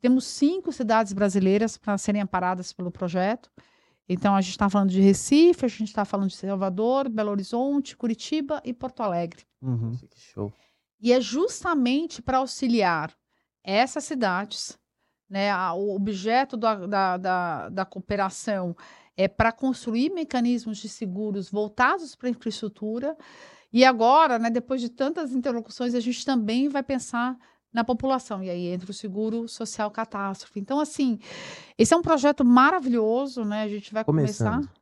Temos 0.00 0.24
cinco 0.24 0.70
cidades 0.70 1.12
brasileiras 1.12 1.76
para 1.76 1.98
serem 1.98 2.22
amparadas 2.22 2.72
pelo 2.72 2.90
projeto. 2.90 3.50
Então, 4.08 4.34
a 4.34 4.40
gente 4.40 4.52
está 4.52 4.70
falando 4.70 4.90
de 4.90 5.00
Recife, 5.00 5.66
a 5.66 5.68
gente 5.68 5.88
está 5.88 6.04
falando 6.04 6.30
de 6.30 6.36
Salvador, 6.36 7.08
Belo 7.10 7.30
Horizonte, 7.30 7.96
Curitiba 7.96 8.62
e 8.64 8.72
Porto 8.72 9.02
Alegre. 9.02 9.44
Uhum. 9.60 9.98
Que 10.10 10.18
show. 10.18 10.52
E 11.00 11.12
é 11.12 11.20
justamente 11.20 12.22
para 12.22 12.38
auxiliar 12.38 13.14
essas 13.62 14.04
cidades, 14.04 14.78
né? 15.28 15.52
O 15.72 15.94
objeto 15.94 16.56
da, 16.56 16.86
da, 16.86 17.16
da, 17.16 17.68
da 17.68 17.84
cooperação 17.84 18.76
é 19.16 19.26
para 19.26 19.52
construir 19.52 20.10
mecanismos 20.10 20.78
de 20.78 20.88
seguros 20.88 21.50
voltados 21.50 22.14
para 22.14 22.28
a 22.28 22.30
infraestrutura. 22.30 23.16
E 23.72 23.84
agora, 23.84 24.38
né, 24.38 24.48
depois 24.48 24.80
de 24.80 24.88
tantas 24.88 25.32
interlocuções, 25.32 25.94
a 25.94 26.00
gente 26.00 26.24
também 26.24 26.68
vai 26.68 26.82
pensar 26.82 27.36
na 27.72 27.84
população. 27.84 28.42
E 28.42 28.48
aí 28.48 28.66
entra 28.68 28.90
o 28.90 28.94
seguro 28.94 29.46
social 29.46 29.90
catástrofe. 29.90 30.58
Então, 30.58 30.80
assim, 30.80 31.18
esse 31.76 31.92
é 31.92 31.96
um 31.96 32.02
projeto 32.02 32.44
maravilhoso, 32.44 33.44
né? 33.44 33.62
A 33.62 33.68
gente 33.68 33.92
vai 33.92 34.04
Começando. 34.04 34.52
começar. 34.52 34.72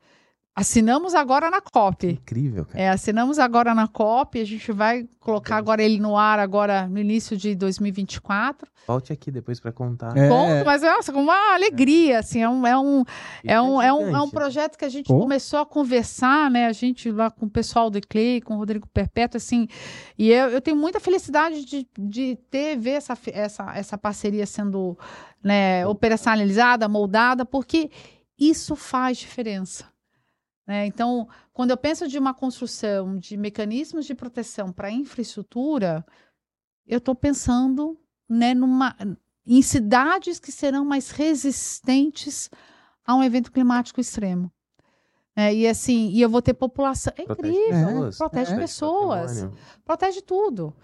Assinamos 0.59 1.15
agora 1.15 1.51
na 1.51 1.61
COP. 1.61 2.07
Incrível, 2.07 2.65
cara. 2.65 2.81
É, 2.81 2.89
assinamos 2.89 3.39
agora 3.39 3.75
na 3.75 3.87
COP, 3.87 4.41
a 4.41 4.45
gente 4.47 4.73
vai 4.73 5.07
colocar 5.21 5.59
agora 5.59 5.83
ele 5.83 6.01
no 6.01 6.17
ar 6.17 6.39
agora 6.39 6.89
no 6.89 6.99
início 6.99 7.37
de 7.37 7.55
2024. 7.55 8.67
Volte 8.87 9.13
aqui 9.13 9.31
depois 9.31 9.61
para 9.61 9.71
contar. 9.71 10.17
É. 10.17 10.27
Conto, 10.27 10.65
mas 10.65 10.81
nossa, 10.81 11.13
com 11.13 11.21
uma 11.21 11.55
alegria, 11.55 12.21
assim, 12.21 12.41
é 12.41 12.49
um, 12.49 12.67
é 12.67 12.79
um, 12.79 13.05
é 13.45 13.61
um, 13.61 13.83
é 13.83 13.93
um, 13.93 14.17
é 14.17 14.23
um 14.23 14.31
projeto 14.31 14.79
que 14.79 14.87
a 14.87 14.89
gente 14.89 15.09
Pô. 15.09 15.19
começou 15.19 15.59
a 15.59 15.67
conversar, 15.67 16.51
né, 16.51 16.65
a 16.65 16.73
gente 16.73 17.11
lá 17.11 17.31
com 17.31 17.45
o 17.45 17.51
pessoal 17.51 17.91
do 17.91 18.01
Clay, 18.01 18.41
com 18.41 18.55
o 18.55 18.57
Rodrigo 18.57 18.89
Perpétuo, 18.89 19.37
assim, 19.37 19.69
e 20.17 20.31
eu, 20.31 20.49
eu 20.49 20.63
tenho 20.63 20.77
muita 20.77 20.99
felicidade 20.99 21.67
de, 21.67 21.87
de 21.99 22.39
ter, 22.51 22.79
ver 22.79 22.93
essa, 22.93 23.19
essa, 23.31 23.77
essa 23.77 23.99
parceria 23.99 24.47
sendo, 24.47 24.97
né, 25.45 25.87
operacionalizada, 25.87 26.89
moldada, 26.89 27.45
porque 27.45 27.91
isso 28.39 28.75
faz 28.75 29.19
diferença. 29.19 29.95
Né? 30.67 30.87
Então, 30.87 31.29
quando 31.53 31.71
eu 31.71 31.77
penso 31.77 32.09
de 32.09 32.19
uma 32.19 32.35
construção 32.35 33.17
de 33.17 33.37
mecanismos 33.37 34.05
de 34.05 34.15
proteção 34.15 34.73
para 34.73 34.91
infraestrutura, 34.91 36.05
eu 36.87 36.99
estou 36.99 37.15
pensando 37.15 37.99
né, 38.29 38.53
numa, 38.53 38.97
em 39.47 39.63
cidades 39.63 40.41
que 40.41 40.51
serão 40.51 40.85
mais 40.85 41.11
resistentes 41.11 42.51
a 43.07 43.15
um 43.15 43.23
evento 43.23 43.53
climático 43.53 44.01
extremo. 44.01 44.51
É, 45.37 45.55
e 45.55 45.69
assim, 45.69 46.09
e 46.09 46.21
eu 46.23 46.31
vou 46.31 46.41
ter 46.41 46.55
população. 46.55 47.13
É 47.17 47.25
protege 47.25 47.53
incrível, 47.53 47.87
pessoas. 47.87 48.19
protege 48.19 48.53
é. 48.53 48.57
pessoas, 48.57 49.49
protege 49.85 50.23
tudo. 50.23 50.75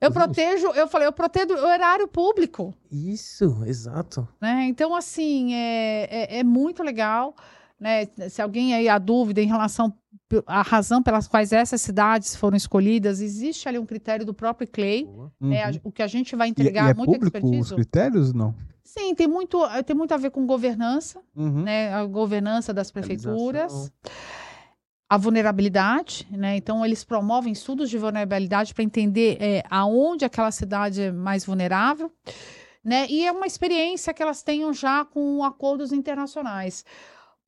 Eu 0.00 0.12
protejo, 0.12 0.68
eu 0.68 0.86
falei, 0.86 1.08
eu 1.08 1.12
protejo 1.12 1.54
o 1.54 1.68
erário 1.68 2.06
público. 2.06 2.72
Isso, 2.90 3.62
exato. 3.66 4.26
Né? 4.40 4.66
Então, 4.68 4.94
assim, 4.94 5.52
é, 5.54 6.36
é, 6.36 6.38
é 6.38 6.44
muito 6.44 6.84
legal 6.84 7.34
né, 7.80 8.06
se 8.28 8.42
alguém 8.42 8.74
aí 8.74 8.88
há 8.88 8.98
dúvida 8.98 9.40
em 9.40 9.46
relação 9.46 9.92
à 10.46 10.62
razão 10.62 11.02
pelas 11.02 11.28
quais 11.28 11.52
essas 11.52 11.80
cidades 11.80 12.34
foram 12.34 12.56
escolhidas, 12.56 13.20
existe 13.20 13.68
ali 13.68 13.78
um 13.78 13.86
critério 13.86 14.26
do 14.26 14.34
próprio 14.34 14.68
Clay, 14.68 15.04
uhum. 15.04 15.30
né, 15.40 15.70
o 15.84 15.92
que 15.92 16.02
a 16.02 16.06
gente 16.06 16.34
vai 16.34 16.48
entregar 16.48 16.84
e, 16.84 16.88
e 16.88 16.90
é 16.90 16.94
muito 16.94 17.12
público 17.12 17.36
expertise. 17.36 17.60
os 17.60 17.72
critérios, 17.72 18.32
não? 18.32 18.54
Sim, 18.82 19.14
tem 19.14 19.28
muito, 19.28 19.58
tem 19.84 19.94
muito 19.94 20.12
a 20.12 20.16
ver 20.16 20.30
com 20.30 20.46
governança, 20.46 21.20
uhum. 21.36 21.62
né, 21.62 21.92
a 21.92 22.04
governança 22.04 22.72
das 22.72 22.90
prefeituras. 22.90 23.92
A 25.10 25.16
vulnerabilidade, 25.16 26.28
né? 26.30 26.54
Então, 26.58 26.84
eles 26.84 27.02
promovem 27.02 27.50
estudos 27.50 27.88
de 27.88 27.96
vulnerabilidade 27.96 28.74
para 28.74 28.84
entender 28.84 29.38
é, 29.40 29.64
aonde 29.70 30.22
aquela 30.26 30.50
cidade 30.50 31.00
é 31.00 31.10
mais 31.10 31.46
vulnerável, 31.46 32.12
né? 32.84 33.06
E 33.08 33.26
é 33.26 33.32
uma 33.32 33.46
experiência 33.46 34.12
que 34.12 34.22
elas 34.22 34.42
tenham 34.42 34.70
já 34.70 35.06
com 35.06 35.42
acordos 35.42 35.92
internacionais. 35.92 36.84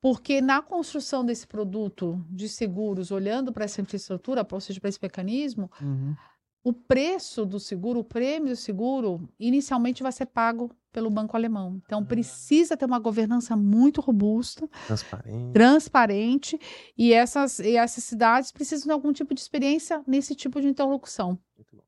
Porque 0.01 0.41
na 0.41 0.61
construção 0.63 1.23
desse 1.23 1.45
produto 1.45 2.25
de 2.27 2.49
seguros, 2.49 3.11
olhando 3.11 3.53
para 3.53 3.65
essa 3.65 3.81
infraestrutura, 3.81 4.45
ou 4.51 4.59
seja, 4.59 4.79
para 4.79 4.89
esse 4.89 4.99
mecanismo, 4.99 5.71
uhum. 5.79 6.15
o 6.63 6.73
preço 6.73 7.45
do 7.45 7.59
seguro, 7.59 7.99
o 7.99 8.03
prêmio 8.03 8.49
do 8.49 8.55
seguro, 8.55 9.29
inicialmente 9.39 10.01
vai 10.01 10.11
ser 10.11 10.25
pago 10.25 10.75
pelo 10.91 11.09
banco 11.09 11.35
alemão. 11.35 11.81
Então, 11.85 11.99
ah. 11.99 12.05
precisa 12.05 12.75
ter 12.75 12.85
uma 12.85 12.99
governança 12.99 13.55
muito 13.55 14.01
robusta, 14.01 14.67
transparente, 14.87 15.53
transparente 15.53 16.59
e, 16.97 17.13
essas, 17.13 17.59
e 17.59 17.75
essas 17.77 18.03
cidades 18.03 18.51
precisam 18.51 18.85
de 18.85 18.91
algum 18.91 19.13
tipo 19.13 19.33
de 19.33 19.41
experiência 19.41 20.01
nesse 20.07 20.35
tipo 20.35 20.59
de 20.59 20.67
interlocução. 20.67 21.39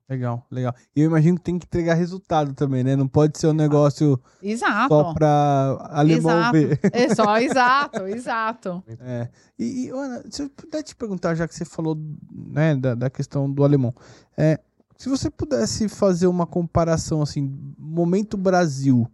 Legal, 0.06 0.46
legal. 0.50 0.74
E 0.94 1.00
eu 1.00 1.06
imagino 1.06 1.38
que 1.38 1.44
tem 1.44 1.58
que 1.58 1.64
entregar 1.64 1.94
resultado 1.94 2.52
também, 2.52 2.84
né? 2.84 2.94
Não 2.94 3.08
pode 3.08 3.38
ser 3.38 3.46
um 3.46 3.54
negócio 3.54 4.20
exato. 4.42 4.88
só 4.88 5.14
para 5.14 5.88
alemão 5.92 6.38
exato. 6.38 6.52
ver. 6.52 6.80
É 6.92 7.14
só, 7.14 7.38
exato, 7.40 8.06
exato. 8.06 8.84
É. 9.00 9.28
E, 9.58 9.86
e 9.86 9.88
Ana, 9.88 10.22
se 10.30 10.42
eu 10.42 10.50
puder 10.50 10.82
te 10.82 10.94
perguntar, 10.94 11.34
já 11.34 11.48
que 11.48 11.54
você 11.54 11.64
falou 11.64 11.96
né, 12.30 12.76
da, 12.76 12.94
da 12.94 13.08
questão 13.08 13.50
do 13.50 13.64
alemão, 13.64 13.94
é, 14.36 14.60
se 14.96 15.08
você 15.08 15.30
pudesse 15.30 15.88
fazer 15.88 16.26
uma 16.26 16.46
comparação, 16.46 17.22
assim, 17.22 17.74
momento 17.78 18.36
Brasil 18.36 19.06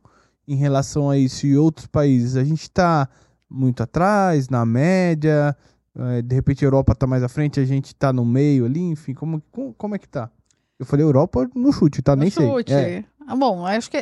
em 0.47 0.57
relação 0.57 1.11
a 1.11 1.16
isso 1.16 1.47
e 1.47 1.57
outros 1.57 1.87
países, 1.87 2.37
a 2.37 2.45
gente 2.45 2.62
está 2.62 3.09
muito 3.49 3.83
atrás, 3.83 4.49
na 4.49 4.64
média, 4.64 5.57
é, 5.95 6.22
de 6.22 6.35
repente 6.35 6.64
a 6.64 6.66
Europa 6.66 6.93
está 6.93 7.07
mais 7.07 7.22
à 7.22 7.28
frente, 7.28 7.59
a 7.61 7.64
gente 7.64 7.87
está 7.87 8.12
no 8.12 8.24
meio 8.24 8.64
ali, 8.64 8.81
enfim, 8.81 9.14
como, 9.14 9.43
como, 9.76 9.95
é 9.95 9.99
que 9.99 10.09
tá? 10.09 10.31
Eu 10.78 10.87
falei 10.87 11.05
Europa 11.05 11.49
no 11.55 11.72
chute, 11.72 12.03
tá? 12.03 12.14
No 12.14 12.22
Nem 12.22 12.31
chute. 12.31 12.72
sei. 12.72 12.95
É. 12.97 13.05
Ah, 13.26 13.37
bom, 13.37 13.66
acho 13.66 13.91
que, 13.91 13.99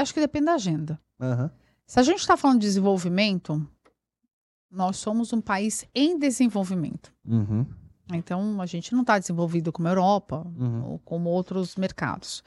acho 0.00 0.14
que 0.14 0.20
depende 0.20 0.46
da 0.46 0.54
agenda. 0.54 1.00
Uhum. 1.20 1.50
Se 1.86 2.00
a 2.00 2.02
gente 2.02 2.20
está 2.20 2.36
falando 2.36 2.60
de 2.60 2.66
desenvolvimento, 2.66 3.66
nós 4.70 4.96
somos 4.96 5.32
um 5.32 5.40
país 5.40 5.84
em 5.94 6.18
desenvolvimento. 6.18 7.12
Uhum. 7.26 7.66
Então, 8.12 8.60
a 8.60 8.66
gente 8.66 8.92
não 8.92 9.02
está 9.02 9.18
desenvolvido 9.18 9.72
como 9.72 9.88
a 9.88 9.90
Europa 9.90 10.46
uhum. 10.58 10.92
ou 10.92 10.98
como 11.00 11.30
outros 11.30 11.76
mercados. 11.76 12.42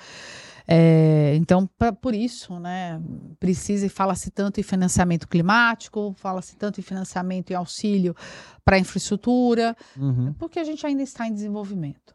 É, 0.68 1.36
então, 1.36 1.68
pra, 1.78 1.94
por 1.94 2.16
isso, 2.16 2.60
né, 2.60 3.00
precisa 3.40 3.86
e 3.86 3.90
fala-se 3.90 4.32
tanto 4.32 4.60
em 4.60 4.64
financiamento 4.64 5.28
climático, 5.28 6.16
fala-se 6.18 6.56
tanto 6.56 6.80
em 6.80 6.84
financiamento 6.84 7.52
e 7.52 7.56
auxílio 7.56 8.16
para 8.64 8.76
a 8.76 8.80
infraestrutura, 8.80 9.76
uhum. 9.96 10.34
porque 10.34 10.60
a 10.60 10.64
gente 10.64 10.86
ainda 10.86 11.04
está 11.04 11.28
em 11.28 11.34
desenvolvimento. 11.34 12.14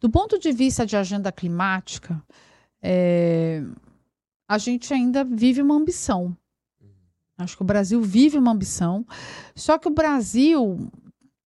Do 0.00 0.10
ponto 0.10 0.38
de 0.38 0.50
vista 0.50 0.84
de 0.84 0.96
agenda 0.96 1.30
climática, 1.30 2.22
é, 2.82 3.62
a 4.48 4.58
gente 4.58 4.92
ainda 4.92 5.24
vive 5.24 5.62
uma 5.62 5.74
ambição. 5.74 6.36
Acho 7.36 7.56
que 7.56 7.62
o 7.62 7.66
Brasil 7.66 8.00
vive 8.00 8.38
uma 8.38 8.52
ambição, 8.52 9.04
só 9.56 9.76
que 9.76 9.88
o 9.88 9.94
Brasil 9.94 10.90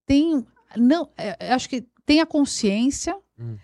tem, 0.05 0.45
não, 0.77 1.09
é, 1.17 1.53
acho 1.53 1.69
que 1.69 1.81
tem 2.05 2.21
a 2.21 2.25
consciência 2.25 3.17
uhum. 3.37 3.57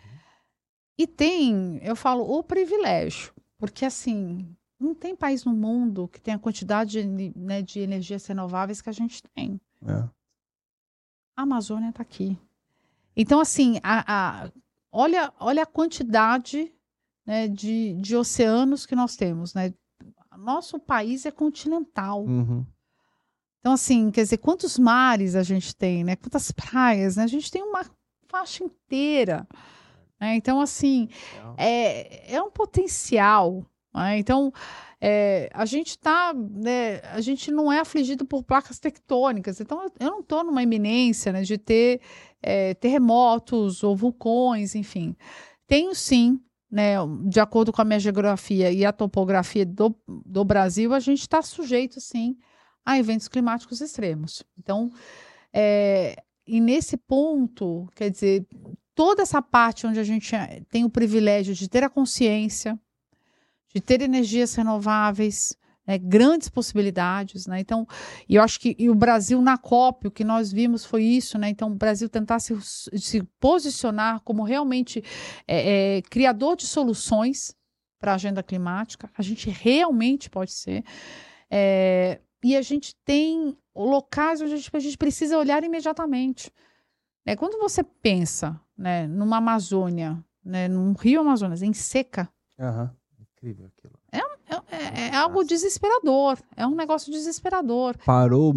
e 0.97 1.08
tem, 1.08 1.80
eu 1.84 1.95
falo, 1.95 2.24
o 2.24 2.43
privilégio, 2.43 3.34
porque 3.58 3.86
assim 3.86 4.56
não 4.80 4.93
tem 4.93 5.16
país 5.16 5.45
no 5.45 5.53
mundo 5.53 6.08
que 6.08 6.20
tenha 6.20 6.38
a 6.38 6.39
quantidade 6.39 7.03
de, 7.03 7.34
né, 7.38 7.62
de 7.62 7.80
energias 7.80 8.26
renováveis 8.26 8.82
que 8.82 8.89
a 8.89 8.93
gente 8.93 9.24
tem. 9.34 9.60
É. 9.86 10.10
A 11.38 11.41
Amazônia 11.43 11.89
está 11.89 12.01
aqui. 12.01 12.38
Então, 13.16 13.39
assim, 13.39 13.80
a, 13.82 14.43
a, 14.43 14.51
olha, 14.91 15.34
olha 15.39 15.64
a 15.64 15.68
quantidade 15.68 16.74
né, 17.26 17.47
de, 17.47 17.93
de 17.93 18.16
oceanos 18.16 18.86
que 18.86 18.95
nós 18.95 19.16
temos, 19.16 19.53
né? 19.53 19.74
Nosso 20.38 20.78
país 20.78 21.26
é 21.26 21.32
continental. 21.32 22.26
Uhum. 22.26 22.66
Então, 23.66 23.74
assim, 23.74 24.11
quer 24.11 24.22
dizer, 24.22 24.38
quantos 24.38 24.78
mares 24.78 25.36
a 25.36 25.41
gente 25.41 25.76
tem, 25.76 26.03
né? 26.03 26.16
Quantas 26.16 26.51
praias, 26.51 27.16
né? 27.16 27.24
A 27.24 27.28
gente 27.28 27.49
tem 27.49 27.63
uma 27.63 27.84
faixa 28.28 28.63
inteira. 28.63 29.47
Né? 30.22 30.36
Então, 30.36 30.61
assim, 30.61 31.09
é, 31.57 32.36
é 32.36 32.39
um 32.39 32.51
potencial. 32.51 33.66
Né? 33.91 34.20
Então, 34.20 34.53
é, 35.01 35.49
a 35.51 35.66
gente 35.66 35.97
tá, 35.97 36.32
né, 36.32 37.01
a 37.11 37.20
gente 37.22 37.49
não 37.49 37.74
é 37.74 37.80
afligido 37.80 38.24
por 38.24 38.43
placas 38.43 38.78
tectônicas, 38.78 39.59
então 39.59 39.82
eu, 39.82 39.91
eu 39.99 40.11
não 40.11 40.20
estou 40.20 40.43
numa 40.43 40.61
iminência 40.61 41.34
né, 41.34 41.41
de 41.41 41.57
ter 41.57 42.01
é, 42.43 42.76
terremotos 42.76 43.84
ou 43.84 43.95
vulcões, 43.95 44.76
enfim. 44.76 45.16
Tenho 45.66 45.95
sim, 45.95 46.39
né, 46.70 46.97
de 47.28 47.39
acordo 47.39 47.74
com 47.74 47.82
a 47.82 47.86
minha 47.86 47.99
geografia 47.99 48.72
e 48.72 48.86
a 48.86 48.93
topografia 48.93 49.66
do, 49.66 49.95
do 50.07 50.45
Brasil, 50.45 50.93
a 50.93 50.99
gente 50.99 51.22
está 51.22 51.41
sujeito 51.41 51.99
sim 51.99 52.38
a 52.86 52.97
eventos 52.97 53.27
climáticos 53.27 53.81
extremos. 53.81 54.43
Então, 54.57 54.91
é, 55.51 56.21
e 56.47 56.59
nesse 56.61 56.95
ponto, 56.95 57.89
quer 57.95 58.11
dizer, 58.11 58.45
toda 58.93 59.23
essa 59.23 59.41
parte 59.41 59.88
onde 59.88 59.99
a 59.99 60.03
gente 60.03 60.33
tem 60.69 60.83
o 60.86 60.89
privilégio 60.89 61.55
de 61.55 61.67
ter 61.67 61.83
a 61.83 61.89
consciência, 61.89 62.79
de 63.73 63.81
ter 63.81 64.01
energias 64.01 64.53
renováveis, 64.53 65.57
né, 65.86 65.97
grandes 65.97 66.49
possibilidades, 66.49 67.45
né? 67.45 67.59
Então, 67.59 67.88
eu 68.27 68.41
acho 68.41 68.59
que 68.59 68.75
e 68.79 68.89
o 68.89 68.95
Brasil 68.95 69.41
na 69.41 69.57
COP, 69.57 70.07
o 70.07 70.11
que 70.11 70.23
nós 70.23 70.51
vimos 70.51 70.83
foi 70.83 71.03
isso, 71.03 71.38
né? 71.38 71.49
Então, 71.49 71.69
o 71.69 71.75
Brasil 71.75 72.09
tentar 72.09 72.39
se, 72.39 72.55
se 72.61 73.21
posicionar 73.39 74.21
como 74.21 74.43
realmente 74.43 75.03
é, 75.47 75.97
é, 75.97 76.01
criador 76.03 76.55
de 76.55 76.65
soluções 76.65 77.55
para 77.99 78.13
a 78.13 78.15
agenda 78.15 78.41
climática, 78.41 79.09
a 79.17 79.21
gente 79.21 79.49
realmente 79.49 80.29
pode 80.29 80.51
ser. 80.51 80.83
É, 81.49 82.19
e 82.45 82.55
a 82.55 82.61
gente 82.61 82.95
tem 83.03 83.57
locais 83.75 84.39
onde 84.39 84.53
a 84.53 84.57
gente, 84.57 84.69
a 84.71 84.79
gente 84.79 84.99
precisa 84.99 85.35
olhar 85.35 85.63
imediatamente. 85.63 86.53
É, 87.25 87.35
quando 87.35 87.59
você 87.59 87.83
pensa 87.83 88.61
né, 88.77 89.07
numa 89.07 89.37
Amazônia, 89.37 90.23
né, 90.43 90.67
num 90.67 90.93
rio 90.93 91.21
Amazonas, 91.21 91.63
em 91.63 91.73
seca. 91.73 92.29
Uhum. 92.59 92.87
Incrível 93.19 93.65
aquilo. 93.65 93.95
É, 94.11 94.19
é, 94.69 95.07
é, 95.07 95.15
algo 95.15 95.43
desesperador. 95.43 96.37
É 96.55 96.67
um 96.67 96.75
negócio 96.75 97.11
desesperador. 97.11 97.95
Parou, 98.05 98.53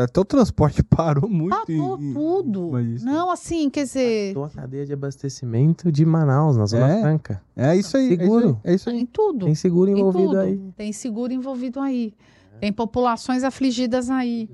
até 0.00 0.20
o 0.20 0.24
transporte 0.24 0.80
parou 0.86 1.28
muito. 1.28 1.56
Parou 1.56 2.00
e, 2.00 2.14
tudo. 2.14 2.70
Não, 3.02 3.32
assim, 3.32 3.68
quer 3.68 3.82
dizer. 3.82 4.32
Parou 4.32 4.46
a 4.46 4.50
cadeia 4.50 4.86
de 4.86 4.92
abastecimento 4.92 5.90
de 5.90 6.06
Manaus, 6.06 6.56
na 6.56 6.66
Zona 6.66 6.88
é, 6.88 7.00
Franca. 7.00 7.42
É 7.56 7.76
isso 7.76 7.96
aí. 7.96 8.16
Seguro. 8.16 8.46
É 8.46 8.46
isso 8.46 8.54
aí. 8.54 8.64
É 8.72 8.74
isso 8.74 8.90
aí. 8.90 9.00
Em 9.00 9.06
tudo. 9.06 9.46
Tem 9.46 9.56
seguro 9.56 9.90
envolvido 9.90 10.38
aí. 10.38 10.72
Tem 10.76 10.92
seguro 10.92 11.32
envolvido 11.32 11.80
aí. 11.80 12.14
Tem 12.60 12.72
populações 12.72 13.44
afligidas 13.44 14.10
aí. 14.10 14.48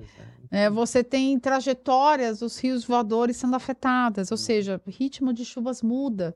É, 0.51 0.68
você 0.68 1.05
tem 1.05 1.38
trajetórias 1.38 2.40
dos 2.40 2.59
rios 2.59 2.84
voadores 2.84 3.36
sendo 3.36 3.55
afetadas, 3.55 4.32
ou 4.32 4.36
seja, 4.36 4.80
ritmo 4.86 5.32
de 5.32 5.44
chuvas 5.44 5.80
muda. 5.80 6.34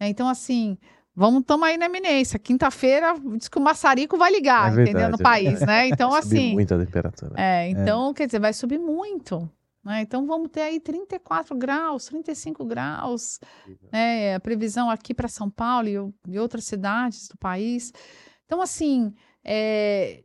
É, 0.00 0.08
então, 0.08 0.26
assim, 0.26 0.78
vamos 1.14 1.44
tomar 1.44 1.68
aí 1.68 1.76
na 1.76 1.86
eminência. 1.86 2.38
Quinta-feira 2.38 3.14
diz 3.36 3.48
que 3.48 3.58
o 3.58 3.60
maçarico 3.60 4.16
vai 4.16 4.32
ligar, 4.32 4.72
é 4.72 4.74
verdade, 4.74 4.90
entendeu? 4.90 5.08
No 5.10 5.20
é 5.20 5.22
país, 5.22 5.60
né? 5.60 5.88
Então, 5.88 6.10
vai 6.12 6.20
assim. 6.20 6.54
muito 6.54 6.74
a 6.74 6.78
temperatura. 6.78 7.34
É, 7.36 7.68
então, 7.68 8.14
quer 8.14 8.26
dizer, 8.26 8.38
vai 8.38 8.54
subir 8.54 8.78
muito. 8.78 9.50
Né? 9.86 10.00
Então, 10.00 10.26
vamos 10.26 10.48
ter 10.50 10.62
aí 10.62 10.80
34 10.80 11.56
graus, 11.56 12.06
35 12.06 12.64
graus. 12.64 13.38
Né? 13.92 14.34
A 14.34 14.40
previsão 14.40 14.90
aqui 14.90 15.14
para 15.14 15.28
São 15.28 15.48
Paulo 15.48 15.88
e, 15.88 16.32
e, 16.32 16.38
outras 16.40 16.64
cidades 16.64 17.28
do 17.28 17.38
país. 17.38 17.92
Então, 18.44 18.60
assim, 18.60 19.14
é, 19.44 20.24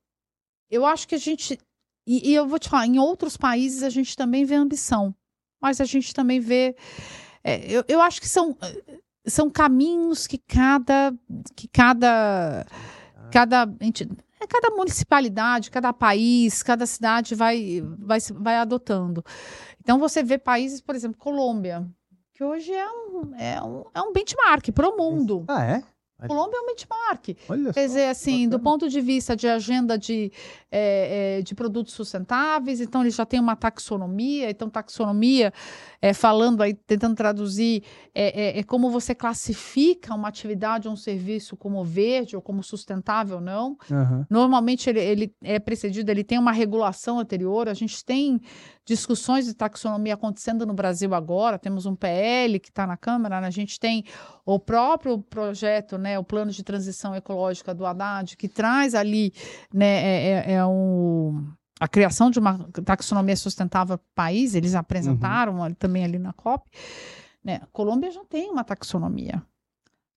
eu 0.71 0.85
acho 0.85 1.07
que 1.07 1.15
a 1.15 1.19
gente 1.19 1.59
e, 2.05 2.31
e, 2.31 2.33
eu 2.33 2.47
vou 2.47 2.57
te 2.57 2.67
falar, 2.69 2.87
em 2.87 2.97
outros 2.97 3.37
países 3.37 3.83
a 3.83 3.89
gente 3.89 4.15
também 4.15 4.43
vê 4.43 4.55
ambição, 4.55 5.15
mas 5.61 5.79
a 5.79 5.85
gente 5.85 6.13
também 6.13 6.39
vê. 6.39 6.75
É, 7.43 7.71
eu, 7.71 7.83
eu 7.87 8.01
acho 8.01 8.19
que 8.19 8.27
são, 8.27 8.57
são 9.25 9.49
caminhos 9.49 10.25
que 10.27 10.37
cada. 10.37 11.13
que 11.55 11.67
cada. 11.67 12.65
cada 13.31 13.63
é, 14.41 14.47
cada 14.47 14.71
municipalidade, 14.71 15.69
cada 15.69 15.93
país, 15.93 16.63
cada 16.63 16.87
cidade 16.87 17.35
vai, 17.35 17.83
vai, 17.99 18.19
vai 18.33 18.57
adotando. 18.57 19.23
Então 19.79 19.99
você 19.99 20.23
vê 20.23 20.39
países, 20.39 20.81
por 20.81 20.95
exemplo, 20.95 21.19
Colômbia, 21.19 21.87
que 22.33 22.43
hoje 22.43 22.73
é 22.73 22.89
um, 22.89 23.35
é 23.35 23.61
um, 23.61 23.83
é 23.93 24.01
um 24.01 24.11
benchmark 24.11 24.71
para 24.71 24.89
o 24.89 24.97
mundo. 24.97 25.45
Ah, 25.47 25.63
é? 25.63 25.83
Colômbia 26.27 26.57
é 26.57 26.61
um 26.61 26.65
benchmark. 26.67 27.37
Olha 27.49 27.73
Quer 27.73 27.87
dizer, 27.87 28.05
assim, 28.07 28.45
bacana. 28.45 28.49
do 28.49 28.59
ponto 28.59 28.89
de 28.89 29.01
vista 29.01 29.35
de 29.35 29.47
agenda 29.47 29.97
de, 29.97 30.31
é, 30.71 31.37
é, 31.39 31.41
de 31.41 31.55
produtos 31.55 31.93
sustentáveis, 31.93 32.81
então 32.81 33.01
ele 33.01 33.09
já 33.09 33.25
tem 33.25 33.39
uma 33.39 33.55
taxonomia, 33.55 34.49
então 34.49 34.69
taxonomia, 34.69 35.53
é, 36.01 36.13
falando 36.13 36.61
aí, 36.61 36.73
tentando 36.73 37.15
traduzir, 37.15 37.83
é, 38.13 38.57
é, 38.57 38.59
é, 38.59 38.63
como 38.63 38.89
você 38.89 39.15
classifica 39.15 40.13
uma 40.13 40.27
atividade 40.27 40.87
ou 40.87 40.93
um 40.93 40.97
serviço 40.97 41.55
como 41.55 41.83
verde 41.83 42.35
ou 42.35 42.41
como 42.41 42.63
sustentável 42.63 43.37
ou 43.37 43.41
não. 43.41 43.77
Uhum. 43.89 44.25
Normalmente 44.29 44.89
ele, 44.89 44.99
ele 44.99 45.35
é 45.43 45.59
precedido, 45.59 46.11
ele 46.11 46.23
tem 46.23 46.37
uma 46.37 46.51
regulação 46.51 47.19
anterior, 47.19 47.67
a 47.69 47.73
gente 47.73 48.03
tem 48.03 48.39
discussões 48.91 49.45
de 49.45 49.53
taxonomia 49.53 50.15
acontecendo 50.15 50.65
no 50.65 50.73
Brasil 50.73 51.13
agora, 51.13 51.57
temos 51.57 51.85
um 51.85 51.95
PL 51.95 52.59
que 52.59 52.67
está 52.67 52.85
na 52.85 52.97
Câmara, 52.97 53.39
né? 53.39 53.47
a 53.47 53.51
gente 53.51 53.79
tem 53.79 54.03
o 54.45 54.59
próprio 54.59 55.19
projeto, 55.19 55.97
né, 55.97 56.19
o 56.19 56.23
plano 56.25 56.51
de 56.51 56.61
transição 56.61 57.15
ecológica 57.15 57.73
do 57.73 57.85
Haddad, 57.85 58.35
que 58.35 58.49
traz 58.49 58.93
ali 58.93 59.33
né, 59.73 59.85
é, 59.85 60.27
é, 60.27 60.53
é 60.55 60.65
um, 60.65 61.53
a 61.79 61.87
criação 61.87 62.29
de 62.29 62.37
uma 62.37 62.67
taxonomia 62.83 63.37
sustentável 63.37 63.97
para 63.97 64.03
o 64.03 64.13
país, 64.13 64.55
eles 64.55 64.75
apresentaram 64.75 65.59
uhum. 65.59 65.73
também 65.73 66.03
ali 66.03 66.19
na 66.19 66.33
COP. 66.33 66.69
Né? 67.41 67.61
Colômbia 67.71 68.11
já 68.11 68.25
tem 68.25 68.51
uma 68.51 68.65
taxonomia. 68.65 69.41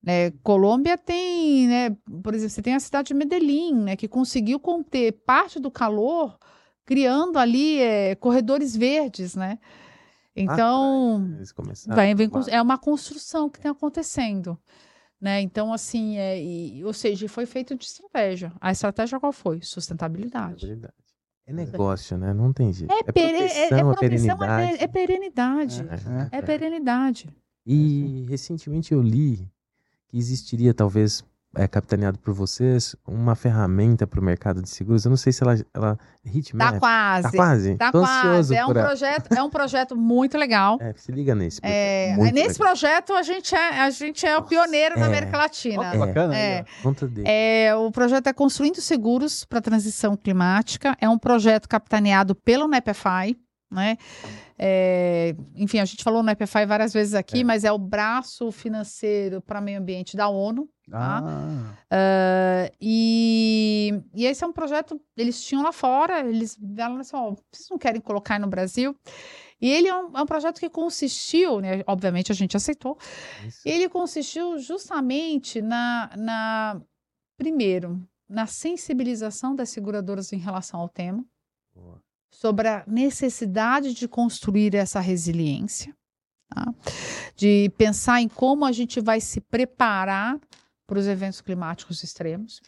Né? 0.03 0.33
Colômbia 0.43 0.99
tem, 0.99 1.69
né, 1.69 1.97
por 2.25 2.35
exemplo, 2.35 2.51
você 2.51 2.61
tem 2.61 2.75
a 2.75 2.81
cidade 2.81 3.09
de 3.09 3.15
Medellín, 3.15 3.85
né, 3.85 3.95
que 3.95 4.09
conseguiu 4.09 4.59
conter 4.59 5.13
parte 5.25 5.61
do 5.61 5.71
calor 5.71 6.37
criando 6.85 7.39
ali 7.39 7.81
é, 7.81 8.15
corredores 8.15 8.77
verdes, 8.77 9.35
né? 9.35 9.59
Então, 10.37 11.25
ah, 11.89 11.95
vai, 11.95 12.15
vem, 12.15 12.29
é 12.49 12.61
uma 12.61 12.77
construção 12.77 13.49
que 13.49 13.59
está 13.59 13.71
acontecendo. 13.71 14.59
Né? 15.21 15.41
Então, 15.41 15.73
assim, 15.73 16.19
é, 16.19 16.43
e, 16.43 16.85
ou 16.85 16.93
seja, 16.93 17.29
foi 17.29 17.47
feito 17.47 17.77
de 17.77 17.85
estratégia. 17.85 18.53
A 18.61 18.73
estratégia 18.73 19.21
qual 19.21 19.33
foi? 19.33 19.61
Sustentabilidade. 19.63 20.79
É 21.47 21.53
negócio, 21.53 22.19
né? 22.19 22.33
Não 22.35 22.53
tem 22.53 22.73
jeito. 22.73 22.93
É, 22.93 22.97
é, 22.97 23.65
é, 23.65 23.69
proteção, 23.81 24.43
é, 24.43 24.75
é, 24.75 24.87
perenidade. 24.87 25.83
É, 25.83 25.87
perenidade. 25.87 25.87
É, 26.33 26.39
é 26.39 26.43
perenidade. 26.43 27.29
E 27.65 28.27
recentemente 28.29 28.93
eu 28.93 29.01
li 29.01 29.51
que 30.09 30.19
existiria 30.19 30.75
talvez 30.75 31.25
é 31.57 31.69
capitaneado 31.69 32.19
por 32.19 32.35
vocês, 32.35 32.97
uma 33.07 33.35
ferramenta 33.35 34.07
para 34.07 34.21
o 34.21 34.23
mercado 34.23 34.63
de 34.63 34.69
seguros. 34.69 35.05
Eu 35.05 35.11
não 35.11 35.17
sei 35.17 35.33
se 35.33 35.43
ela, 35.43 35.55
ela 35.73 35.99
Hitmap. 36.25 36.73
Tá 36.73 36.81
quase. 36.81 37.23
Tá 37.23 37.31
quase. 37.31 37.75
Tá 37.77 37.93
Tô 37.93 38.01
quase. 38.01 38.57
É 38.57 38.65
um 38.65 38.73
projeto, 38.73 39.33
é 39.33 39.43
um 39.43 39.51
projeto 39.51 39.97
muito 39.97 40.39
legal. 40.39 40.79
É, 40.81 40.93
se 40.97 41.13
liga 41.13 41.35
nesse. 41.35 41.61
É, 41.63 42.17
nesse 42.33 42.59
legal. 42.59 42.69
projeto 42.69 43.13
a 43.13 43.23
gente 43.23 43.55
é, 43.55 43.81
a 43.81 43.91
gente 43.91 44.27
é 44.27 44.33
Nossa, 44.35 44.45
o 44.45 44.49
pioneiro 44.49 44.97
é, 44.97 44.99
na 44.99 45.07
América 45.07 45.37
Latina. 45.37 45.83
Oh, 45.83 45.95
é, 45.95 45.99
bacana. 45.99 46.37
É. 46.37 46.65
Conta 46.83 47.07
dele. 47.07 47.29
É, 47.29 47.75
o 47.77 47.91
projeto 47.91 48.27
é 48.27 48.33
construindo 48.33 48.81
seguros 48.81 49.45
para 49.45 49.61
transição 49.61 50.17
climática. 50.17 50.97
É 51.01 51.09
um 51.09 51.19
projeto 51.19 51.69
capitaneado 51.69 52.35
pelo 52.35 52.67
NEPFI, 52.67 53.37
né? 53.71 53.97
É, 54.59 55.35
enfim, 55.55 55.79
a 55.79 55.85
gente 55.85 56.05
falou 56.05 56.23
no 56.23 56.31
EPFI 56.31 56.67
várias 56.67 56.93
vezes 56.93 57.15
aqui, 57.15 57.41
é. 57.41 57.45
mas 57.45 57.65
é 57.65 57.73
o 57.73 57.79
braço 57.79 58.51
financeiro 58.53 59.41
para 59.41 59.61
meio 59.61 59.79
ambiente 59.79 60.17
da 60.17 60.29
ONU. 60.29 60.69
Tá? 60.91 61.23
Ah. 61.25 62.69
Uh, 62.71 62.77
e, 62.81 64.03
e 64.15 64.27
esse 64.27 64.45
é 64.45 64.47
um 64.47 64.53
projeto, 64.53 65.01
eles 65.17 65.43
tinham 65.43 65.63
lá 65.63 65.73
fora, 65.73 66.21
eles 66.21 66.59
falaram 66.77 67.01
assim, 67.01 67.17
oh, 67.17 67.35
vocês 67.51 67.69
não 67.71 67.79
querem 67.79 68.01
colocar 68.01 68.39
no 68.39 68.47
Brasil? 68.47 68.95
E 69.61 69.71
ele 69.71 69.89
é 69.89 69.95
um, 69.95 70.17
é 70.17 70.23
um 70.23 70.27
projeto 70.27 70.61
que 70.61 70.69
consistiu, 70.69 71.61
né, 71.61 71.83
obviamente 71.87 72.31
a 72.31 72.35
gente 72.35 72.55
aceitou, 72.55 72.99
Isso. 73.47 73.61
ele 73.65 73.89
consistiu 73.89 74.59
justamente 74.59 75.63
na, 75.63 76.11
na, 76.19 76.83
primeiro, 77.39 78.07
na 78.29 78.47
sensibilização 78.47 79.55
das 79.55 79.71
seguradoras 79.71 80.33
em 80.35 80.39
relação 80.39 80.81
ao 80.81 80.89
tema, 80.89 81.25
sobre 82.35 82.69
a 82.69 82.85
necessidade 82.87 83.95
de 83.95 84.09
construir 84.09 84.75
essa 84.75 85.01
resiliência, 85.01 85.95
tá? 86.49 86.75
de 87.37 87.71
pensar 87.79 88.21
em 88.21 88.29
como 88.29 88.65
a 88.65 88.73
gente 88.73 89.01
vai 89.01 89.21
se 89.21 89.41
preparar 89.41 90.39
para 90.87 90.99
os 90.99 91.07
eventos 91.07 91.41
climáticos 91.41 92.03
extremos. 92.03 92.61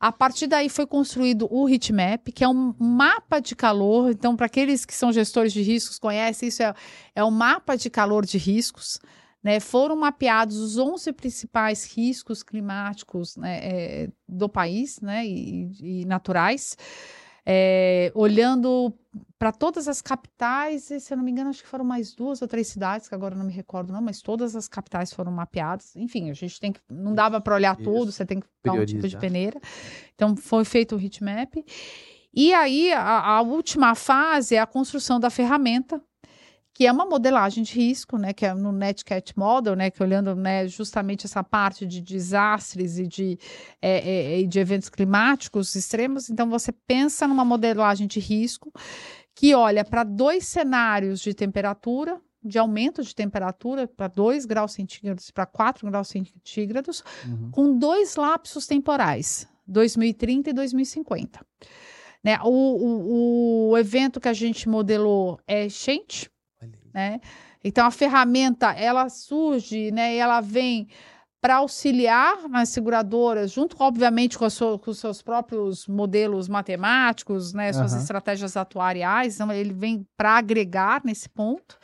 A 0.00 0.10
partir 0.10 0.46
daí 0.46 0.68
foi 0.68 0.86
construído 0.86 1.46
o 1.50 1.68
HeatMap, 1.68 2.32
que 2.32 2.44
é 2.44 2.48
um 2.48 2.74
mapa 2.78 3.38
de 3.38 3.54
calor. 3.54 4.10
Então, 4.10 4.36
para 4.36 4.46
aqueles 4.46 4.84
que 4.84 4.94
são 4.94 5.12
gestores 5.12 5.52
de 5.52 5.62
riscos, 5.62 5.98
conhecem 5.98 6.48
isso, 6.48 6.62
é, 6.62 6.74
é 7.14 7.24
um 7.24 7.30
mapa 7.30 7.76
de 7.76 7.88
calor 7.88 8.26
de 8.26 8.36
riscos. 8.36 8.98
Né? 9.42 9.60
Foram 9.60 9.96
mapeados 9.96 10.56
os 10.56 10.76
11 10.76 11.12
principais 11.12 11.84
riscos 11.84 12.42
climáticos 12.42 13.36
né, 13.36 13.58
é, 13.62 14.08
do 14.28 14.48
país 14.48 15.00
né, 15.00 15.24
e, 15.24 16.02
e 16.02 16.04
naturais 16.04 16.76
é, 17.46 18.10
olhando 18.12 18.92
para 19.38 19.52
todas 19.52 19.86
as 19.86 20.02
capitais, 20.02 20.90
e, 20.90 20.98
se 20.98 21.12
eu 21.12 21.16
não 21.16 21.24
me 21.24 21.30
engano, 21.30 21.50
acho 21.50 21.62
que 21.62 21.68
foram 21.68 21.84
mais 21.84 22.12
duas 22.12 22.42
ou 22.42 22.48
três 22.48 22.66
cidades, 22.66 23.08
que 23.08 23.14
agora 23.14 23.36
não 23.36 23.44
me 23.44 23.52
recordo 23.52 23.92
não, 23.92 24.02
mas 24.02 24.20
todas 24.20 24.56
as 24.56 24.66
capitais 24.66 25.12
foram 25.12 25.30
mapeadas. 25.30 25.94
Enfim, 25.94 26.30
a 26.30 26.34
gente 26.34 26.58
tem 26.58 26.72
que, 26.72 26.80
não 26.90 27.14
dava 27.14 27.40
para 27.40 27.54
olhar 27.54 27.78
Isso. 27.78 27.84
tudo, 27.84 28.10
você 28.10 28.26
tem 28.26 28.40
que 28.40 28.46
dar 28.64 28.72
um 28.72 28.84
tipo 28.84 29.06
de 29.06 29.16
peneira. 29.16 29.60
Então, 30.14 30.34
foi 30.36 30.64
feito 30.64 30.96
o 30.96 31.00
heatmap. 31.00 31.54
E 32.34 32.52
aí, 32.52 32.92
a, 32.92 33.36
a 33.36 33.42
última 33.42 33.94
fase 33.94 34.56
é 34.56 34.58
a 34.58 34.66
construção 34.66 35.20
da 35.20 35.30
ferramenta, 35.30 36.02
que 36.76 36.86
é 36.86 36.92
uma 36.92 37.06
modelagem 37.06 37.64
de 37.64 37.72
risco, 37.72 38.18
né, 38.18 38.34
que 38.34 38.44
é 38.44 38.52
no 38.52 38.70
NetCat 38.70 39.32
Model, 39.34 39.74
né, 39.74 39.90
que 39.90 40.02
olhando 40.02 40.36
né, 40.36 40.68
justamente 40.68 41.24
essa 41.24 41.42
parte 41.42 41.86
de 41.86 42.02
desastres 42.02 42.98
e 42.98 43.06
de, 43.06 43.38
é, 43.80 44.42
é, 44.42 44.42
de 44.42 44.58
eventos 44.58 44.90
climáticos 44.90 45.74
extremos. 45.74 46.28
Então, 46.28 46.50
você 46.50 46.70
pensa 46.72 47.26
numa 47.26 47.46
modelagem 47.46 48.06
de 48.06 48.20
risco 48.20 48.70
que 49.34 49.54
olha 49.54 49.86
para 49.86 50.04
dois 50.04 50.46
cenários 50.46 51.20
de 51.20 51.32
temperatura, 51.32 52.20
de 52.44 52.58
aumento 52.58 53.02
de 53.02 53.14
temperatura 53.14 53.88
para 53.88 54.08
2 54.08 54.44
graus 54.44 54.72
centígrados 54.72 55.30
para 55.30 55.46
4 55.46 55.90
graus 55.90 56.08
centígrados, 56.08 57.02
uhum. 57.24 57.50
com 57.52 57.78
dois 57.78 58.16
lapsos 58.16 58.66
temporais, 58.66 59.48
2030 59.66 60.50
e 60.50 60.52
2050. 60.52 61.40
Né? 62.22 62.38
O, 62.44 62.50
o, 62.50 63.70
o 63.70 63.78
evento 63.78 64.20
que 64.20 64.28
a 64.28 64.34
gente 64.34 64.68
modelou 64.68 65.40
é 65.46 65.70
Shente, 65.70 66.30
né? 66.96 67.20
Então 67.62 67.86
a 67.86 67.90
ferramenta 67.90 68.72
ela 68.72 69.08
surge, 69.10 69.90
né? 69.90 70.14
E 70.14 70.18
ela 70.18 70.40
vem 70.40 70.88
para 71.40 71.56
auxiliar 71.56 72.38
as 72.54 72.70
seguradoras, 72.70 73.52
junto, 73.52 73.76
obviamente, 73.78 74.36
com, 74.36 74.48
sua, 74.50 74.78
com, 74.78 74.90
os 74.90 74.98
seus 74.98 75.22
próprios 75.22 75.86
modelos 75.86 76.48
matemáticos, 76.48 77.52
né, 77.52 77.72
suas 77.72 77.92
uhum. 77.92 78.00
estratégias 78.00 78.56
atuariais. 78.56 79.34
Então, 79.36 79.52
ele 79.52 79.72
vem 79.72 80.04
para 80.16 80.38
agregar 80.38 81.02
nesse 81.04 81.28
ponto. 81.28 81.78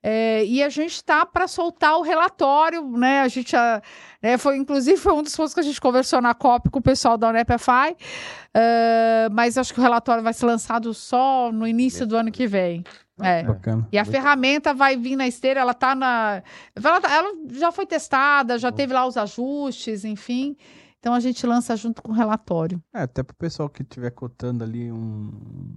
É, 0.00 0.44
e 0.44 0.62
a 0.62 0.68
gente 0.68 0.92
está 0.92 1.26
para 1.26 1.48
soltar 1.48 1.96
o 1.96 2.02
relatório, 2.02 2.88
né? 2.96 3.22
A 3.22 3.28
gente 3.28 3.56
a, 3.56 3.82
né, 4.22 4.38
foi, 4.38 4.56
inclusive, 4.56 4.96
foi 4.96 5.14
um 5.14 5.22
dos 5.22 5.34
pontos 5.34 5.52
que 5.52 5.58
a 5.58 5.64
gente 5.64 5.80
conversou 5.80 6.20
na 6.20 6.32
COP 6.32 6.70
com 6.70 6.78
o 6.78 6.82
pessoal 6.82 7.18
da 7.18 7.28
UNEPFI, 7.28 7.90
uh, 7.90 9.32
mas 9.32 9.58
acho 9.58 9.74
que 9.74 9.80
o 9.80 9.82
relatório 9.82 10.22
vai 10.22 10.32
ser 10.32 10.46
lançado 10.46 10.94
só 10.94 11.50
no 11.50 11.66
início 11.66 12.06
do 12.06 12.16
ano 12.16 12.30
que 12.30 12.46
vem. 12.46 12.84
É. 13.20 13.42
Bacana. 13.42 13.88
E 13.90 13.98
a 13.98 14.02
Muito 14.02 14.12
ferramenta 14.12 14.74
vai 14.74 14.96
vir 14.96 15.16
na 15.16 15.26
esteira, 15.26 15.60
ela 15.60 15.74
tá 15.74 15.94
na. 15.94 16.42
Ela, 16.74 17.00
tá, 17.00 17.12
ela 17.12 17.34
já 17.52 17.72
foi 17.72 17.86
testada, 17.86 18.58
já 18.58 18.70
teve 18.70 18.92
lá 18.92 19.06
os 19.06 19.16
ajustes, 19.16 20.04
enfim. 20.04 20.56
Então 20.98 21.14
a 21.14 21.20
gente 21.20 21.46
lança 21.46 21.76
junto 21.76 22.02
com 22.02 22.12
o 22.12 22.14
relatório. 22.14 22.82
É, 22.92 23.02
até 23.02 23.22
para 23.22 23.32
o 23.32 23.36
pessoal 23.36 23.68
que 23.68 23.82
estiver 23.82 24.10
cotando 24.10 24.64
ali 24.64 24.90
um 24.90 25.30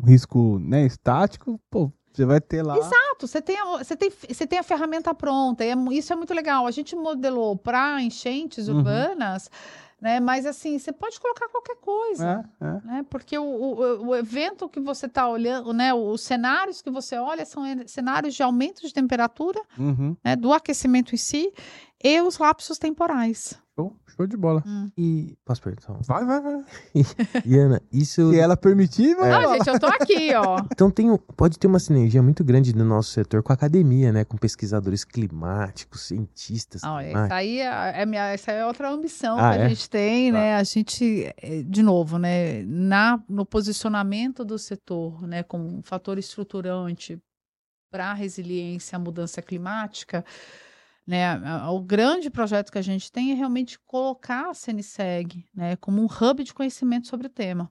risco 0.06 0.60
né, 0.60 0.86
estático, 0.86 1.60
pô, 1.70 1.92
você 2.12 2.26
vai 2.26 2.42
ter 2.42 2.64
lá. 2.64 2.78
Exato, 2.78 3.28
você 3.28 3.42
tem 3.42 3.58
a, 3.58 3.78
você 3.78 3.96
tem, 3.96 4.10
você 4.10 4.48
tem 4.48 4.60
a 4.60 4.64
ferramenta 4.64 5.14
pronta. 5.14 5.64
E 5.64 5.70
é, 5.70 5.76
isso 5.92 6.12
é 6.12 6.16
muito 6.16 6.34
legal. 6.34 6.66
A 6.66 6.72
gente 6.72 6.96
modelou 6.96 7.56
para 7.56 8.02
enchentes 8.02 8.68
uhum. 8.68 8.84
Né? 10.02 10.20
Mas 10.20 10.46
assim, 10.46 10.78
você 10.78 10.92
pode 10.92 11.20
colocar 11.20 11.48
qualquer 11.50 11.76
coisa, 11.78 12.46
é, 12.62 12.66
é. 12.66 12.82
né? 12.86 13.06
Porque 13.10 13.38
o, 13.38 13.44
o, 13.44 14.08
o, 14.08 14.16
evento 14.16 14.70
que 14.70 14.80
você 14.80 15.06
está 15.06 15.28
olhando, 15.28 15.74
né? 15.74 15.94
Os 15.94 16.22
cenários 16.22 16.82
que 16.82 16.90
você 16.90 17.18
olha 17.18 17.46
são 17.46 17.64
cenários 17.86 18.36
de 18.36 18.44
aumento 18.44 18.82
de 18.82 18.94
temperatura, 18.94 19.62
uhum. 19.78 20.16
né? 20.24 20.36
Do 20.36 20.54
aquecimento 20.54 21.14
em 21.14 21.18
si 21.18 21.52
e 22.04 22.22
os 22.22 22.38
lapsos 22.38 22.78
temporais. 22.78 23.60
Show, 23.80 23.96
show 24.08 24.28
de 24.28 24.36
bola. 24.36 24.62
Hum. 24.68 24.92
E. 24.98 25.38
Posso 25.46 25.62
perguntar? 25.62 25.94
Vai, 26.02 26.26
vai, 26.26 26.42
vai. 26.42 26.66
e 27.46 27.58
Ana, 27.58 27.82
isso. 27.94 28.30
Se 28.30 28.38
ela 28.38 28.58
permitir, 28.58 29.16
vai. 29.16 29.30
Não, 29.30 29.54
gente, 29.54 29.70
eu 29.70 29.80
tô 29.80 29.88
aqui, 29.88 30.36
ó. 30.36 30.62
Então 30.70 30.92
tem, 30.92 31.16
pode 31.38 31.58
ter 31.58 31.68
uma 31.68 31.80
sinergia 31.80 32.22
muito 32.22 32.44
grande 32.44 32.76
no 32.76 32.84
nosso 32.84 33.12
setor 33.12 33.42
com 33.42 33.54
a 33.54 33.56
academia, 33.56 34.12
né? 34.12 34.26
Com 34.26 34.36
pesquisadores 34.36 35.06
climáticos, 35.06 36.02
cientistas. 36.02 36.84
Ah, 36.84 37.02
essa 37.02 37.34
aí 37.34 37.60
é, 37.60 38.02
é 38.02 38.06
minha, 38.06 38.28
essa 38.28 38.52
é 38.52 38.66
outra 38.66 38.92
ambição 38.92 39.40
ah, 39.40 39.54
que 39.54 39.60
a 39.60 39.66
é? 39.66 39.70
gente 39.70 39.90
tem, 39.90 40.32
né? 40.32 40.56
A 40.56 40.64
gente, 40.64 41.34
é, 41.38 41.64
de 41.64 41.82
novo, 41.82 42.18
né? 42.18 42.64
Na, 42.64 43.24
no 43.30 43.46
posicionamento 43.46 44.44
do 44.44 44.60
setor, 44.60 45.26
né? 45.26 45.42
Como 45.42 45.64
um 45.64 45.82
fator 45.82 46.18
estruturante 46.18 47.18
para 47.90 48.12
a 48.12 48.14
resiliência 48.14 48.98
à 48.98 49.00
mudança 49.00 49.42
climática. 49.42 50.26
Né, 51.10 51.42
o 51.72 51.82
grande 51.82 52.30
projeto 52.30 52.72
que 52.72 52.78
a 52.78 52.84
gente 52.84 53.12
tem 53.12 53.32
é 53.32 53.34
realmente 53.34 53.80
colocar 53.80 54.52
a 54.52 54.54
CNSEG 54.54 55.44
né, 55.56 55.76
como 55.78 56.04
um 56.04 56.06
hub 56.06 56.44
de 56.44 56.54
conhecimento 56.54 57.08
sobre 57.08 57.26
o 57.26 57.30
tema. 57.32 57.68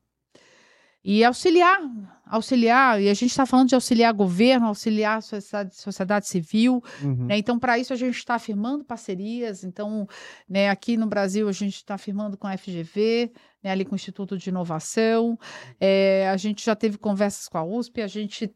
E 1.05 1.23
auxiliar, 1.23 1.81
auxiliar, 2.27 3.01
e 3.01 3.09
a 3.09 3.15
gente 3.15 3.31
está 3.31 3.47
falando 3.47 3.69
de 3.69 3.77
auxiliar 3.77 4.13
governo, 4.13 4.67
auxiliar 4.67 5.23
sociedade, 5.23 5.77
sociedade 5.77 6.27
civil, 6.27 6.83
uhum. 7.01 7.27
né? 7.27 7.39
Então, 7.39 7.61
para 7.61 7.79
isso, 7.79 7.93
a 7.93 7.97
gente 7.97 8.17
está 8.17 8.37
firmando 8.41 8.85
parcerias. 8.85 9.63
Então, 9.63 10.09
né, 10.49 10.69
aqui 10.69 10.97
no 10.97 11.07
Brasil, 11.07 11.49
a 11.49 11.53
gente 11.53 11.77
está 11.77 11.97
firmando 11.97 12.37
com 12.37 12.49
a 12.49 12.59
FGV, 12.59 13.33
né, 13.63 13.71
ali 13.71 13.85
com 13.85 13.93
o 13.93 13.95
Instituto 13.95 14.37
de 14.37 14.51
Inovação. 14.51 15.39
É, 15.81 16.29
a 16.29 16.37
gente 16.37 16.67
já 16.67 16.75
teve 16.75 16.99
conversas 16.99 17.49
com 17.49 17.57
a 17.57 17.65
USP, 17.65 18.03
a 18.03 18.09
gente 18.09 18.53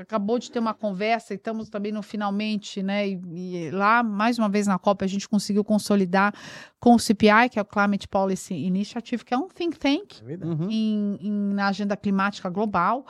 acabou 0.00 0.38
de 0.38 0.50
ter 0.50 0.58
uma 0.58 0.74
conversa 0.74 1.32
e 1.32 1.36
estamos 1.36 1.68
também 1.68 1.92
no 1.92 2.02
finalmente, 2.02 2.82
né? 2.82 3.08
E, 3.08 3.20
e, 3.32 3.70
lá, 3.70 4.02
mais 4.02 4.38
uma 4.38 4.48
vez 4.48 4.66
na 4.66 4.78
COP, 4.78 5.04
a 5.04 5.08
gente 5.08 5.28
conseguiu 5.28 5.64
consolidar 5.64 6.32
com 6.78 6.94
o 6.94 6.98
CPI, 6.98 7.48
que 7.50 7.58
é 7.58 7.62
o 7.62 7.64
Climate 7.64 8.06
Policy 8.06 8.54
Initiative, 8.54 9.24
que 9.24 9.34
é 9.34 9.38
um 9.38 9.48
think 9.48 9.78
tank 9.78 10.22
é 10.22 10.44
uhum. 10.44 10.70
em, 10.70 11.18
em, 11.20 11.32
na 11.54 11.68
agenda 11.68 11.96
climática 11.96 12.48
global. 12.48 13.06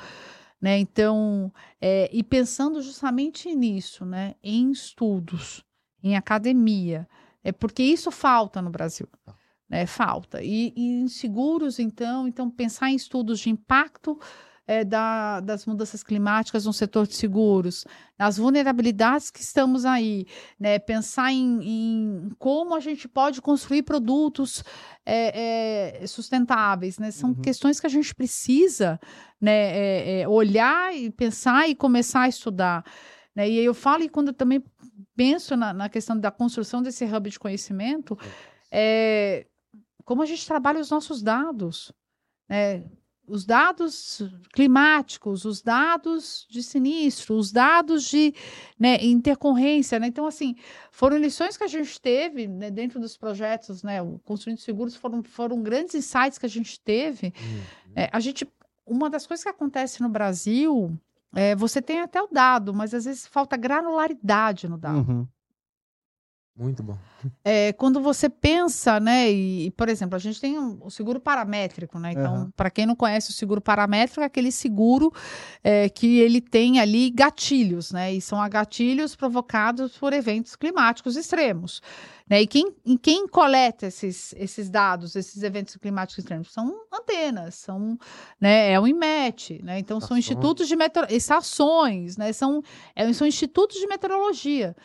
Né? 0.60 0.78
Então, 0.78 1.52
é, 1.80 2.08
e 2.12 2.22
pensando 2.22 2.80
justamente 2.82 3.54
nisso, 3.54 4.04
né? 4.04 4.34
em 4.42 4.70
estudos, 4.70 5.64
em 6.02 6.16
academia, 6.16 7.06
é 7.44 7.52
porque 7.52 7.82
isso 7.82 8.10
falta 8.10 8.60
no 8.60 8.70
Brasil. 8.70 9.08
Tá. 9.24 9.34
Né? 9.68 9.86
Falta. 9.86 10.42
E, 10.42 10.72
e 10.74 11.00
em 11.02 11.08
seguros, 11.08 11.78
então, 11.78 12.26
então, 12.26 12.50
pensar 12.50 12.90
em 12.90 12.96
estudos 12.96 13.40
de 13.40 13.50
impacto 13.50 14.18
é, 14.68 14.84
da, 14.84 15.40
das 15.40 15.64
mudanças 15.64 16.02
climáticas 16.02 16.66
no 16.66 16.74
setor 16.74 17.06
de 17.06 17.14
seguros, 17.14 17.86
nas 18.18 18.36
vulnerabilidades 18.36 19.30
que 19.30 19.40
estamos 19.40 19.86
aí, 19.86 20.26
né? 20.60 20.78
pensar 20.78 21.32
em, 21.32 21.58
em 21.62 22.30
como 22.38 22.74
a 22.74 22.80
gente 22.80 23.08
pode 23.08 23.40
construir 23.40 23.82
produtos 23.82 24.62
é, 25.06 26.02
é, 26.02 26.06
sustentáveis, 26.06 26.98
né? 26.98 27.10
são 27.10 27.30
uhum. 27.30 27.40
questões 27.40 27.80
que 27.80 27.86
a 27.86 27.90
gente 27.90 28.14
precisa 28.14 29.00
né, 29.40 29.50
é, 29.50 30.20
é, 30.20 30.28
olhar 30.28 30.94
e 30.94 31.10
pensar 31.10 31.66
e 31.66 31.74
começar 31.74 32.22
a 32.22 32.28
estudar. 32.28 32.84
Né? 33.34 33.48
E 33.48 33.56
eu 33.56 33.72
falo, 33.72 34.02
e 34.02 34.08
quando 34.10 34.28
eu 34.28 34.34
também 34.34 34.62
penso 35.16 35.56
na, 35.56 35.72
na 35.72 35.88
questão 35.88 36.20
da 36.20 36.30
construção 36.30 36.82
desse 36.82 37.06
hub 37.06 37.30
de 37.30 37.38
conhecimento, 37.38 38.18
é, 38.70 39.46
como 40.04 40.20
a 40.20 40.26
gente 40.26 40.46
trabalha 40.46 40.78
os 40.78 40.90
nossos 40.90 41.22
dados. 41.22 41.90
Né? 42.46 42.84
Os 43.28 43.44
dados 43.44 44.22
climáticos, 44.52 45.44
os 45.44 45.62
dados 45.62 46.46
de 46.48 46.62
sinistro, 46.62 47.36
os 47.36 47.52
dados 47.52 48.04
de 48.04 48.34
né, 48.78 48.98
intercorrência. 49.04 49.98
Né? 49.98 50.06
Então, 50.06 50.26
assim, 50.26 50.56
foram 50.90 51.16
lições 51.16 51.56
que 51.56 51.64
a 51.64 51.68
gente 51.68 52.00
teve 52.00 52.46
né, 52.46 52.70
dentro 52.70 52.98
dos 52.98 53.16
projetos, 53.16 53.82
né? 53.82 54.02
O 54.02 54.18
Construindo 54.24 54.58
Seguros 54.58 54.96
foram, 54.96 55.22
foram 55.22 55.62
grandes 55.62 55.94
insights 55.94 56.38
que 56.38 56.46
a 56.46 56.50
gente 56.50 56.80
teve. 56.80 57.26
Uhum. 57.26 57.92
É, 57.94 58.08
a 58.12 58.20
gente, 58.20 58.48
uma 58.86 59.08
das 59.08 59.26
coisas 59.26 59.44
que 59.44 59.50
acontece 59.50 60.02
no 60.02 60.08
Brasil, 60.08 60.98
é, 61.34 61.54
você 61.54 61.82
tem 61.82 62.00
até 62.00 62.22
o 62.22 62.28
dado, 62.30 62.72
mas 62.72 62.94
às 62.94 63.04
vezes 63.04 63.26
falta 63.26 63.56
granularidade 63.56 64.68
no 64.68 64.78
dado. 64.78 65.10
Uhum. 65.10 65.28
Muito 66.58 66.82
bom. 66.82 66.98
É, 67.44 67.72
quando 67.74 68.00
você 68.00 68.28
pensa, 68.28 68.98
né, 68.98 69.30
e, 69.30 69.70
por 69.70 69.88
exemplo, 69.88 70.16
a 70.16 70.18
gente 70.18 70.40
tem 70.40 70.58
um, 70.58 70.76
o 70.82 70.90
seguro 70.90 71.20
paramétrico, 71.20 72.00
né? 72.00 72.10
Então, 72.10 72.34
uhum. 72.34 72.50
para 72.50 72.68
quem 72.68 72.84
não 72.84 72.96
conhece 72.96 73.30
o 73.30 73.32
seguro 73.32 73.60
paramétrico, 73.60 74.20
é 74.20 74.24
aquele 74.24 74.50
seguro 74.50 75.12
é, 75.62 75.88
que 75.88 76.18
ele 76.18 76.40
tem 76.40 76.80
ali 76.80 77.10
gatilhos, 77.10 77.92
né? 77.92 78.12
E 78.12 78.20
são 78.20 78.46
gatilhos 78.48 79.14
provocados 79.14 79.96
por 79.96 80.12
eventos 80.12 80.56
climáticos 80.56 81.16
extremos. 81.16 81.80
Né? 82.28 82.42
E 82.42 82.46
quem, 82.46 82.74
e 82.84 82.98
quem 82.98 83.28
coleta 83.28 83.86
esses, 83.86 84.34
esses 84.36 84.68
dados, 84.68 85.14
esses 85.14 85.42
eventos 85.44 85.76
climáticos 85.76 86.18
extremos? 86.18 86.52
São 86.52 86.74
antenas, 86.92 87.54
são, 87.54 87.96
né, 88.40 88.72
é 88.72 88.80
o 88.80 88.86
IMET, 88.86 89.62
né? 89.62 89.78
Então, 89.78 90.00
são 90.00 90.16
institutos 90.16 90.66
de 90.66 90.74
meteorologia, 90.74 91.16
estações, 91.16 92.16
né? 92.16 92.32
São, 92.32 92.60
é, 92.96 93.12
são 93.12 93.26
institutos 93.26 93.78
de 93.78 93.86
meteorologia. 93.86 94.76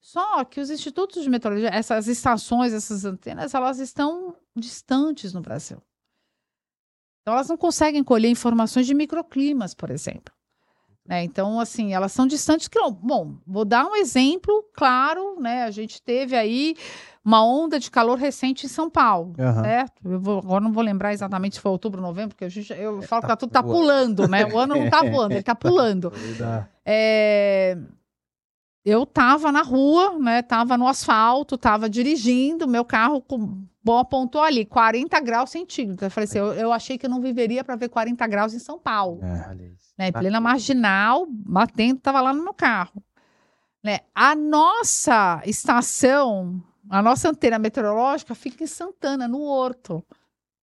Só 0.00 0.44
que 0.44 0.60
os 0.60 0.70
institutos 0.70 1.22
de 1.22 1.28
meteorologia, 1.28 1.70
essas 1.70 2.06
estações, 2.06 2.72
essas 2.72 3.04
antenas, 3.04 3.54
elas 3.54 3.78
estão 3.78 4.34
distantes 4.56 5.32
no 5.32 5.40
Brasil. 5.40 5.82
Então, 7.22 7.34
elas 7.34 7.48
não 7.48 7.56
conseguem 7.56 8.02
colher 8.02 8.30
informações 8.30 8.86
de 8.86 8.94
microclimas, 8.94 9.74
por 9.74 9.90
exemplo. 9.90 10.32
Né? 11.08 11.24
Então, 11.24 11.58
assim, 11.58 11.94
elas 11.94 12.12
são 12.12 12.26
distantes. 12.26 12.68
Bom, 13.00 13.36
vou 13.46 13.64
dar 13.64 13.86
um 13.86 13.96
exemplo 13.96 14.62
claro, 14.74 15.40
né? 15.40 15.64
A 15.64 15.70
gente 15.70 16.02
teve 16.02 16.36
aí 16.36 16.76
uma 17.24 17.42
onda 17.44 17.80
de 17.80 17.90
calor 17.90 18.16
recente 18.18 18.66
em 18.66 18.68
São 18.68 18.90
Paulo, 18.90 19.34
uhum. 19.38 19.62
certo? 19.62 20.02
Eu 20.04 20.20
vou, 20.20 20.38
agora 20.38 20.62
não 20.62 20.72
vou 20.72 20.82
lembrar 20.82 21.14
exatamente 21.14 21.56
se 21.56 21.60
foi 21.60 21.70
outubro, 21.70 22.00
novembro, 22.00 22.30
porque 22.30 22.44
a 22.44 22.48
gente, 22.48 22.72
eu 22.74 23.00
falo 23.02 23.22
que 23.22 23.28
tá 23.28 23.36
tudo 23.36 23.50
tá 23.50 23.62
pulando, 23.62 24.28
né? 24.28 24.46
O 24.46 24.58
ano 24.58 24.76
não 24.76 24.90
tá 24.90 25.02
voando, 25.04 25.32
ele 25.32 25.42
tá 25.42 25.54
pulando. 25.54 26.12
É, 26.84 27.78
eu 28.88 29.04
tava 29.04 29.52
na 29.52 29.62
rua, 29.62 30.18
né? 30.18 30.42
Tava 30.42 30.76
no 30.76 30.86
asfalto, 30.86 31.58
tava 31.58 31.88
dirigindo, 31.88 32.66
meu 32.66 32.84
carro 32.84 33.20
com, 33.20 33.64
bom 33.82 33.98
apontou 33.98 34.42
ali, 34.42 34.64
40 34.64 35.20
graus 35.20 35.50
centígrados. 35.50 36.02
Eu 36.02 36.10
falei 36.10 36.24
assim, 36.24 36.38
eu, 36.38 36.52
eu 36.54 36.72
achei 36.72 36.96
que 36.96 37.06
eu 37.06 37.10
não 37.10 37.20
viveria 37.20 37.62
para 37.62 37.76
ver 37.76 37.88
40 37.88 38.26
graus 38.26 38.54
em 38.54 38.58
São 38.58 38.78
Paulo. 38.78 39.20
É. 39.22 39.54
Né? 39.98 40.08
Em 40.08 40.12
plena 40.12 40.40
marginal, 40.40 41.26
batendo, 41.28 42.00
tava 42.00 42.20
lá 42.20 42.32
no 42.32 42.42
meu 42.42 42.54
carro. 42.54 43.02
Né? 43.82 44.00
A 44.14 44.34
nossa 44.34 45.42
estação, 45.44 46.62
a 46.88 47.02
nossa 47.02 47.30
antena 47.30 47.58
meteorológica 47.58 48.34
fica 48.34 48.64
em 48.64 48.66
Santana, 48.66 49.28
no 49.28 49.42
Horto. 49.42 50.04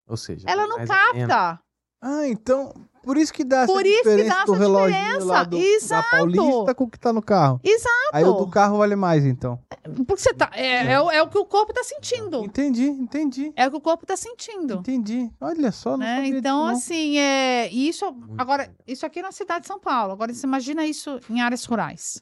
Ou 0.08 0.18
seja, 0.18 0.48
ela 0.50 0.68
não 0.68 0.86
capta. 0.86 1.60
Ah, 2.02 2.28
então 2.28 2.74
por 3.06 3.18
isso 3.18 3.32
que 3.32 3.44
dá 3.44 3.68
Por 3.68 3.86
essa 3.86 3.98
diferença 3.98 4.30
dá 4.30 4.36
essa 4.42 4.46
do 4.46 4.54
relógio 4.54 5.20
do, 5.20 5.28
da 5.28 6.04
Paulista 6.04 6.74
com 6.74 6.84
o 6.86 6.90
que 6.90 7.00
tá 7.00 7.14
no 7.14 7.22
carro. 7.22 7.62
Exato. 7.64 8.10
Aí 8.12 8.24
o 8.24 8.34
do 8.34 8.48
carro 8.50 8.80
vale 8.80 8.96
mais, 8.96 9.24
então. 9.24 9.60
Porque 10.08 10.18
você 10.18 10.34
tá. 10.34 10.50
É, 10.54 10.66
é. 10.66 10.86
é, 10.88 10.94
é 10.94 11.22
o 11.22 11.30
que 11.30 11.38
o 11.38 11.46
corpo 11.46 11.72
tá 11.72 11.84
sentindo. 11.84 12.44
Entendi, 12.44 12.88
entendi. 12.88 13.54
É 13.56 13.68
o 13.68 13.72
que 13.72 13.78
o 13.78 13.82
corpo 13.82 14.08
tá 14.08 14.18
sentindo. 14.18 14.76
Entendi. 14.80 15.32
Olha 15.40 15.72
só, 15.72 15.92
não 15.92 16.00
né? 16.00 16.28
Então, 16.28 16.74
disso, 16.74 16.78
assim, 16.78 17.18
é, 17.20 17.70
isso. 17.72 18.06
Agora, 18.38 18.74
isso 18.88 19.06
aqui 19.06 19.22
na 19.22 19.32
cidade 19.32 19.62
de 19.62 19.68
São 19.68 19.80
Paulo. 19.80 20.14
Agora, 20.14 20.34
você 20.34 20.48
imagina 20.48 20.84
isso 20.84 21.20
em 21.30 21.42
áreas 21.42 21.64
rurais. 21.66 22.22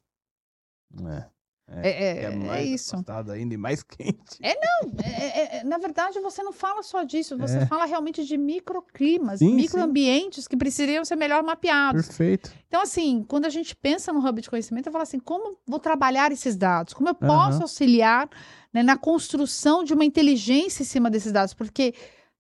É. 1.08 1.33
É, 1.82 1.90
é, 1.90 2.24
é, 2.24 2.24
é, 2.26 2.58
é 2.60 2.64
isso. 2.64 2.96
ainda 3.32 3.54
e 3.54 3.58
mais 3.58 3.82
quente. 3.84 4.38
É, 4.42 4.54
não. 4.56 4.92
É, 5.04 5.58
é, 5.58 5.64
na 5.64 5.78
verdade, 5.78 6.20
você 6.20 6.44
não 6.44 6.52
fala 6.52 6.84
só 6.84 7.04
disso. 7.04 7.38
Você 7.38 7.66
fala 7.66 7.86
realmente 7.86 8.24
de 8.24 8.38
microclimas, 8.38 9.40
sim, 9.40 9.56
microambientes 9.56 10.44
sim. 10.44 10.50
que 10.50 10.58
precisariam 10.58 11.04
ser 11.06 11.16
melhor 11.16 11.42
mapeados. 11.44 12.08
Perfeito. 12.08 12.52
Então, 12.68 12.82
assim, 12.82 13.24
quando 13.28 13.46
a 13.46 13.50
gente 13.50 13.76
pensa 13.76 14.12
no 14.12 14.26
hub 14.26 14.42
de 14.42 14.50
conhecimento, 14.50 14.88
eu 14.88 14.92
falo 14.92 15.04
assim, 15.04 15.20
como 15.20 15.58
vou 15.66 15.80
trabalhar 15.80 16.32
esses 16.32 16.56
dados? 16.56 16.94
Como 16.94 17.10
eu 17.10 17.16
posso 17.16 17.58
uhum. 17.58 17.64
auxiliar 17.64 18.30
né, 18.74 18.84
na 18.84 18.98
construção 18.98 19.84
de 19.84 19.94
uma 19.94 20.06
inteligência 20.06 20.84
em 20.84 20.86
cima 20.86 21.10
desses 21.10 21.32
dados? 21.32 21.54
Porque, 21.54 21.94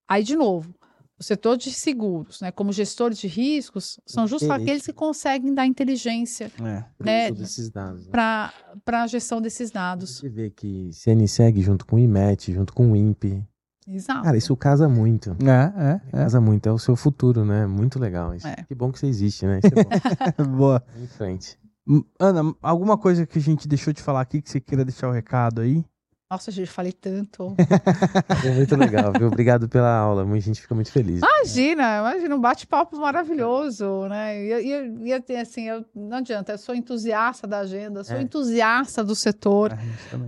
aí, 0.07 0.23
de 0.23 0.35
novo, 0.35 0.73
o 1.23 1.25
setor 1.25 1.55
de 1.55 1.71
seguros, 1.71 2.41
né, 2.41 2.51
como 2.51 2.73
gestores 2.73 3.17
de 3.17 3.27
riscos, 3.27 3.97
são 4.05 4.27
justos 4.27 4.49
aqueles 4.49 4.85
que 4.85 4.91
conseguem 4.91 5.53
dar 5.53 5.65
inteligência 5.65 6.51
é. 6.59 6.83
né, 6.99 7.31
para 8.11 8.53
né? 8.85 8.97
a 8.97 9.07
gestão 9.07 9.41
desses 9.41 9.71
dados. 9.71 10.17
Você 10.17 10.27
vê 10.27 10.49
que 10.49 10.89
CNSEG 10.91 11.61
junto 11.61 11.85
com 11.85 11.95
o 11.95 11.99
IMET, 11.99 12.53
junto 12.53 12.73
com 12.73 12.91
o 12.91 12.95
INPE. 12.95 13.41
Exato. 13.87 14.23
Cara, 14.23 14.37
isso 14.37 14.55
casa 14.55 14.89
muito. 14.89 15.35
É, 15.41 15.83
é, 15.83 16.01
é. 16.07 16.23
Casa 16.23 16.41
muito, 16.41 16.67
é 16.67 16.71
o 16.71 16.79
seu 16.79 16.95
futuro, 16.95 17.45
né? 17.45 17.65
Muito 17.65 17.99
legal. 17.99 18.33
Isso. 18.33 18.47
É. 18.47 18.55
Que 18.67 18.75
bom 18.75 18.91
que 18.91 18.99
você 18.99 19.07
existe, 19.07 19.45
né? 19.45 19.59
É 20.37 20.43
Boa. 20.43 20.83
Em 21.01 21.07
frente. 21.07 21.57
Ana, 22.19 22.53
alguma 22.61 22.97
coisa 22.97 23.25
que 23.25 23.39
a 23.39 23.41
gente 23.41 23.67
deixou 23.67 23.93
de 23.93 24.01
falar 24.01 24.21
aqui 24.21 24.41
que 24.41 24.49
você 24.49 24.59
queira 24.59 24.85
deixar 24.85 25.09
o 25.09 25.11
recado 25.11 25.61
aí? 25.61 25.83
Nossa, 26.33 26.49
gente, 26.49 26.71
falei 26.71 26.91
tanto. 26.91 27.55
É 28.43 28.49
muito 28.55 28.75
legal, 28.75 29.13
viu? 29.13 29.27
Obrigado 29.27 29.69
pela 29.69 29.95
aula. 29.95 30.23
A 30.23 30.39
gente 30.39 30.59
fica 30.59 30.73
muito 30.73 30.91
feliz. 30.91 31.19
Imagina, 31.19 31.99
imagina, 31.99 32.35
um 32.35 32.41
bate-papo 32.41 32.97
maravilhoso, 32.97 34.07
né? 34.07 34.35
E, 34.35 34.71
e, 34.71 35.09
e, 35.09 35.35
assim, 35.35 35.69
eu, 35.69 35.85
não 35.93 36.17
adianta, 36.17 36.53
eu 36.53 36.57
sou 36.57 36.73
entusiasta 36.73 37.45
da 37.45 37.59
agenda, 37.59 38.03
sou 38.03 38.17
é. 38.17 38.21
entusiasta 38.23 39.03
do 39.03 39.13
setor. 39.13 39.77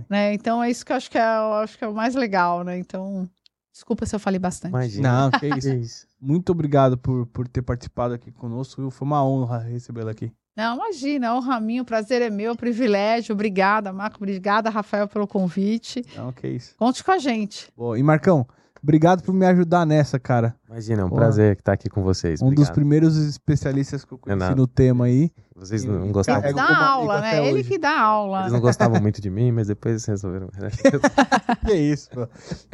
Né? 0.08 0.34
Então 0.34 0.62
é 0.62 0.70
isso 0.70 0.86
que 0.86 0.92
eu 0.92 0.96
acho 0.96 1.10
que 1.10 1.18
é, 1.18 1.22
eu 1.38 1.52
acho 1.54 1.76
que 1.76 1.84
é 1.84 1.88
o 1.88 1.94
mais 1.94 2.14
legal, 2.14 2.62
né? 2.62 2.78
Então, 2.78 3.28
desculpa 3.72 4.06
se 4.06 4.14
eu 4.14 4.20
falei 4.20 4.38
bastante. 4.38 4.72
Imagina. 4.72 5.30
Não, 5.30 5.30
que 5.32 5.48
isso. 5.74 6.06
Muito 6.20 6.52
obrigado 6.52 6.96
por, 6.96 7.26
por 7.26 7.48
ter 7.48 7.62
participado 7.62 8.14
aqui 8.14 8.30
conosco. 8.30 8.90
Foi 8.92 9.06
uma 9.06 9.24
honra 9.24 9.58
recebê-la 9.58 10.12
aqui. 10.12 10.32
Não, 10.56 10.76
imagina, 10.76 11.34
o 11.34 11.40
Raminho, 11.40 11.82
o 11.82 11.86
prazer 11.86 12.22
é 12.22 12.30
meu, 12.30 12.56
privilégio. 12.56 13.34
Obrigada, 13.34 13.92
Marco. 13.92 14.16
Obrigada, 14.16 14.70
Rafael, 14.70 15.06
pelo 15.06 15.26
convite. 15.26 16.02
Não, 16.16 16.32
que 16.32 16.48
isso. 16.48 16.74
Conte 16.78 17.04
com 17.04 17.10
a 17.10 17.18
gente. 17.18 17.70
Boa. 17.76 17.98
E 17.98 18.02
Marcão, 18.02 18.46
obrigado 18.82 19.22
por 19.22 19.34
me 19.34 19.44
ajudar 19.44 19.84
nessa, 19.84 20.18
cara. 20.18 20.56
Imagina, 20.66 21.02
é 21.02 21.04
um 21.04 21.10
Boa. 21.10 21.20
prazer 21.20 21.58
estar 21.58 21.74
aqui 21.74 21.90
com 21.90 22.02
vocês. 22.02 22.40
Um 22.40 22.54
dos 22.54 22.70
primeiros 22.70 23.18
especialistas 23.18 24.02
que 24.02 24.14
eu 24.14 24.16
conheci 24.16 24.50
é 24.50 24.54
no 24.54 24.66
tema 24.66 25.04
aí. 25.04 25.30
Vocês 25.54 25.84
não 25.84 26.10
gostavam 26.10 26.44
Ele 26.44 26.54
dá 26.54 26.86
aula, 26.86 27.20
né? 27.20 27.46
Ele 27.46 27.62
que 27.62 27.78
dá 27.78 28.00
aula. 28.00 28.40
Eles 28.40 28.52
não 28.52 28.60
gostavam 28.60 28.98
muito 28.98 29.20
de 29.20 29.28
mim, 29.28 29.52
mas 29.52 29.66
depois 29.66 30.06
resolveram. 30.06 30.48
que 31.66 31.74
isso, 31.74 32.08
pô. 32.10 32.26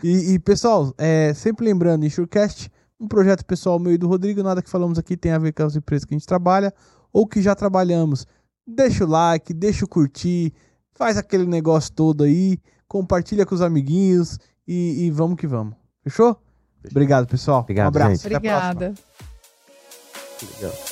E, 0.04 0.34
e 0.34 0.38
pessoal, 0.38 0.94
é, 0.96 1.34
sempre 1.34 1.66
lembrando, 1.66 2.06
Insurecast, 2.06 2.70
um 3.00 3.09
projeto 3.09 3.44
pessoal 3.44 3.80
meu 3.80 3.92
e 3.92 3.98
do 3.98 4.06
Rodrigo, 4.06 4.40
nada 4.40 4.62
que 4.62 4.70
falamos 4.70 5.00
aqui 5.00 5.16
tem 5.16 5.32
a 5.32 5.38
ver 5.38 5.50
com 5.50 5.64
as 5.64 5.74
empresas 5.74 6.04
que 6.04 6.14
a 6.14 6.16
gente 6.16 6.28
trabalha 6.28 6.72
ou 7.12 7.26
que 7.26 7.43
já 7.43 7.55
trabalhamos, 7.55 8.26
deixa 8.66 9.05
o 9.05 9.09
like, 9.09 9.52
deixa 9.52 9.84
o 9.84 9.89
curtir, 9.89 10.52
faz 10.94 11.16
aquele 11.16 11.47
negócio 11.47 11.93
todo 11.93 12.24
aí, 12.24 12.59
compartilha 12.89 13.44
com 13.44 13.55
os 13.55 13.60
amiguinhos 13.60 14.39
e, 14.66 15.06
e 15.06 15.10
vamos 15.10 15.36
que 15.36 15.47
vamos. 15.47 15.74
Fechou? 16.02 16.34
Fechou? 16.80 16.90
Obrigado, 16.90 17.26
pessoal. 17.26 17.60
Obrigado, 17.60 17.86
um 17.86 17.89
abraço. 17.89 18.22
Gente. 18.22 18.36
Obrigada. 18.36 18.94
Legal. 20.56 20.91